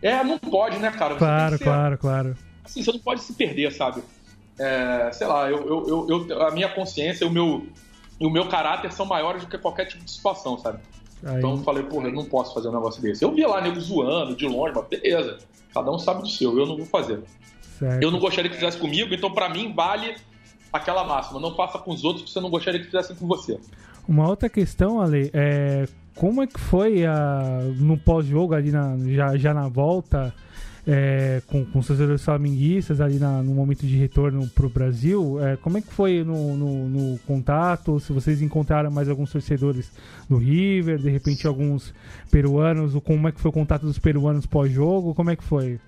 É, 0.01 0.23
não 0.23 0.37
pode, 0.37 0.77
né, 0.79 0.91
cara? 0.91 1.13
Você 1.13 1.19
claro, 1.19 1.57
ser, 1.57 1.63
claro, 1.63 1.97
claro. 1.97 2.37
Assim, 2.63 2.83
você 2.83 2.91
não 2.91 2.99
pode 2.99 3.21
se 3.21 3.33
perder, 3.33 3.71
sabe? 3.71 4.01
É, 4.59 5.11
sei 5.13 5.27
lá, 5.27 5.49
eu, 5.49 5.87
eu, 5.87 6.27
eu, 6.29 6.41
a 6.41 6.51
minha 6.51 6.67
consciência 6.69 7.27
o 7.27 7.31
meu, 7.31 7.67
e 8.19 8.25
o 8.25 8.29
meu 8.29 8.47
caráter 8.47 8.91
são 8.91 9.05
maiores 9.05 9.43
do 9.43 9.49
que 9.49 9.57
qualquer 9.57 9.85
tipo 9.85 10.03
de 10.03 10.11
situação, 10.11 10.57
sabe? 10.57 10.79
Aí. 11.23 11.37
Então 11.37 11.51
eu 11.51 11.57
falei, 11.57 11.83
porra, 11.83 12.07
eu 12.07 12.13
não 12.13 12.25
posso 12.25 12.53
fazer 12.53 12.69
um 12.69 12.73
negócio 12.73 13.01
desse. 13.01 13.23
Eu 13.23 13.31
vi 13.31 13.45
lá 13.45 13.61
nego 13.61 13.79
zoando, 13.79 14.35
de 14.35 14.47
longe, 14.47 14.73
mas 14.75 14.87
beleza. 14.87 15.37
Cada 15.73 15.91
um 15.91 15.99
sabe 15.99 16.21
do 16.21 16.29
seu, 16.29 16.57
eu 16.57 16.65
não 16.65 16.77
vou 16.77 16.85
fazer. 16.85 17.21
Certo. 17.77 18.01
Eu 18.01 18.11
não 18.11 18.19
gostaria 18.19 18.49
que 18.49 18.55
fizesse 18.55 18.77
comigo, 18.77 19.13
então 19.13 19.31
para 19.31 19.49
mim 19.49 19.73
vale 19.73 20.15
aquela 20.71 21.03
máxima. 21.03 21.39
Não 21.39 21.55
faça 21.55 21.77
com 21.77 21.91
os 21.91 22.03
outros 22.03 22.25
que 22.25 22.31
você 22.31 22.39
não 22.39 22.49
gostaria 22.49 22.79
que 22.79 22.85
fizessem 22.85 23.15
com 23.15 23.27
você. 23.27 23.59
Uma 24.07 24.27
outra 24.27 24.49
questão, 24.49 25.01
Ale, 25.01 25.29
é 25.33 25.87
como 26.15 26.41
é 26.41 26.47
que 26.47 26.59
foi 26.59 27.05
a, 27.05 27.59
no 27.77 27.97
pós-jogo 27.97 28.55
ali 28.55 28.71
na, 28.71 28.97
já, 29.13 29.37
já 29.37 29.53
na 29.53 29.67
volta 29.67 30.33
é, 30.87 31.41
com, 31.45 31.65
com 31.65 31.79
os 31.79 31.85
torcedores 31.85 32.23
flamenguistas 32.23 33.01
ali 33.01 33.19
na, 33.19 33.43
no 33.43 33.53
momento 33.53 33.85
de 33.85 33.95
retorno 33.97 34.47
para 34.47 34.65
o 34.65 34.69
Brasil. 34.69 35.37
É, 35.45 35.57
como 35.57 35.77
é 35.77 35.81
que 35.81 35.91
foi 35.91 36.23
no, 36.23 36.55
no, 36.55 36.89
no, 36.89 37.19
contato? 37.19 37.99
Se 37.99 38.13
vocês 38.13 38.41
encontraram 38.41 38.89
mais 38.89 39.09
alguns 39.09 39.31
torcedores 39.31 39.91
do 40.29 40.37
River, 40.37 40.97
de 40.97 41.09
repente 41.09 41.45
alguns 41.45 41.93
peruanos, 42.31 42.95
ou 42.95 43.01
como 43.01 43.27
é 43.27 43.31
que 43.31 43.39
foi 43.39 43.49
o 43.49 43.53
contato 43.53 43.85
dos 43.85 43.99
peruanos 43.99 44.45
pós-jogo? 44.45 45.13
Como 45.13 45.29
é 45.29 45.35
que 45.35 45.43
foi? 45.43 45.79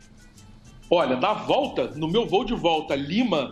Olha, 0.90 1.16
da 1.16 1.34
volta, 1.34 1.88
no 1.96 2.08
meu 2.08 2.26
voo 2.26 2.44
de 2.44 2.56
volta 2.56 2.96
Lima, 2.96 3.52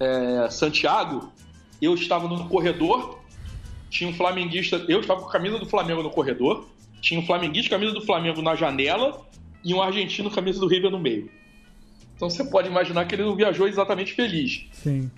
é, 0.00 0.48
Santiago, 0.50 1.30
eu 1.80 1.94
estava 1.94 2.26
no 2.26 2.48
corredor, 2.48 3.18
tinha 3.90 4.08
um 4.08 4.14
flamenguista, 4.14 4.84
eu 4.88 5.00
estava 5.00 5.20
com 5.20 5.28
a 5.28 5.32
camisa 5.32 5.58
do 5.58 5.66
Flamengo 5.66 6.02
no 6.02 6.10
corredor, 6.10 6.66
tinha 7.00 7.20
um 7.20 7.26
flamenguista 7.26 7.70
camisa 7.70 7.92
do 7.92 8.00
Flamengo 8.00 8.40
na 8.40 8.54
janela 8.54 9.26
e 9.62 9.74
um 9.74 9.82
argentino 9.82 10.30
camisa 10.30 10.58
do 10.58 10.66
River 10.66 10.90
no 10.90 10.98
meio. 10.98 11.30
Então 12.16 12.30
você 12.30 12.42
pode 12.44 12.68
imaginar 12.68 13.04
que 13.04 13.14
ele 13.14 13.24
não 13.24 13.36
viajou 13.36 13.68
exatamente 13.68 14.14
feliz. 14.14 14.66
Sim. 14.72 15.10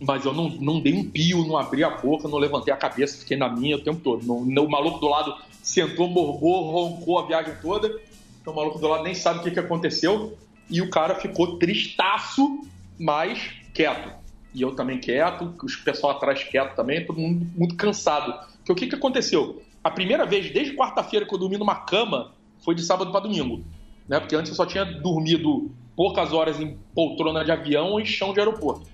Mas 0.00 0.24
eu 0.24 0.32
não, 0.32 0.48
não 0.48 0.80
dei 0.80 0.92
um 0.92 1.10
pio, 1.10 1.44
não 1.44 1.56
abri 1.56 1.82
a 1.82 1.90
boca, 1.90 2.28
não 2.28 2.38
levantei 2.38 2.72
a 2.72 2.76
cabeça, 2.76 3.18
fiquei 3.18 3.36
na 3.36 3.48
minha 3.48 3.76
o 3.76 3.80
tempo 3.80 4.00
todo. 4.00 4.24
Não, 4.24 4.64
o 4.64 4.70
maluco 4.70 5.00
do 5.00 5.08
lado 5.08 5.34
sentou, 5.60 6.08
morgou, 6.08 6.70
roncou 6.70 7.18
a 7.18 7.26
viagem 7.26 7.54
toda. 7.60 8.00
Então 8.40 8.52
o 8.52 8.56
maluco 8.56 8.78
do 8.78 8.86
lado 8.86 9.02
nem 9.02 9.14
sabe 9.14 9.40
o 9.40 9.42
que, 9.42 9.50
que 9.50 9.58
aconteceu. 9.58 10.38
E 10.70 10.82
o 10.82 10.90
cara 10.90 11.14
ficou 11.14 11.58
tristaço, 11.58 12.60
mas 12.98 13.50
quieto. 13.72 14.12
E 14.54 14.62
eu 14.62 14.74
também 14.74 14.98
quieto, 14.98 15.54
os 15.62 15.76
pessoal 15.76 16.16
atrás 16.16 16.42
quieto 16.44 16.74
também, 16.74 17.06
todo 17.06 17.20
mundo 17.20 17.46
muito 17.56 17.76
cansado. 17.76 18.34
Porque 18.58 18.72
o 18.72 18.74
que, 18.74 18.86
que 18.86 18.94
aconteceu? 18.94 19.62
A 19.82 19.90
primeira 19.90 20.26
vez, 20.26 20.52
desde 20.52 20.74
quarta-feira 20.74 21.26
que 21.26 21.34
eu 21.34 21.38
dormi 21.38 21.56
numa 21.56 21.76
cama, 21.76 22.32
foi 22.64 22.74
de 22.74 22.82
sábado 22.82 23.10
para 23.10 23.20
domingo 23.20 23.64
né? 24.08 24.18
Porque 24.18 24.34
antes 24.34 24.48
eu 24.50 24.56
só 24.56 24.64
tinha 24.64 24.84
dormido 24.84 25.70
poucas 25.94 26.32
horas 26.32 26.58
em 26.58 26.78
poltrona 26.94 27.44
de 27.44 27.52
avião 27.52 27.90
ou 27.90 28.00
em 28.00 28.06
chão 28.06 28.32
de 28.32 28.40
aeroporto. 28.40 28.86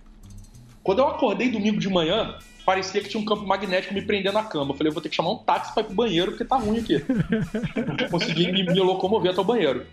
Quando 0.82 0.98
eu 0.98 1.06
acordei 1.06 1.50
domingo 1.50 1.78
de 1.78 1.88
manhã, 1.88 2.36
parecia 2.66 3.00
que 3.00 3.08
tinha 3.08 3.22
um 3.22 3.24
campo 3.24 3.46
magnético 3.46 3.94
me 3.94 4.02
prendendo 4.02 4.34
na 4.34 4.42
cama. 4.42 4.72
Eu 4.72 4.76
falei, 4.76 4.90
eu 4.90 4.92
vou 4.92 5.02
ter 5.02 5.08
que 5.08 5.14
chamar 5.14 5.30
um 5.30 5.38
táxi 5.38 5.72
para 5.72 5.82
ir 5.82 5.86
pro 5.86 5.94
banheiro, 5.94 6.32
porque 6.32 6.44
tá 6.44 6.56
ruim 6.56 6.80
aqui. 6.80 7.02
Não 7.76 8.08
consegui 8.10 8.50
me, 8.50 8.64
me 8.64 8.80
locomover 8.80 9.30
até 9.30 9.40
o 9.40 9.44
banheiro. 9.44 9.86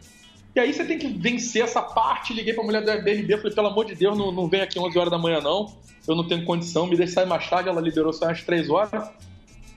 E 0.53 0.59
aí 0.59 0.73
você 0.73 0.83
tem 0.83 0.97
que 0.97 1.07
vencer 1.07 1.63
essa 1.63 1.81
parte. 1.81 2.33
Liguei 2.33 2.53
pra 2.53 2.63
mulher 2.63 2.83
do 2.83 2.91
Airbnb, 2.91 3.37
falei, 3.37 3.53
pelo 3.53 3.67
amor 3.67 3.85
de 3.85 3.95
Deus, 3.95 4.17
não, 4.17 4.31
não 4.31 4.47
vem 4.47 4.61
aqui 4.61 4.77
11 4.77 4.97
horas 4.97 5.11
da 5.11 5.17
manhã 5.17 5.39
não. 5.39 5.73
Eu 6.07 6.15
não 6.15 6.27
tenho 6.27 6.43
condição, 6.43 6.87
me 6.87 6.97
deixe 6.97 7.13
sair 7.13 7.27
mais 7.27 7.49
tarde. 7.49 7.69
Ela 7.69 7.79
liberou 7.79 8.11
só 8.11 8.29
às 8.29 8.43
3 8.43 8.69
horas. 8.69 9.09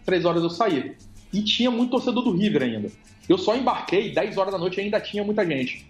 3 0.05 0.25
horas 0.25 0.43
eu 0.43 0.51
saí. 0.51 0.97
E 1.33 1.43
tinha 1.43 1.71
muito 1.71 1.91
torcedor 1.91 2.25
do 2.25 2.33
River 2.33 2.63
ainda. 2.63 2.91
Eu 3.29 3.39
só 3.39 3.57
embarquei 3.57 4.13
10 4.13 4.37
horas 4.37 4.53
da 4.53 4.59
noite 4.59 4.79
e 4.79 4.81
ainda 4.81 5.01
tinha 5.01 5.23
muita 5.23 5.47
gente. 5.47 5.87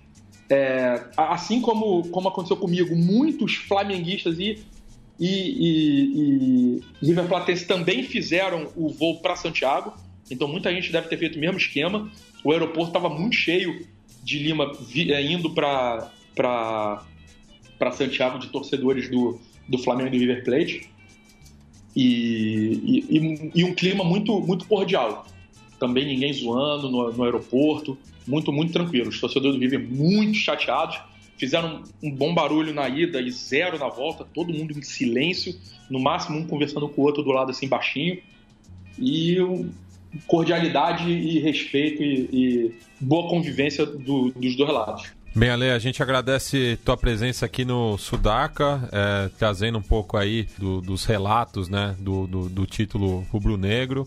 É, 0.48 1.02
assim 1.16 1.60
como, 1.60 2.06
como 2.10 2.28
aconteceu 2.28 2.56
comigo, 2.56 2.94
muitos 2.94 3.54
flamenguistas 3.54 4.38
e, 4.38 4.62
e, 5.18 5.26
e, 5.28 6.82
e 7.02 7.06
River 7.06 7.26
Platense 7.26 7.66
também 7.66 8.02
fizeram 8.02 8.70
o 8.76 8.88
voo 8.90 9.20
para 9.20 9.34
Santiago. 9.34 9.94
Então 10.30 10.46
muita 10.46 10.70
gente 10.72 10.92
deve 10.92 11.08
ter 11.08 11.16
feito 11.16 11.36
o 11.36 11.40
mesmo 11.40 11.56
esquema. 11.56 12.10
O 12.42 12.52
aeroporto 12.52 12.88
estava 12.88 13.08
muito 13.08 13.34
cheio 13.34 13.86
de 14.24 14.38
Lima 14.38 14.72
é, 14.96 15.22
indo 15.22 15.50
para 15.50 16.10
Santiago 17.92 18.38
de 18.38 18.48
torcedores 18.48 19.10
do, 19.10 19.38
do 19.68 19.78
Flamengo 19.78 20.08
e 20.08 20.12
do 20.12 20.18
River 20.18 20.44
Plate. 20.44 20.90
E, 21.94 23.04
e, 23.08 23.50
e, 23.54 23.64
um 23.64 23.74
clima 23.74 24.02
muito, 24.02 24.40
muito 24.40 24.66
cordial. 24.66 25.26
Também 25.78 26.06
ninguém 26.06 26.32
zoando 26.32 26.90
no, 26.90 27.12
no 27.12 27.22
aeroporto, 27.22 27.96
muito, 28.26 28.50
muito 28.50 28.72
tranquilo. 28.72 29.10
Os 29.10 29.20
torcedores 29.20 29.56
do 29.56 29.60
River 29.60 29.86
muito 29.88 30.38
chateados, 30.38 30.98
fizeram 31.36 31.84
um 32.02 32.10
bom 32.10 32.34
barulho 32.34 32.72
na 32.72 32.88
ida 32.88 33.20
e 33.20 33.30
zero 33.30 33.78
na 33.78 33.88
volta, 33.88 34.24
todo 34.24 34.52
mundo 34.52 34.76
em 34.76 34.82
silêncio, 34.82 35.54
no 35.90 36.00
máximo 36.00 36.38
um 36.38 36.46
conversando 36.46 36.88
com 36.88 37.02
o 37.02 37.04
outro 37.04 37.22
do 37.22 37.30
lado 37.30 37.50
assim 37.50 37.68
baixinho, 37.68 38.18
e 38.98 39.36
cordialidade 40.26 41.10
e 41.10 41.38
respeito 41.40 42.02
e, 42.02 42.28
e 42.32 42.74
boa 43.00 43.28
convivência 43.28 43.84
do, 43.84 44.30
dos 44.30 44.56
dois 44.56 44.72
lados. 44.72 45.12
Bem, 45.36 45.50
Ale, 45.50 45.70
a 45.70 45.78
gente 45.80 46.00
agradece 46.00 46.78
tua 46.84 46.96
presença 46.96 47.44
aqui 47.44 47.64
no 47.64 47.98
Sudaca, 47.98 48.88
é, 48.92 49.30
trazendo 49.36 49.78
um 49.78 49.82
pouco 49.82 50.16
aí 50.16 50.46
do, 50.56 50.80
dos 50.80 51.04
relatos 51.04 51.68
né, 51.68 51.96
do, 51.98 52.26
do, 52.28 52.48
do 52.48 52.66
título 52.66 53.26
rubro-negro. 53.32 54.06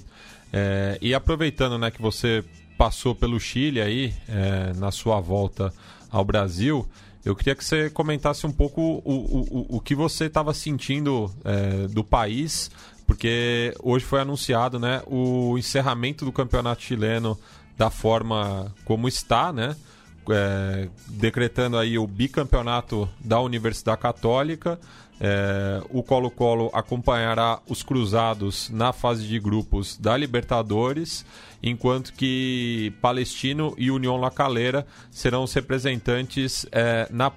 É, 0.54 0.98
e 1.02 1.14
aproveitando 1.14 1.78
né, 1.78 1.92
que 1.92 2.02
você 2.02 2.46
passou 2.78 3.14
pelo 3.14 3.38
Chile 3.42 3.82
aí, 3.82 4.14
é, 4.30 4.72
na 4.78 4.90
sua 4.90 5.20
volta 5.20 5.74
ao 6.10 6.24
Brasil, 6.24 6.88
eu 7.26 7.36
queria 7.36 7.56
que 7.56 7.66
você 7.66 7.90
comentasse 7.90 8.48
um 8.48 8.52
pouco 8.52 8.82
o, 8.82 9.14
o, 9.14 9.78
o 9.78 9.82
que 9.82 9.94
você 9.94 10.28
estava 10.28 10.54
sentindo 10.54 11.30
é, 11.44 11.88
do 11.90 12.06
país, 12.06 12.72
porque 13.08 13.74
hoje 13.82 14.06
foi 14.06 14.20
anunciado 14.20 14.78
né, 14.78 15.02
o 15.08 15.58
encerramento 15.58 16.26
do 16.26 16.32
campeonato 16.32 16.84
chileno 16.84 17.40
da 17.78 17.90
forma 17.90 18.76
como 18.84 19.08
está, 19.08 19.54
né? 19.54 19.76
É, 20.30 20.90
decretando 21.08 21.78
aí 21.78 21.98
o 21.98 22.06
bicampeonato 22.06 23.08
da 23.24 23.40
Universidade 23.40 24.02
Católica, 24.02 24.78
é, 25.22 25.82
o 25.90 26.04
Colo-Colo 26.04 26.70
acompanhará 26.74 27.60
os 27.68 27.82
cruzados 27.82 28.70
na 28.70 28.92
fase 28.92 29.26
de 29.26 29.40
grupos 29.40 29.98
da 29.98 30.18
Libertadores, 30.18 31.26
enquanto 31.64 32.12
que 32.12 32.94
Palestino 33.02 33.74
e 33.78 33.90
União 33.90 34.18
La 34.18 34.30
Calera 34.30 34.86
serão 35.10 35.44
os 35.44 35.54
representantes 35.54 36.66
é, 36.74 37.08
na 37.10 37.32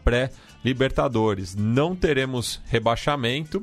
pré-Libertadores. 0.63 1.55
Não 1.55 1.95
teremos 1.97 2.61
rebaixamento, 2.67 3.63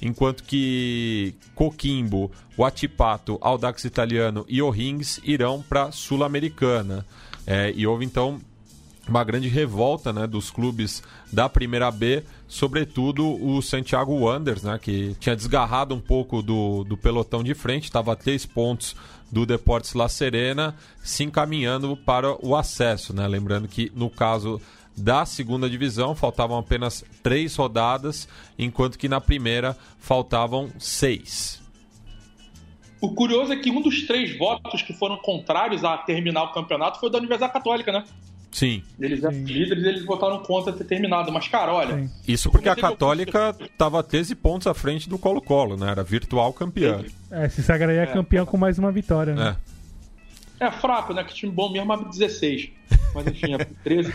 enquanto 0.00 0.42
que 0.44 1.34
Coquimbo, 1.54 2.30
Huachipato, 2.56 3.38
Audax 3.40 3.84
Italiano 3.84 4.44
e 4.48 4.60
O'Rings 4.62 5.20
irão 5.24 5.62
para 5.66 5.92
Sul-Americana. 5.92 7.04
É, 7.46 7.72
e 7.74 7.86
houve 7.86 8.04
então 8.04 8.40
uma 9.08 9.24
grande 9.24 9.48
revolta 9.48 10.12
né, 10.12 10.26
dos 10.26 10.50
clubes 10.50 11.02
da 11.32 11.48
Primeira 11.48 11.90
B, 11.90 12.22
sobretudo 12.46 13.42
o 13.42 13.62
Santiago 13.62 14.12
Wanderers, 14.12 14.62
né, 14.62 14.78
que 14.80 15.16
tinha 15.18 15.34
desgarrado 15.34 15.94
um 15.94 16.00
pouco 16.00 16.42
do, 16.42 16.84
do 16.84 16.94
pelotão 16.94 17.42
de 17.42 17.54
frente, 17.54 17.84
estava 17.84 18.12
a 18.12 18.16
três 18.16 18.44
pontos 18.44 18.94
do 19.30 19.46
Deportes 19.46 19.94
La 19.94 20.08
Serena, 20.08 20.74
se 21.02 21.24
encaminhando 21.24 21.96
para 21.96 22.34
o 22.44 22.54
acesso. 22.54 23.14
Né? 23.14 23.26
Lembrando 23.26 23.66
que 23.68 23.90
no 23.94 24.10
caso 24.10 24.60
da 24.98 25.24
segunda 25.24 25.68
divisão 25.70 26.14
faltavam 26.14 26.58
apenas 26.58 27.04
três 27.22 27.54
rodadas, 27.56 28.28
enquanto 28.58 28.98
que 28.98 29.08
na 29.08 29.20
primeira 29.20 29.76
faltavam 29.98 30.68
seis. 30.78 31.62
O 33.00 33.14
curioso 33.14 33.52
é 33.52 33.56
que 33.56 33.70
um 33.70 33.80
dos 33.80 34.06
três 34.06 34.36
votos 34.36 34.82
que 34.82 34.92
foram 34.92 35.16
contrários 35.18 35.84
a 35.84 35.96
terminar 35.98 36.44
o 36.44 36.52
campeonato 36.52 36.98
foi 36.98 37.10
da 37.10 37.18
Universidade 37.18 37.52
Católica, 37.52 37.92
né? 37.92 38.04
Sim. 38.50 38.82
Eles 38.98 39.22
eram 39.22 39.44
líderes 39.44 39.84
eles 39.84 40.04
votaram 40.04 40.38
contra 40.42 40.72
ter 40.72 40.84
terminado. 40.84 41.30
Mas, 41.30 41.46
cara, 41.48 41.72
olha. 41.72 41.96
Sim. 41.96 42.10
Isso 42.26 42.50
porque 42.50 42.68
a 42.68 42.74
Católica 42.74 43.54
estava 43.60 44.02
13 44.02 44.34
pontos 44.34 44.66
à 44.66 44.74
frente 44.74 45.08
do 45.08 45.18
Colo-Colo, 45.18 45.76
né? 45.76 45.90
Era 45.90 46.02
virtual 46.02 46.52
campeã. 46.52 47.04
É, 47.30 47.48
se 47.48 47.62
sagraria 47.62 48.02
é. 48.02 48.06
campeão 48.06 48.46
com 48.46 48.56
mais 48.56 48.78
uma 48.78 48.90
vitória, 48.90 49.34
né? 49.34 49.56
É. 49.74 49.77
é 50.60 50.70
fraco, 50.70 51.12
né? 51.12 51.24
Que 51.24 51.34
time 51.34 51.52
bom 51.52 51.70
mesmo 51.70 51.92
abre 51.92 52.08
16. 52.08 52.70
Mas 53.14 53.26
enfim, 53.26 53.54
a 53.54 53.58
13. 53.58 54.12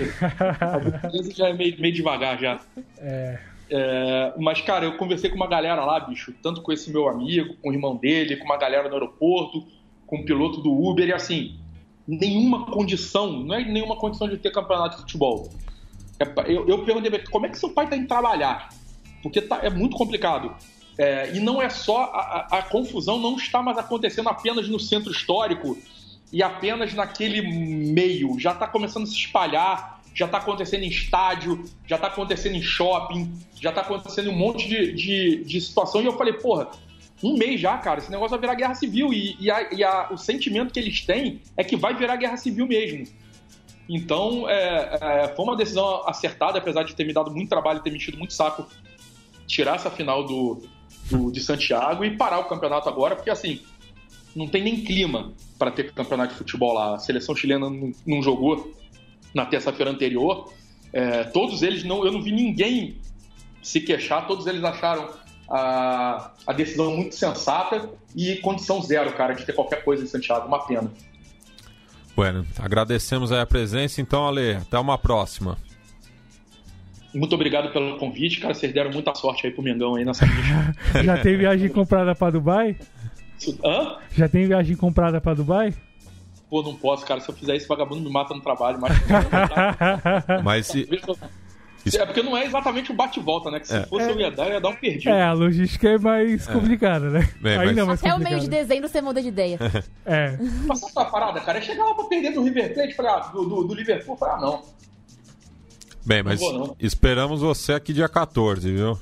A 0.60 1.10
13 1.10 1.32
já 1.32 1.50
é 1.50 1.54
meio, 1.54 1.80
meio 1.80 1.94
devagar 1.94 2.40
já. 2.40 2.60
É. 2.98 3.40
É, 3.70 4.34
mas, 4.38 4.62
cara, 4.62 4.86
eu 4.86 4.98
conversei 4.98 5.30
com 5.30 5.36
uma 5.36 5.48
galera 5.48 5.84
lá, 5.84 6.00
bicho, 6.00 6.34
tanto 6.44 6.62
com 6.62 6.72
esse 6.72 6.92
meu 6.92 7.08
amigo, 7.08 7.56
com 7.56 7.70
o 7.70 7.74
irmão 7.74 7.96
dele, 7.96 8.38
com 8.38 8.46
uma 8.46 8.58
galera 8.58 8.88
no 8.88 8.94
aeroporto, 8.94 9.66
com 10.06 10.18
o 10.18 10.26
piloto 10.26 10.62
do 10.62 10.72
Uber, 10.72 11.08
e 11.08 11.14
assim, 11.14 11.58
nenhuma 12.08 12.68
condição, 12.68 13.32
não 13.32 13.56
é 13.56 13.64
nenhuma 13.64 13.96
condição 13.96 14.28
de 14.28 14.38
ter 14.38 14.52
campeonato 14.52 14.98
de 14.98 15.02
futebol. 15.04 15.50
É, 16.20 16.26
eu, 16.52 16.68
eu 16.68 16.86
perguntei 16.86 17.18
como 17.32 17.46
é 17.46 17.50
que 17.50 17.58
seu 17.58 17.70
pai 17.70 17.90
tá 17.90 17.96
indo 17.96 18.08
trabalhar? 18.08 18.70
Porque 19.24 19.42
tá, 19.42 19.60
é 19.64 19.70
muito 19.70 19.96
complicado. 19.96 20.54
É, 20.98 21.36
e 21.36 21.40
não 21.40 21.62
é 21.62 21.70
só. 21.70 22.04
A, 22.14 22.48
a, 22.52 22.62
confusão 22.62 23.18
não 23.18 23.36
está 23.36 23.64
mais 23.64 23.78
acontecendo 23.78 24.30
apenas 24.30 24.70
no 24.70 24.80
centro 24.80 25.12
histórico 25.12 25.76
e 26.34 26.42
apenas 26.42 26.94
naquele 26.96 27.42
meio. 27.42 28.40
Já 28.40 28.54
está 28.54 28.68
começando 28.68 29.04
a 29.04 29.06
se 29.06 29.14
espalhar, 29.14 30.02
já 30.16 30.26
está 30.26 30.40
acontecendo 30.40 30.84
em 30.84 30.88
estádio, 30.88 31.64
já 31.86 31.96
está 31.96 32.08
acontecendo 32.08 32.56
em 32.56 32.62
shopping, 32.62 33.32
já 33.62 33.70
está 33.70 33.82
acontecendo 33.82 34.32
um 34.32 34.36
monte 34.36 34.68
de, 34.68 34.94
de, 34.94 35.44
de, 35.46 35.62
situação. 35.62 36.02
E 36.02 36.06
eu 36.06 36.18
falei, 36.18 36.34
porra, 36.34 36.72
um 37.22 37.38
mês 37.38 37.62
já, 37.62 37.78
cara, 37.78 38.00
esse 38.00 38.10
negócio 38.10 38.32
vai 38.32 38.40
virar 38.40 38.56
guerra 38.56 38.74
civil. 38.74 39.14
E, 39.14 39.38
e, 39.40 39.52
a, 39.52 39.72
e 39.72 39.84
a, 39.84 40.10
o 40.12 40.18
sentimento 40.18 40.74
que 40.74 40.80
eles 40.80 41.02
têm 41.02 41.40
é 41.56 41.64
que 41.64 41.78
vai 41.78 41.96
virar 41.96 42.16
guerra 42.16 42.38
civil 42.38 42.68
mesmo. 42.68 43.06
Então, 43.88 44.50
é, 44.50 44.98
é, 45.02 45.36
foi 45.36 45.46
uma 45.46 45.56
decisão 45.56 46.08
acertada, 46.08 46.58
apesar 46.58 46.84
de 46.84 46.96
ter 46.96 47.06
me 47.06 47.14
dado 47.14 47.30
muito 47.30 47.50
trabalho, 47.50 47.80
ter 47.82 47.92
me 47.92 47.98
enchido 47.98 48.18
muito 48.18 48.34
saco 48.34 48.68
tirar 49.46 49.76
essa 49.76 49.92
final 49.92 50.26
do, 50.26 50.64
do, 51.12 51.32
de 51.32 51.42
Santiago 51.42 52.04
e 52.04 52.18
parar 52.18 52.40
o 52.40 52.46
campeonato 52.46 52.90
agora, 52.90 53.16
porque 53.16 53.30
assim, 53.30 53.62
não 54.36 54.48
tem 54.48 54.64
nem 54.64 54.84
clima 54.84 55.34
para 55.58 55.72
ter 55.72 55.92
campeonato 55.92 56.34
de 56.34 56.38
futebol 56.38 56.74
lá. 56.74 56.96
A 56.96 57.00
seleção 57.00 57.36
chilena 57.36 57.70
não, 57.70 57.92
não 58.06 58.22
jogou 58.22 58.74
na 59.34 59.46
terça-feira 59.46 59.92
anterior. 59.92 60.52
É, 60.92 61.24
todos 61.26 61.62
eles, 61.62 61.84
não, 61.84 62.06
eu 62.06 62.12
não 62.12 62.22
vi 62.22 62.32
ninguém 62.32 62.98
se 63.62 63.80
queixar, 63.80 64.28
todos 64.28 64.46
eles 64.46 64.64
acharam 64.64 65.10
a, 65.50 66.32
a 66.46 66.54
decisão 66.54 66.96
muito 66.96 67.16
sensata 67.16 67.90
e 68.16 68.36
condição 68.38 68.82
zero, 68.82 69.14
cara, 69.14 69.34
de 69.34 69.46
ter 69.46 69.54
qualquer 69.54 69.84
coisa 69.84 70.04
em 70.04 70.08
Santiago. 70.08 70.48
Uma 70.48 70.66
pena. 70.66 70.92
Bueno, 72.16 72.46
agradecemos 72.60 73.32
a 73.32 73.46
presença, 73.46 74.02
então, 74.02 74.28
Ale. 74.28 74.56
Até 74.56 74.78
uma 74.78 74.98
próxima. 74.98 75.58
Muito 77.14 77.34
obrigado 77.36 77.72
pelo 77.72 77.98
convite, 77.98 78.40
cara. 78.40 78.54
Vocês 78.54 78.74
deram 78.74 78.92
muita 78.92 79.14
sorte 79.14 79.46
aí 79.46 79.54
pro 79.54 79.64
Mengão 79.64 79.96
aí 79.96 80.06
nessa 80.06 80.26
Já 81.04 81.18
tem 81.18 81.38
viagem 81.38 81.70
comprada 81.70 82.16
para 82.16 82.32
Dubai? 82.32 82.76
Hã? 83.64 83.98
Já 84.12 84.28
tem 84.28 84.48
viagem 84.48 84.76
comprada 84.76 85.20
para 85.20 85.34
Dubai? 85.34 85.74
Pô, 86.50 86.62
não 86.62 86.76
posso, 86.76 87.06
cara. 87.06 87.20
Se 87.20 87.30
eu 87.30 87.36
fizer 87.36 87.56
isso, 87.56 87.68
vagabundo 87.68 88.02
me 88.02 88.12
mata 88.12 88.34
no 88.34 88.42
trabalho. 88.42 88.80
Mas, 88.80 88.94
mas 90.44 90.68
se... 90.68 90.88
É 91.98 92.06
porque 92.06 92.24
não 92.24 92.38
é 92.38 92.46
exatamente 92.46 92.92
o 92.92 92.94
bate-volta, 92.94 93.52
né? 93.52 93.60
Que 93.60 93.68
se 93.68 93.76
é. 93.76 93.86
fosse 93.86 94.10
eu 94.10 94.18
ia 94.18 94.32
dar, 94.32 94.48
eu 94.48 94.54
ia 94.54 94.62
dar 94.62 94.70
um 94.70 94.76
perdido. 94.76 95.10
É, 95.10 95.24
a 95.24 95.34
logística 95.34 95.90
é 95.90 95.98
mais 95.98 96.48
é. 96.48 96.54
complicada, 96.54 97.10
né? 97.10 97.30
Bem, 97.42 97.58
Ainda 97.58 97.86
mas... 97.86 98.02
mais 98.02 98.04
Até 98.04 98.14
o 98.14 98.20
mês 98.20 98.44
de 98.44 98.50
dezembro 98.50 98.88
você 98.88 99.02
muda 99.02 99.22
de 99.22 99.28
ideia. 99.28 99.60
é. 100.06 100.38
Passar 100.66 100.88
essa 100.88 101.06
parada, 101.06 101.42
cara. 101.42 101.58
É 101.58 101.62
chegar 101.62 101.84
lá 101.84 101.94
pra 101.94 102.06
perder 102.06 102.34
do 102.34 102.44
River 102.44 102.74
Plate, 102.74 102.96
pra, 102.96 103.20
do, 103.20 103.46
do, 103.46 103.64
do 103.66 103.74
Liverpool, 103.74 104.16
falar, 104.16 104.36
ah, 104.36 104.42
não. 104.42 104.64
Bem, 106.06 106.24
mas 106.24 106.40
não 106.40 106.54
não. 106.54 106.76
esperamos 106.80 107.42
você 107.42 107.74
aqui 107.74 107.94
dia 107.94 108.08
14, 108.08 108.72
viu? 108.72 109.00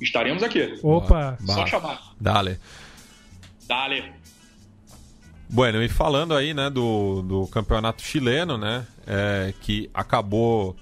Estaremos 0.00 0.42
aqui. 0.42 0.78
Opa! 0.82 1.38
Só 1.46 1.66
chamar. 1.66 2.14
Dale. 2.20 2.58
Dale. 3.66 4.12
Bueno, 5.48 5.82
e 5.82 5.88
falando 5.88 6.34
aí, 6.34 6.52
né, 6.52 6.68
do, 6.70 7.22
do 7.22 7.46
campeonato 7.46 8.02
chileno, 8.02 8.58
né, 8.58 8.86
é, 9.06 9.54
que 9.60 9.88
acabou, 9.94 10.74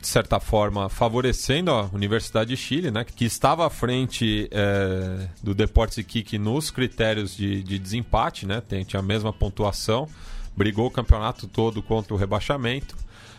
de 0.00 0.06
certa 0.06 0.38
forma, 0.38 0.88
favorecendo 0.88 1.70
a 1.70 1.90
Universidade 1.92 2.50
de 2.50 2.56
Chile, 2.56 2.90
né, 2.90 3.04
que 3.04 3.24
estava 3.24 3.66
à 3.66 3.70
frente 3.70 4.48
é, 4.50 5.28
do 5.42 5.54
Deportes 5.54 5.98
Iquique 5.98 6.38
nos 6.38 6.70
critérios 6.70 7.34
de, 7.36 7.62
de 7.62 7.78
desempate, 7.78 8.46
né, 8.46 8.60
tem, 8.60 8.84
tinha 8.84 9.00
a 9.00 9.02
mesma 9.02 9.32
pontuação, 9.32 10.08
brigou 10.56 10.86
o 10.86 10.90
campeonato 10.90 11.48
todo 11.48 11.82
contra 11.82 12.14
o 12.14 12.16
rebaixamento. 12.16 12.94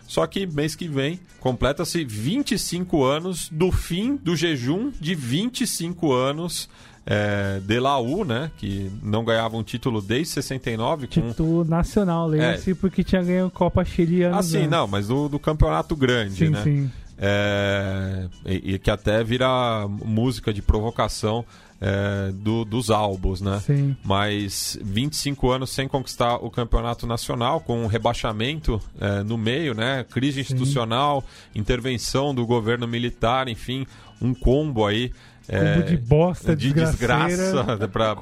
Só 0.06 0.28
que 0.28 0.46
mês 0.46 0.76
que 0.76 0.88
vem 0.88 1.20
completa-se 1.39 2.04
25 2.04 3.04
anos 3.04 3.48
do 3.50 3.72
fim 3.72 4.18
do 4.18 4.36
jejum 4.36 4.91
de 5.00 5.16
25 5.16 6.12
anos 6.12 6.70
é, 7.06 7.60
de 7.60 7.80
Laú, 7.80 8.24
né? 8.24 8.51
Que 8.58 8.91
não 9.01 9.24
ganhava 9.24 9.58
um 9.58 9.64
título 9.64 10.01
desde 10.01 10.34
69. 10.34 11.08
Com... 11.08 11.30
Título 11.30 11.66
nacional, 11.66 12.28
lembra-se, 12.28 12.72
é. 12.72 12.76
porque 12.76 13.04
tinha 13.04 13.22
ganho 13.22 13.49
Copa 13.49 13.84
Chile 13.84 14.24
anos 14.24 14.39
Assim, 14.39 14.68
não, 14.68 14.88
mas 14.88 15.08
do, 15.08 15.28
do 15.28 15.39
campeonato 15.39 15.95
grande, 15.95 16.36
sim, 16.36 16.49
né? 16.49 16.64
Sim. 16.64 16.91
É, 17.18 18.28
e, 18.45 18.74
e, 18.74 18.80
que 18.80 18.89
até 18.89 19.24
vira 19.24 19.88
música 19.88 20.51
de 20.51 20.62
provocação 20.62 21.45
é, 21.80 22.32
do, 22.32 22.66
dos 22.66 22.89
álbuns, 22.89 23.39
né? 23.39 23.62
Sim. 23.66 23.95
Mas 24.04 24.80
25 24.82 25.51
anos 25.51 25.70
sem 25.70 25.88
conquistar 25.88 26.36
o 26.38 26.49
campeonato 26.49 27.06
nacional, 27.06 27.60
com 27.60 27.84
um 27.84 27.88
rebaixamento 27.88 28.82
é, 28.99 29.22
no 29.24 29.38
meio, 29.38 29.74
né? 29.74 30.06
Crise 30.10 30.39
institucional, 30.39 31.22
Sim. 31.22 31.60
intervenção 31.60 32.34
do 32.34 32.45
governo 32.45 32.88
militar, 32.88 33.47
enfim, 33.47 33.86
um 34.22 34.34
combo 34.34 34.86
aí. 34.86 35.12
É, 35.48 35.82
de 35.82 35.98
bosta, 35.98 36.56
de 36.56 36.72
desgraça 36.74 37.66
para 37.91 38.16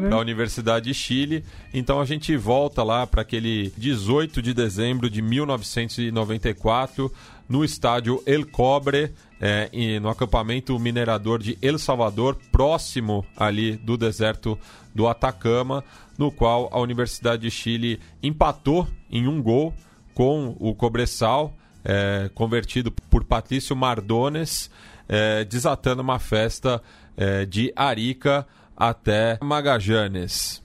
né? 0.00 0.10
a 0.10 0.18
Universidade 0.18 0.86
de 0.86 0.94
Chile. 0.94 1.44
Então 1.72 1.98
a 1.98 2.04
gente 2.04 2.36
volta 2.36 2.82
lá 2.82 3.06
para 3.06 3.22
aquele 3.22 3.72
18 3.76 4.42
de 4.42 4.52
dezembro 4.52 5.08
de 5.08 5.22
1994 5.22 7.10
no 7.48 7.64
estádio 7.64 8.22
El 8.26 8.46
Cobre, 8.46 9.12
é, 9.40 9.68
no 10.00 10.08
acampamento 10.08 10.78
minerador 10.78 11.42
de 11.42 11.58
El 11.60 11.78
Salvador, 11.78 12.38
próximo 12.50 13.24
ali 13.36 13.76
do 13.76 13.96
deserto 13.96 14.58
do 14.94 15.08
Atacama, 15.08 15.82
no 16.16 16.30
qual 16.30 16.68
a 16.72 16.78
Universidade 16.80 17.42
de 17.42 17.50
Chile 17.50 18.00
empatou 18.22 18.86
em 19.10 19.26
um 19.26 19.42
gol 19.42 19.74
com 20.14 20.56
o 20.60 20.74
Cobressal, 20.74 21.54
é, 21.84 22.30
convertido 22.34 22.92
por 23.10 23.24
Patrício 23.24 23.74
Mardones, 23.74 24.70
é, 25.08 25.44
desatando 25.44 26.02
uma 26.02 26.18
festa 26.18 26.82
é, 27.16 27.44
de 27.44 27.72
Arica 27.76 28.46
até 28.76 29.38
Magajanes. 29.42 30.62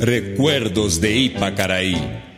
Recuerdos 0.00 0.98
de 0.98 1.10
Ipacaraí. 1.26 2.29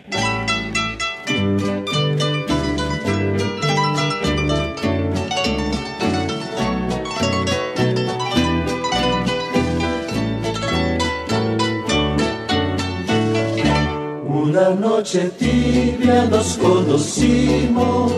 Una 14.53 14.69
noche 14.69 15.31
tibia 15.39 16.27
nos 16.27 16.59
conocimos 16.59 18.13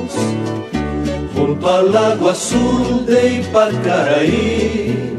junto 1.33 1.71
al 1.71 1.97
agua 1.97 2.33
azul 2.33 3.07
de 3.07 3.35
Ipacaraí. 3.35 5.17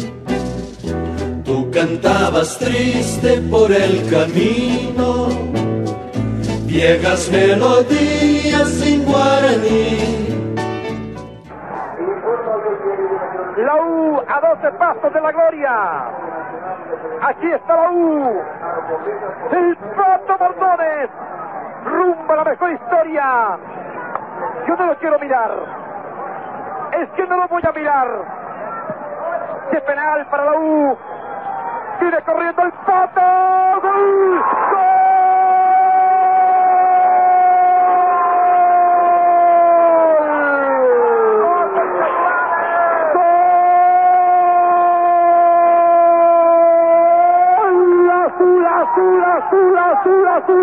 Tú 1.46 1.72
cantabas 1.72 2.60
triste 2.60 3.40
por 3.50 3.72
el 3.72 4.10
camino, 4.10 5.30
viejas 6.66 7.32
melodías 7.32 8.68
sin 8.72 9.06
guaraní. 9.06 10.26
La 13.56 13.76
U 13.78 14.20
a 14.20 14.42
12 14.42 14.78
pasos 14.78 15.14
de 15.14 15.22
la 15.22 15.32
gloria. 15.32 16.36
Aquí 17.22 17.52
está 17.52 17.76
la 17.76 17.90
U. 17.92 18.42
El 19.52 19.78
Pato 19.78 20.38
Bordones. 20.38 21.10
Rumba 21.86 22.36
la 22.36 22.44
mejor 22.44 22.72
historia. 22.72 23.58
Yo 24.68 24.76
no 24.76 24.86
lo 24.88 24.96
quiero 24.98 25.20
mirar. 25.20 25.52
Es 26.94 27.10
que 27.12 27.28
no 27.28 27.38
lo 27.38 27.48
voy 27.48 27.62
a 27.68 27.72
mirar. 27.72 28.08
De 29.72 29.82
penal 29.82 30.26
para 30.28 30.46
la 30.46 30.54
U. 30.58 30.98
Sigue 32.00 32.22
corriendo 32.24 32.64
el 32.64 32.72
Pato. 32.72 33.22
¡Gol! 33.82 34.42
¡Gol! 34.72 35.06
azul, 49.36 49.78
azul, 49.78 50.28
azul. 50.28 50.56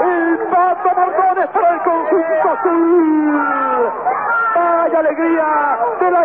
El 0.00 0.38
pato 0.50 0.88
Mardones 0.96 1.48
para 1.48 1.70
el 1.74 1.80
conjunto 1.82 2.50
azul. 2.52 3.92
¡Vaya 4.54 4.98
alegría 4.98 5.78
de 6.00 6.10
la 6.10 6.20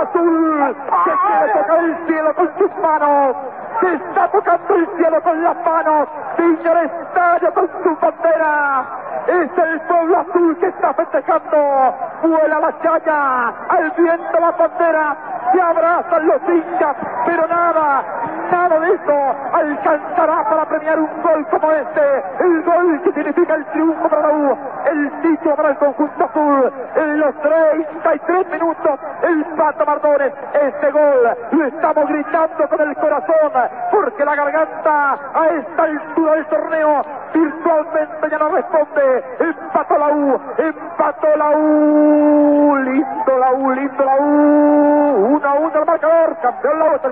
azul! 0.00 0.76
Que 1.04 1.12
quiere 1.26 1.52
tocar 1.52 1.78
el 1.84 2.06
cielo 2.06 2.34
con 2.34 2.46
su 2.46 2.51
sus 2.62 2.76
manos. 2.80 3.36
Se 3.80 3.94
está 3.94 4.28
tocando 4.28 4.74
el 4.76 4.86
cielo 4.96 5.22
con 5.22 5.42
las 5.42 5.56
manos. 5.64 6.08
Villa 6.38 6.72
el 6.72 6.90
estadio 6.90 7.54
con 7.54 7.68
su 7.82 7.96
bandera. 8.00 8.84
Es 9.26 9.58
el 9.58 9.80
pueblo 9.82 10.18
azul 10.18 10.56
que 10.58 10.66
está 10.66 10.94
festejando. 10.94 11.94
Vuela 12.22 12.60
la 12.60 12.78
chaya. 12.82 13.48
Al 13.68 13.90
viento 13.96 14.40
la 14.40 14.50
bandera. 14.52 15.16
Se 15.52 15.60
abrazan 15.60 16.26
los 16.26 16.42
hinchas. 16.48 16.96
Pero 17.26 17.46
nada, 17.48 18.04
nada 18.52 18.78
de 18.78 18.94
eso 18.94 19.16
alcanzará 19.52 20.44
para 20.44 20.64
premiar 20.66 21.00
un 21.00 21.22
gol 21.22 21.46
como 21.50 21.72
este. 21.72 22.02
El 22.40 22.62
gol 22.62 23.02
que 23.02 23.12
significa 23.12 23.54
el 23.54 23.64
triunfo 23.66 24.08
para 24.08 24.22
la 24.22 24.34
U. 24.34 24.58
El 24.92 25.10
título 25.22 25.56
para 25.56 25.70
el 25.70 25.76
conjunto 25.78 26.24
azul. 26.24 26.72
En 26.94 27.18
los 27.18 27.34
33 27.40 28.50
minutos, 28.50 29.00
el 29.22 29.44
Pato 29.56 29.86
Mardones. 29.86 30.32
Este 30.52 30.90
gol 30.90 31.36
lo 31.52 31.64
estamos 31.64 32.08
gritando 32.08 32.68
con 32.68 32.80
el 32.80 32.96
corazón. 32.96 33.52
Porque 33.90 34.24
la 34.24 34.34
garganta 34.36 35.12
a 35.34 35.48
esta 35.48 35.82
altura 35.84 36.34
del 36.34 36.46
torneo 36.46 37.02
virtualmente 37.32 38.30
ya 38.30 38.38
no 38.38 38.48
responde. 38.50 39.24
Empató 39.40 39.98
la 39.98 40.08
U. 40.08 40.40
Empató 40.58 41.36
la 41.36 41.50
U. 41.56 42.76
Lindo 42.76 43.38
la 43.38 43.52
U, 43.52 43.70
lindo 43.72 44.04
la 44.04 44.16
U. 44.20 45.36
1 45.36 45.48
a 45.48 45.54
1 45.54 45.78
el 45.78 45.86
marcador. 45.86 46.36
Campeón 46.42 46.78
la 46.78 46.84
U 46.84 46.94
el. 46.94 47.02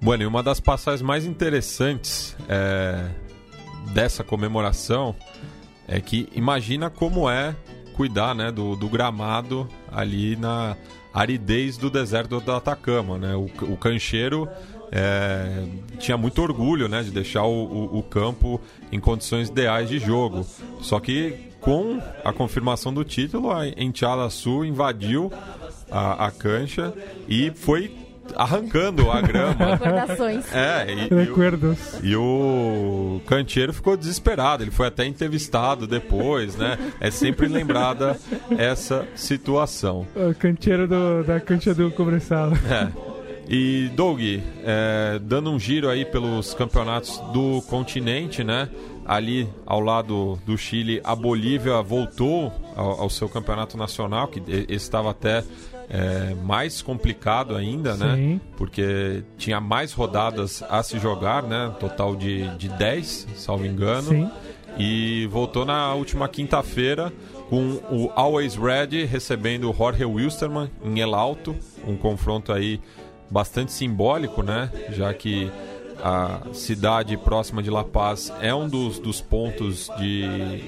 Bueno, 0.00 0.28
uma 0.28 0.42
das 0.42 0.60
passagens 0.62 1.02
mais 1.02 1.24
interessantes 1.24 2.36
é, 2.48 3.08
dessa 3.92 4.22
comemoração 4.24 5.14
é 5.86 6.00
que 6.00 6.28
imagina 6.32 6.88
como 6.88 7.28
é 7.28 7.54
cuidar 7.94 8.34
né, 8.34 8.50
do, 8.50 8.74
do 8.76 8.88
gramado 8.88 9.68
ali 9.90 10.36
na 10.36 10.76
aridez 11.12 11.76
do 11.76 11.90
deserto 11.90 12.40
do 12.40 12.52
Atacama. 12.52 13.18
Né? 13.18 13.34
O, 13.34 13.44
o 13.72 13.76
cancheiro 13.76 14.48
é, 14.90 15.64
tinha 15.98 16.16
muito 16.16 16.40
orgulho 16.40 16.88
né, 16.88 17.02
de 17.02 17.10
deixar 17.10 17.44
o, 17.44 17.64
o, 17.64 17.98
o, 17.98 18.02
campo 18.02 18.60
em 18.90 18.98
condições 18.98 19.48
ideais 19.48 19.88
de 19.88 19.98
jogo. 19.98 20.46
Só 20.80 21.00
que 21.00 21.50
com 21.60 22.00
a 22.24 22.32
confirmação 22.32 22.92
do 22.92 23.04
título, 23.04 23.52
a 23.52 23.68
Enteada 23.68 24.28
Sul 24.30 24.64
invadiu 24.64 25.32
a, 25.90 26.26
a 26.26 26.30
cancha 26.30 26.94
e 27.28 27.50
foi 27.50 27.94
arrancando 28.36 29.10
a 29.10 29.20
grama. 29.20 29.76
Recordações. 29.76 30.52
É, 30.52 30.86
e, 30.90 31.14
Recuerdos. 31.14 31.78
E, 32.02 32.16
o, 32.16 32.20
e 32.20 33.16
o 33.16 33.20
canteiro 33.26 33.72
ficou 33.72 33.96
desesperado. 33.96 34.62
Ele 34.62 34.70
foi 34.70 34.86
até 34.86 35.04
entrevistado 35.04 35.86
depois, 35.86 36.56
né? 36.56 36.78
É 37.00 37.10
sempre 37.10 37.48
lembrada 37.48 38.18
essa 38.56 39.06
situação. 39.14 40.06
O 40.14 40.34
canteiro 40.34 40.86
do, 40.86 41.24
da 41.24 41.40
cancha 41.40 41.74
do 41.74 41.90
Cobressal. 41.90 42.52
É. 42.70 43.12
E 43.48 43.90
Doug, 43.94 44.20
é, 44.64 45.20
dando 45.20 45.50
um 45.50 45.58
giro 45.58 45.88
aí 45.88 46.04
pelos 46.04 46.54
campeonatos 46.54 47.18
do 47.32 47.60
continente, 47.62 48.44
né? 48.44 48.68
Ali 49.04 49.48
ao 49.66 49.80
lado 49.80 50.38
do 50.46 50.56
Chile, 50.56 51.00
a 51.02 51.14
Bolívia 51.14 51.82
voltou 51.82 52.52
ao, 52.76 53.02
ao 53.02 53.10
seu 53.10 53.28
campeonato 53.28 53.76
nacional, 53.76 54.28
que 54.28 54.40
estava 54.68 55.10
até 55.10 55.42
é, 55.92 56.34
mais 56.42 56.80
complicado 56.80 57.54
ainda, 57.54 57.94
né? 57.94 58.16
Sim. 58.16 58.40
Porque 58.56 59.22
tinha 59.36 59.60
mais 59.60 59.92
rodadas 59.92 60.62
a 60.70 60.82
se 60.82 60.98
jogar, 60.98 61.42
né? 61.42 61.70
Total 61.78 62.16
de, 62.16 62.48
de 62.56 62.68
10, 62.70 63.28
salvo 63.36 63.66
engano. 63.66 64.08
Sim. 64.08 64.30
E 64.78 65.28
voltou 65.30 65.66
na 65.66 65.92
última 65.92 66.26
quinta-feira 66.28 67.12
com 67.50 67.78
o 67.90 68.10
Always 68.16 68.54
Ready 68.54 69.04
recebendo 69.04 69.70
o 69.70 69.74
Jorge 69.74 70.02
Wilstermann 70.02 70.70
em 70.82 70.98
El 71.00 71.14
Alto. 71.14 71.54
Um 71.86 71.94
confronto 71.94 72.50
aí 72.54 72.80
bastante 73.30 73.70
simbólico, 73.70 74.42
né? 74.42 74.70
Já 74.92 75.12
que 75.12 75.52
a 76.02 76.40
cidade 76.52 77.16
próxima 77.16 77.62
de 77.62 77.70
La 77.70 77.84
Paz 77.84 78.32
é 78.40 78.54
um 78.54 78.68
dos, 78.68 78.98
dos 78.98 79.20
pontos 79.20 79.90
de 79.98 80.24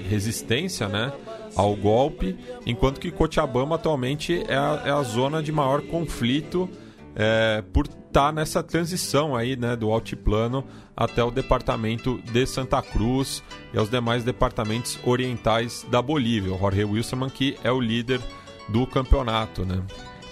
resistência, 0.09 0.89
né? 0.89 1.13
ao 1.57 1.75
golpe, 1.77 2.37
enquanto 2.67 3.01
que 3.01 3.11
Cochabamba 3.11 3.77
atualmente 3.77 4.45
é 4.49 4.57
a, 4.57 4.83
é 4.87 4.91
a 4.91 5.03
zona 5.03 5.43
de 5.43 5.53
maior 5.53 5.83
conflito 5.83 6.69
é, 7.15 7.63
por 7.73 7.87
estar 7.87 8.01
tá 8.13 8.33
nessa 8.33 8.63
transição 8.63 9.37
aí, 9.37 9.57
né, 9.57 9.77
do 9.77 9.91
altiplano 9.91 10.65
até 10.97 11.23
o 11.23 11.31
departamento 11.31 12.21
de 12.33 12.47
Santa 12.47 12.83
Cruz 12.83 13.43
e 13.73 13.79
aos 13.79 13.89
demais 13.89 14.25
departamentos 14.25 14.99
orientais 15.05 15.87
da 15.91 16.03
Bolívia. 16.03 16.55
O 16.55 16.59
Jorge 16.59 16.85
Wilson, 16.85 17.29
que 17.31 17.57
é 17.63 17.71
o 17.71 17.81
líder 17.81 18.21
do 18.69 18.87
campeonato, 18.87 19.65
né? 19.65 19.83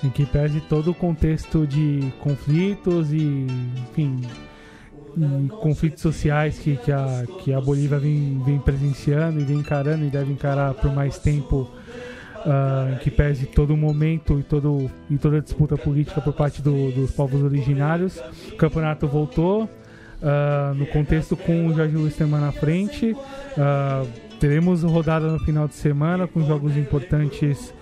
Em 0.02 0.10
que 0.10 0.26
pese 0.26 0.60
todo 0.60 0.90
o 0.90 0.94
contexto 0.94 1.66
de 1.66 2.12
conflitos 2.20 3.12
e, 3.12 3.46
enfim, 3.90 4.20
conflitos 5.60 6.02
sociais 6.02 6.58
que, 6.58 6.76
que, 6.76 6.92
a, 6.92 7.24
que 7.42 7.52
a 7.52 7.60
Bolívia 7.60 7.98
vem, 7.98 8.42
vem 8.44 8.58
presenciando 8.58 9.40
e 9.40 9.44
vem 9.44 9.58
encarando 9.58 10.04
e 10.04 10.10
deve 10.10 10.32
encarar 10.32 10.74
por 10.74 10.92
mais 10.92 11.18
tempo, 11.18 11.68
uh, 12.38 12.98
que 13.00 13.10
pese 13.10 13.46
todo 13.46 13.76
momento 13.76 14.38
e, 14.38 14.42
todo, 14.42 14.90
e 15.10 15.18
toda 15.18 15.40
disputa 15.40 15.76
política 15.76 16.20
por 16.20 16.32
parte 16.32 16.62
do, 16.62 16.90
dos 16.92 17.10
povos 17.10 17.42
originários. 17.42 18.22
O 18.52 18.56
campeonato 18.56 19.06
voltou 19.06 19.64
uh, 19.64 20.74
no 20.74 20.86
contexto 20.86 21.36
com 21.36 21.66
o 21.66 21.74
Jorge 21.74 21.96
Wisterman 21.96 22.40
na 22.40 22.52
frente. 22.52 23.12
Uh, 23.12 24.08
teremos 24.40 24.82
rodada 24.82 25.26
no 25.28 25.38
final 25.40 25.68
de 25.68 25.74
semana 25.74 26.26
com 26.26 26.44
jogos 26.44 26.76
importantes, 26.76 27.72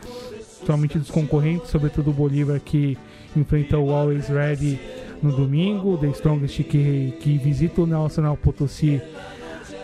somente 0.67 0.99
dos 0.99 1.11
concorrentes, 1.11 1.71
sobretudo 1.71 2.11
o 2.11 2.13
Bolívar 2.13 2.61
que 2.61 2.99
enfrenta 3.37 3.79
o 3.79 3.95
Always 3.95 4.29
Ready 4.29 4.79
no 5.23 5.33
domingo, 5.33 5.97
The 5.99 6.09
Strongest 6.09 6.65
que, 6.65 7.15
que 7.21 7.39
visita 7.39 7.83
o 7.83 7.87
Nacional 7.87 8.37
Potosí 8.37 9.01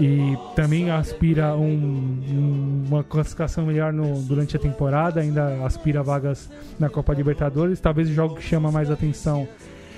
e 0.00 0.36
também 0.54 0.90
aspira 0.90 1.56
um, 1.56 1.62
um, 1.64 2.84
uma 2.88 3.02
classificação 3.02 3.64
melhor 3.64 3.92
no, 3.92 4.20
durante 4.22 4.56
a 4.56 4.60
temporada, 4.60 5.20
ainda 5.20 5.64
aspira 5.64 6.02
vagas 6.02 6.50
na 6.78 6.90
Copa 6.90 7.14
Libertadores. 7.14 7.80
Talvez 7.80 8.08
o 8.10 8.12
jogo 8.12 8.34
que 8.36 8.42
chama 8.42 8.70
mais 8.70 8.90
atenção 8.90 9.48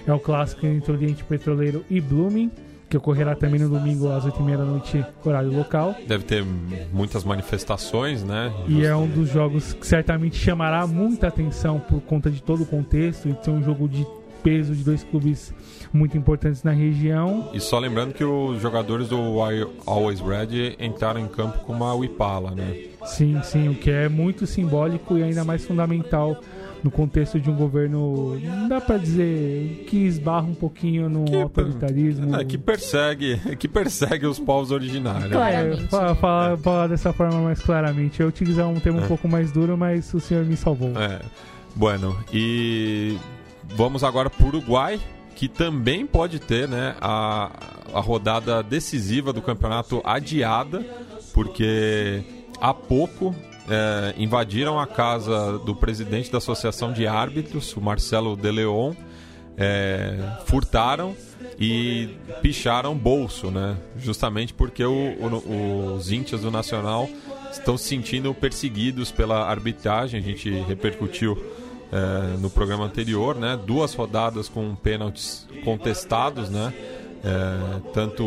é 0.07 0.13
o 0.13 0.21
clássico 0.21 0.67
entre 0.67 0.93
Oriente 0.93 1.25
Petroleiro 1.25 1.85
e 1.91 2.01
Blooming, 2.01 2.51
que 2.89 2.97
ocorrerá 2.97 3.35
também 3.35 3.61
no 3.61 3.69
domingo 3.69 4.11
às 4.11 4.25
8h30 4.25 4.57
da 4.57 4.65
noite, 4.65 5.05
horário 5.25 5.53
local. 5.53 5.95
Deve 6.07 6.25
ter 6.25 6.45
muitas 6.93 7.25
manifestações, 7.25 8.23
né? 8.23 8.53
E 8.67 8.85
é 8.85 8.95
um 8.97 9.07
dos 9.07 9.29
jogos 9.29 9.75
que 9.75 9.87
certamente 9.87 10.37
chamará 10.37 10.87
muita 10.87 11.27
atenção 11.27 11.81
por 11.81 12.01
conta 12.03 12.31
de 12.31 12.43
todo 12.43 12.63
o 12.63 12.67
contexto, 12.67 13.29
e 13.29 13.45
ser 13.45 13.51
um 13.51 13.63
jogo 13.63 13.89
de 13.89 14.07
peso 14.49 14.75
de 14.75 14.83
dois 14.83 15.05
clubes 15.05 15.53
muito 15.93 16.17
importantes 16.17 16.63
na 16.63 16.73
região. 16.73 17.51
E 17.53 17.61
só 17.61 17.79
lembrando 17.79 18.15
que 18.15 18.25
os 18.25 18.61
jogadores 18.63 19.09
do 19.09 19.19
Always 19.87 20.21
Red 20.21 20.77
entraram 20.79 21.21
em 21.21 21.29
campo 21.29 21.59
com 21.59 21.73
uma 21.75 21.93
Wipala, 21.95 22.53
né? 22.53 22.85
Sim, 23.05 23.39
sim, 23.43 23.69
o 23.69 23.75
que 23.75 23.91
é 23.91 24.09
muito 24.09 24.47
simbólico 24.47 25.19
e 25.19 25.23
ainda 25.23 25.45
mais 25.45 25.65
fundamental 25.65 26.41
no 26.83 26.91
contexto 26.91 27.41
de 27.41 27.51
um 27.51 27.57
governo, 27.57 28.39
não 28.39 28.69
dá 28.69 28.81
para 28.81 28.99
dizer 28.99 29.85
que 29.89 30.07
esbarra 30.07 30.47
um 30.47 30.55
pouquinho 30.55 31.09
no 31.09 31.25
que, 31.25 31.37
autoritarismo. 31.37 32.37
É, 32.37 32.45
que 32.45 32.57
persegue, 32.57 33.37
que 33.59 33.67
persegue 33.67 34.27
os 34.27 34.39
povos 34.39 34.71
originários. 34.71 35.33
Claramente. 35.33 35.85
É, 35.85 35.89
falar, 35.89 36.15
falar, 36.15 36.57
falar, 36.59 36.87
dessa 36.87 37.13
forma 37.13 37.41
mais 37.41 37.61
claramente. 37.61 38.21
Eu 38.21 38.29
utilizar 38.29 38.69
um 38.69 38.79
termo 38.79 39.01
é. 39.01 39.05
um 39.05 39.09
pouco 39.09 39.29
mais 39.29 39.51
duro, 39.51 39.77
mas 39.77 40.15
o 40.15 40.21
senhor 40.21 40.45
me 40.45 40.57
salvou. 40.57 40.97
É. 40.97 41.21
Bueno, 41.75 42.17
e 42.33 43.17
Vamos 43.65 44.03
agora 44.03 44.31
para 44.31 44.45
o 44.45 44.49
Uruguai, 44.49 45.01
que 45.35 45.49
também 45.49 46.07
pode 46.07 46.39
ter 46.39 46.69
né, 46.69 46.97
a, 47.01 47.51
a 47.93 48.01
rodada 48.01 48.63
decisiva 48.63 49.33
do 49.33 49.41
campeonato 49.41 50.01
adiada, 50.05 50.85
porque 51.33 52.25
há 52.61 52.75
pouco 52.75 53.35
é, 53.69 54.15
invadiram 54.17 54.79
a 54.81 54.87
casa 54.87 55.59
do 55.59 55.75
presidente 55.75 56.31
da 56.31 56.39
Associação 56.39 56.93
de 56.93 57.07
Árbitros, 57.07 57.77
o 57.77 57.81
Marcelo 57.81 58.37
De 58.37 58.51
Leon, 58.51 58.95
é, 59.57 60.17
furtaram 60.47 61.15
e 61.59 62.09
picharam 62.41 62.95
bolso, 62.95 63.51
né? 63.51 63.77
Justamente 63.99 64.55
porque 64.55 64.85
o, 64.85 64.93
o, 64.93 65.95
os 65.95 66.13
índios 66.13 66.43
do 66.43 66.51
Nacional 66.51 67.09
estão 67.51 67.77
se 67.77 67.89
sentindo 67.89 68.33
perseguidos 68.33 69.11
pela 69.11 69.49
arbitragem. 69.49 70.21
A 70.21 70.23
gente 70.23 70.49
repercutiu 70.49 71.37
é, 71.93 72.37
no 72.39 72.51
programa 72.51 72.85
anterior, 72.85 73.35
né? 73.35 73.59
Duas 73.67 73.95
rodadas 73.95 74.49
com 74.49 74.75
pênaltis 74.75 75.47
contestados, 75.65 76.51
né? 76.51 76.73
É, 77.25 77.81
tanto 77.93 78.25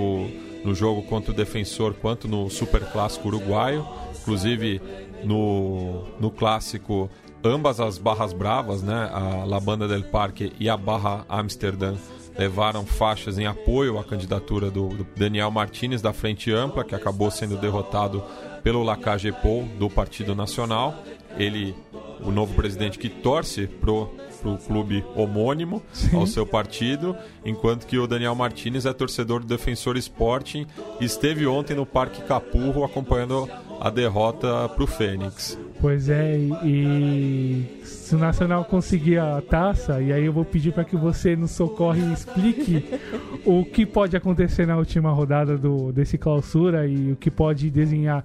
no 0.64 0.76
jogo 0.76 1.04
contra 1.04 1.32
o 1.32 1.34
defensor 1.34 1.94
quanto 1.94 2.28
no 2.28 2.50
Super 2.50 2.82
Clássico 2.92 3.28
uruguaio. 3.28 3.86
Inclusive 4.22 4.82
no, 5.24 6.04
no 6.20 6.30
clássico, 6.30 7.10
ambas 7.44 7.80
as 7.80 7.98
barras 7.98 8.34
bravas, 8.34 8.82
né? 8.82 9.10
A 9.12 9.46
La 9.46 9.60
Banda 9.60 9.88
del 9.88 10.04
Parque 10.04 10.54
e 10.60 10.70
a 10.70 10.78
Barra 10.78 11.26
Amsterdã 11.28 11.96
levaram 12.38 12.86
faixas 12.86 13.38
em 13.38 13.46
apoio 13.46 14.00
à 14.00 14.04
candidatura 14.04 14.72
do, 14.72 14.90
do 14.90 15.08
Daniel 15.16 15.52
Martinez 15.52 16.02
da 16.02 16.14
Frente 16.14 16.52
Ampla, 16.52 16.84
que 16.84 16.96
acabou 16.96 17.30
sendo 17.30 17.58
derrotado 17.58 18.24
pelo 18.64 18.84
Lacage 18.84 19.32
Pou 19.32 19.64
do 19.78 19.90
Partido 19.90 20.34
Nacional. 20.34 20.96
Ele 21.38 21.76
o 22.24 22.32
novo 22.32 22.54
presidente 22.54 23.00
que 23.00 23.10
torce 23.10 23.68
pro 23.68 24.10
pro 24.42 24.58
clube 24.58 25.06
homônimo 25.16 25.82
Sim. 25.94 26.18
ao 26.18 26.26
seu 26.26 26.46
partido, 26.46 27.16
enquanto 27.46 27.86
que 27.86 27.98
o 27.98 28.08
Daniel 28.08 28.36
Martinez 28.36 28.86
é 28.86 28.94
torcedor 28.94 29.40
do 29.42 29.46
Defensor 29.46 29.96
Sporting 29.98 30.66
e 31.00 31.06
esteve 31.06 31.46
ontem 31.46 31.76
no 31.76 31.86
Parque 31.86 32.22
Capurro 32.24 32.84
acompanhando 32.84 33.48
a 33.80 33.90
derrota 33.90 34.70
para 34.70 34.84
o 34.84 34.88
Fênix. 34.88 35.58
Pois 35.80 36.10
é, 36.10 36.38
e 36.64 37.82
se 37.84 38.14
o 38.14 38.20
Nacional 38.20 38.64
conseguir 38.66 39.18
a 39.18 39.42
taça, 39.42 40.00
e 40.00 40.14
aí 40.14 40.24
eu 40.24 40.32
vou 40.32 40.46
pedir 40.46 40.72
para 40.72 40.84
que 40.84 40.96
você 40.96 41.36
nos 41.36 41.52
socorre 41.52 42.02
e 42.02 42.14
explique 42.14 42.86
o 43.44 43.66
que 43.66 43.84
pode 43.84 44.16
acontecer 44.16 44.68
na 44.68 44.78
última 44.78 45.12
rodada 45.12 45.58
do, 45.58 45.92
desse 45.92 46.20
clausura 46.20 46.86
e 46.86 47.14
o 47.14 47.16
que 47.16 47.32
pode 47.32 47.72
desenhar 47.72 48.24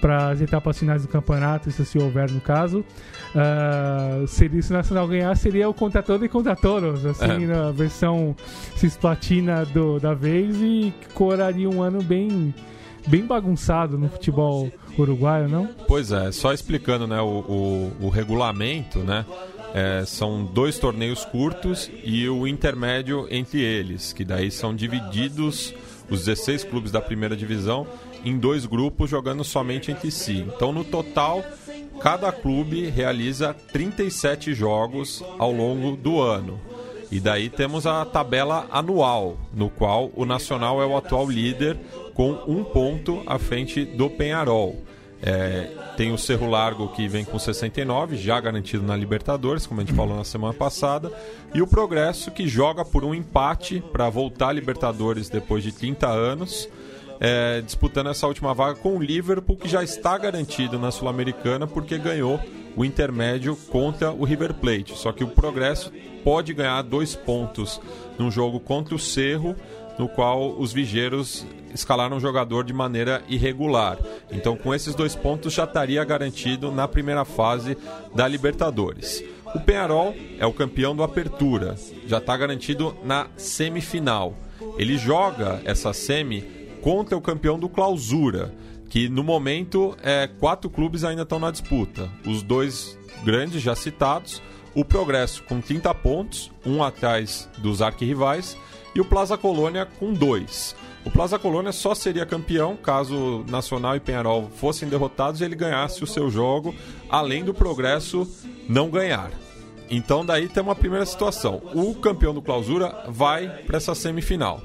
para 0.00 0.30
as 0.30 0.40
etapas 0.40 0.78
finais 0.78 1.02
do 1.02 1.08
campeonato, 1.08 1.70
se 1.70 1.98
houver 1.98 2.30
no 2.30 2.40
caso. 2.40 2.84
Uh, 3.34 4.26
seria, 4.26 4.62
se 4.62 4.70
o 4.70 4.74
Nacional 4.74 5.06
ganhar, 5.06 5.36
seria 5.36 5.68
o 5.68 5.74
contra 5.74 6.02
todo 6.02 6.24
e 6.24 6.28
contra 6.28 6.56
todos, 6.56 7.04
assim, 7.06 7.44
é. 7.44 7.46
na 7.46 7.70
versão 7.70 8.34
cisplatina 8.76 9.64
do, 9.66 10.00
da 10.00 10.14
vez 10.14 10.56
e 10.56 10.92
coraria 11.14 11.68
um 11.68 11.82
ano 11.82 12.02
bem 12.02 12.54
bem 13.06 13.24
bagunçado 13.24 13.96
no 13.96 14.08
futebol 14.08 14.70
uruguaio, 14.98 15.48
não? 15.48 15.68
Pois 15.88 16.12
é, 16.12 16.30
só 16.32 16.52
explicando 16.52 17.06
né, 17.06 17.20
o, 17.20 17.26
o, 17.26 18.06
o 18.06 18.08
regulamento, 18.08 18.98
né? 18.98 19.24
É, 19.72 20.04
são 20.04 20.44
dois 20.44 20.78
torneios 20.78 21.24
curtos 21.24 21.90
e 22.02 22.28
o 22.28 22.46
intermédio 22.46 23.26
entre 23.30 23.60
eles, 23.60 24.12
que 24.12 24.24
daí 24.24 24.50
são 24.50 24.74
divididos 24.74 25.72
os 26.10 26.24
16 26.24 26.64
clubes 26.64 26.90
da 26.90 27.00
primeira 27.00 27.36
divisão 27.36 27.86
em 28.24 28.38
dois 28.38 28.66
grupos 28.66 29.10
jogando 29.10 29.44
somente 29.44 29.90
entre 29.90 30.10
si. 30.10 30.46
Então, 30.54 30.72
no 30.72 30.84
total, 30.84 31.44
cada 32.00 32.32
clube 32.32 32.88
realiza 32.88 33.54
37 33.72 34.54
jogos 34.54 35.22
ao 35.38 35.52
longo 35.52 35.96
do 35.96 36.20
ano. 36.20 36.60
E 37.10 37.18
daí 37.18 37.50
temos 37.50 37.86
a 37.86 38.04
tabela 38.04 38.66
anual, 38.70 39.36
no 39.52 39.68
qual 39.68 40.12
o 40.14 40.24
Nacional 40.24 40.80
é 40.80 40.86
o 40.86 40.96
atual 40.96 41.28
líder 41.28 41.76
com 42.14 42.32
um 42.46 42.62
ponto 42.62 43.22
à 43.26 43.38
frente 43.38 43.84
do 43.84 44.08
Penharol. 44.08 44.76
É, 45.22 45.68
tem 45.96 46.12
o 46.12 46.18
Cerro 46.18 46.48
Largo 46.48 46.88
que 46.88 47.06
vem 47.06 47.24
com 47.24 47.38
69, 47.38 48.16
já 48.16 48.40
garantido 48.40 48.84
na 48.84 48.96
Libertadores, 48.96 49.66
como 49.66 49.80
a 49.80 49.84
gente 49.84 49.94
falou 49.94 50.16
na 50.16 50.24
semana 50.24 50.54
passada, 50.54 51.12
e 51.52 51.60
o 51.60 51.66
Progresso 51.66 52.30
que 52.30 52.48
joga 52.48 52.84
por 52.84 53.04
um 53.04 53.14
empate 53.14 53.82
para 53.92 54.08
voltar 54.08 54.48
à 54.48 54.52
Libertadores 54.52 55.28
depois 55.28 55.62
de 55.62 55.72
30 55.72 56.08
anos, 56.08 56.68
é, 57.20 57.60
disputando 57.60 58.08
essa 58.08 58.26
última 58.26 58.54
vaga 58.54 58.76
com 58.76 58.96
o 58.96 59.02
Liverpool, 59.02 59.56
que 59.56 59.68
já 59.68 59.84
está 59.84 60.16
garantido 60.16 60.78
na 60.78 60.90
Sul-Americana 60.90 61.66
porque 61.66 61.98
ganhou 61.98 62.40
o 62.74 62.84
intermédio 62.84 63.54
contra 63.68 64.10
o 64.10 64.24
River 64.24 64.54
Plate. 64.54 64.96
Só 64.96 65.12
que 65.12 65.22
o 65.22 65.28
Progresso 65.28 65.92
pode 66.24 66.54
ganhar 66.54 66.80
dois 66.82 67.14
pontos 67.14 67.80
num 68.18 68.30
jogo 68.30 68.58
contra 68.58 68.94
o 68.94 68.98
Cerro, 68.98 69.54
no 69.98 70.08
qual 70.08 70.52
os 70.58 70.72
vigeiros 70.72 71.46
escalaram 71.74 72.16
o 72.16 72.20
jogador 72.20 72.64
de 72.64 72.72
maneira 72.72 73.22
irregular. 73.28 73.98
Então, 74.30 74.56
com 74.56 74.74
esses 74.74 74.94
dois 74.94 75.14
pontos, 75.14 75.52
já 75.52 75.64
estaria 75.64 76.02
garantido 76.04 76.72
na 76.72 76.88
primeira 76.88 77.24
fase 77.24 77.76
da 78.14 78.26
Libertadores. 78.26 79.22
O 79.54 79.60
Penharol 79.60 80.14
é 80.38 80.46
o 80.46 80.52
campeão 80.52 80.96
do 80.96 81.02
Apertura, 81.02 81.76
já 82.06 82.18
está 82.18 82.36
garantido 82.36 82.96
na 83.04 83.26
semifinal. 83.36 84.34
Ele 84.78 84.96
joga 84.96 85.60
essa 85.64 85.92
semi 85.92 86.59
contra 86.80 87.16
o 87.16 87.20
campeão 87.20 87.58
do 87.58 87.68
Clausura 87.68 88.52
que 88.90 89.08
no 89.08 89.22
momento 89.22 89.96
é, 90.02 90.26
quatro 90.26 90.68
clubes 90.68 91.04
ainda 91.04 91.22
estão 91.22 91.38
na 91.38 91.50
disputa. 91.50 92.10
Os 92.26 92.42
dois 92.42 92.98
grandes 93.24 93.62
já 93.62 93.74
citados, 93.74 94.42
o 94.74 94.84
Progresso 94.84 95.44
com 95.44 95.60
30 95.60 95.94
pontos, 95.94 96.50
um 96.66 96.82
atrás 96.82 97.48
dos 97.58 97.80
arquirrivais, 97.80 98.58
e 98.94 99.00
o 99.00 99.04
Plaza 99.04 99.38
Colônia 99.38 99.86
com 99.86 100.12
dois. 100.12 100.74
O 101.04 101.10
Plaza 101.10 101.38
Colônia 101.38 101.72
só 101.72 101.94
seria 101.94 102.26
campeão 102.26 102.76
caso 102.76 103.44
Nacional 103.48 103.94
e 103.94 104.00
Penharol 104.00 104.50
fossem 104.56 104.88
derrotados 104.88 105.40
e 105.40 105.44
ele 105.44 105.54
ganhasse 105.54 106.02
o 106.02 106.06
seu 106.06 106.28
jogo, 106.28 106.74
além 107.08 107.44
do 107.44 107.54
Progresso 107.54 108.28
não 108.68 108.90
ganhar. 108.90 109.30
Então 109.88 110.26
daí 110.26 110.48
tem 110.48 110.62
uma 110.62 110.74
primeira 110.74 111.06
situação. 111.06 111.62
O 111.74 111.94
campeão 111.94 112.34
do 112.34 112.42
Clausura 112.42 113.04
vai 113.08 113.48
para 113.64 113.76
essa 113.76 113.94
semifinal. 113.94 114.60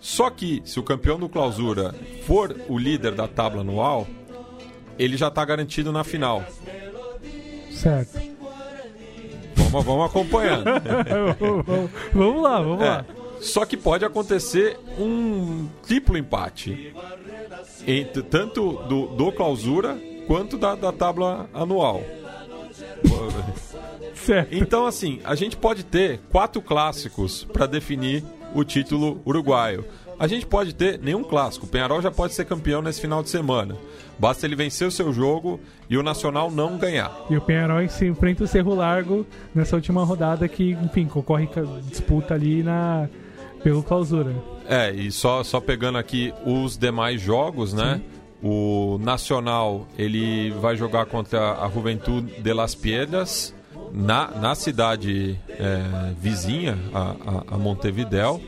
Só 0.00 0.30
que, 0.30 0.62
se 0.64 0.80
o 0.80 0.82
campeão 0.82 1.18
do 1.18 1.28
clausura 1.28 1.94
for 2.26 2.56
o 2.68 2.78
líder 2.78 3.12
da 3.12 3.28
tábua 3.28 3.60
anual, 3.60 4.06
ele 4.98 5.16
já 5.16 5.28
está 5.28 5.44
garantido 5.44 5.92
na 5.92 6.02
final. 6.02 6.42
Certo. 7.70 8.18
Vamos, 9.54 9.86
vamos 9.86 10.06
acompanhando. 10.06 10.64
vamos 12.12 12.42
lá, 12.42 12.60
vamos 12.60 12.82
é. 12.82 12.88
lá. 12.88 13.06
Só 13.40 13.64
que 13.64 13.76
pode 13.76 14.04
acontecer 14.04 14.78
um 14.98 15.68
triplo 15.86 16.16
empate. 16.16 16.94
Entre, 17.86 18.22
tanto 18.22 18.72
do, 18.84 19.06
do 19.08 19.32
clausura 19.32 19.98
quanto 20.26 20.58
da, 20.58 20.74
da 20.74 20.92
tábua 20.92 21.48
anual. 21.52 22.02
Certo. 24.14 24.54
Então, 24.54 24.86
assim, 24.86 25.20
a 25.24 25.34
gente 25.34 25.56
pode 25.56 25.84
ter 25.84 26.20
quatro 26.30 26.60
clássicos 26.60 27.44
para 27.44 27.66
definir 27.66 28.22
o 28.54 28.64
título 28.64 29.20
uruguaio. 29.24 29.84
A 30.18 30.26
gente 30.26 30.44
pode 30.44 30.74
ter 30.74 30.98
nenhum 30.98 31.24
clássico. 31.24 31.64
O 31.64 31.68
Penharol 31.68 32.02
já 32.02 32.10
pode 32.10 32.34
ser 32.34 32.44
campeão 32.44 32.82
nesse 32.82 33.00
final 33.00 33.22
de 33.22 33.30
semana. 33.30 33.76
Basta 34.18 34.44
ele 34.44 34.54
vencer 34.54 34.86
o 34.86 34.90
seu 34.90 35.12
jogo 35.14 35.58
e 35.88 35.96
o 35.96 36.02
Nacional 36.02 36.50
não 36.50 36.76
ganhar. 36.76 37.10
E 37.30 37.36
o 37.36 37.40
Penharol 37.40 37.88
se 37.88 38.06
enfrenta 38.06 38.44
o 38.44 38.46
Cerro 38.46 38.74
Largo 38.74 39.26
nessa 39.54 39.76
última 39.76 40.04
rodada 40.04 40.46
que, 40.46 40.72
enfim, 40.72 41.06
concorre 41.06 41.48
disputa 41.88 42.34
ali 42.34 42.62
na 42.62 43.08
pelo 43.62 43.82
clausura. 43.82 44.34
É, 44.68 44.90
e 44.90 45.10
só, 45.10 45.42
só 45.42 45.60
pegando 45.60 45.98
aqui 45.98 46.32
os 46.44 46.76
demais 46.76 47.20
jogos, 47.20 47.72
né? 47.72 47.96
Sim. 47.96 48.20
O 48.42 48.98
Nacional 49.02 49.86
ele 49.98 50.50
vai 50.50 50.76
jogar 50.76 51.06
contra 51.06 51.62
a 51.62 51.68
Juventude 51.68 52.40
de 52.40 52.52
Las 52.52 52.74
Piedras 52.74 53.54
na, 53.92 54.30
na 54.30 54.54
cidade 54.54 55.38
é, 55.48 56.14
vizinha, 56.18 56.78
a, 56.92 57.00
a, 57.00 57.54
a, 57.54 57.58
Montevidéu. 57.58 58.40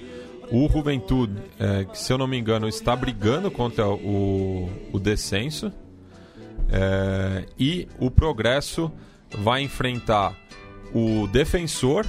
O 0.51 0.69
Juventude, 0.69 1.35
é, 1.59 1.85
que 1.85 1.99
se 1.99 2.13
eu 2.13 2.19
não 2.19 2.27
me 2.27 2.39
engano, 2.39 2.69
está 2.69 2.95
brigando 2.95 3.51
contra 3.51 3.89
o, 3.89 4.69
o 4.93 4.99
descenso. 4.99 5.73
É, 6.71 7.47
e 7.59 7.89
o 7.99 8.11
Progresso 8.11 8.93
vai 9.39 9.63
enfrentar 9.63 10.37
o 10.95 11.27
Defensor 11.27 12.07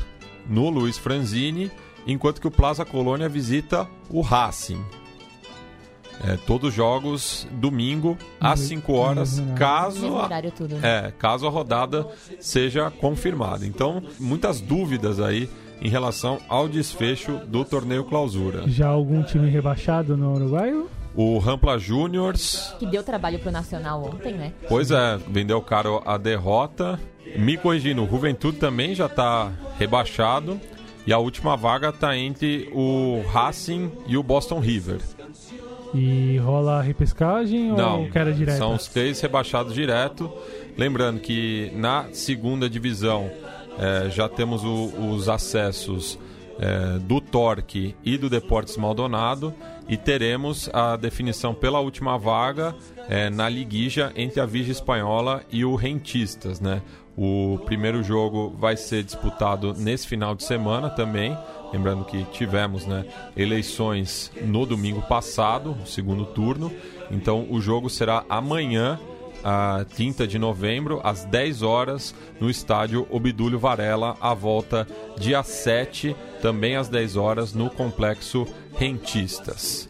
no 0.47 0.69
Luiz 0.69 0.97
Franzini, 0.97 1.71
enquanto 2.05 2.41
que 2.41 2.47
o 2.47 2.51
Plaza 2.51 2.83
Colônia 2.83 3.29
visita 3.29 3.87
o 4.09 4.21
Racing. 4.21 4.83
É, 6.25 6.37
todos 6.37 6.69
os 6.69 6.75
jogos 6.75 7.47
domingo 7.51 8.17
às 8.39 8.59
5 8.61 8.91
uhum. 8.91 8.97
horas, 8.97 9.39
uhum. 9.39 9.55
caso 9.55 10.17
a, 10.17 10.29
tudo, 10.55 10.75
né? 10.75 11.07
é, 11.07 11.11
caso 11.11 11.45
a 11.45 11.49
rodada 11.49 12.07
seja 12.39 12.89
confirmada. 12.89 13.65
Então, 13.65 14.01
muitas 14.19 14.61
dúvidas 14.61 15.19
aí 15.19 15.49
em 15.81 15.89
relação 15.89 16.39
ao 16.47 16.69
desfecho 16.69 17.41
do 17.47 17.65
torneio 17.65 18.05
clausura. 18.05 18.63
Já 18.67 18.87
algum 18.87 19.21
time 19.21 19.49
rebaixado 19.49 20.15
no 20.15 20.33
Uruguai? 20.33 20.73
O 21.15 21.37
Rampla 21.37 21.77
Juniors. 21.77 22.73
Que 22.79 22.85
deu 22.85 23.03
trabalho 23.03 23.37
pro 23.39 23.51
Nacional 23.51 24.03
ontem, 24.03 24.33
né? 24.33 24.53
Pois 24.67 24.89
é, 24.91 25.17
vendeu 25.27 25.61
caro 25.61 26.01
a 26.05 26.17
derrota. 26.17 26.99
Me 27.37 27.57
corrigindo, 27.57 28.03
o 28.03 28.09
Juventude 28.09 28.57
também 28.57 28.95
já 28.95 29.07
está 29.07 29.51
rebaixado. 29.77 30.59
E 31.05 31.11
a 31.11 31.17
última 31.17 31.57
vaga 31.57 31.89
está 31.89 32.17
entre 32.17 32.69
o 32.71 33.21
Racing 33.29 33.91
e 34.07 34.15
o 34.15 34.23
Boston 34.23 34.59
River. 34.59 35.01
E 35.93 36.37
rola 36.37 36.81
repescagem 36.81 37.71
Não, 37.71 38.03
ou 38.03 38.09
queda 38.09 38.33
direta? 38.33 38.57
São 38.57 38.75
os 38.75 38.87
três 38.87 39.21
rebaixados 39.21 39.73
direto. 39.73 40.31
Lembrando 40.77 41.19
que 41.19 41.71
na 41.75 42.07
segunda 42.11 42.69
divisão 42.69 43.29
é, 43.77 44.09
já 44.09 44.27
temos 44.27 44.63
o, 44.63 44.85
os 45.11 45.29
acessos 45.29 46.17
é, 46.59 46.99
do 46.99 47.19
Torque 47.19 47.95
e 48.03 48.17
do 48.17 48.29
Deportes 48.29 48.77
Maldonado 48.77 49.53
e 49.87 49.97
teremos 49.97 50.69
a 50.73 50.95
definição 50.95 51.53
pela 51.53 51.79
última 51.79 52.17
vaga 52.17 52.75
é, 53.09 53.29
na 53.29 53.49
liguija 53.49 54.11
entre 54.15 54.39
a 54.39 54.45
Vigia 54.45 54.71
Espanhola 54.71 55.43
e 55.51 55.65
o 55.65 55.75
Rentistas, 55.75 56.59
né? 56.59 56.81
O 57.15 57.59
primeiro 57.65 58.01
jogo 58.01 58.55
vai 58.57 58.75
ser 58.75 59.03
disputado 59.03 59.73
nesse 59.77 60.07
final 60.07 60.33
de 60.33 60.43
semana 60.43 60.89
também, 60.89 61.37
Lembrando 61.73 62.05
que 62.05 62.23
tivemos 62.25 62.85
né, 62.85 63.03
eleições 63.35 64.31
no 64.43 64.63
domingo 64.63 65.01
passado, 65.01 65.75
o 65.83 65.87
segundo 65.87 66.23
turno. 66.23 66.71
Então 67.09 67.47
o 67.49 67.59
jogo 67.59 67.89
será 67.89 68.23
amanhã, 68.29 68.99
a 69.43 69.83
30 69.95 70.27
de 70.27 70.37
novembro, 70.37 71.01
às 71.03 71.25
10 71.25 71.63
horas, 71.63 72.13
no 72.39 72.47
estádio 72.47 73.07
Obidúlio 73.09 73.57
Varela, 73.57 74.15
a 74.21 74.35
volta 74.35 74.87
dia 75.17 75.41
7, 75.41 76.15
também 76.41 76.75
às 76.75 76.87
10 76.87 77.15
horas, 77.17 77.53
no 77.53 77.71
Complexo 77.71 78.47
Rentistas. 78.77 79.89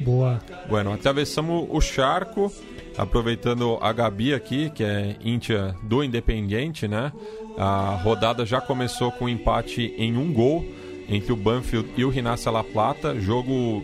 Boa. 0.00 0.40
Bueno, 0.68 0.92
atravessamos 0.92 1.66
o 1.70 1.80
charco 1.80 2.52
aproveitando 2.96 3.78
a 3.80 3.92
Gabi 3.92 4.34
aqui, 4.34 4.70
que 4.70 4.84
é 4.84 5.16
íntia 5.24 5.74
do 5.82 6.04
Independiente, 6.04 6.86
né? 6.86 7.12
A 7.56 7.98
rodada 8.02 8.44
já 8.44 8.60
começou 8.60 9.10
com 9.12 9.24
um 9.24 9.28
empate 9.28 9.94
em 9.96 10.16
um 10.16 10.32
gol 10.32 10.64
entre 11.08 11.32
o 11.32 11.36
Banfield 11.36 11.90
e 11.96 12.04
o 12.04 12.08
Rinácia 12.08 12.50
La 12.50 12.64
Plata, 12.64 13.18
jogo 13.18 13.82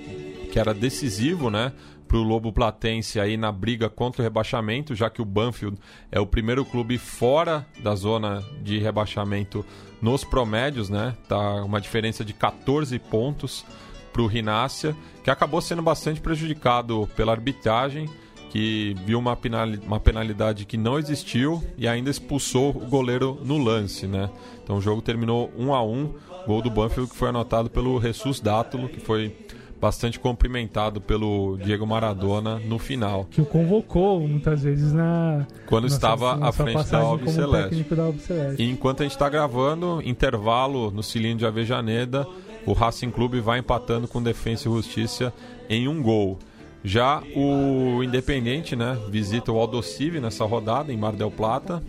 que 0.50 0.58
era 0.58 0.74
decisivo, 0.74 1.50
né? 1.50 1.72
Para 2.08 2.18
o 2.18 2.22
Lobo 2.22 2.52
Platense 2.52 3.20
aí 3.20 3.36
na 3.36 3.52
briga 3.52 3.88
contra 3.88 4.20
o 4.20 4.24
rebaixamento, 4.24 4.96
já 4.96 5.08
que 5.08 5.22
o 5.22 5.24
Banfield 5.24 5.78
é 6.10 6.18
o 6.18 6.26
primeiro 6.26 6.64
clube 6.64 6.98
fora 6.98 7.64
da 7.78 7.94
zona 7.94 8.42
de 8.62 8.78
rebaixamento 8.78 9.64
nos 10.02 10.24
promédios, 10.24 10.88
né? 10.88 11.16
Tá 11.28 11.62
uma 11.62 11.80
diferença 11.80 12.24
de 12.24 12.32
14 12.32 12.98
pontos 12.98 13.64
para 14.12 14.22
o 14.22 14.26
Rinácia, 14.26 14.96
que 15.22 15.30
acabou 15.30 15.60
sendo 15.60 15.82
bastante 15.82 16.20
prejudicado 16.20 17.08
pela 17.14 17.32
arbitragem, 17.32 18.08
que 18.50 18.96
viu 19.06 19.18
uma, 19.18 19.36
penalidade 19.36 20.66
que 20.66 20.76
não 20.76 20.98
existiu 20.98 21.62
e 21.78 21.86
ainda 21.86 22.10
expulsou 22.10 22.70
o 22.70 22.86
goleiro 22.86 23.40
no 23.44 23.56
lance, 23.56 24.06
né? 24.06 24.28
Então 24.62 24.76
o 24.76 24.80
jogo 24.80 25.00
terminou 25.00 25.50
1 25.56 25.72
a 25.72 25.82
1 25.82 26.14
gol 26.46 26.60
do 26.60 26.70
Banfield 26.70 27.10
que 27.10 27.16
foi 27.16 27.28
anotado 27.28 27.70
pelo 27.70 28.00
Jesus 28.00 28.40
Dátulo, 28.40 28.88
que 28.88 28.98
foi 28.98 29.34
bastante 29.80 30.18
cumprimentado 30.20 31.00
pelo 31.00 31.56
Diego 31.58 31.86
Maradona 31.86 32.58
no 32.58 32.78
final. 32.78 33.26
Que 33.30 33.40
o 33.40 33.46
convocou 33.46 34.20
muitas 34.20 34.62
vezes 34.62 34.92
na. 34.92 35.46
Quando 35.66 35.84
nossa, 35.84 35.94
estava 35.94 36.46
à 36.46 36.52
frente 36.52 36.90
da 36.90 36.98
Alves 36.98 37.32
Celeste. 37.32 37.86
E 38.58 38.68
enquanto 38.68 39.00
a 39.00 39.04
gente 39.04 39.12
está 39.12 39.28
gravando, 39.28 40.02
intervalo 40.04 40.90
no 40.90 41.02
cilindro 41.02 41.38
de 41.38 41.46
Avejaneda, 41.46 42.26
o 42.66 42.72
Racing 42.72 43.10
Clube 43.10 43.40
vai 43.40 43.60
empatando 43.60 44.06
com 44.06 44.22
Defensa 44.22 44.68
e 44.68 44.72
Justiça 44.72 45.32
em 45.68 45.88
um 45.88 46.02
gol. 46.02 46.38
Já 46.82 47.22
o 47.36 48.02
Independente, 48.02 48.74
né, 48.74 48.98
visita 49.08 49.52
o 49.52 49.58
Aldocive 49.58 50.20
nessa 50.20 50.44
rodada 50.44 50.92
em 50.92 50.96
Mar 50.96 51.12
del 51.12 51.30
Plata. 51.30 51.82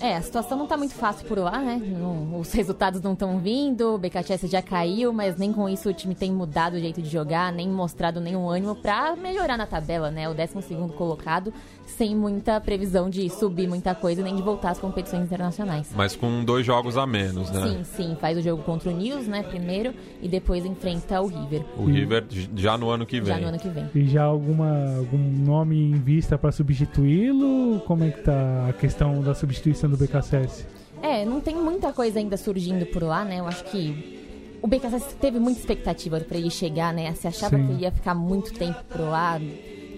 É, 0.00 0.16
a 0.16 0.22
situação 0.22 0.56
não 0.56 0.66
tá 0.66 0.76
muito 0.76 0.94
fácil 0.94 1.26
por 1.26 1.38
lá, 1.38 1.58
né? 1.58 1.80
Não, 1.84 2.38
os 2.38 2.52
resultados 2.52 3.00
não 3.02 3.14
estão 3.14 3.38
vindo, 3.38 3.94
o 3.94 3.98
BKTS 3.98 4.46
já 4.46 4.62
caiu, 4.62 5.12
mas 5.12 5.36
nem 5.36 5.52
com 5.52 5.68
isso 5.68 5.88
o 5.88 5.92
time 5.92 6.14
tem 6.14 6.32
mudado 6.32 6.74
o 6.74 6.78
jeito 6.78 7.02
de 7.02 7.08
jogar, 7.08 7.52
nem 7.52 7.68
mostrado 7.68 8.20
nenhum 8.20 8.48
ânimo 8.48 8.76
para 8.76 9.16
melhorar 9.16 9.56
na 9.56 9.66
tabela, 9.66 10.10
né? 10.10 10.28
O 10.28 10.34
12 10.34 10.54
colocado, 10.96 11.52
sem 11.84 12.14
muita 12.14 12.60
previsão 12.60 13.10
de 13.10 13.28
subir 13.28 13.68
muita 13.68 13.94
coisa, 13.94 14.22
nem 14.22 14.36
de 14.36 14.42
voltar 14.42 14.70
às 14.70 14.78
competições 14.78 15.24
internacionais. 15.24 15.90
Mas 15.96 16.14
com 16.14 16.44
dois 16.44 16.64
jogos 16.64 16.96
a 16.96 17.06
menos, 17.06 17.50
né? 17.50 17.68
Sim, 17.68 17.84
sim. 17.84 18.16
Faz 18.20 18.38
o 18.38 18.42
jogo 18.42 18.62
contra 18.62 18.90
o 18.90 18.92
News, 18.92 19.26
né? 19.26 19.42
Primeiro, 19.42 19.92
e 20.22 20.28
depois 20.28 20.64
enfrenta 20.64 21.20
o 21.20 21.26
River. 21.26 21.64
O 21.76 21.88
e... 21.88 21.92
River 21.92 22.24
já 22.54 22.78
no 22.78 22.88
ano 22.90 23.04
que 23.04 23.20
vem. 23.20 23.34
Já 23.34 23.40
no 23.40 23.48
ano 23.48 23.58
que 23.58 23.68
vem. 23.68 23.90
E 23.94 24.06
já 24.06 24.22
alguma, 24.22 24.96
algum 24.96 25.18
nome 25.18 25.90
em 25.90 25.98
vista 25.98 26.38
para 26.38 26.52
substituí-lo? 26.52 27.80
Como 27.80 28.04
é 28.04 28.10
que 28.10 28.22
tá 28.22 28.66
a 28.68 28.72
questão 28.72 29.20
da 29.20 29.34
substituição 29.34 29.87
do 29.88 29.96
BKSS? 29.96 30.66
É, 31.02 31.24
não 31.24 31.40
tem 31.40 31.54
muita 31.54 31.92
coisa 31.92 32.18
ainda 32.18 32.36
surgindo 32.36 32.86
por 32.86 33.02
lá, 33.02 33.24
né? 33.24 33.40
Eu 33.40 33.46
acho 33.46 33.64
que 33.64 34.18
o 34.60 34.66
BKSS 34.66 35.14
teve 35.16 35.38
muita 35.38 35.60
expectativa 35.60 36.18
para 36.20 36.36
ele 36.36 36.50
chegar, 36.50 36.92
né? 36.92 37.12
Se 37.14 37.28
achava 37.28 37.56
Sim. 37.56 37.66
que 37.66 37.72
ele 37.72 37.82
ia 37.82 37.92
ficar 37.92 38.14
muito 38.14 38.52
tempo 38.52 38.82
por 38.88 39.00
lá 39.00 39.40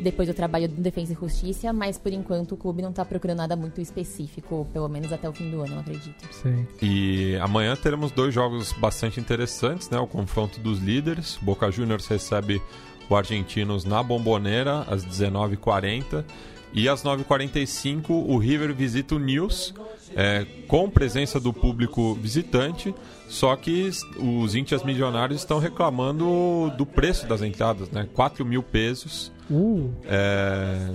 depois 0.00 0.28
do 0.28 0.34
trabalho 0.34 0.66
do 0.68 0.80
Defesa 0.80 1.12
e 1.12 1.16
Justiça, 1.16 1.72
mas 1.72 1.98
por 1.98 2.12
enquanto 2.12 2.52
o 2.52 2.56
clube 2.56 2.82
não 2.82 2.90
está 2.90 3.04
procurando 3.04 3.38
nada 3.38 3.54
muito 3.54 3.80
específico, 3.80 4.66
pelo 4.72 4.88
menos 4.88 5.12
até 5.12 5.28
o 5.28 5.32
fim 5.32 5.50
do 5.50 5.60
ano, 5.60 5.74
eu 5.74 5.80
acredito. 5.80 6.26
Sim. 6.32 6.66
E 6.80 7.36
amanhã 7.40 7.76
teremos 7.76 8.10
dois 8.10 8.32
jogos 8.32 8.72
bastante 8.72 9.20
interessantes, 9.20 9.90
né? 9.90 9.98
O 9.98 10.06
confronto 10.06 10.58
dos 10.60 10.78
líderes. 10.78 11.38
Boca 11.42 11.70
Juniors 11.70 12.06
recebe 12.06 12.62
o 13.08 13.16
Argentinos 13.16 13.84
na 13.84 14.02
Bomboneira 14.02 14.80
às 14.88 15.04
19h40 15.04 16.24
e 16.72 16.88
às 16.88 17.02
9h45 17.02 18.10
o 18.10 18.38
River 18.38 18.74
visita 18.74 19.14
o 19.14 19.18
News 19.18 19.74
é, 20.14 20.46
com 20.66 20.88
presença 20.88 21.38
do 21.38 21.52
público 21.52 22.14
visitante, 22.14 22.94
só 23.28 23.54
que 23.54 23.90
os 24.18 24.54
índios 24.54 24.82
milionários 24.82 25.40
estão 25.40 25.58
reclamando 25.58 26.72
do 26.76 26.84
preço 26.84 27.26
das 27.26 27.42
entradas, 27.42 27.90
né? 27.90 28.08
4 28.12 28.44
mil 28.44 28.62
pesos. 28.62 29.32
Uh. 29.48 29.90
É, 30.04 30.88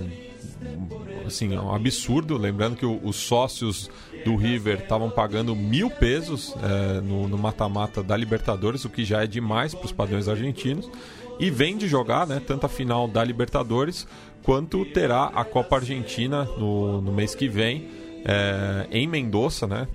assim, 1.26 1.54
é 1.54 1.60
um 1.60 1.74
absurdo. 1.74 2.36
Lembrando 2.36 2.76
que 2.76 2.84
o, 2.84 3.00
os 3.02 3.16
sócios 3.16 3.90
do 4.24 4.36
River 4.36 4.80
estavam 4.80 5.10
pagando 5.10 5.54
mil 5.54 5.88
pesos 5.88 6.54
é, 6.62 7.00
no 7.00 7.38
mata-mata 7.38 8.02
da 8.02 8.16
Libertadores, 8.16 8.84
o 8.84 8.90
que 8.90 9.04
já 9.04 9.22
é 9.22 9.26
demais 9.26 9.74
para 9.74 9.86
os 9.86 9.92
padrões 9.92 10.28
argentinos. 10.28 10.90
E 11.38 11.50
vem 11.50 11.76
de 11.76 11.86
jogar 11.86 12.26
né, 12.26 12.40
tanto 12.44 12.66
a 12.66 12.68
final 12.68 13.06
da 13.06 13.22
Libertadores 13.22 14.06
quanto 14.42 14.84
terá 14.86 15.24
a 15.34 15.44
Copa 15.44 15.76
Argentina 15.76 16.44
no, 16.56 17.00
no 17.00 17.12
mês 17.12 17.34
que 17.34 17.48
vem 17.48 17.88
é, 18.24 18.88
em 18.90 19.06
Mendoza, 19.06 19.66
né? 19.66 19.86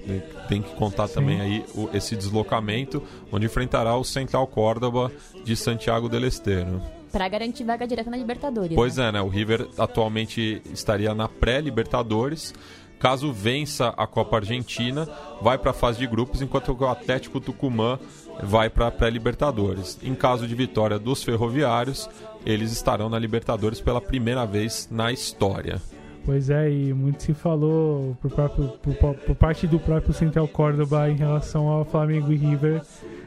Tem 0.48 0.62
que 0.62 0.74
contar 0.76 1.08
Sim. 1.08 1.16
também 1.16 1.42
aí 1.42 1.66
o, 1.76 1.90
esse 1.94 2.16
deslocamento, 2.16 3.04
onde 3.32 3.46
enfrentará 3.46 3.96
o 3.98 4.04
Central 4.04 4.48
Córdoba 4.48 5.12
de 5.44 5.56
Santiago 5.56 6.08
del 6.08 6.26
Estero. 6.26 6.82
Para 7.12 7.28
garantir 7.28 7.66
vaga 7.66 7.86
direta 7.86 8.10
na 8.10 8.16
Libertadores. 8.16 8.74
Pois 8.74 8.96
né? 8.96 9.10
é, 9.10 9.12
né? 9.12 9.22
O 9.22 9.28
River 9.28 9.68
atualmente 9.78 10.62
estaria 10.72 11.14
na 11.14 11.28
pré-Libertadores. 11.28 12.54
Caso 13.02 13.34
vença 13.34 13.90
a 13.98 14.06
Copa 14.06 14.38
Argentina, 14.38 15.10
vai 15.42 15.58
para 15.58 15.72
a 15.72 15.74
fase 15.74 15.98
de 15.98 16.06
grupos, 16.06 16.42
enquanto 16.42 16.72
o 16.72 16.88
Atlético 16.88 17.40
Tucumã 17.40 17.98
vai 18.44 18.70
para 18.70 18.88
a 18.88 18.92
pré-Libertadores. 18.92 19.98
Em 20.04 20.14
caso 20.14 20.48
de 20.48 20.54
vitória 20.54 21.00
dos 21.00 21.24
ferroviários, 21.24 22.08
eles 22.46 22.72
estarão 22.72 23.10
na 23.10 23.18
Libertadores 23.18 23.82
pela 23.82 24.00
primeira 24.00 24.46
vez 24.46 24.88
na 24.92 25.12
história. 25.12 25.82
Pois 26.24 26.52
é, 26.52 26.72
e 26.72 26.94
muito 26.94 27.24
se 27.24 27.34
falou 27.34 28.16
por, 28.22 28.30
próprio, 28.30 28.68
por, 28.84 29.16
por, 29.16 29.36
parte 29.36 29.66
do 29.66 29.80
próprio 29.80 30.14
Central 30.14 30.48
Córdoba 30.48 31.10
em 31.10 31.16
relação 31.16 31.68
ao 31.68 31.84
Flamengo 31.84 32.32
e 32.32 32.36
River, 32.36 32.84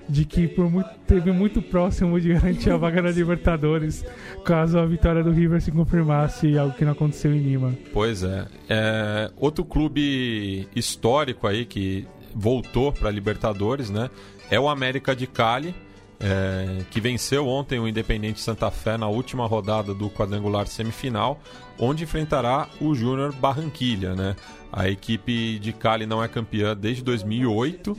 de 0.08 0.24
que 0.24 0.46
por 0.46 0.70
muito, 0.70 0.90
teve 1.06 1.32
muito 1.32 1.62
próximo 1.62 2.20
de 2.20 2.34
garantir 2.34 2.70
a 2.70 2.76
vaga 2.76 3.02
na 3.02 3.10
Libertadores, 3.10 4.04
caso 4.44 4.78
a 4.78 4.86
vitória 4.86 5.22
do 5.22 5.30
River 5.30 5.60
se 5.60 5.70
confirmasse, 5.70 6.58
algo 6.58 6.74
que 6.74 6.84
não 6.84 6.92
aconteceu 6.92 7.34
em 7.34 7.38
Lima. 7.38 7.74
Pois 7.92 8.22
é. 8.22 8.46
é 8.68 9.30
outro 9.36 9.64
clube 9.64 10.68
histórico 10.74 11.46
aí 11.46 11.64
que 11.64 12.06
voltou 12.34 12.92
para 12.92 13.08
a 13.08 13.12
Libertadores, 13.12 13.90
né? 13.90 14.10
É 14.50 14.58
o 14.60 14.68
América 14.68 15.14
de 15.16 15.26
Cali 15.26 15.74
é, 16.20 16.84
que 16.90 17.00
venceu 17.00 17.46
ontem 17.46 17.78
o 17.78 17.86
Independente 17.86 18.40
Santa 18.40 18.70
Fé 18.70 18.96
na 18.96 19.08
última 19.08 19.46
rodada 19.46 19.92
do 19.92 20.08
quadrangular 20.08 20.66
semifinal, 20.66 21.40
onde 21.78 22.04
enfrentará 22.04 22.68
o 22.80 22.94
Júnior 22.94 23.32
Barranquilha. 23.32 24.14
Né? 24.14 24.36
A 24.72 24.88
equipe 24.88 25.58
de 25.58 25.72
Cali 25.72 26.06
não 26.06 26.22
é 26.22 26.28
campeã 26.28 26.74
desde 26.74 27.02
2008. 27.02 27.96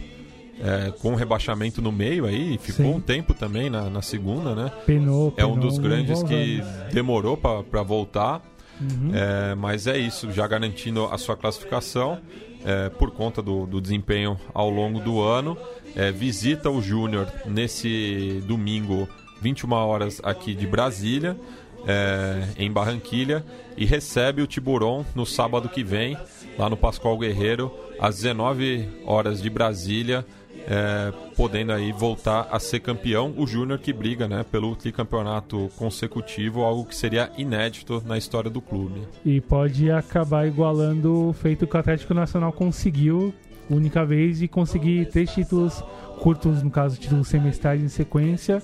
É, 0.57 0.91
com 1.01 1.15
rebaixamento 1.15 1.81
no 1.81 1.91
meio 1.91 2.25
aí, 2.25 2.57
ficou 2.57 2.85
Sim. 2.85 2.93
um 2.93 3.01
tempo 3.01 3.33
também 3.33 3.69
na, 3.69 3.89
na 3.89 4.01
segunda, 4.01 4.55
né? 4.55 4.71
Penou, 4.85 5.33
é 5.35 5.45
um 5.45 5.59
dos 5.59 5.77
grandes 5.77 6.23
que 6.23 6.61
demorou 6.93 7.35
para 7.35 7.83
voltar, 7.83 8.41
uhum. 8.79 9.11
é, 9.13 9.53
mas 9.53 9.85
é 9.85 9.97
isso, 9.97 10.31
já 10.31 10.47
garantindo 10.47 11.05
a 11.05 11.17
sua 11.17 11.35
classificação 11.35 12.21
é, 12.65 12.89
por 12.89 13.11
conta 13.11 13.41
do, 13.41 13.67
do, 13.67 13.79
desempenho 13.79 14.37
ao 14.53 14.69
longo 14.69 14.99
do 14.99 15.21
ano. 15.21 15.55
É, 15.95 16.11
visita 16.11 16.69
o 16.69 16.81
Júnior 16.81 17.31
nesse 17.45 18.43
domingo, 18.47 19.07
21 19.41 19.71
horas 19.71 20.19
aqui 20.23 20.55
de 20.55 20.65
Brasília, 20.65 21.37
é, 21.87 22.47
em 22.57 22.71
Barranquilha, 22.71 23.45
e 23.77 23.85
recebe 23.85 24.41
o 24.41 24.47
Tiburon 24.47 25.05
no 25.13 25.25
sábado 25.25 25.69
que 25.69 25.83
vem, 25.83 26.17
lá 26.57 26.67
no 26.69 26.75
Pascoal 26.75 27.17
Guerreiro, 27.17 27.71
às 27.99 28.15
19 28.15 28.89
horas 29.05 29.41
de 29.41 29.49
Brasília 29.49 30.25
é, 30.67 31.11
podendo 31.35 31.71
aí 31.71 31.91
voltar 31.91 32.47
a 32.51 32.59
ser 32.59 32.79
campeão. 32.79 33.33
O 33.37 33.45
Júnior 33.45 33.79
que 33.79 33.93
briga 33.93 34.27
né, 34.27 34.43
pelo 34.49 34.75
tricampeonato 34.75 35.69
consecutivo, 35.77 36.61
algo 36.61 36.85
que 36.85 36.95
seria 36.95 37.31
inédito 37.37 38.03
na 38.05 38.17
história 38.17 38.49
do 38.49 38.61
clube. 38.61 39.01
E 39.23 39.39
pode 39.41 39.91
acabar 39.91 40.47
igualando 40.47 41.29
o 41.29 41.33
feito 41.33 41.67
que 41.67 41.75
o 41.75 41.79
Atlético 41.79 42.13
Nacional 42.13 42.51
conseguiu 42.51 43.33
única 43.69 44.05
vez 44.05 44.41
e 44.41 44.47
conseguir 44.47 45.07
três 45.07 45.31
títulos 45.31 45.83
curtos, 46.19 46.61
no 46.61 46.69
caso, 46.69 46.99
títulos 46.99 47.27
semestrais 47.27 47.81
em 47.81 47.87
sequência. 47.87 48.61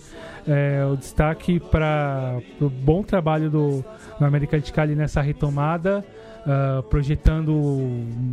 É, 0.48 0.86
o 0.86 0.96
destaque 0.96 1.60
para 1.60 2.40
o 2.60 2.70
bom 2.70 3.04
trabalho 3.04 3.50
do, 3.50 3.86
do 4.20 4.26
América 4.26 4.60
de 4.60 4.72
Cali 4.72 4.96
nessa 4.96 5.22
retomada 5.22 6.06
uh, 6.46 6.84
projetando 6.84 7.54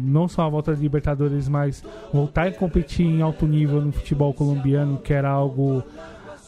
não 0.05 0.29
só 0.29 0.43
a 0.43 0.49
volta 0.49 0.75
da 0.75 0.81
Libertadores, 0.81 1.49
mas 1.49 1.85
voltar 2.13 2.49
a 2.49 2.53
competir 2.53 3.07
em 3.07 3.23
alto 3.23 3.47
nível 3.47 3.81
no 3.81 3.93
futebol 3.93 4.33
colombiano, 4.33 4.99
que 4.99 5.13
era 5.13 5.29
algo 5.29 5.83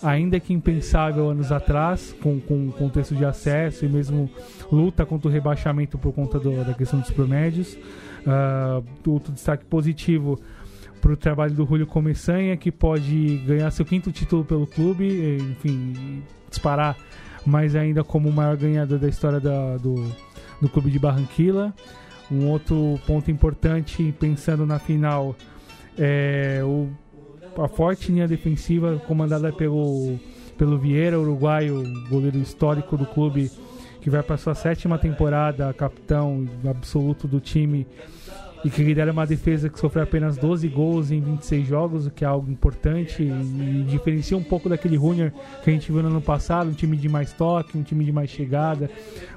ainda 0.03 0.41
que 0.41 0.53
impensável 0.53 1.29
anos 1.29 1.53
atrás, 1.53 2.15
com, 2.23 2.41
com 2.41 2.71
contexto 2.71 3.15
de 3.15 3.25
acesso 3.25 3.85
e 3.85 3.89
mesmo 3.89 4.31
luta 4.73 5.05
contra 5.05 5.29
o 5.29 5.33
rebaixamento 5.33 5.99
por 5.99 6.13
conta 6.13 6.39
do, 6.39 6.65
da 6.65 6.75
questão 6.75 7.01
dos 7.01 7.11
promédios. 7.11 7.75
Uh, 7.75 8.85
outro 9.11 9.33
destaque 9.33 9.65
positivo 9.65 10.39
para 11.01 11.13
o 11.13 11.17
trabalho 11.17 11.55
do 11.55 11.65
Julio 11.67 11.87
Começanha, 11.87 12.57
que 12.57 12.71
pode 12.71 13.39
ganhar 13.47 13.71
seu 13.71 13.85
quinto 13.87 14.13
título 14.13 14.45
pelo 14.45 14.67
clube, 14.67 15.39
enfim, 15.39 16.23
disparar 16.49 16.97
mas 17.45 17.75
ainda 17.75 18.05
como 18.05 18.29
o 18.29 18.33
maior 18.33 18.57
ganhador 18.57 18.99
da 18.99 19.09
história 19.09 19.41
da, 19.41 19.77
do, 19.77 19.95
do 20.61 20.69
clube 20.69 20.91
de 20.91 20.99
Barranquilla. 20.99 21.75
Um 22.31 22.49
outro 22.49 22.99
ponto 23.07 23.31
importante, 23.31 24.15
pensando 24.19 24.65
na 24.65 24.79
final, 24.79 25.35
é 25.99 26.61
o, 26.63 26.89
a 27.61 27.69
forte 27.69 28.13
linha 28.13 28.29
defensiva 28.29 29.03
comandada 29.07 29.53
pelo, 29.53 30.19
pelo 30.57 30.79
Vieira, 30.79 31.19
uruguaio, 31.19 31.83
goleiro 32.09 32.39
histórico 32.39 32.97
do 32.97 33.05
clube, 33.05 33.51
que 34.01 34.09
vai 34.09 34.23
para 34.23 34.37
sua 34.37 34.55
sétima 34.55 34.97
temporada, 34.97 35.73
capitão 35.75 36.49
absoluto 36.69 37.27
do 37.27 37.41
time 37.41 37.87
e 38.65 38.71
que 38.71 38.83
lidera 38.83 39.11
uma 39.11 39.27
defesa 39.27 39.69
que 39.69 39.79
sofreu 39.79 40.05
apenas 40.05 40.37
12 40.37 40.69
gols 40.69 41.11
em 41.11 41.21
26 41.21 41.67
jogos, 41.67 42.07
o 42.07 42.11
que 42.11 42.25
é 42.25 42.29
algo 42.29 42.51
importante 42.51 43.23
e, 43.23 43.85
diferencia 43.85 44.37
um 44.37 44.43
pouco 44.43 44.69
daquele 44.69 44.97
Runner 44.97 45.33
que 45.65 45.71
a 45.71 45.73
gente 45.73 45.91
viu 45.91 46.03
no 46.03 46.09
ano 46.09 46.21
passado, 46.21 46.69
um 46.69 46.73
time 46.73 46.97
de 46.97 47.09
mais 47.09 47.33
toque, 47.33 47.79
um 47.79 47.83
time 47.83 48.05
de 48.05 48.13
mais 48.13 48.29
chegada, 48.29 48.91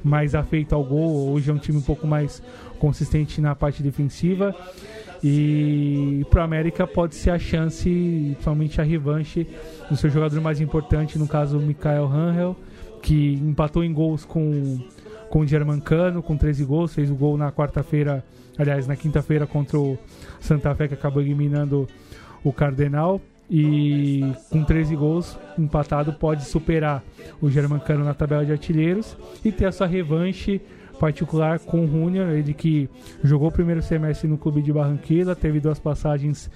mais 0.03 0.35
afeito 0.35 0.75
ao 0.75 0.83
gol. 0.83 1.31
Hoje 1.31 1.49
é 1.49 1.53
um 1.53 1.57
time 1.57 1.77
um 1.77 1.81
pouco 1.81 2.05
mais 2.05 2.41
consistente 2.79 3.39
na 3.39 3.55
parte 3.55 3.81
defensiva. 3.81 4.53
E 5.23 6.25
para 6.29 6.41
o 6.41 6.43
América 6.43 6.85
pode 6.85 7.15
ser 7.15 7.29
a 7.29 7.39
chance, 7.39 7.89
principalmente 8.33 8.81
a 8.81 8.83
revanche 8.83 9.47
do 9.89 9.95
seu 9.95 10.09
jogador 10.09 10.41
mais 10.41 10.59
importante, 10.59 11.17
no 11.17 11.27
caso 11.29 11.57
o 11.57 11.61
Mikael 11.61 12.07
Rangel, 12.07 12.57
que 13.01 13.35
empatou 13.35 13.85
em 13.85 13.93
gols 13.93 14.25
com, 14.25 14.79
com 15.33 15.39
o 15.39 15.47
Germancano, 15.47 16.21
com 16.21 16.37
13 16.37 16.63
gols, 16.63 16.93
fez 16.93 17.09
o 17.09 17.15
gol 17.15 17.35
na 17.39 17.51
quarta-feira 17.51 18.23
aliás, 18.55 18.85
na 18.85 18.95
quinta-feira 18.95 19.47
contra 19.47 19.79
o 19.79 19.97
Santa 20.39 20.75
Fé, 20.75 20.87
que 20.87 20.93
acabou 20.93 21.23
eliminando 21.23 21.87
o 22.43 22.53
Cardenal. 22.53 23.19
E 23.49 24.31
com 24.51 24.63
13 24.63 24.95
gols, 24.95 25.35
empatado, 25.57 26.13
pode 26.13 26.45
superar 26.45 27.03
o 27.41 27.49
Germancano 27.49 28.05
na 28.05 28.13
tabela 28.13 28.45
de 28.45 28.51
artilheiros 28.51 29.17
e 29.43 29.51
ter 29.51 29.65
a 29.65 29.71
sua 29.71 29.87
revanche 29.87 30.61
particular 30.99 31.57
com 31.57 31.83
o 31.83 31.87
Júnior, 31.87 32.29
ele 32.29 32.53
que 32.53 32.87
jogou 33.23 33.49
o 33.49 33.51
primeiro 33.51 33.81
semestre 33.81 34.29
no 34.29 34.37
clube 34.37 34.61
de 34.61 34.71
Barranquilla, 34.71 35.35
teve 35.35 35.59
duas 35.59 35.79
passagens 35.79 36.47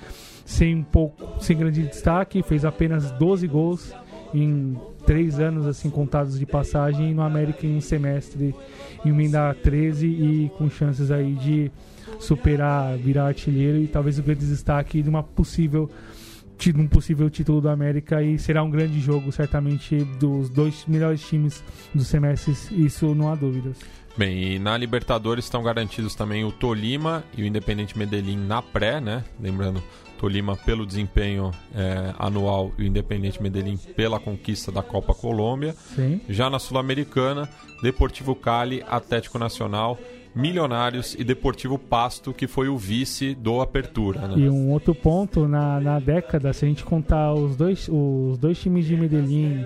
sem 0.45 0.83
pouco, 0.83 1.41
sem 1.41 1.57
grande 1.57 1.81
destaque, 1.81 2.43
fez 2.43 2.63
apenas 2.63 3.09
12 3.13 3.47
gols 3.47 3.91
em 4.43 4.77
três 5.05 5.39
anos 5.39 5.65
assim 5.65 5.89
contados 5.89 6.37
de 6.37 6.45
passagem 6.45 7.11
e 7.11 7.13
no 7.13 7.21
América 7.21 7.65
em 7.65 7.77
um 7.77 7.81
semestre 7.81 8.53
emendar 9.05 9.55
13 9.55 10.07
e 10.07 10.51
com 10.57 10.69
chances 10.69 11.11
aí 11.11 11.33
de 11.33 11.71
superar, 12.19 12.97
virar 12.97 13.27
artilheiro 13.27 13.77
e 13.77 13.87
talvez 13.87 14.17
o 14.19 14.23
grande 14.23 14.45
destaque 14.45 15.01
de 15.01 15.09
uma 15.09 15.23
possível 15.23 15.89
um 16.75 16.87
possível 16.87 17.29
título 17.29 17.61
do 17.61 17.69
América 17.69 18.21
e 18.23 18.39
será 18.39 18.63
um 18.63 18.69
grande 18.69 18.99
jogo 18.99 19.31
certamente 19.31 20.03
dos 20.19 20.49
dois 20.49 20.85
melhores 20.87 21.21
times 21.21 21.63
dos 21.93 22.07
semestres, 22.07 22.71
isso 22.71 23.13
não 23.13 23.31
há 23.31 23.35
dúvidas. 23.35 23.77
Bem, 24.17 24.55
e 24.55 24.59
na 24.59 24.75
Libertadores 24.75 25.45
estão 25.45 25.61
garantidos 25.61 26.15
também 26.15 26.43
o 26.43 26.51
Tolima 26.51 27.23
e 27.37 27.43
o 27.43 27.45
Independente 27.45 27.95
Medellín 27.95 28.37
na 28.37 28.63
pré, 28.63 28.99
né? 28.99 29.23
Lembrando, 29.39 29.83
Tolima 30.17 30.57
pelo 30.57 30.85
desempenho 30.85 31.51
é, 31.73 32.13
anual 32.17 32.71
e 32.77 32.83
o 32.83 32.87
Independente 32.87 33.41
Medellín 33.41 33.77
pela 33.95 34.19
conquista 34.19 34.71
da 34.71 34.81
Copa 34.81 35.13
Colômbia. 35.13 35.73
Sim. 35.95 36.19
Já 36.27 36.49
na 36.49 36.59
Sul-Americana, 36.59 37.47
Deportivo 37.81 38.35
Cali, 38.35 38.83
Atlético 38.87 39.37
Nacional, 39.37 39.97
Milionários 40.35 41.15
e 41.17 41.23
Deportivo 41.23 41.79
Pasto, 41.79 42.33
que 42.33 42.47
foi 42.47 42.67
o 42.67 42.77
vice 42.77 43.33
do 43.33 43.61
Apertura. 43.61 44.27
Né? 44.27 44.35
E 44.37 44.49
um 44.49 44.71
outro 44.71 44.93
ponto, 44.93 45.47
na, 45.47 45.79
na 45.79 45.99
década, 45.99 46.53
se 46.53 46.65
a 46.65 46.67
gente 46.67 46.83
contar 46.83 47.33
os 47.33 47.55
dois, 47.55 47.87
os 47.89 48.37
dois 48.37 48.59
times 48.59 48.85
de 48.85 48.95
Medellín, 48.95 49.65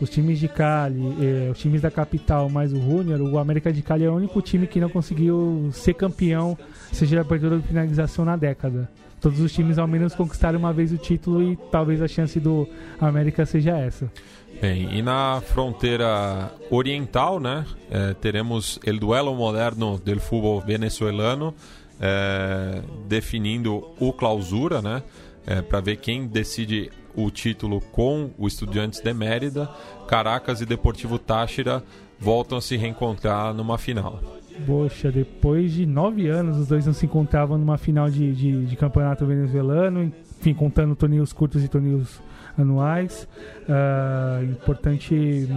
os 0.00 0.10
times 0.10 0.38
de 0.38 0.48
Cali, 0.48 1.14
eh, 1.20 1.50
os 1.50 1.58
times 1.58 1.82
da 1.82 1.90
capital, 1.90 2.48
mais 2.48 2.72
o 2.72 2.80
Júnior, 2.80 3.20
o 3.20 3.38
América 3.38 3.72
de 3.72 3.82
Cali 3.82 4.04
é 4.04 4.10
o 4.10 4.14
único 4.14 4.40
time 4.40 4.66
que 4.66 4.80
não 4.80 4.88
conseguiu 4.88 5.70
ser 5.72 5.94
campeão, 5.94 6.56
seja 6.92 7.16
de 7.16 7.18
apertura 7.18 7.56
ou 7.56 7.62
finalização 7.62 8.24
na 8.24 8.36
década 8.36 8.88
todos 9.20 9.40
os 9.40 9.52
times 9.52 9.78
ao 9.78 9.86
menos 9.86 10.14
conquistaram 10.14 10.58
uma 10.58 10.72
vez 10.72 10.92
o 10.92 10.98
título 10.98 11.42
e 11.42 11.56
talvez 11.70 12.00
a 12.00 12.08
chance 12.08 12.40
do 12.40 12.66
América 13.00 13.44
seja 13.44 13.76
essa. 13.76 14.10
Bem, 14.60 14.98
e 14.98 15.02
na 15.02 15.40
fronteira 15.40 16.52
oriental, 16.70 17.40
né, 17.40 17.64
é, 17.90 18.14
teremos 18.14 18.78
o 18.86 18.92
duelo 18.98 19.34
moderno 19.34 19.98
do 19.98 20.20
futebol 20.20 20.60
venezuelano, 20.60 21.54
é, 22.00 22.82
definindo 23.08 23.88
o 23.98 24.12
clausura, 24.12 24.82
né, 24.82 25.02
é, 25.46 25.62
para 25.62 25.80
ver 25.80 25.96
quem 25.96 26.26
decide 26.26 26.90
o 27.14 27.30
título 27.30 27.80
com 27.80 28.30
o 28.38 28.46
Estudiantes 28.46 29.00
de 29.00 29.12
Mérida. 29.12 29.68
Caracas 30.06 30.60
e 30.60 30.66
Deportivo 30.66 31.18
Táchira 31.18 31.82
voltam 32.18 32.58
a 32.58 32.60
se 32.60 32.76
reencontrar 32.76 33.54
numa 33.54 33.78
final. 33.78 34.39
Poxa, 34.66 35.10
depois 35.10 35.72
de 35.72 35.86
nove 35.86 36.28
anos 36.28 36.58
os 36.58 36.68
dois 36.68 36.86
não 36.86 36.92
se 36.92 37.06
encontravam 37.06 37.56
numa 37.56 37.78
final 37.78 38.10
de, 38.10 38.32
de, 38.32 38.66
de 38.66 38.76
campeonato 38.76 39.24
venezuelano, 39.24 40.12
enfim, 40.38 40.54
contando 40.54 40.94
torneios 40.94 41.32
curtos 41.32 41.64
e 41.64 41.68
torneios 41.68 42.20
anuais. 42.56 43.28
Uh, 43.68 44.44
importante 44.44 45.48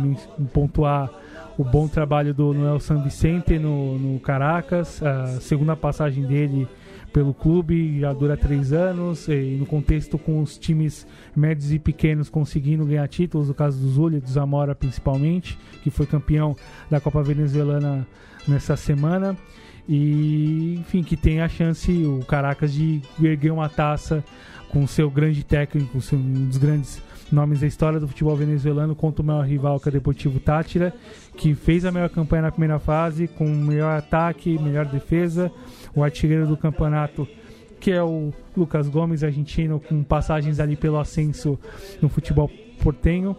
pontuar 0.54 1.10
o 1.58 1.64
bom 1.64 1.88
trabalho 1.88 2.34
do 2.34 2.54
Noel 2.54 2.80
San 2.80 3.04
Vicente 3.04 3.60
no, 3.60 3.98
no 3.98 4.20
Caracas, 4.20 5.02
a 5.04 5.40
segunda 5.40 5.76
passagem 5.76 6.24
dele 6.24 6.68
pelo 7.14 7.34
clube, 7.34 8.00
já 8.00 8.12
dura 8.12 8.36
três 8.36 8.74
anos, 8.74 9.28
e 9.28 9.56
no 9.60 9.66
contexto 9.68 10.18
com 10.18 10.42
os 10.42 10.58
times 10.58 11.06
médios 11.36 11.72
e 11.72 11.78
pequenos 11.78 12.28
conseguindo 12.28 12.86
ganhar 12.86 13.08
títulos, 13.08 13.48
no 13.48 13.54
caso 13.54 13.80
do 13.80 13.88
Zulia, 13.88 14.20
do 14.20 14.30
Zamora 14.30 14.74
principalmente, 14.74 15.58
que 15.84 15.92
foi 15.92 16.08
campeão 16.08 16.56
da 16.90 17.00
Copa 17.00 17.22
Venezuelana 17.22 18.08
nessa 18.48 18.76
semana. 18.76 19.38
E, 19.88 20.78
enfim, 20.80 21.04
que 21.04 21.16
tem 21.16 21.42
a 21.42 21.48
chance, 21.48 21.92
o 21.92 22.26
Caracas, 22.26 22.74
de 22.74 23.02
erguer 23.22 23.52
uma 23.52 23.70
taça 23.70 24.24
com 24.70 24.88
seu 24.88 25.10
grande 25.12 25.44
técnico, 25.44 26.00
um 26.14 26.48
dos 26.48 26.58
grandes 26.58 27.02
nomes 27.32 27.60
da 27.60 27.68
história 27.68 28.00
do 28.00 28.08
futebol 28.08 28.36
venezuelano 28.36 28.96
contra 28.96 29.22
o 29.22 29.26
maior 29.26 29.46
rival, 29.46 29.80
que 29.80 29.88
é 29.88 29.92
o 29.92 29.94
Deportivo 29.94 30.40
Tátira, 30.40 30.94
que 31.36 31.54
fez 31.54 31.84
a 31.84 31.92
melhor 31.92 32.10
campanha 32.10 32.44
na 32.44 32.52
primeira 32.52 32.80
fase, 32.80 33.28
com 33.28 33.46
melhor 33.46 33.98
ataque, 33.98 34.58
melhor 34.60 34.86
defesa. 34.86 35.52
O 35.96 36.04
artilheiro 36.04 36.48
do 36.48 36.58
campeonato, 36.58 37.28
que 37.80 37.92
é 37.92 38.02
o 38.02 38.32
Lucas 38.56 38.88
Gomes, 38.88 39.24
argentino, 39.24 39.80
com 39.80 40.04
passagens 40.04 40.60
ali 40.60 40.76
pelo 40.76 41.00
ascenso 41.00 41.60
no 42.02 42.10
futebol 42.10 42.50
portenho. 42.82 43.36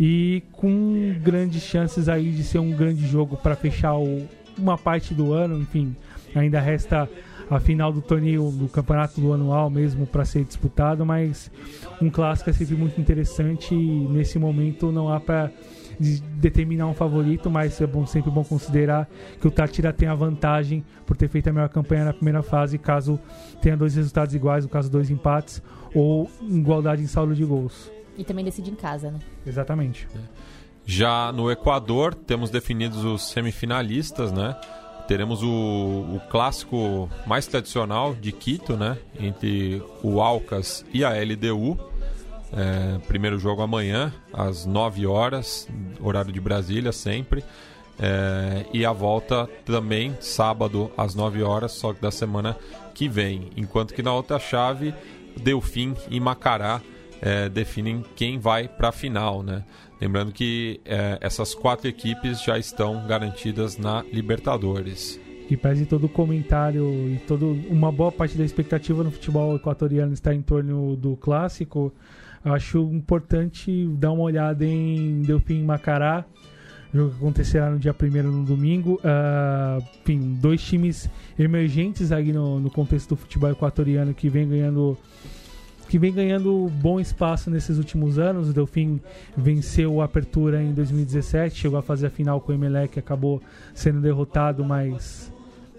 E 0.00 0.42
com 0.52 1.14
grandes 1.22 1.62
chances 1.62 2.08
aí 2.08 2.30
de 2.30 2.42
ser 2.42 2.58
um 2.58 2.70
grande 2.72 3.06
jogo 3.06 3.36
para 3.36 3.54
fechar 3.54 3.94
o, 3.94 4.26
uma 4.58 4.76
parte 4.76 5.14
do 5.14 5.32
ano, 5.32 5.58
enfim, 5.58 5.94
ainda 6.34 6.60
resta 6.60 7.08
a 7.50 7.60
final 7.60 7.92
do 7.92 8.00
torneio 8.00 8.50
do 8.50 8.68
campeonato 8.68 9.20
do 9.20 9.32
anual 9.32 9.68
mesmo 9.68 10.06
para 10.06 10.24
ser 10.24 10.44
disputado, 10.44 11.04
mas 11.04 11.50
um 12.00 12.08
clássico 12.08 12.48
é 12.48 12.52
sempre 12.52 12.74
muito 12.74 13.00
interessante 13.00 13.74
e 13.74 14.08
nesse 14.08 14.38
momento 14.38 14.90
não 14.90 15.12
há 15.12 15.20
para 15.20 15.50
determinar 16.10 16.86
um 16.86 16.94
favorito, 16.94 17.50
mas 17.50 17.80
é 17.80 17.86
bom, 17.86 18.06
sempre 18.06 18.30
bom 18.30 18.44
considerar 18.44 19.08
que 19.40 19.46
o 19.46 19.50
Tatira 19.50 19.92
tem 19.92 20.08
a 20.08 20.14
vantagem 20.14 20.84
por 21.06 21.16
ter 21.16 21.28
feito 21.28 21.48
a 21.48 21.52
melhor 21.52 21.68
campanha 21.68 22.04
na 22.04 22.12
primeira 22.12 22.42
fase, 22.42 22.78
caso 22.78 23.18
tenha 23.60 23.76
dois 23.76 23.94
resultados 23.94 24.34
iguais, 24.34 24.64
no 24.64 24.70
caso 24.70 24.90
dois 24.90 25.10
empates, 25.10 25.62
ou 25.94 26.30
igualdade 26.42 27.02
em 27.02 27.06
saldo 27.06 27.34
de 27.34 27.44
gols. 27.44 27.90
E 28.16 28.24
também 28.24 28.44
decide 28.44 28.70
em 28.70 28.74
casa, 28.74 29.10
né? 29.10 29.18
Exatamente. 29.46 30.06
Já 30.84 31.32
no 31.32 31.50
Equador, 31.50 32.14
temos 32.14 32.50
definidos 32.50 33.04
os 33.04 33.30
semifinalistas, 33.30 34.32
né? 34.32 34.56
teremos 35.06 35.42
o, 35.42 35.48
o, 35.48 36.20
clássico 36.30 37.08
mais 37.26 37.46
tradicional 37.46 38.14
de 38.14 38.32
Quito, 38.32 38.76
né? 38.76 38.96
Entre 39.18 39.82
o 40.02 40.20
Alcas 40.20 40.84
e 40.92 41.04
a 41.04 41.10
LDU. 41.10 41.78
É, 42.52 42.98
primeiro 43.06 43.38
jogo 43.38 43.62
amanhã, 43.62 44.12
às 44.32 44.66
9 44.66 45.06
horas, 45.06 45.68
horário 46.00 46.32
de 46.32 46.40
Brasília, 46.40 46.92
sempre. 46.92 47.42
É, 47.98 48.66
e 48.72 48.84
a 48.84 48.92
volta 48.92 49.48
também 49.64 50.16
sábado 50.20 50.90
às 50.96 51.14
9 51.14 51.42
horas, 51.42 51.72
só 51.72 51.92
que 51.92 52.00
da 52.00 52.10
semana 52.10 52.56
que 52.94 53.08
vem. 53.08 53.50
Enquanto 53.56 53.94
que 53.94 54.02
na 54.02 54.12
outra 54.12 54.38
chave, 54.38 54.94
Delfim 55.42 55.94
e 56.10 56.20
Macará 56.20 56.80
é, 57.20 57.48
definem 57.48 58.04
quem 58.16 58.38
vai 58.38 58.68
para 58.68 58.88
a 58.88 58.92
final, 58.92 59.42
né? 59.42 59.64
Lembrando 60.00 60.32
que 60.32 60.80
é, 60.84 61.18
essas 61.20 61.54
quatro 61.54 61.86
equipes 61.88 62.42
já 62.42 62.58
estão 62.58 63.06
garantidas 63.06 63.78
na 63.78 64.02
Libertadores. 64.12 65.20
Que 65.46 65.56
pese 65.56 65.86
todo 65.86 66.04
o 66.04 66.08
comentário 66.08 66.84
e 67.08 67.18
toda 67.26 67.44
uma 67.44 67.92
boa 67.92 68.10
parte 68.10 68.36
da 68.36 68.44
expectativa 68.44 69.04
no 69.04 69.12
futebol 69.12 69.54
equatoriano 69.54 70.12
está 70.12 70.34
em 70.34 70.42
torno 70.42 70.96
do 70.96 71.16
clássico, 71.16 71.92
acho 72.44 72.78
importante 72.92 73.86
dar 73.98 74.12
uma 74.12 74.22
olhada 74.22 74.64
em 74.64 75.22
Delfim 75.22 75.62
Macará, 75.62 76.24
jogo 76.92 77.10
que 77.10 77.16
acontecerá 77.16 77.70
no 77.70 77.78
dia 77.78 77.94
1 77.94 78.22
no 78.22 78.44
domingo. 78.44 79.00
Uh, 79.04 79.82
enfim, 80.02 80.36
dois 80.40 80.62
times 80.62 81.08
emergentes 81.38 82.12
aí 82.12 82.32
no, 82.32 82.60
no 82.60 82.70
contexto 82.70 83.10
do 83.10 83.16
futebol 83.16 83.50
equatoriano 83.50 84.12
que 84.12 84.28
vem 84.28 84.48
ganhando 84.48 84.96
que 85.88 85.98
vem 85.98 86.10
ganhando 86.10 86.70
bom 86.80 86.98
espaço 86.98 87.50
nesses 87.50 87.76
últimos 87.76 88.18
anos. 88.18 88.48
O 88.48 88.52
Delfim 88.54 88.98
venceu 89.36 90.00
a 90.00 90.06
Apertura 90.06 90.62
em 90.62 90.72
2017, 90.72 91.54
chegou 91.54 91.78
a 91.78 91.82
fazer 91.82 92.06
a 92.06 92.10
final 92.10 92.40
com 92.40 92.50
o 92.50 92.54
Emelec, 92.54 92.98
acabou 92.98 93.42
sendo 93.74 94.00
derrotado, 94.00 94.64
mas 94.64 95.30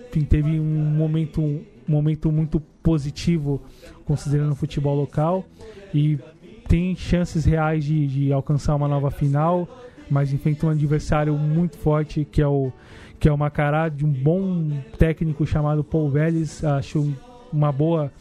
enfim, 0.08 0.22
teve 0.22 0.60
um 0.60 0.64
momento, 0.64 1.42
um 1.42 1.64
momento 1.88 2.32
muito 2.32 2.60
positivo 2.84 3.60
considerando 4.06 4.52
o 4.52 4.56
futebol 4.56 4.96
local 4.96 5.44
e 5.92 6.20
tem 6.68 6.96
chances 6.96 7.46
reais 7.46 7.84
de, 7.84 8.08
de 8.08 8.34
alcançar 8.34 8.76
uma 8.76 8.88
nova 8.88 9.12
final, 9.12 9.68
mas 10.10 10.34
enfrenta 10.34 10.66
um 10.66 10.70
adversário 10.70 11.34
muito 11.38 11.78
forte 11.78 12.26
que 12.26 12.42
é 12.42 12.48
o 12.48 12.72
que 13.20 13.30
é 13.30 13.32
o 13.32 13.38
Macará 13.38 13.88
de 13.88 14.06
um 14.06 14.12
bom 14.12 14.70
técnico 14.98 15.46
chamado 15.46 15.82
Paul 15.82 16.10
Vélez. 16.10 16.62
Acho 16.62 17.16
uma 17.54 17.72
boa 17.72 18.12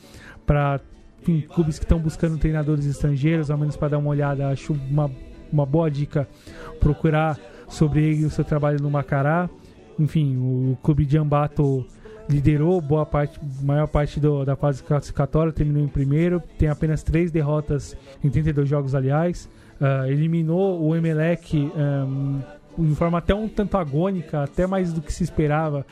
para 0.47 0.81
clubes 1.53 1.77
que 1.77 1.85
estão 1.85 1.99
buscando 1.99 2.39
treinadores 2.39 2.87
estrangeiros, 2.87 3.51
ao 3.51 3.59
menos 3.59 3.77
para 3.77 3.89
dar 3.89 3.99
uma 3.99 4.11
olhada. 4.11 4.49
Acho 4.49 4.73
uma, 4.73 5.11
uma 5.53 5.67
boa 5.67 5.91
dica 5.91 6.29
procurar 6.79 7.37
sobre 7.69 8.05
ele 8.05 8.25
o 8.25 8.31
seu 8.31 8.45
trabalho 8.45 8.81
no 8.81 8.89
Macará. 8.89 9.51
Enfim, 9.99 10.37
o, 10.37 10.73
o 10.73 10.79
clube 10.81 11.05
de 11.05 11.19
Ambato 11.19 11.85
liderou 12.33 12.81
boa 12.81 13.05
parte, 13.05 13.39
maior 13.63 13.87
parte 13.87 14.19
do, 14.19 14.45
da 14.45 14.57
fase 14.57 14.83
classificatória, 14.83 15.53
terminou 15.53 15.83
em 15.83 15.89
primeiro, 15.89 16.43
tem 16.59 16.69
apenas 16.69 17.03
três 17.03 17.31
derrotas 17.31 17.97
em 18.25 18.31
32 18.31 18.69
jogos, 18.69 18.95
aliás. 18.95 19.49
Uh, 19.81 20.07
eliminou 20.07 20.83
o 20.83 20.95
Emelec 20.95 21.57
um, 21.57 22.41
de 22.79 22.95
forma 22.95 23.19
até 23.19 23.35
um 23.35 23.49
tanto 23.49 23.77
agônica, 23.77 24.43
até 24.43 24.67
mais 24.67 24.93
do 24.93 25.03
que 25.03 25.13
se 25.13 25.25
esperava 25.25 25.85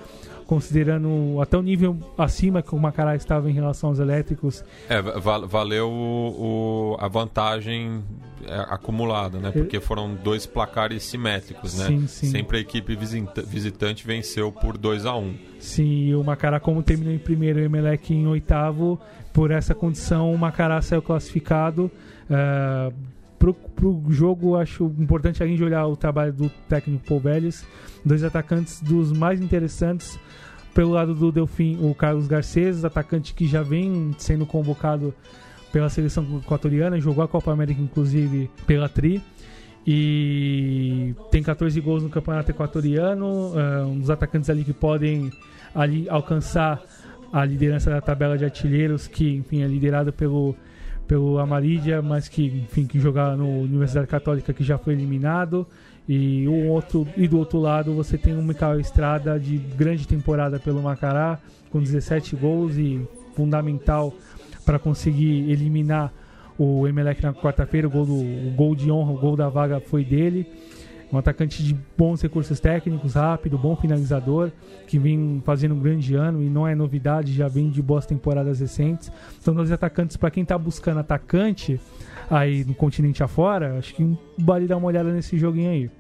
considerando 0.51 1.41
até 1.41 1.57
o 1.57 1.63
nível 1.63 1.97
acima 2.19 2.61
que 2.61 2.75
o 2.75 2.79
Macará 2.79 3.15
estava 3.15 3.49
em 3.49 3.53
relação 3.53 3.91
aos 3.91 4.01
elétricos. 4.01 4.65
É, 4.89 5.01
valeu 5.01 5.89
o, 5.89 6.95
o, 6.95 6.97
a 6.99 7.07
vantagem 7.07 8.03
é, 8.45 8.57
acumulada, 8.69 9.39
né? 9.39 9.53
Porque 9.53 9.79
foram 9.79 10.13
dois 10.13 10.47
placares 10.47 11.05
simétricos, 11.05 11.79
né? 11.79 11.87
Sim, 11.87 12.07
sim. 12.09 12.31
Sempre 12.33 12.59
a 12.59 12.61
equipe 12.61 12.99
visitante 13.47 14.05
venceu 14.05 14.51
por 14.51 14.77
2 14.77 15.07
a 15.07 15.15
1 15.15 15.21
um. 15.21 15.35
Sim, 15.61 16.07
e 16.07 16.17
o 16.17 16.25
Macará, 16.25 16.59
como 16.59 16.83
terminou 16.83 17.15
em 17.15 17.19
primeiro 17.19 17.61
e 17.61 17.63
o 17.63 17.67
Emelec 17.67 18.13
em 18.13 18.27
oitavo, 18.27 19.01
por 19.33 19.53
essa 19.53 19.73
condição 19.73 20.35
o 20.35 20.37
Macará 20.37 20.83
saiu 20.83 21.01
classificado. 21.01 21.89
Uh, 22.29 22.93
pro, 23.41 23.55
pro 23.55 24.05
jogo, 24.11 24.55
acho 24.55 24.85
importante 24.99 25.43
a 25.43 25.47
gente 25.47 25.65
olhar 25.65 25.87
o 25.87 25.97
trabalho 25.97 26.33
do 26.33 26.51
técnico 26.69 27.07
Paul 27.07 27.21
Vélez, 27.21 27.67
dois 28.05 28.23
atacantes 28.23 28.83
dos 28.83 29.11
mais 29.11 29.41
interessantes 29.41 30.21
pelo 30.75 30.91
lado 30.91 31.15
do 31.15 31.33
Delfim, 31.33 31.79
o 31.81 31.95
Carlos 31.95 32.29
Garcês, 32.29 32.85
atacante 32.85 33.35
que 33.35 33.47
já 33.47 33.63
vem 33.63 34.15
sendo 34.19 34.45
convocado 34.45 35.13
pela 35.73 35.89
seleção 35.89 36.25
equatoriana, 36.39 37.01
jogou 37.01 37.25
a 37.25 37.29
Copa 37.29 37.51
América 37.51 37.81
inclusive 37.81 38.51
pela 38.67 38.89
Tri. 38.89 39.23
E 39.87 41.15
tem 41.31 41.43
14 41.43 41.81
gols 41.81 42.03
no 42.03 42.11
campeonato 42.11 42.51
equatoriano, 42.51 43.27
uh, 43.27 43.87
um 43.87 43.99
dos 43.99 44.11
atacantes 44.11 44.51
ali 44.51 44.63
que 44.63 44.75
podem 44.75 45.33
ali 45.75 46.07
alcançar 46.11 46.83
a 47.33 47.45
liderança 47.47 47.89
da 47.89 48.01
tabela 48.01 48.37
de 48.37 48.45
artilheiros, 48.45 49.09
que 49.09 49.37
enfim 49.37 49.63
é 49.63 49.67
liderado 49.67 50.13
pelo 50.13 50.55
pelo 51.11 51.41
Amarília, 51.41 52.01
mas 52.01 52.29
que 52.29 52.47
enfim 52.47 52.87
que 52.87 53.01
joga 53.01 53.35
no 53.35 53.63
Universidade 53.63 54.07
Católica 54.07 54.53
que 54.53 54.63
já 54.63 54.79
foi 54.79 54.93
eliminado. 54.93 55.67
E, 56.09 56.47
o 56.47 56.69
outro, 56.69 57.05
e 57.17 57.27
do 57.27 57.37
outro 57.37 57.59
lado 57.59 57.93
você 57.93 58.17
tem 58.17 58.33
o 58.33 58.41
Micael 58.41 58.79
Estrada 58.79 59.37
de 59.37 59.59
grande 59.59 60.07
temporada 60.07 60.61
pelo 60.61 60.81
Macará, 60.81 61.41
com 61.73 61.83
17 61.83 62.37
gols 62.37 62.77
e 62.77 63.05
fundamental 63.35 64.15
para 64.65 64.79
conseguir 64.79 65.51
eliminar 65.51 66.13
o 66.57 66.87
Emelec 66.87 67.21
na 67.25 67.35
quarta-feira. 67.35 67.89
O, 67.89 68.03
o 68.03 68.53
gol 68.55 68.77
de 68.77 68.89
honra, 68.89 69.11
o 69.11 69.19
gol 69.19 69.35
da 69.35 69.49
vaga 69.49 69.81
foi 69.81 70.05
dele. 70.05 70.47
Um 71.13 71.19
atacante 71.19 71.63
de 71.63 71.77
bons 71.99 72.23
recursos 72.23 72.61
técnicos, 72.61 73.15
rápido, 73.15 73.59
bom 73.59 73.75
finalizador, 73.75 74.51
que 74.87 74.99
vem 74.99 75.43
fazendo 75.45 75.75
um 75.75 75.81
grande 75.81 76.15
ano 76.15 76.43
e 76.43 76.49
não 76.49 76.67
é 76.67 76.75
novidade, 76.75 77.33
já 77.33 77.49
vem 77.49 77.69
de 77.69 77.83
boas 77.83 78.07
temporadas 78.07 78.61
recentes. 78.61 79.11
São 79.41 79.55
dois 79.55 79.73
atacantes 79.73 80.17
para 80.17 80.31
quem 80.31 80.43
está 80.43 80.57
buscando 80.57 81.01
atacante 81.01 81.81
aí 82.31 82.65
no 82.65 82.75
continente 82.75 83.23
afora, 83.23 83.77
acho 83.79 83.95
que 83.95 84.17
vale 84.39 84.67
dar 84.67 84.77
uma 84.77 84.87
olhada 84.87 85.13
nesse 85.13 85.37
joguinho 85.37 85.71
aí. 85.71 85.91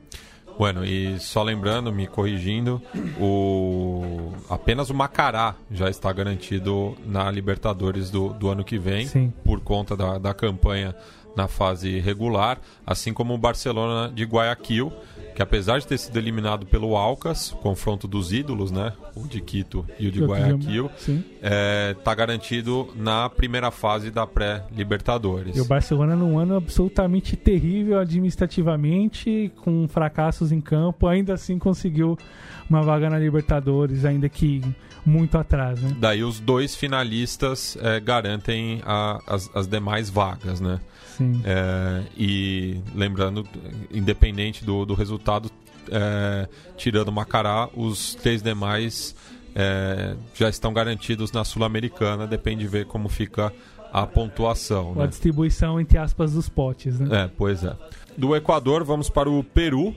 Bueno, 0.60 0.84
e 0.84 1.18
só 1.18 1.42
lembrando, 1.42 1.90
me 1.90 2.06
corrigindo, 2.06 2.82
o 3.18 4.30
apenas 4.48 4.90
o 4.90 4.94
Macará 4.94 5.54
já 5.70 5.88
está 5.88 6.12
garantido 6.12 6.94
na 7.06 7.30
Libertadores 7.30 8.10
do, 8.10 8.34
do 8.34 8.48
ano 8.50 8.62
que 8.62 8.78
vem, 8.78 9.06
Sim. 9.06 9.32
por 9.42 9.60
conta 9.60 9.96
da, 9.96 10.18
da 10.18 10.34
campanha 10.34 10.94
na 11.36 11.48
fase 11.48 11.98
regular, 12.00 12.58
assim 12.86 13.12
como 13.12 13.34
o 13.34 13.38
Barcelona 13.38 14.12
de 14.12 14.24
Guayaquil, 14.24 14.92
que 15.34 15.42
apesar 15.42 15.78
de 15.78 15.86
ter 15.86 15.98
sido 15.98 16.18
eliminado 16.18 16.66
pelo 16.66 16.96
Alcas, 16.96 17.50
confronto 17.62 18.06
dos 18.06 18.32
ídolos, 18.32 18.70
né? 18.70 18.92
O 19.14 19.26
de 19.26 19.40
Quito 19.40 19.86
e 19.98 20.08
o 20.08 20.12
de 20.12 20.22
Guayaquil, 20.22 20.90
está 20.94 21.12
é, 21.42 21.94
tá 21.94 22.14
garantido 22.14 22.88
na 22.94 23.28
primeira 23.30 23.70
fase 23.70 24.10
da 24.10 24.26
pré-Libertadores. 24.26 25.56
E 25.56 25.60
o 25.60 25.64
Barcelona 25.64 26.14
num 26.14 26.38
ano 26.38 26.56
absolutamente 26.56 27.36
terrível 27.36 27.98
administrativamente, 27.98 29.50
com 29.62 29.86
fracassos 29.88 30.52
em 30.52 30.60
campo, 30.60 31.06
ainda 31.06 31.34
assim 31.34 31.58
conseguiu 31.58 32.18
uma 32.68 32.82
vaga 32.82 33.08
na 33.08 33.18
Libertadores, 33.18 34.04
ainda 34.04 34.28
que 34.28 34.62
muito 35.04 35.38
atrás, 35.38 35.80
né? 35.80 35.96
Daí 35.98 36.22
os 36.22 36.38
dois 36.38 36.74
finalistas 36.74 37.76
é, 37.80 37.98
garantem 38.00 38.82
a, 38.84 39.18
as, 39.26 39.50
as 39.54 39.66
demais 39.66 40.10
vagas, 40.10 40.60
né? 40.60 40.80
Sim. 41.20 41.42
É, 41.44 42.02
e 42.16 42.80
lembrando, 42.94 43.46
independente 43.92 44.64
do, 44.64 44.86
do 44.86 44.94
resultado, 44.94 45.50
é, 45.90 46.48
tirando 46.78 47.08
o 47.08 47.12
Macará, 47.12 47.68
os 47.76 48.14
três 48.14 48.42
demais 48.42 49.14
é, 49.54 50.16
já 50.34 50.48
estão 50.48 50.72
garantidos 50.72 51.30
na 51.30 51.44
Sul-Americana, 51.44 52.26
depende 52.26 52.62
de 52.62 52.68
ver 52.68 52.86
como 52.86 53.10
fica 53.10 53.52
a 53.92 54.06
pontuação. 54.06 54.92
A 54.92 55.02
né? 55.02 55.06
distribuição, 55.08 55.78
entre 55.78 55.98
aspas, 55.98 56.32
dos 56.32 56.48
potes, 56.48 56.98
né? 56.98 57.24
É, 57.24 57.30
pois 57.36 57.62
é. 57.64 57.76
Do 58.16 58.34
Equador, 58.34 58.82
vamos 58.82 59.10
para 59.10 59.28
o 59.28 59.44
Peru, 59.44 59.94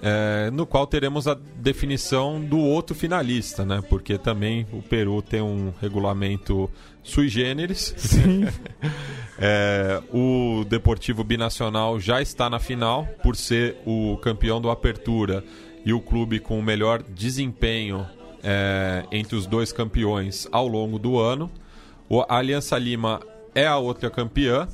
é, 0.00 0.50
no 0.50 0.64
qual 0.66 0.86
teremos 0.86 1.28
a 1.28 1.34
definição 1.56 2.40
do 2.40 2.58
outro 2.58 2.94
finalista, 2.94 3.64
né? 3.64 3.82
Porque 3.90 4.16
também 4.16 4.66
o 4.72 4.80
Peru 4.80 5.20
tem 5.20 5.42
um 5.42 5.70
regulamento 5.80 6.70
sui 7.02 7.28
generis. 7.28 7.94
Sim. 7.96 8.44
é, 9.38 10.00
o 10.12 10.64
Deportivo 10.64 11.24
Binacional 11.24 11.98
já 11.98 12.22
está 12.22 12.48
na 12.48 12.58
final 12.58 13.06
por 13.22 13.36
ser 13.36 13.76
o 13.84 14.16
campeão 14.18 14.60
do 14.60 14.70
Apertura 14.70 15.44
e 15.84 15.92
o 15.92 16.00
clube 16.00 16.38
com 16.38 16.58
o 16.58 16.62
melhor 16.62 17.02
desempenho 17.02 18.06
é, 18.42 19.04
entre 19.10 19.36
os 19.36 19.46
dois 19.46 19.72
campeões 19.72 20.46
ao 20.52 20.66
longo 20.66 20.98
do 20.98 21.18
ano. 21.18 21.50
O, 22.08 22.20
a 22.20 22.38
Aliança 22.38 22.78
Lima 22.78 23.20
é 23.54 23.66
a 23.66 23.78
outra 23.78 24.10
campeã, 24.10 24.68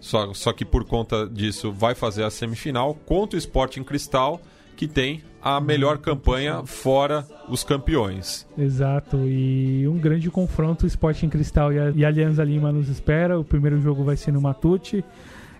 só, 0.00 0.32
só 0.32 0.52
que 0.52 0.64
por 0.64 0.84
conta 0.84 1.26
disso 1.26 1.72
vai 1.72 1.94
fazer 1.94 2.24
a 2.24 2.30
semifinal 2.30 2.94
contra 2.94 3.36
o 3.36 3.38
Sporting 3.38 3.82
Cristal 3.82 4.40
que 4.76 4.86
tem 4.86 5.22
a 5.42 5.60
melhor 5.60 5.98
campanha 5.98 6.62
fora 6.64 7.24
os 7.48 7.64
campeões. 7.64 8.46
Exato, 8.56 9.16
e 9.26 9.86
um 9.88 9.98
grande 9.98 10.30
confronto 10.30 10.86
Sporting 10.86 11.28
Cristal 11.28 11.72
e, 11.72 11.78
a, 11.78 11.90
e 11.90 12.04
Alianza 12.04 12.44
Lima 12.44 12.72
nos 12.72 12.88
espera. 12.88 13.38
O 13.38 13.44
primeiro 13.44 13.80
jogo 13.80 14.04
vai 14.04 14.16
ser 14.16 14.32
no 14.32 14.40
Matute. 14.40 15.04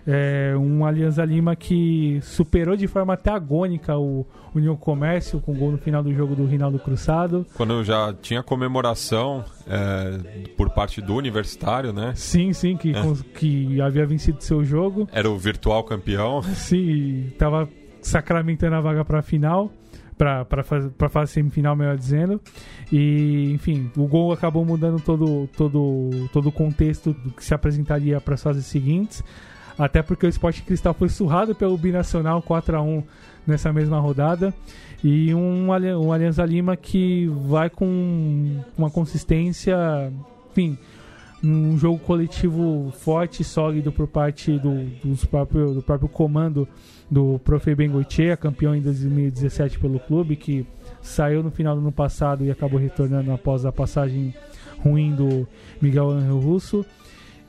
É 0.07 0.55
um 0.57 0.85
Alianza 0.85 1.23
Lima 1.23 1.55
que 1.55 2.19
superou 2.23 2.75
de 2.75 2.87
forma 2.87 3.13
até 3.13 3.29
agônica 3.29 3.95
o 3.97 4.25
União 4.55 4.75
Comércio 4.75 5.39
com 5.39 5.53
gol 5.53 5.71
no 5.71 5.77
final 5.77 6.01
do 6.01 6.13
jogo 6.13 6.35
do 6.35 6.45
Rinaldo 6.45 6.79
Cruzado. 6.79 7.45
Quando 7.55 7.83
já 7.83 8.13
tinha 8.19 8.41
comemoração 8.41 9.43
é, 9.67 10.47
por 10.57 10.69
parte 10.71 11.01
do 11.01 11.15
Universitário, 11.15 11.93
né? 11.93 12.13
Sim, 12.15 12.53
sim, 12.53 12.75
que, 12.75 12.91
é. 12.91 13.01
que 13.35 13.79
havia 13.81 14.05
vencido 14.05 14.41
seu 14.43 14.63
jogo. 14.63 15.07
Era 15.11 15.29
o 15.29 15.37
virtual 15.37 15.83
campeão. 15.83 16.41
Sim, 16.41 17.27
estava 17.27 17.69
sacramentando 18.01 18.75
a 18.75 18.81
vaga 18.81 19.03
para 19.05 19.19
a 19.19 19.21
final, 19.21 19.71
para 20.17 21.09
fase 21.09 21.31
semifinal, 21.33 21.75
melhor 21.75 21.97
dizendo. 21.97 22.41
E, 22.91 23.51
enfim, 23.53 23.89
o 23.95 24.05
gol 24.05 24.33
acabou 24.33 24.65
mudando 24.65 25.01
todo, 25.01 25.47
todo, 25.55 26.29
todo 26.33 26.49
o 26.49 26.51
contexto 26.51 27.13
do 27.13 27.31
que 27.31 27.43
se 27.43 27.53
apresentaria 27.53 28.19
para 28.19 28.35
as 28.35 28.43
fases 28.43 28.65
seguintes. 28.65 29.23
Até 29.77 30.01
porque 30.01 30.25
o 30.25 30.29
Sport 30.29 30.61
Cristal 30.63 30.93
foi 30.93 31.07
surrado 31.07 31.55
pelo 31.55 31.77
Binacional 31.77 32.41
4 32.41 32.77
a 32.77 32.81
1 32.81 33.03
nessa 33.47 33.71
mesma 33.71 33.97
rodada. 33.99 34.53
E 35.01 35.33
um, 35.33 35.69
um 35.69 36.11
Alianza 36.11 36.45
Lima 36.45 36.75
que 36.75 37.27
vai 37.27 37.69
com 37.69 38.61
uma 38.77 38.89
consistência, 38.89 40.11
enfim, 40.51 40.77
um 41.43 41.77
jogo 41.77 41.99
coletivo 41.99 42.91
forte 42.91 43.41
e 43.41 43.45
sólido 43.45 43.91
por 43.91 44.07
parte 44.07 44.57
do, 44.59 44.85
dos 45.03 45.23
próprio, 45.25 45.73
do 45.73 45.81
próprio 45.81 46.09
comando 46.09 46.67
do 47.09 47.39
Profe 47.39 47.73
Bengoitia, 47.73 48.37
campeão 48.37 48.75
em 48.75 48.81
2017 48.81 49.79
pelo 49.79 49.99
clube, 49.99 50.35
que 50.35 50.65
saiu 51.01 51.41
no 51.41 51.49
final 51.49 51.75
do 51.75 51.81
ano 51.81 51.91
passado 51.91 52.45
e 52.45 52.51
acabou 52.51 52.79
retornando 52.79 53.31
após 53.31 53.65
a 53.65 53.71
passagem 53.71 54.33
ruim 54.83 55.15
do 55.15 55.47
Miguel 55.81 56.09
Angel 56.11 56.39
Russo. 56.39 56.85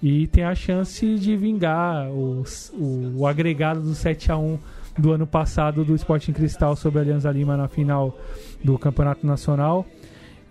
e 0.02 0.26
tem 0.28 0.44
a 0.44 0.54
chance 0.54 1.16
de 1.16 1.36
vingar 1.36 2.08
o, 2.10 2.42
o, 2.72 3.12
o 3.18 3.26
agregado 3.26 3.80
do 3.80 3.94
7 3.94 4.32
a 4.32 4.38
1 4.38 4.58
do 4.98 5.12
ano 5.12 5.26
passado 5.26 5.84
do 5.84 5.94
Sporting 5.94 6.32
Cristal 6.32 6.74
sobre 6.76 6.98
a 7.00 7.02
Alianza 7.02 7.30
Lima 7.30 7.56
na 7.56 7.68
final 7.68 8.18
do 8.62 8.78
Campeonato 8.78 9.26
Nacional. 9.26 9.86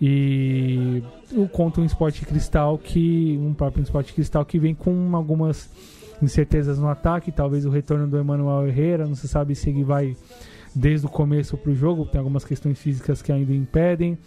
E 0.00 1.02
o 1.32 1.46
contra 1.48 1.82
um 1.82 1.84
Sport 1.84 2.22
Cristal 2.24 2.78
que. 2.78 3.38
Um 3.40 3.52
próprio 3.52 3.82
Sport 3.82 4.12
Cristal 4.12 4.44
que 4.44 4.58
vem 4.58 4.74
com 4.74 5.14
algumas 5.14 5.70
incertezas 6.22 6.78
no 6.78 6.88
ataque, 6.88 7.32
talvez 7.32 7.64
o 7.64 7.70
retorno 7.70 8.06
do 8.06 8.18
Emanuel 8.18 8.68
Herrera, 8.68 9.06
não 9.06 9.14
se 9.14 9.26
sabe 9.26 9.54
se 9.54 9.70
ele 9.70 9.82
vai 9.82 10.16
desde 10.74 11.06
o 11.06 11.08
começo 11.08 11.56
para 11.56 11.72
o 11.72 11.74
jogo, 11.74 12.06
tem 12.06 12.18
algumas 12.18 12.44
questões 12.44 12.78
físicas 12.78 13.22
que 13.22 13.32
ainda 13.32 13.52
impedem. 13.52 14.18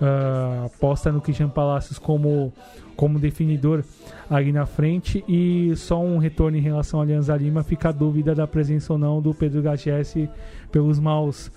Uh, 0.00 0.66
aposta 0.66 1.12
no 1.12 1.20
Christian 1.20 1.48
Palacios 1.48 1.96
como, 1.96 2.52
como 2.96 3.20
definidor 3.20 3.84
ali 4.28 4.50
na 4.50 4.66
frente 4.66 5.22
e 5.28 5.76
só 5.76 6.02
um 6.02 6.18
retorno 6.18 6.56
em 6.56 6.60
relação 6.60 6.98
à 6.98 7.04
Alianza 7.04 7.36
Lima 7.36 7.62
fica 7.62 7.90
a 7.90 7.92
dúvida 7.92 8.34
da 8.34 8.44
presença 8.44 8.92
ou 8.92 8.98
não 8.98 9.22
do 9.22 9.32
Pedro 9.32 9.62
Gachesse 9.62 10.28
pelos 10.72 10.98
maus 10.98 11.52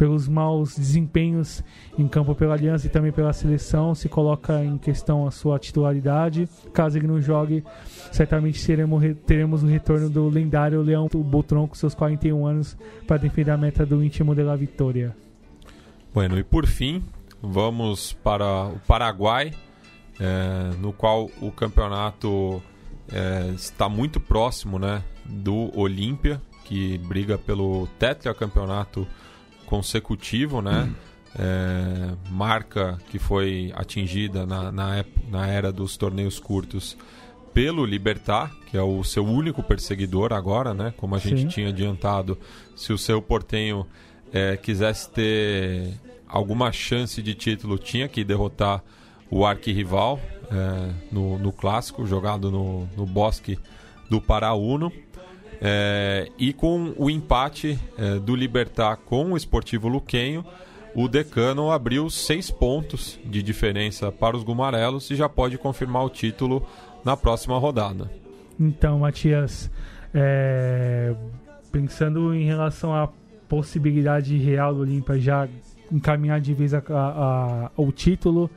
pelos 0.00 0.26
maus 0.26 0.78
desempenhos 0.78 1.62
em 1.98 2.08
campo 2.08 2.34
pela 2.34 2.54
Aliança 2.54 2.86
e 2.86 2.88
também 2.88 3.12
pela 3.12 3.34
seleção, 3.34 3.94
se 3.94 4.08
coloca 4.08 4.64
em 4.64 4.78
questão 4.78 5.26
a 5.26 5.30
sua 5.30 5.58
titularidade. 5.58 6.48
Caso 6.72 6.96
ele 6.96 7.06
não 7.06 7.20
jogue, 7.20 7.62
certamente 8.10 8.64
teremos, 8.64 9.04
teremos 9.26 9.62
o 9.62 9.66
retorno 9.66 10.08
do 10.08 10.26
lendário 10.30 10.80
Leão 10.80 11.06
Botron 11.06 11.68
com 11.68 11.74
seus 11.74 11.94
41 11.94 12.46
anos 12.46 12.78
para 13.06 13.18
defender 13.18 13.50
a 13.50 13.58
meta 13.58 13.84
do 13.84 14.02
íntimo 14.02 14.34
de 14.34 14.42
la 14.42 14.56
Vitória. 14.56 15.14
Bueno, 16.14 16.38
e 16.38 16.42
por 16.42 16.66
fim, 16.66 17.04
vamos 17.42 18.14
para 18.14 18.68
o 18.68 18.78
Paraguai, 18.86 19.52
é, 20.18 20.70
no 20.80 20.94
qual 20.94 21.30
o 21.42 21.52
campeonato 21.52 22.62
é, 23.12 23.50
está 23.54 23.86
muito 23.86 24.18
próximo 24.18 24.78
né, 24.78 25.02
do 25.26 25.70
Olímpia, 25.78 26.40
que 26.64 26.96
briga 26.96 27.36
pelo 27.36 27.86
tetracampeonato 27.98 29.06
consecutivo, 29.70 30.60
né? 30.60 30.90
Hum. 30.90 30.94
É, 31.38 32.10
marca 32.28 32.98
que 33.08 33.16
foi 33.16 33.72
atingida 33.76 34.44
na, 34.44 34.72
na, 34.72 35.04
na, 35.28 35.46
era 35.46 35.70
dos 35.70 35.96
torneios 35.96 36.40
curtos 36.40 36.96
pelo 37.54 37.86
Libertar, 37.86 38.50
que 38.66 38.76
é 38.76 38.82
o 38.82 39.04
seu 39.04 39.24
único 39.24 39.62
perseguidor 39.62 40.32
agora, 40.32 40.74
né? 40.74 40.92
Como 40.96 41.14
a 41.14 41.18
gente 41.18 41.42
Sim. 41.42 41.46
tinha 41.46 41.68
adiantado, 41.68 42.36
se 42.74 42.92
o 42.92 42.98
seu 42.98 43.22
portenho 43.22 43.86
é, 44.32 44.56
quisesse 44.56 45.08
ter 45.08 45.94
alguma 46.26 46.72
chance 46.72 47.22
de 47.22 47.32
título, 47.32 47.78
tinha 47.78 48.08
que 48.08 48.24
derrotar 48.24 48.82
o 49.30 49.46
arquirrival 49.46 50.20
é, 50.50 50.92
no, 51.12 51.38
no 51.38 51.52
clássico, 51.52 52.04
jogado 52.04 52.50
no, 52.50 52.88
no 52.96 53.06
Bosque 53.06 53.56
do 54.10 54.20
Paraúno. 54.20 54.92
É, 55.60 56.28
e 56.38 56.52
com 56.52 56.94
o 56.96 57.10
empate 57.10 57.78
é, 57.98 58.18
do 58.18 58.34
Libertar 58.34 58.96
com 58.96 59.32
o 59.32 59.36
Esportivo 59.36 59.88
Luquenho, 59.88 60.44
o 60.94 61.06
Decano 61.06 61.70
abriu 61.70 62.08
seis 62.08 62.50
pontos 62.50 63.18
de 63.24 63.42
diferença 63.42 64.10
para 64.10 64.36
os 64.36 64.42
Gumarelos 64.42 65.10
e 65.10 65.14
já 65.14 65.28
pode 65.28 65.58
confirmar 65.58 66.04
o 66.04 66.08
título 66.08 66.66
na 67.04 67.16
próxima 67.16 67.58
rodada. 67.58 68.10
Então, 68.58 68.98
Matias, 68.98 69.70
é, 70.14 71.14
pensando 71.70 72.34
em 72.34 72.44
relação 72.44 72.94
à 72.94 73.08
possibilidade 73.48 74.36
real 74.36 74.74
do 74.74 74.80
Olímpia 74.80 75.18
já 75.18 75.48
encaminhar 75.90 76.40
de 76.40 76.54
vez 76.54 76.72
a, 76.72 76.78
a, 76.88 77.66
a, 77.66 77.70
o 77.76 77.90
título, 77.90 78.50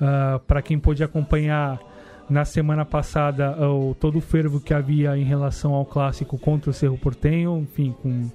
uh, 0.00 0.38
para 0.40 0.60
quem 0.60 0.78
pôde 0.78 1.04
acompanhar 1.04 1.78
na 2.30 2.44
semana 2.44 2.84
passada 2.84 3.56
o, 3.68 3.94
todo 3.94 4.18
o 4.18 4.20
fervo 4.20 4.60
que 4.60 4.72
havia 4.72 5.18
em 5.18 5.24
relação 5.24 5.74
ao 5.74 5.84
clássico 5.84 6.38
contra 6.38 6.70
o 6.70 6.72
Cerro 6.72 6.96
Portenho, 6.96 7.58
enfim, 7.58 7.92
com, 8.00 8.30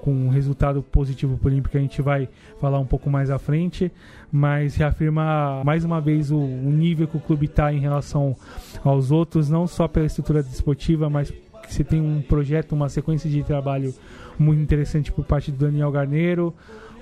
com 0.00 0.12
um 0.12 0.28
resultado 0.28 0.80
positivo 0.80 1.36
para 1.36 1.48
o 1.48 1.52
Olímpico 1.52 1.76
a 1.76 1.80
gente 1.80 2.00
vai 2.00 2.28
falar 2.60 2.78
um 2.78 2.86
pouco 2.86 3.10
mais 3.10 3.30
à 3.30 3.38
frente, 3.38 3.90
mas 4.30 4.76
reafirma 4.76 5.60
mais 5.64 5.84
uma 5.84 6.00
vez 6.00 6.30
o, 6.30 6.38
o 6.38 6.70
nível 6.70 7.08
que 7.08 7.16
o 7.16 7.20
clube 7.20 7.46
está 7.46 7.72
em 7.72 7.80
relação 7.80 8.36
aos 8.84 9.10
outros, 9.10 9.50
não 9.50 9.66
só 9.66 9.88
pela 9.88 10.06
estrutura 10.06 10.40
desportiva, 10.40 11.10
mas 11.10 11.30
que 11.30 11.74
você 11.74 11.82
tem 11.82 12.00
um 12.00 12.22
projeto, 12.22 12.72
uma 12.72 12.88
sequência 12.88 13.28
de 13.28 13.42
trabalho 13.42 13.92
muito 14.38 14.62
interessante 14.62 15.10
por 15.10 15.24
parte 15.24 15.50
do 15.50 15.58
Daniel 15.58 15.90
Garneiro, 15.90 16.54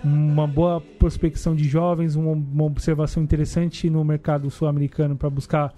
uma 0.02 0.46
boa 0.46 0.80
prospecção 0.80 1.54
de 1.54 1.64
jovens, 1.64 2.16
uma, 2.16 2.32
uma 2.32 2.64
observação 2.64 3.22
interessante 3.22 3.90
no 3.90 4.02
mercado 4.02 4.50
sul-americano 4.50 5.16
para 5.16 5.28
buscar 5.28 5.74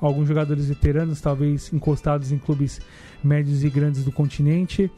alguns 0.00 0.28
jogadores 0.28 0.68
veteranos, 0.68 1.20
talvez 1.20 1.72
encostados 1.72 2.32
em 2.32 2.38
clubes 2.38 2.80
médios 3.22 3.64
e 3.64 3.70
grandes 3.70 4.04
do 4.04 4.12
continente, 4.12 4.90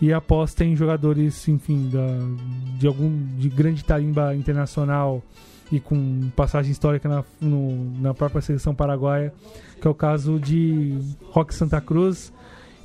e 0.00 0.12
aposta 0.12 0.64
em 0.64 0.74
jogadores, 0.74 1.46
enfim, 1.48 1.90
da, 1.90 2.78
de 2.78 2.86
algum 2.86 3.10
de 3.38 3.48
grande 3.48 3.84
tarimba 3.84 4.34
internacional 4.34 5.22
e 5.70 5.78
com 5.78 6.30
passagem 6.34 6.72
histórica 6.72 7.08
na, 7.08 7.24
no, 7.40 8.00
na 8.00 8.14
própria 8.14 8.40
seleção 8.40 8.74
paraguaia, 8.74 9.32
que 9.80 9.86
é 9.86 9.90
o 9.90 9.94
caso 9.94 10.38
de 10.38 10.98
Roque 11.30 11.54
Santa 11.54 11.80
Cruz, 11.80 12.32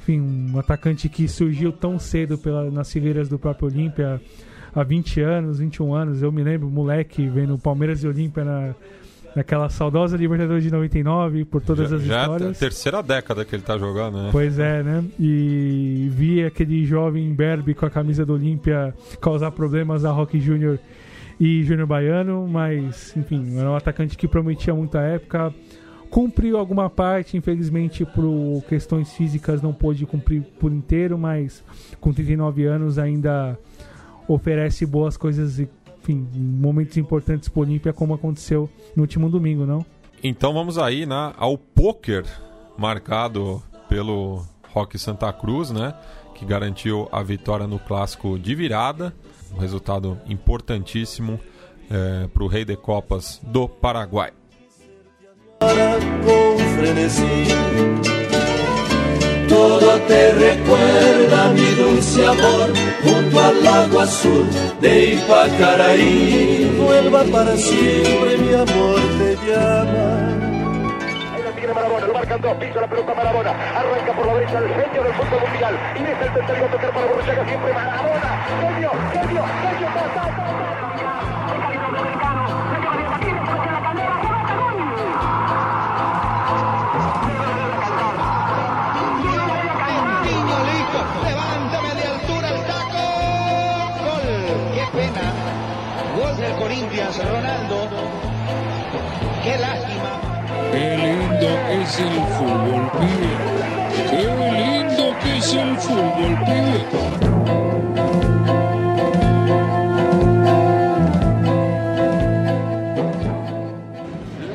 enfim, 0.01 0.19
um 0.53 0.59
atacante 0.59 1.09
que 1.09 1.27
surgiu 1.27 1.71
tão 1.71 1.97
cedo 1.97 2.37
pela, 2.37 2.69
nas 2.69 2.91
fileiras 2.91 3.27
do 3.27 3.39
próprio 3.39 3.69
Olímpia 3.69 4.21
há 4.73 4.83
20 4.83 5.21
anos, 5.21 5.59
21 5.59 5.93
anos. 5.95 6.21
Eu 6.21 6.31
me 6.31 6.43
lembro, 6.43 6.69
moleque, 6.69 7.27
vendo 7.27 7.57
Palmeiras 7.57 8.03
e 8.03 8.07
Olímpia 8.07 8.43
na, 8.43 8.75
naquela 9.35 9.69
saudosa 9.69 10.15
Libertadores 10.15 10.63
de 10.63 10.71
99, 10.71 11.45
por 11.45 11.61
todas 11.61 11.89
já, 11.89 11.95
as 11.97 12.01
histórias. 12.03 12.39
Já 12.39 12.47
é 12.47 12.51
a 12.51 12.53
terceira 12.53 13.03
década 13.03 13.43
que 13.43 13.55
ele 13.55 13.63
tá 13.63 13.77
jogando, 13.77 14.23
né? 14.23 14.29
Pois 14.31 14.57
é, 14.57 14.81
né? 14.81 15.03
E 15.19 16.09
vi 16.11 16.43
aquele 16.43 16.85
jovem 16.85 17.33
Berbe 17.33 17.73
com 17.73 17.85
a 17.85 17.89
camisa 17.89 18.25
do 18.25 18.33
Olímpia 18.33 18.93
causar 19.19 19.51
problemas 19.51 20.05
a 20.05 20.11
Rock 20.11 20.39
Júnior 20.39 20.79
e 21.39 21.63
Júnior 21.63 21.85
Baiano, 21.85 22.47
mas, 22.47 23.15
enfim, 23.17 23.57
era 23.59 23.69
um 23.69 23.75
atacante 23.75 24.17
que 24.17 24.27
prometia 24.27 24.73
muita 24.73 25.01
época. 25.01 25.53
Cumpriu 26.09 26.57
alguma 26.57 26.89
parte, 26.89 27.35
infelizmente, 27.35 28.05
por 28.05 28.63
questões 28.69 29.11
físicas 29.11 29.61
não 29.61 29.73
pôde 29.73 30.05
cumprir 30.05 30.43
por 30.59 30.71
inteiro, 30.71 31.17
mas 31.17 31.61
com 31.99 32.13
39 32.13 32.63
anos 32.65 32.97
ainda 32.97 33.59
oferece 34.27 34.85
boas 34.85 35.17
coisas 35.17 35.59
e 35.59 35.67
enfim, 36.05 36.27
momentos 36.33 36.97
importantes 36.97 37.49
para 37.49 37.59
o 37.59 37.63
Olímpia, 37.63 37.91
como 37.91 38.13
aconteceu 38.13 38.69
no 38.95 39.01
último 39.01 39.29
domingo, 39.29 39.65
não? 39.65 39.83
Então 40.23 40.53
vamos 40.53 40.77
aí 40.77 41.05
né, 41.05 41.33
ao 41.37 41.57
poker 41.57 42.23
marcado 42.77 43.61
pelo 43.89 44.43
Rock 44.71 44.97
Santa 44.99 45.31
Cruz, 45.33 45.71
né? 45.71 45.93
Que 46.35 46.45
garantiu 46.45 47.07
a 47.11 47.23
vitória 47.23 47.65
no 47.65 47.79
clássico 47.79 48.37
de 48.37 48.53
virada. 48.53 49.13
Um 49.53 49.59
resultado 49.59 50.19
importantíssimo 50.27 51.39
é, 51.89 52.27
para 52.27 52.43
o 52.43 52.47
Rei 52.47 52.65
de 52.65 52.75
Copas 52.75 53.39
do 53.43 53.67
Paraguai. 53.67 54.31
Todo 59.47 59.99
te 60.07 60.31
recuerda 60.33 61.49
mi 61.53 61.65
dulce 61.75 62.25
amor 62.25 62.73
junto 63.03 63.39
al 63.39 63.63
lago 63.63 63.99
azul 64.01 64.47
de 64.81 65.13
Ipacaraí. 65.13 66.75
Vuelva 66.77 67.23
para 67.31 67.55
siempre, 67.55 68.37
mi 68.37 68.53
amor 68.53 68.99
te 69.19 69.37
llama. 69.47 70.35
Marabona, 71.73 72.07
lo 72.07 72.13
marcan 72.13 72.41
dos, 72.41 72.55
pisa 72.57 72.79
la 72.81 72.87
pelota 72.87 73.13
Marabona, 73.15 73.51
arranca 73.51 74.13
por 74.13 74.27
la 74.27 74.33
derecha 74.35 74.59
el 74.59 74.69
genio 74.69 75.03
del 75.03 75.13
fútbol 75.13 75.41
mundial, 75.49 75.79
y 75.95 76.03
es 76.03 76.21
el 76.21 76.33
tercero 76.33 76.67
tocar 76.67 76.91
para 76.91 77.05
Borruchaga 77.07 77.45
siempre 77.45 77.73
Marabona, 77.73 78.45
genio, 78.61 78.91
genio, 79.11 79.43
genio, 79.43 79.87
ta, 79.95 80.34
es 101.85 101.99
el 101.99 102.19
fútbol, 102.35 102.89
pibe. 102.97 103.31
Qué 104.09 104.23
lindo 104.51 105.15
que 105.21 105.37
es 105.37 105.53
el 105.53 105.77
fútbol, 105.77 106.33
pibe. 106.45 106.85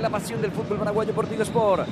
La 0.03 0.11
pasión 0.11 0.43
del 0.43 0.51
fútbol 0.51 0.79
paraguayo 0.79 1.13
por 1.13 1.27
Sport. 1.27 1.87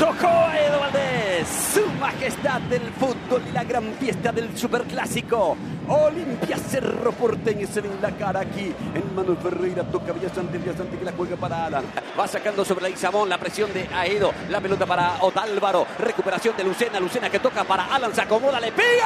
Tocó 0.00 0.50
Edo 0.56 0.80
Valdés. 0.80 1.46
Su 1.74 1.86
majestad 2.00 2.58
del 2.62 2.90
fútbol 2.92 3.42
y 3.46 3.52
la 3.52 3.64
gran 3.64 3.92
fiesta 4.00 4.32
del 4.32 4.56
superclásico. 4.56 5.58
Olimpia 5.88 6.56
Cerro 6.56 7.12
Porteño 7.12 7.66
se 7.66 7.82
ve 7.82 7.90
en 7.90 8.00
la 8.00 8.10
cara 8.12 8.40
aquí. 8.40 8.74
En 8.94 9.14
Manuel 9.14 9.36
Ferreira 9.36 9.84
toca 9.84 10.12
Villasante, 10.12 10.56
Villasante 10.56 10.96
que 10.96 11.04
la 11.04 11.12
juega 11.12 11.36
para 11.36 11.66
Alan. 11.66 11.84
Va 12.18 12.26
sacando 12.26 12.64
sobre 12.64 12.84
la 12.84 12.88
Isabón 12.88 13.28
la 13.28 13.36
presión 13.36 13.70
de 13.74 13.86
Aedo. 13.94 14.32
La 14.48 14.62
pelota 14.62 14.86
para 14.86 15.18
Otálvaro. 15.20 15.86
Recuperación 15.98 16.56
de 16.56 16.64
Lucena. 16.64 16.98
Lucena 16.98 17.28
que 17.28 17.38
toca 17.38 17.62
para 17.64 17.94
Alan. 17.94 18.14
Se 18.14 18.22
acomoda, 18.22 18.58
le 18.58 18.72
pega. 18.72 19.04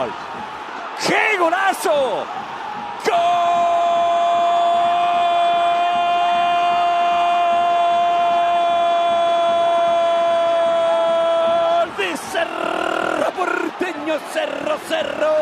¡Gol! 0.00 0.10
¡Qué 1.06 1.36
golazo! 1.38 2.24
Cerro, 14.32 14.78
Cerro. 14.88 15.36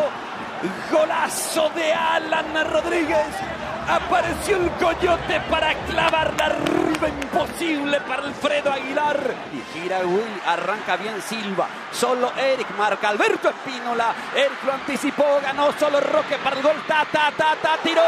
Golazo 0.90 1.70
de 1.70 1.92
Alan 1.92 2.70
Rodríguez. 2.70 3.26
Apareció 3.88 4.56
el 4.56 4.70
coyote 4.72 5.40
para 5.48 5.74
clavar 5.86 6.34
la 6.36 6.46
arriba 6.46 7.08
imposible 7.08 8.00
para 8.02 8.22
Alfredo 8.24 8.72
Aguilar. 8.72 9.18
Y 9.52 9.78
gira 9.78 10.00
Will, 10.00 10.42
arranca 10.46 10.96
bien 10.96 11.20
Silva. 11.22 11.68
Solo 11.92 12.32
Eric 12.36 12.68
marca 12.76 13.08
Alberto 13.08 13.48
Espínola. 13.48 14.14
Eric 14.34 14.64
lo 14.64 14.72
anticipó, 14.72 15.40
ganó 15.42 15.72
solo 15.78 16.00
Roque 16.00 16.36
para 16.42 16.56
el 16.56 16.62
gol. 16.62 16.76
Ta, 16.86 17.06
ta, 17.10 17.32
ta, 17.36 17.56
ta, 17.60 17.78
tiró. 17.82 18.02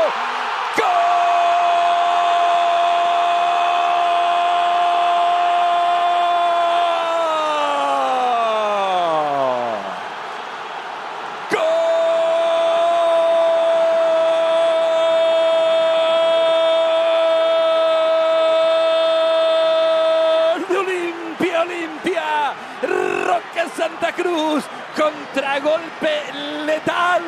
¡Gol 20.53 20.69
de 20.69 20.77
Olimpia, 20.77 21.63
Olimpia! 21.63 22.53
Roque 22.83 23.69
Santa 23.77 24.13
Cruz, 24.13 24.65
contragolpe 24.97 26.33
letal. 26.67 27.23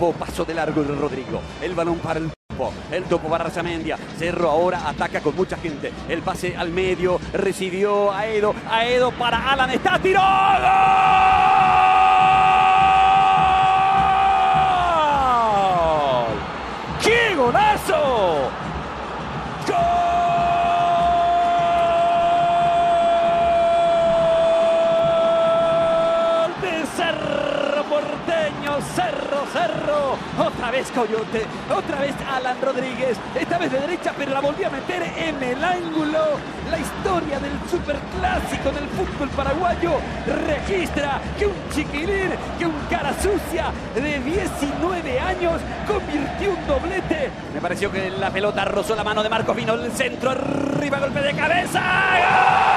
Paso 0.00 0.46
de 0.46 0.54
largo 0.54 0.82
de 0.82 0.94
Rodrigo. 0.94 1.42
El 1.60 1.74
balón 1.74 1.98
para 1.98 2.20
el 2.20 2.30
topo. 2.30 2.72
El 2.90 3.04
topo 3.04 3.28
para 3.28 3.44
Razamendia. 3.44 3.98
Cerro 4.18 4.48
ahora 4.48 4.88
ataca 4.88 5.20
con 5.20 5.36
mucha 5.36 5.58
gente. 5.58 5.92
El 6.08 6.22
pase 6.22 6.56
al 6.56 6.70
medio. 6.70 7.20
Recibió 7.34 8.10
a 8.10 8.26
Edo. 8.26 8.54
A 8.70 8.86
Edo 8.86 9.10
para 9.12 9.52
Alan. 9.52 9.68
Está 9.70 9.98
tirado. 9.98 10.66
¡Qué 17.04 17.34
golazo! 17.36 18.50
Otra 30.70 30.82
vez 30.82 30.90
Coyote. 30.92 31.46
Otra 31.76 31.98
vez 31.98 32.14
Alan 32.30 32.56
Rodríguez. 32.62 33.18
Esta 33.34 33.58
vez 33.58 33.72
de 33.72 33.80
derecha, 33.80 34.14
pero 34.16 34.32
la 34.32 34.40
volvió 34.40 34.68
a 34.68 34.70
meter 34.70 35.02
en 35.02 35.42
el 35.42 35.64
ángulo. 35.64 36.38
La 36.70 36.78
historia 36.78 37.40
del 37.40 37.58
superclásico 37.68 38.70
del 38.70 38.86
fútbol 38.90 39.28
paraguayo 39.30 39.94
registra 40.46 41.20
que 41.36 41.46
un 41.46 41.54
chiquilín, 41.74 42.30
que 42.56 42.66
un 42.66 42.78
cara 42.88 43.12
sucia 43.20 43.72
de 43.96 44.20
19 44.20 45.18
años 45.18 45.60
convirtió 45.88 46.50
un 46.52 46.66
doblete. 46.68 47.30
Me 47.52 47.60
pareció 47.60 47.90
que 47.90 48.08
la 48.08 48.30
pelota 48.30 48.64
rozó 48.64 48.94
la 48.94 49.02
mano 49.02 49.24
de 49.24 49.28
Marco 49.28 49.52
Vino. 49.52 49.74
El 49.74 49.90
centro 49.90 50.30
arriba, 50.30 51.00
golpe 51.00 51.20
de 51.20 51.34
cabeza. 51.34 51.80
¡Gol! 51.80 52.69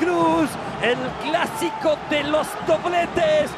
Cruz, 0.00 0.50
el 0.82 0.98
clásico 1.22 1.96
de 2.08 2.24
los 2.24 2.46
dobletes. 2.66 3.50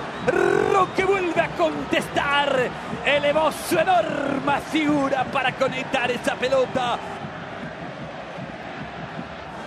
Roque 0.72 1.04
vuelve 1.04 1.40
a 1.40 1.48
contestar, 1.56 2.68
elevó 3.04 3.50
su 3.52 3.78
enorme 3.78 4.60
figura 4.70 5.24
para 5.24 5.52
conectar 5.52 6.10
esa 6.10 6.34
pelota. 6.34 6.98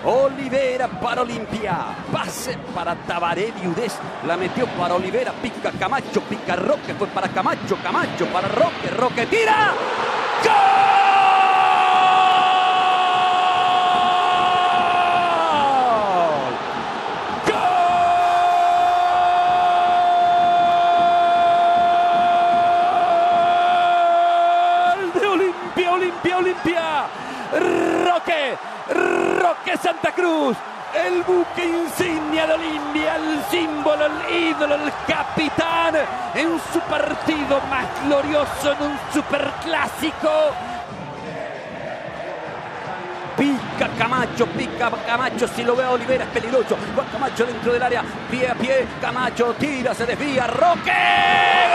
Olivera 0.05 0.87
para 0.87 1.23
Olimpia. 1.23 1.95
Pase 2.11 2.57
para 2.75 2.93
Tabaré 2.95 3.51
Viudés. 3.59 3.97
La 4.27 4.37
metió 4.37 4.67
para 4.67 4.93
Olivera. 4.93 5.31
Pica 5.41 5.71
Camacho. 5.71 6.21
Pica 6.21 6.55
Roque. 6.55 6.93
Fue 6.93 7.07
para 7.07 7.27
Camacho. 7.29 7.77
Camacho 7.81 8.27
para 8.27 8.47
Roque. 8.47 8.89
Roque 8.95 9.25
tira. 9.25 9.73
¡Gol! 10.43 10.74
Roque, 28.87 29.77
Santa 29.77 30.11
Cruz, 30.11 30.55
el 30.93 31.23
buque 31.23 31.65
insignia 31.65 32.45
de 32.45 32.53
Olimpia, 32.53 33.15
el 33.15 33.43
símbolo, 33.49 34.05
el 34.05 34.49
ídolo, 34.49 34.75
el 34.75 34.91
capitán 35.07 35.95
en 36.35 36.59
su 36.71 36.79
partido 36.81 37.59
más 37.69 37.85
glorioso 38.05 38.73
en 38.73 38.83
un 38.83 38.99
superclásico. 39.11 40.29
Pica 43.35 43.89
Camacho, 43.97 44.45
pica 44.47 44.89
Camacho, 45.05 45.47
si 45.47 45.63
lo 45.63 45.75
ve 45.75 45.85
Olivera 45.85 46.23
es 46.23 46.29
peligroso. 46.29 46.77
Camacho 47.11 47.45
dentro 47.45 47.73
del 47.73 47.83
área, 47.83 48.03
pie 48.29 48.49
a 48.49 48.55
pie, 48.55 48.87
Camacho 49.01 49.55
tira, 49.59 49.93
se 49.93 50.05
desvía, 50.05 50.47
Roque. 50.47 51.74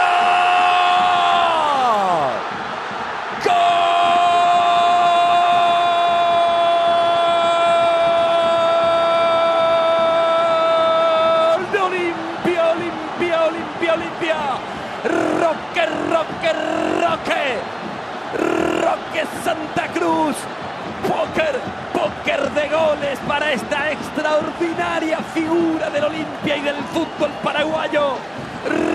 Santa 19.45 19.89
Cruz. 19.93 20.37
Póker, 21.07 21.59
póker 21.93 22.51
de 22.51 22.69
goles 22.69 23.19
para 23.27 23.53
esta 23.53 23.91
extraordinaria 23.93 25.19
figura 25.35 25.91
del 25.91 26.05
Olimpia 26.05 26.57
y 26.57 26.61
del 26.61 26.77
fútbol 26.93 27.31
paraguayo. 27.43 28.17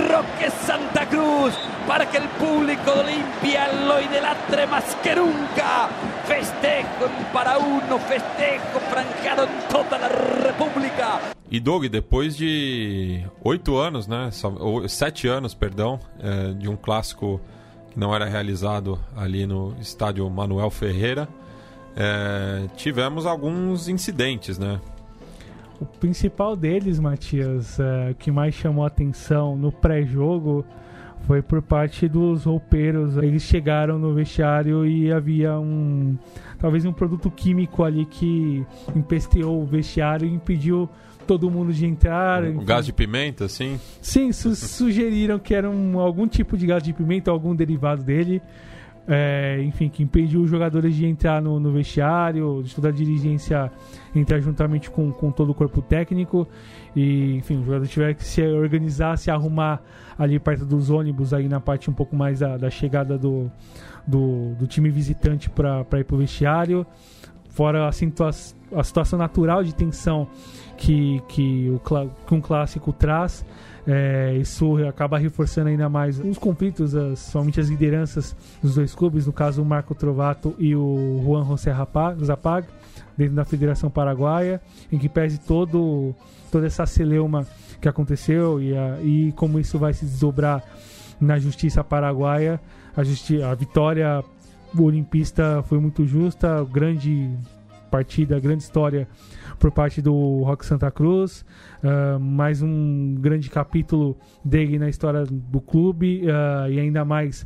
Roque 0.09 0.51
Santa 0.51 1.07
Cruz, 1.07 1.57
para 1.87 2.05
que 2.05 2.17
el 2.17 2.27
público 2.29 2.91
de 2.93 2.99
Olimpia 2.99 3.67
lo 3.87 3.99
idolatre 3.99 4.67
más 4.67 4.95
que 5.01 5.15
nunca. 5.15 5.89
Festejo 6.25 7.09
para 7.33 7.57
uno, 7.57 7.97
festejo 7.99 8.79
franjado 8.91 9.45
en 9.45 9.67
toda 9.69 9.97
la 9.97 10.07
República. 10.07 11.19
E 11.51 11.59
Doug, 11.59 11.87
depois 11.87 12.35
de 12.35 13.25
oito 13.43 13.77
anos, 13.77 14.07
né? 14.07 14.29
Sete 14.87 15.27
anos, 15.27 15.53
perdão, 15.53 15.99
é, 16.19 16.53
de 16.53 16.67
um 16.67 16.75
clássico 16.75 17.39
que 17.95 17.99
não 17.99 18.13
era 18.13 18.25
realizado 18.25 18.99
ali 19.15 19.47
no 19.47 19.73
estádio 19.79 20.29
Manuel 20.29 20.69
Ferreira, 20.69 21.27
é, 21.95 22.67
tivemos 22.75 23.25
alguns 23.25 23.87
incidentes, 23.87 24.59
né? 24.59 24.79
O 25.79 25.85
principal 25.85 26.55
deles, 26.55 26.99
Matias, 26.99 27.79
é, 27.79 28.13
que 28.19 28.31
mais 28.31 28.53
chamou 28.53 28.85
atenção 28.85 29.55
no 29.55 29.71
pré-jogo 29.71 30.65
foi 31.25 31.41
por 31.41 31.61
parte 31.61 32.07
dos 32.07 32.43
roupeiros. 32.43 33.17
Eles 33.17 33.43
chegaram 33.43 33.97
no 33.97 34.13
vestiário 34.13 34.85
e 34.85 35.11
havia 35.11 35.57
um. 35.57 36.17
talvez 36.59 36.85
um 36.85 36.93
produto 36.93 37.31
químico 37.31 37.83
ali 37.83 38.05
que 38.05 38.65
empesteou 38.95 39.61
o 39.61 39.65
vestiário 39.65 40.27
e 40.27 40.33
impediu 40.33 40.89
todo 41.25 41.49
mundo 41.49 41.73
de 41.73 41.85
entrar. 41.85 42.43
O 42.43 42.61
gás 42.63 42.85
de 42.85 42.93
pimenta, 42.93 43.45
assim. 43.45 43.79
Sim, 44.01 44.31
su- 44.31 44.55
sugeriram 44.55 45.37
que 45.39 45.53
era 45.53 45.69
um, 45.69 45.99
algum 45.99 46.27
tipo 46.27 46.57
de 46.57 46.65
gás 46.65 46.81
de 46.81 46.93
pimenta, 46.93 47.31
algum 47.31 47.55
derivado 47.55 48.03
dele. 48.03 48.41
é, 49.07 49.61
enfim, 49.63 49.87
que 49.87 50.01
impediu 50.01 50.41
os 50.41 50.49
jogadores 50.49 50.95
de 50.95 51.05
entrar 51.05 51.41
no, 51.41 51.59
no 51.59 51.71
vestiário, 51.71 52.61
de 52.63 52.73
toda 52.73 52.89
a 52.89 52.91
dirigência 52.91 53.71
entrar 54.15 54.39
juntamente 54.39 54.89
com, 54.89 55.11
com 55.11 55.31
todo 55.31 55.51
o 55.51 55.53
corpo 55.53 55.81
técnico. 55.81 56.47
E, 56.95 57.35
enfim, 57.35 57.59
os 57.59 57.65
jogadores 57.65 57.91
tiveram 57.91 58.13
que 58.15 58.23
se 58.23 58.41
organizar, 58.41 59.17
se 59.17 59.29
arrumar 59.29 59.81
ali 60.17 60.39
perto 60.39 60.65
dos 60.65 60.89
ônibus, 60.89 61.33
aí 61.33 61.47
na 61.47 61.59
parte 61.59 61.89
um 61.89 61.93
pouco 61.93 62.15
mais 62.15 62.39
da, 62.39 62.57
da 62.57 62.69
chegada 62.69 63.17
do, 63.17 63.51
do, 64.07 64.55
do, 64.55 64.65
time 64.65 64.89
visitante 64.89 65.49
para 65.49 65.85
ir 65.99 66.03
para 66.03 66.15
o 66.15 66.17
vestiário. 66.17 66.85
Fora 67.49 67.87
a, 67.87 67.91
situa 67.91 68.31
a 68.73 68.83
situação 68.83 69.19
natural 69.19 69.63
de 69.63 69.73
tensão 69.73 70.27
que, 70.77 71.21
que, 71.27 71.69
o, 71.69 71.81
que 72.25 72.33
um 72.33 72.41
clássico 72.41 72.91
traz. 72.93 73.45
É, 73.87 74.35
isso 74.37 74.77
acaba 74.87 75.17
reforçando 75.17 75.69
ainda 75.69 75.87
mais 75.87 76.19
os 76.19 76.39
conflitos, 76.39 76.95
as, 76.95 77.19
somente 77.19 77.59
as 77.59 77.69
lideranças 77.69 78.35
dos 78.61 78.75
dois 78.75 78.95
clubes, 78.95 79.27
no 79.27 79.33
caso 79.33 79.61
o 79.61 79.65
Marco 79.65 79.93
Trovato 79.93 80.55
e 80.57 80.75
o 80.75 81.21
Juan 81.23 81.45
José 81.45 81.71
Zapag, 82.23 82.67
dentro 83.15 83.35
da 83.35 83.45
Federação 83.45 83.89
Paraguaia, 83.89 84.59
em 84.91 84.97
que 84.97 85.07
pese 85.07 85.39
todo, 85.39 86.15
toda 86.51 86.65
essa 86.65 86.85
celeuma 86.87 87.45
que 87.79 87.87
aconteceu 87.87 88.59
e, 88.59 88.75
a, 88.75 88.97
e 89.03 89.31
como 89.33 89.59
isso 89.59 89.77
vai 89.77 89.93
se 89.93 90.03
desdobrar 90.03 90.63
na 91.21 91.37
justiça 91.37 91.83
paraguaia. 91.83 92.59
A, 92.97 93.03
justi 93.03 93.41
a 93.41 93.53
vitória 93.53 94.23
olimpista 94.77 95.63
foi 95.67 95.79
muito 95.79 96.05
justa, 96.05 96.65
grande 96.65 97.29
partida, 97.91 98.39
grande 98.39 98.63
história 98.63 99.07
por 99.57 99.71
parte 99.71 100.01
do 100.01 100.43
Rock 100.43 100.65
Santa 100.65 100.91
Cruz. 100.91 101.45
Uh, 101.83 102.19
mais 102.19 102.61
um 102.61 103.15
grande 103.19 103.49
capítulo 103.49 104.17
dele 104.43 104.79
na 104.79 104.89
história 104.89 105.23
do 105.25 105.61
clube 105.61 106.23
uh, 106.23 106.69
e 106.69 106.79
ainda 106.79 107.03
mais 107.03 107.45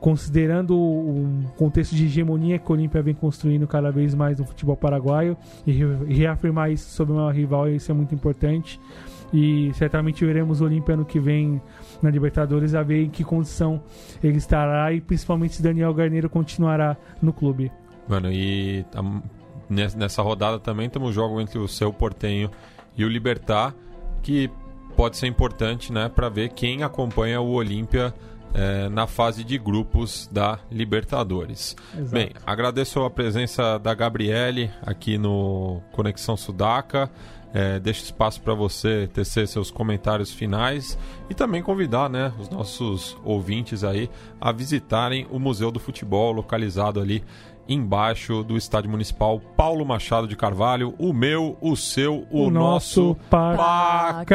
considerando 0.00 0.76
o 0.76 1.44
contexto 1.56 1.94
de 1.94 2.04
hegemonia 2.04 2.58
que 2.58 2.70
o 2.70 2.74
Olímpia 2.74 3.02
vem 3.02 3.14
construindo 3.14 3.66
cada 3.66 3.90
vez 3.90 4.14
mais 4.14 4.38
no 4.38 4.44
futebol 4.44 4.76
paraguaio 4.76 5.36
e 5.66 5.72
reafirmar 6.12 6.70
isso 6.70 6.90
sobre 6.90 7.14
uma 7.14 7.32
rival, 7.32 7.68
isso 7.68 7.90
é 7.90 7.94
muito 7.94 8.14
importante. 8.14 8.78
E 9.32 9.72
certamente 9.74 10.24
veremos 10.24 10.60
o 10.60 10.64
Olímpia 10.64 10.94
ano 10.94 11.04
que 11.04 11.18
vem 11.18 11.60
na 12.00 12.10
Libertadores 12.10 12.74
a 12.74 12.82
ver 12.82 13.04
em 13.04 13.10
que 13.10 13.24
condição 13.24 13.82
ele 14.22 14.38
estará 14.38 14.92
e 14.92 15.00
principalmente 15.00 15.56
se 15.56 15.62
Daniel 15.62 15.92
Garneiro 15.92 16.30
continuará 16.30 16.96
no 17.20 17.32
clube. 17.32 17.72
Mano, 18.08 18.30
e 18.30 18.84
nessa 19.68 20.22
rodada 20.22 20.58
também 20.58 20.88
temos 20.88 21.14
jogo 21.14 21.40
entre 21.40 21.58
o 21.58 21.68
seu 21.68 21.92
Portenho 21.92 22.50
e 22.96 23.04
o 23.04 23.08
Libertar, 23.08 23.74
que 24.22 24.50
pode 24.96 25.16
ser 25.16 25.26
importante 25.26 25.92
né, 25.92 26.08
para 26.08 26.28
ver 26.28 26.50
quem 26.50 26.82
acompanha 26.82 27.40
o 27.40 27.52
Olímpia 27.52 28.14
é, 28.54 28.88
na 28.88 29.06
fase 29.06 29.44
de 29.44 29.58
grupos 29.58 30.28
da 30.32 30.58
Libertadores. 30.70 31.76
Exato. 31.92 32.10
Bem, 32.10 32.30
agradeço 32.46 33.00
a 33.02 33.10
presença 33.10 33.78
da 33.78 33.92
Gabriele 33.92 34.70
aqui 34.82 35.18
no 35.18 35.82
Conexão 35.92 36.36
Sudaca. 36.36 37.10
É, 37.52 37.78
deixo 37.78 38.02
espaço 38.02 38.40
para 38.42 38.52
você 38.54 39.08
tecer 39.12 39.48
seus 39.48 39.70
comentários 39.70 40.30
finais 40.32 40.98
e 41.30 41.34
também 41.34 41.62
convidar 41.62 42.10
né, 42.10 42.32
os 42.38 42.50
nossos 42.50 43.16
ouvintes 43.24 43.82
aí 43.84 44.10
a 44.40 44.52
visitarem 44.52 45.26
o 45.30 45.38
Museu 45.38 45.70
do 45.70 45.78
Futebol, 45.78 46.32
localizado 46.32 47.00
ali 47.00 47.24
embaixo 47.68 48.42
do 48.42 48.56
Estádio 48.56 48.90
Municipal 48.90 49.40
Paulo 49.56 49.84
Machado 49.84 50.26
de 50.28 50.36
Carvalho, 50.36 50.94
o 50.98 51.12
meu, 51.12 51.56
o 51.60 51.76
seu, 51.76 52.26
o, 52.30 52.46
o 52.46 52.50
nosso, 52.50 53.08
nosso 53.08 53.20
Pacaembu. 53.30 54.26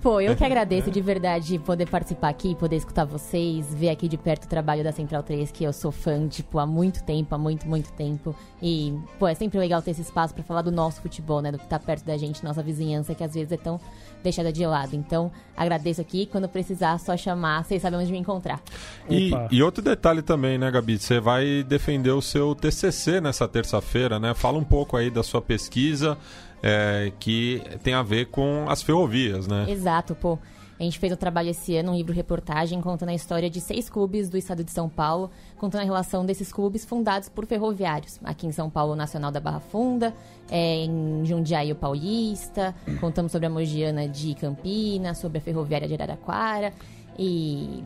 Pô, 0.00 0.20
eu 0.20 0.34
que 0.36 0.44
agradeço 0.44 0.90
de 0.90 1.00
verdade 1.00 1.58
poder 1.58 1.88
participar 1.88 2.28
aqui, 2.28 2.54
poder 2.54 2.76
escutar 2.76 3.04
vocês, 3.04 3.74
ver 3.74 3.90
aqui 3.90 4.08
de 4.08 4.16
perto 4.16 4.44
o 4.44 4.48
trabalho 4.48 4.82
da 4.82 4.92
Central 4.92 5.22
3, 5.22 5.50
que 5.50 5.64
eu 5.64 5.72
sou 5.72 5.92
fã, 5.92 6.26
tipo, 6.28 6.58
há 6.58 6.66
muito 6.66 7.02
tempo, 7.02 7.34
há 7.34 7.38
muito, 7.38 7.66
muito 7.66 7.92
tempo. 7.92 8.34
E, 8.60 8.94
pô, 9.18 9.26
é 9.26 9.34
sempre 9.34 9.58
legal 9.58 9.82
ter 9.82 9.92
esse 9.92 10.02
espaço 10.02 10.34
para 10.34 10.42
falar 10.42 10.62
do 10.62 10.70
nosso 10.70 11.00
futebol, 11.00 11.40
né, 11.40 11.52
do 11.52 11.58
que 11.58 11.66
tá 11.66 11.78
perto 11.78 12.04
da 12.04 12.16
gente, 12.16 12.44
nossa 12.44 12.62
vizinhança, 12.62 13.14
que 13.14 13.24
às 13.24 13.34
vezes 13.34 13.52
é 13.52 13.56
tão 13.56 13.80
deixada 14.22 14.52
de 14.52 14.64
lado. 14.64 14.94
Então, 14.94 15.30
agradeço 15.56 16.00
aqui. 16.00 16.26
Quando 16.26 16.48
precisar, 16.48 16.98
só 16.98 17.16
chamar. 17.16 17.64
Vocês 17.64 17.82
sabem 17.82 17.98
onde 17.98 18.12
me 18.12 18.18
encontrar. 18.18 18.60
E, 19.08 19.30
e, 19.50 19.62
outro 19.62 19.82
detalhe 19.82 20.22
também, 20.22 20.58
né, 20.58 20.70
Gabi? 20.70 20.98
Você 20.98 21.20
vai 21.20 21.62
defender 21.62 22.10
o 22.10 22.22
seu 22.22 22.54
TCC 22.54 23.20
nessa 23.20 23.48
terça-feira, 23.48 24.18
né? 24.18 24.34
Fala 24.34 24.58
um 24.58 24.64
pouco 24.64 24.96
aí 24.96 25.10
da 25.10 25.22
sua 25.22 25.42
pesquisa 25.42 26.16
é, 26.62 27.12
que 27.18 27.62
tem 27.82 27.94
a 27.94 28.02
ver 28.02 28.26
com 28.26 28.66
as 28.68 28.82
ferrovias, 28.82 29.46
né? 29.46 29.66
Exato, 29.68 30.14
pô. 30.14 30.38
A 30.78 30.84
gente 30.84 30.98
fez 30.98 31.12
um 31.12 31.16
trabalho 31.16 31.50
esse 31.50 31.76
ano, 31.76 31.92
um 31.92 31.94
livro-reportagem, 31.94 32.80
contando 32.80 33.10
a 33.10 33.14
história 33.14 33.48
de 33.48 33.60
seis 33.60 33.88
clubes 33.88 34.28
do 34.28 34.36
estado 34.36 34.64
de 34.64 34.70
São 34.72 34.88
Paulo, 34.88 35.30
contando 35.56 35.82
a 35.82 35.84
relação 35.84 36.26
desses 36.26 36.52
clubes 36.52 36.84
fundados 36.84 37.28
por 37.28 37.46
ferroviários. 37.46 38.18
Aqui 38.24 38.48
em 38.48 38.52
São 38.52 38.68
Paulo, 38.68 38.96
Nacional 38.96 39.30
da 39.30 39.38
Barra 39.38 39.60
Funda, 39.60 40.12
é, 40.50 40.84
em 40.84 41.24
Jundiaí, 41.24 41.70
o 41.70 41.76
Paulista, 41.76 42.74
contamos 43.00 43.30
sobre 43.30 43.46
a 43.46 43.50
Mogiana 43.50 44.08
de 44.08 44.34
Campinas, 44.34 45.18
sobre 45.18 45.38
a 45.38 45.40
Ferroviária 45.40 45.86
de 45.86 45.94
Araraquara 45.94 46.72
e 47.18 47.84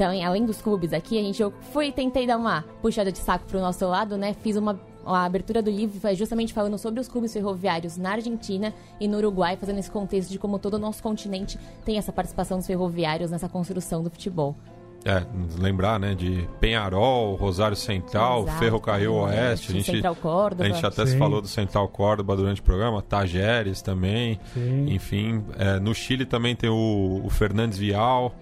então, 0.00 0.10
além 0.26 0.46
dos 0.46 0.62
clubes 0.62 0.94
aqui, 0.94 1.18
a 1.18 1.22
gente 1.22 1.42
eu 1.42 1.52
fui 1.72 1.92
tentei 1.92 2.26
dar 2.26 2.38
uma 2.38 2.64
puxada 2.80 3.12
de 3.12 3.18
saco 3.18 3.44
pro 3.44 3.60
nosso 3.60 3.86
lado, 3.86 4.16
né? 4.16 4.32
Fiz 4.32 4.56
uma 4.56 4.80
a 5.14 5.24
abertura 5.24 5.62
do 5.62 5.70
livro 5.70 6.00
foi 6.00 6.14
justamente 6.14 6.52
falando 6.52 6.78
sobre 6.78 7.00
os 7.00 7.08
clubes 7.08 7.32
ferroviários 7.32 7.96
na 7.96 8.12
Argentina 8.12 8.72
e 8.98 9.06
no 9.06 9.18
Uruguai, 9.18 9.56
fazendo 9.56 9.78
esse 9.78 9.90
contexto 9.90 10.30
de 10.30 10.38
como 10.38 10.58
todo 10.58 10.74
o 10.74 10.78
nosso 10.78 11.02
continente 11.02 11.58
tem 11.84 11.98
essa 11.98 12.12
participação 12.12 12.58
dos 12.58 12.66
ferroviários 12.66 13.30
nessa 13.30 13.48
construção 13.48 14.02
do 14.02 14.10
futebol. 14.10 14.56
É, 15.02 15.24
lembrar, 15.58 15.98
né, 15.98 16.14
de 16.14 16.46
Penharol, 16.60 17.34
Rosário 17.34 17.76
Central, 17.76 18.42
Exato, 18.42 18.58
Ferrocarril 18.58 19.14
Oeste, 19.14 19.72
a 19.72 19.74
gente, 19.74 19.92
Central 19.92 20.14
Córdoba. 20.14 20.64
A 20.64 20.68
gente 20.68 20.84
até 20.84 21.06
Sim. 21.06 21.12
se 21.12 21.18
falou 21.18 21.40
do 21.40 21.48
Central 21.48 21.88
Córdoba 21.88 22.36
durante 22.36 22.60
o 22.60 22.64
programa, 22.64 23.00
Tajeres 23.00 23.80
também, 23.80 24.38
Sim. 24.52 24.92
enfim, 24.92 25.42
é, 25.58 25.80
no 25.80 25.94
Chile 25.94 26.26
também 26.26 26.54
tem 26.54 26.68
o, 26.68 27.22
o 27.24 27.30
Fernandes 27.30 27.78
Vial, 27.78 28.34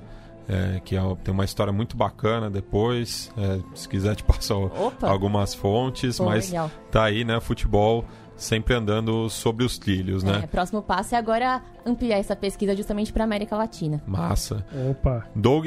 é, 0.49 0.81
que 0.81 0.97
é, 0.97 1.01
tem 1.23 1.33
uma 1.33 1.45
história 1.45 1.73
muito 1.73 1.97
bacana 1.97 2.51
depois. 2.51 3.31
É, 3.37 3.61
se 3.75 3.89
quiser 3.89 4.17
te 4.17 4.25
passar 4.25 4.57
Opa. 4.57 5.09
algumas 5.09 5.55
fontes, 5.55 6.19
Pô, 6.19 6.25
mas 6.25 6.51
legal. 6.51 6.71
tá 6.91 7.05
aí, 7.05 7.25
né? 7.25 7.39
Futebol 7.41 8.05
sempre 8.37 8.73
andando 8.73 9.29
sobre 9.29 9.65
os 9.65 9.79
trilhos, 9.79 10.23
né? 10.23 10.41
É, 10.45 10.47
próximo 10.47 10.81
passo 10.81 11.15
é 11.15 11.19
agora 11.19 11.61
ampliar 11.85 12.19
essa 12.19 12.37
pesquisa 12.37 12.75
justamente 12.75 13.13
para 13.13 13.25
América 13.25 13.57
Latina. 13.57 14.01
Massa. 14.07 14.65
Opa. 14.91 15.27
Doug? 15.35 15.67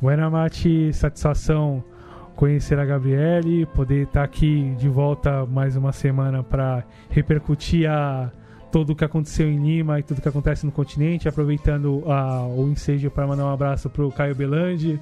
Buena 0.00 0.30
Mate, 0.30 0.92
satisfação 0.92 1.82
conhecer 2.34 2.78
a 2.78 2.84
Gabriele, 2.84 3.66
poder 3.66 4.04
estar 4.04 4.20
tá 4.20 4.24
aqui 4.24 4.74
de 4.76 4.88
volta 4.88 5.46
mais 5.46 5.76
uma 5.76 5.92
semana 5.92 6.42
para 6.42 6.84
repercutir 7.08 7.88
a 7.88 8.30
tudo 8.74 8.92
o 8.92 8.96
que 8.96 9.04
aconteceu 9.04 9.48
em 9.48 9.56
Lima 9.56 10.00
e 10.00 10.02
tudo 10.02 10.20
que 10.20 10.28
acontece 10.28 10.66
no 10.66 10.72
continente, 10.72 11.28
aproveitando 11.28 11.98
uh, 11.98 12.60
o 12.60 12.68
ensejo 12.68 13.08
para 13.08 13.24
mandar 13.24 13.44
um 13.44 13.52
abraço 13.52 13.88
pro 13.88 14.10
Caio 14.10 14.34
Belandi. 14.34 15.00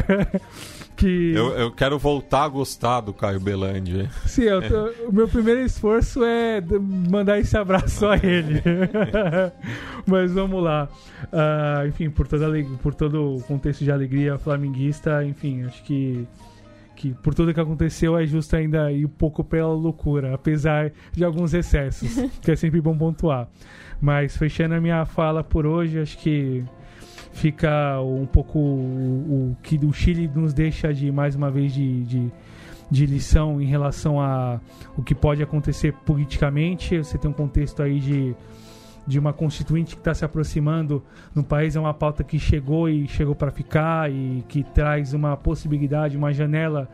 que... 0.96 1.34
Eu, 1.34 1.48
eu, 1.58 1.70
quero 1.70 1.98
voltar 1.98 2.44
a 2.44 2.48
gostar 2.48 3.02
do 3.02 3.12
Caio 3.12 3.38
Belandi. 3.38 4.08
Sim, 4.24 4.44
tô, 4.66 4.92
o 5.10 5.12
meu 5.12 5.28
primeiro 5.28 5.60
esforço 5.60 6.24
é 6.24 6.62
mandar 7.10 7.38
esse 7.38 7.54
abraço 7.54 8.06
a 8.06 8.16
ele. 8.16 8.62
Mas 10.08 10.32
vamos 10.32 10.64
lá. 10.64 10.88
Uh, 11.24 11.86
enfim, 11.86 12.08
por, 12.08 12.26
toda, 12.26 12.46
por 12.82 12.94
todo 12.94 13.36
o 13.36 13.42
contexto 13.42 13.84
de 13.84 13.92
alegria 13.92 14.38
flamenguista, 14.38 15.22
enfim, 15.22 15.64
acho 15.64 15.82
que 15.82 16.26
que 17.00 17.14
por 17.14 17.34
tudo 17.34 17.54
que 17.54 17.60
aconteceu 17.60 18.18
é 18.18 18.26
justo 18.26 18.54
ainda 18.54 18.92
ir 18.92 19.06
um 19.06 19.08
pouco 19.08 19.42
pela 19.42 19.72
loucura, 19.72 20.34
apesar 20.34 20.92
de 21.12 21.24
alguns 21.24 21.54
excessos, 21.54 22.14
que 22.42 22.50
é 22.50 22.56
sempre 22.56 22.78
bom 22.78 22.94
pontuar. 22.94 23.48
Mas 23.98 24.36
fechando 24.36 24.74
a 24.74 24.80
minha 24.82 25.06
fala 25.06 25.42
por 25.42 25.64
hoje, 25.64 25.98
acho 25.98 26.18
que 26.18 26.62
fica 27.32 27.98
um 28.02 28.26
pouco 28.26 28.58
o, 28.58 29.52
o 29.52 29.56
que 29.62 29.78
o 29.82 29.92
Chile 29.94 30.30
nos 30.34 30.52
deixa 30.52 30.92
de 30.92 31.10
mais 31.10 31.34
uma 31.34 31.50
vez 31.50 31.72
de, 31.72 32.04
de, 32.04 32.30
de 32.90 33.06
lição 33.06 33.62
em 33.62 33.66
relação 33.66 34.20
a 34.20 34.60
o 34.94 35.02
que 35.02 35.14
pode 35.14 35.42
acontecer 35.42 35.94
politicamente. 36.04 36.98
Você 36.98 37.16
tem 37.16 37.30
um 37.30 37.34
contexto 37.34 37.82
aí 37.82 37.98
de 37.98 38.36
de 39.10 39.18
uma 39.18 39.32
constituinte 39.32 39.96
que 39.96 40.00
está 40.00 40.14
se 40.14 40.24
aproximando 40.24 41.02
no 41.34 41.42
país 41.42 41.74
é 41.74 41.80
uma 41.80 41.92
pauta 41.92 42.22
que 42.22 42.38
chegou 42.38 42.88
e 42.88 43.08
chegou 43.08 43.34
para 43.34 43.50
ficar 43.50 44.10
e 44.10 44.44
que 44.48 44.62
traz 44.62 45.12
uma 45.12 45.36
possibilidade, 45.36 46.16
uma 46.16 46.32
janela 46.32 46.88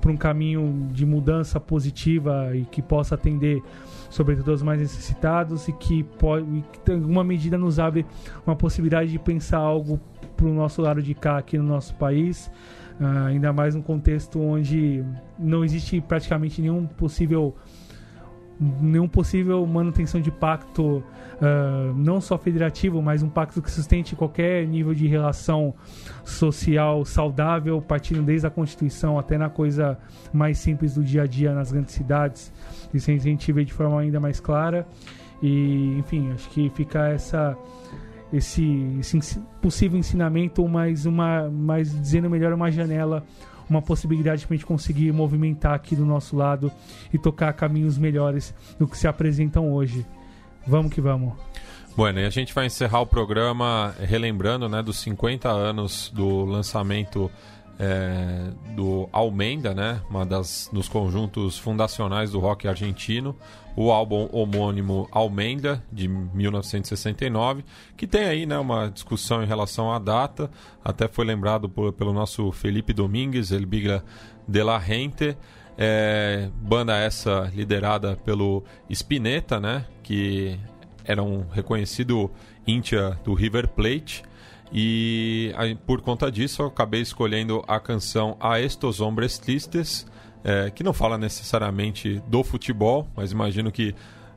para 0.00 0.10
um 0.10 0.16
caminho 0.16 0.88
de 0.90 1.04
mudança 1.04 1.60
positiva 1.60 2.56
e 2.56 2.64
que 2.64 2.80
possa 2.80 3.14
atender 3.14 3.62
sobretudo 4.08 4.52
os 4.52 4.62
mais 4.62 4.80
necessitados 4.80 5.68
e 5.68 5.72
que 5.72 6.02
pode, 6.02 6.46
e 6.46 6.90
alguma 6.90 7.22
medida 7.22 7.58
nos 7.58 7.78
abre 7.78 8.06
uma 8.46 8.56
possibilidade 8.56 9.12
de 9.12 9.18
pensar 9.18 9.58
algo 9.58 10.00
para 10.36 10.46
o 10.46 10.54
nosso 10.54 10.80
lado 10.80 11.02
de 11.02 11.14
cá 11.14 11.36
aqui 11.36 11.58
no 11.58 11.64
nosso 11.64 11.94
país, 11.96 12.50
uh, 12.98 13.26
ainda 13.26 13.52
mais 13.52 13.74
num 13.74 13.82
contexto 13.82 14.40
onde 14.40 15.04
não 15.38 15.62
existe 15.62 16.00
praticamente 16.00 16.62
nenhum 16.62 16.86
possível 16.86 17.54
nenhum 18.60 19.08
possível 19.08 19.64
manutenção 19.66 20.20
de 20.20 20.30
pacto, 20.30 20.98
uh, 20.98 21.94
não 21.96 22.20
só 22.20 22.36
federativo, 22.36 23.00
mas 23.00 23.22
um 23.22 23.28
pacto 23.28 23.62
que 23.62 23.70
sustente 23.70 24.14
qualquer 24.14 24.66
nível 24.66 24.92
de 24.92 25.06
relação 25.06 25.74
social 26.24 27.04
saudável, 27.04 27.80
partindo 27.80 28.22
desde 28.22 28.46
a 28.46 28.50
Constituição 28.50 29.18
até 29.18 29.38
na 29.38 29.48
coisa 29.48 29.98
mais 30.32 30.58
simples 30.58 30.94
do 30.94 31.02
dia 31.02 31.22
a 31.22 31.26
dia 31.26 31.54
nas 31.54 31.72
grandes 31.72 31.94
cidades. 31.94 32.52
Isso 32.92 33.10
a 33.10 33.16
gente 33.16 33.50
vê 33.50 33.64
de 33.64 33.72
forma 33.72 34.00
ainda 34.00 34.20
mais 34.20 34.38
clara. 34.40 34.86
E, 35.42 35.96
enfim, 35.98 36.30
acho 36.32 36.50
que 36.50 36.68
fica 36.70 37.08
essa 37.08 37.56
esse, 38.32 38.96
esse 39.00 39.40
possível 39.60 39.98
ensinamento, 39.98 40.66
mas 40.68 41.04
uma, 41.04 41.50
mais 41.50 41.90
dizendo 41.90 42.30
melhor 42.30 42.52
uma 42.52 42.70
janela 42.70 43.24
uma 43.70 43.80
possibilidade 43.80 44.46
para 44.46 44.54
a 44.54 44.56
gente 44.56 44.66
conseguir 44.66 45.12
movimentar 45.12 45.74
aqui 45.74 45.94
do 45.94 46.04
nosso 46.04 46.36
lado 46.36 46.70
e 47.12 47.18
tocar 47.18 47.52
caminhos 47.52 47.96
melhores 47.96 48.54
do 48.78 48.86
que 48.86 48.98
se 48.98 49.06
apresentam 49.06 49.72
hoje. 49.72 50.04
Vamos 50.66 50.92
que 50.92 51.00
vamos. 51.00 51.32
Bueno, 51.96 52.20
e 52.20 52.24
a 52.24 52.30
gente 52.30 52.54
vai 52.54 52.66
encerrar 52.66 53.00
o 53.00 53.06
programa 53.06 53.94
relembrando 53.98 54.68
né, 54.68 54.82
dos 54.82 54.98
50 55.00 55.48
anos 55.48 56.10
do 56.14 56.44
lançamento 56.44 57.30
é, 57.78 58.50
do 58.76 59.08
Almenda, 59.10 59.74
né, 59.74 60.00
uma 60.08 60.26
das 60.26 60.68
dos 60.72 60.88
conjuntos 60.88 61.58
fundacionais 61.58 62.30
do 62.30 62.38
rock 62.38 62.68
argentino, 62.68 63.34
o 63.80 63.90
álbum 63.90 64.28
homônimo 64.30 65.08
Almenda 65.10 65.82
de 65.90 66.06
1969, 66.06 67.64
que 67.96 68.06
tem 68.06 68.24
aí, 68.24 68.44
né, 68.44 68.58
uma 68.58 68.90
discussão 68.90 69.42
em 69.42 69.46
relação 69.46 69.90
à 69.90 69.98
data, 69.98 70.50
até 70.84 71.08
foi 71.08 71.24
lembrado 71.24 71.66
por, 71.66 71.90
pelo 71.94 72.12
nosso 72.12 72.52
Felipe 72.52 72.92
Domingues, 72.92 73.50
El 73.50 73.64
Bigra 73.64 74.04
de 74.46 74.62
la 74.62 74.78
Gente, 74.78 75.34
é, 75.78 76.50
banda 76.56 76.94
essa 76.94 77.50
liderada 77.54 78.16
pelo 78.22 78.62
Spinetta, 78.90 79.58
né, 79.58 79.86
que 80.02 80.60
era 81.02 81.22
um 81.22 81.48
reconhecido 81.48 82.30
íntia 82.66 83.18
do 83.24 83.32
River 83.32 83.66
Plate. 83.68 84.22
E 84.70 85.54
por 85.86 86.02
conta 86.02 86.30
disso 86.30 86.60
eu 86.60 86.66
acabei 86.66 87.00
escolhendo 87.00 87.64
a 87.66 87.80
canção 87.80 88.36
A 88.38 88.60
Estos 88.60 89.00
Hombres 89.00 89.38
Tristes, 89.38 90.06
é, 90.44 90.70
que 90.70 90.82
não 90.82 90.92
fala 90.92 91.18
necessariamente 91.18 92.22
do 92.26 92.42
futebol, 92.42 93.08
mas 93.14 93.32
imagino 93.32 93.70
que 93.70 93.94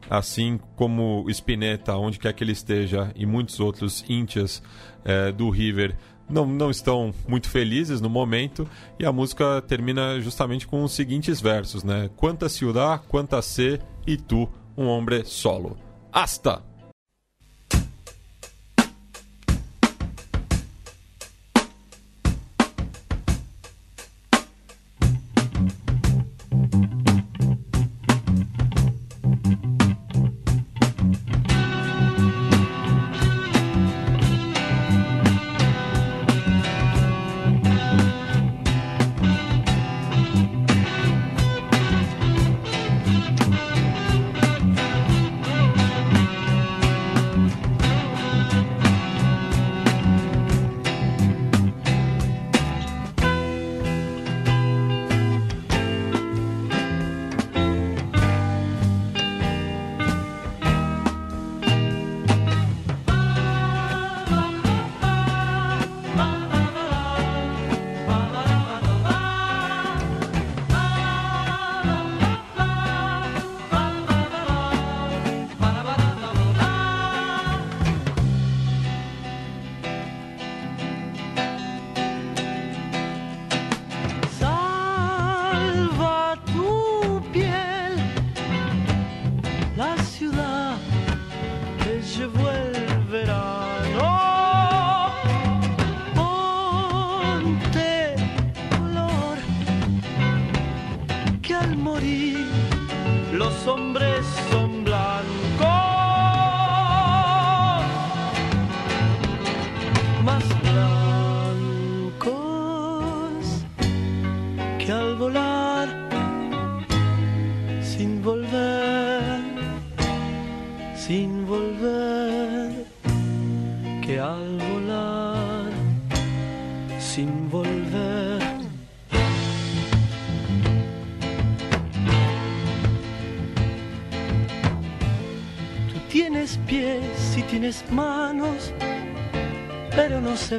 assim 0.09 0.59
como 0.75 1.23
o 1.25 1.29
Spinetta, 1.29 1.95
onde 1.95 2.19
quer 2.19 2.33
que 2.33 2.43
ele 2.43 2.51
esteja, 2.51 3.11
e 3.15 3.25
muitos 3.25 3.59
outros 3.59 4.03
íntias 4.07 4.61
é, 5.05 5.31
do 5.31 5.49
River 5.49 5.95
não, 6.29 6.45
não 6.45 6.69
estão 6.69 7.13
muito 7.27 7.49
felizes 7.49 8.01
no 8.01 8.09
momento, 8.09 8.67
e 8.99 9.05
a 9.05 9.11
música 9.11 9.61
termina 9.61 10.19
justamente 10.19 10.67
com 10.67 10.83
os 10.83 10.91
seguintes 10.93 11.39
versos, 11.39 11.83
né? 11.83 12.09
Quanta 12.15 12.49
ciudad, 12.49 13.01
quanta 13.07 13.41
se, 13.41 13.79
e 14.07 14.17
tu, 14.17 14.49
um 14.77 14.87
hombre 14.87 15.23
solo. 15.25 15.77
Hasta! 16.11 16.72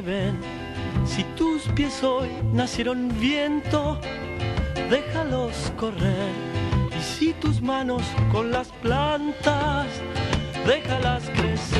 Ven. 0.01 0.39
Si 1.05 1.23
tus 1.35 1.61
pies 1.75 2.03
hoy 2.03 2.29
nacieron 2.51 3.09
viento, 3.19 3.99
déjalos 4.89 5.71
correr. 5.77 6.31
Y 6.97 7.01
si 7.03 7.33
tus 7.33 7.61
manos 7.61 8.01
con 8.31 8.51
las 8.51 8.69
plantas, 8.81 9.85
déjalas 10.65 11.29
crecer. 11.29 11.79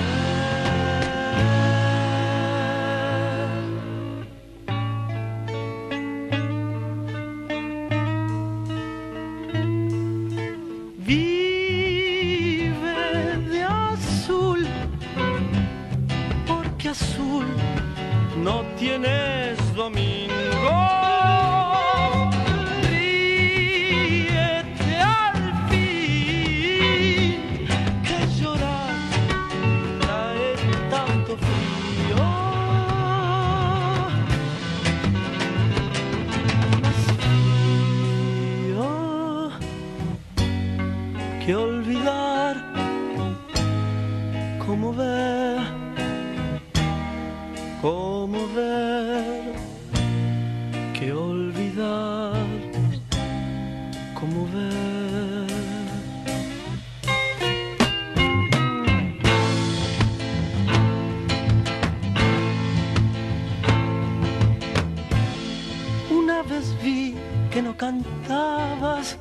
Una 66.10 66.44
vez 66.44 66.76
vi 66.84 67.16
que 67.52 67.62
no 67.62 67.76
cantabas 67.78 69.18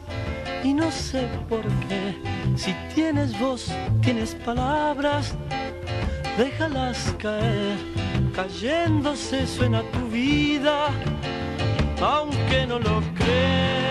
y 0.63 0.73
no 0.73 0.91
sé 0.91 1.29
por 1.49 1.63
qué. 1.89 2.17
Si 2.57 2.75
tienes 2.95 3.39
voz, 3.39 3.71
tienes 4.01 4.35
palabras, 4.35 5.35
déjalas 6.37 7.15
caer. 7.19 7.77
Cayéndose 8.35 9.47
suena 9.47 9.83
tu 9.93 10.09
vida, 10.09 10.89
aunque 12.01 12.67
no 12.67 12.79
lo 12.79 13.01
creas. 13.15 13.84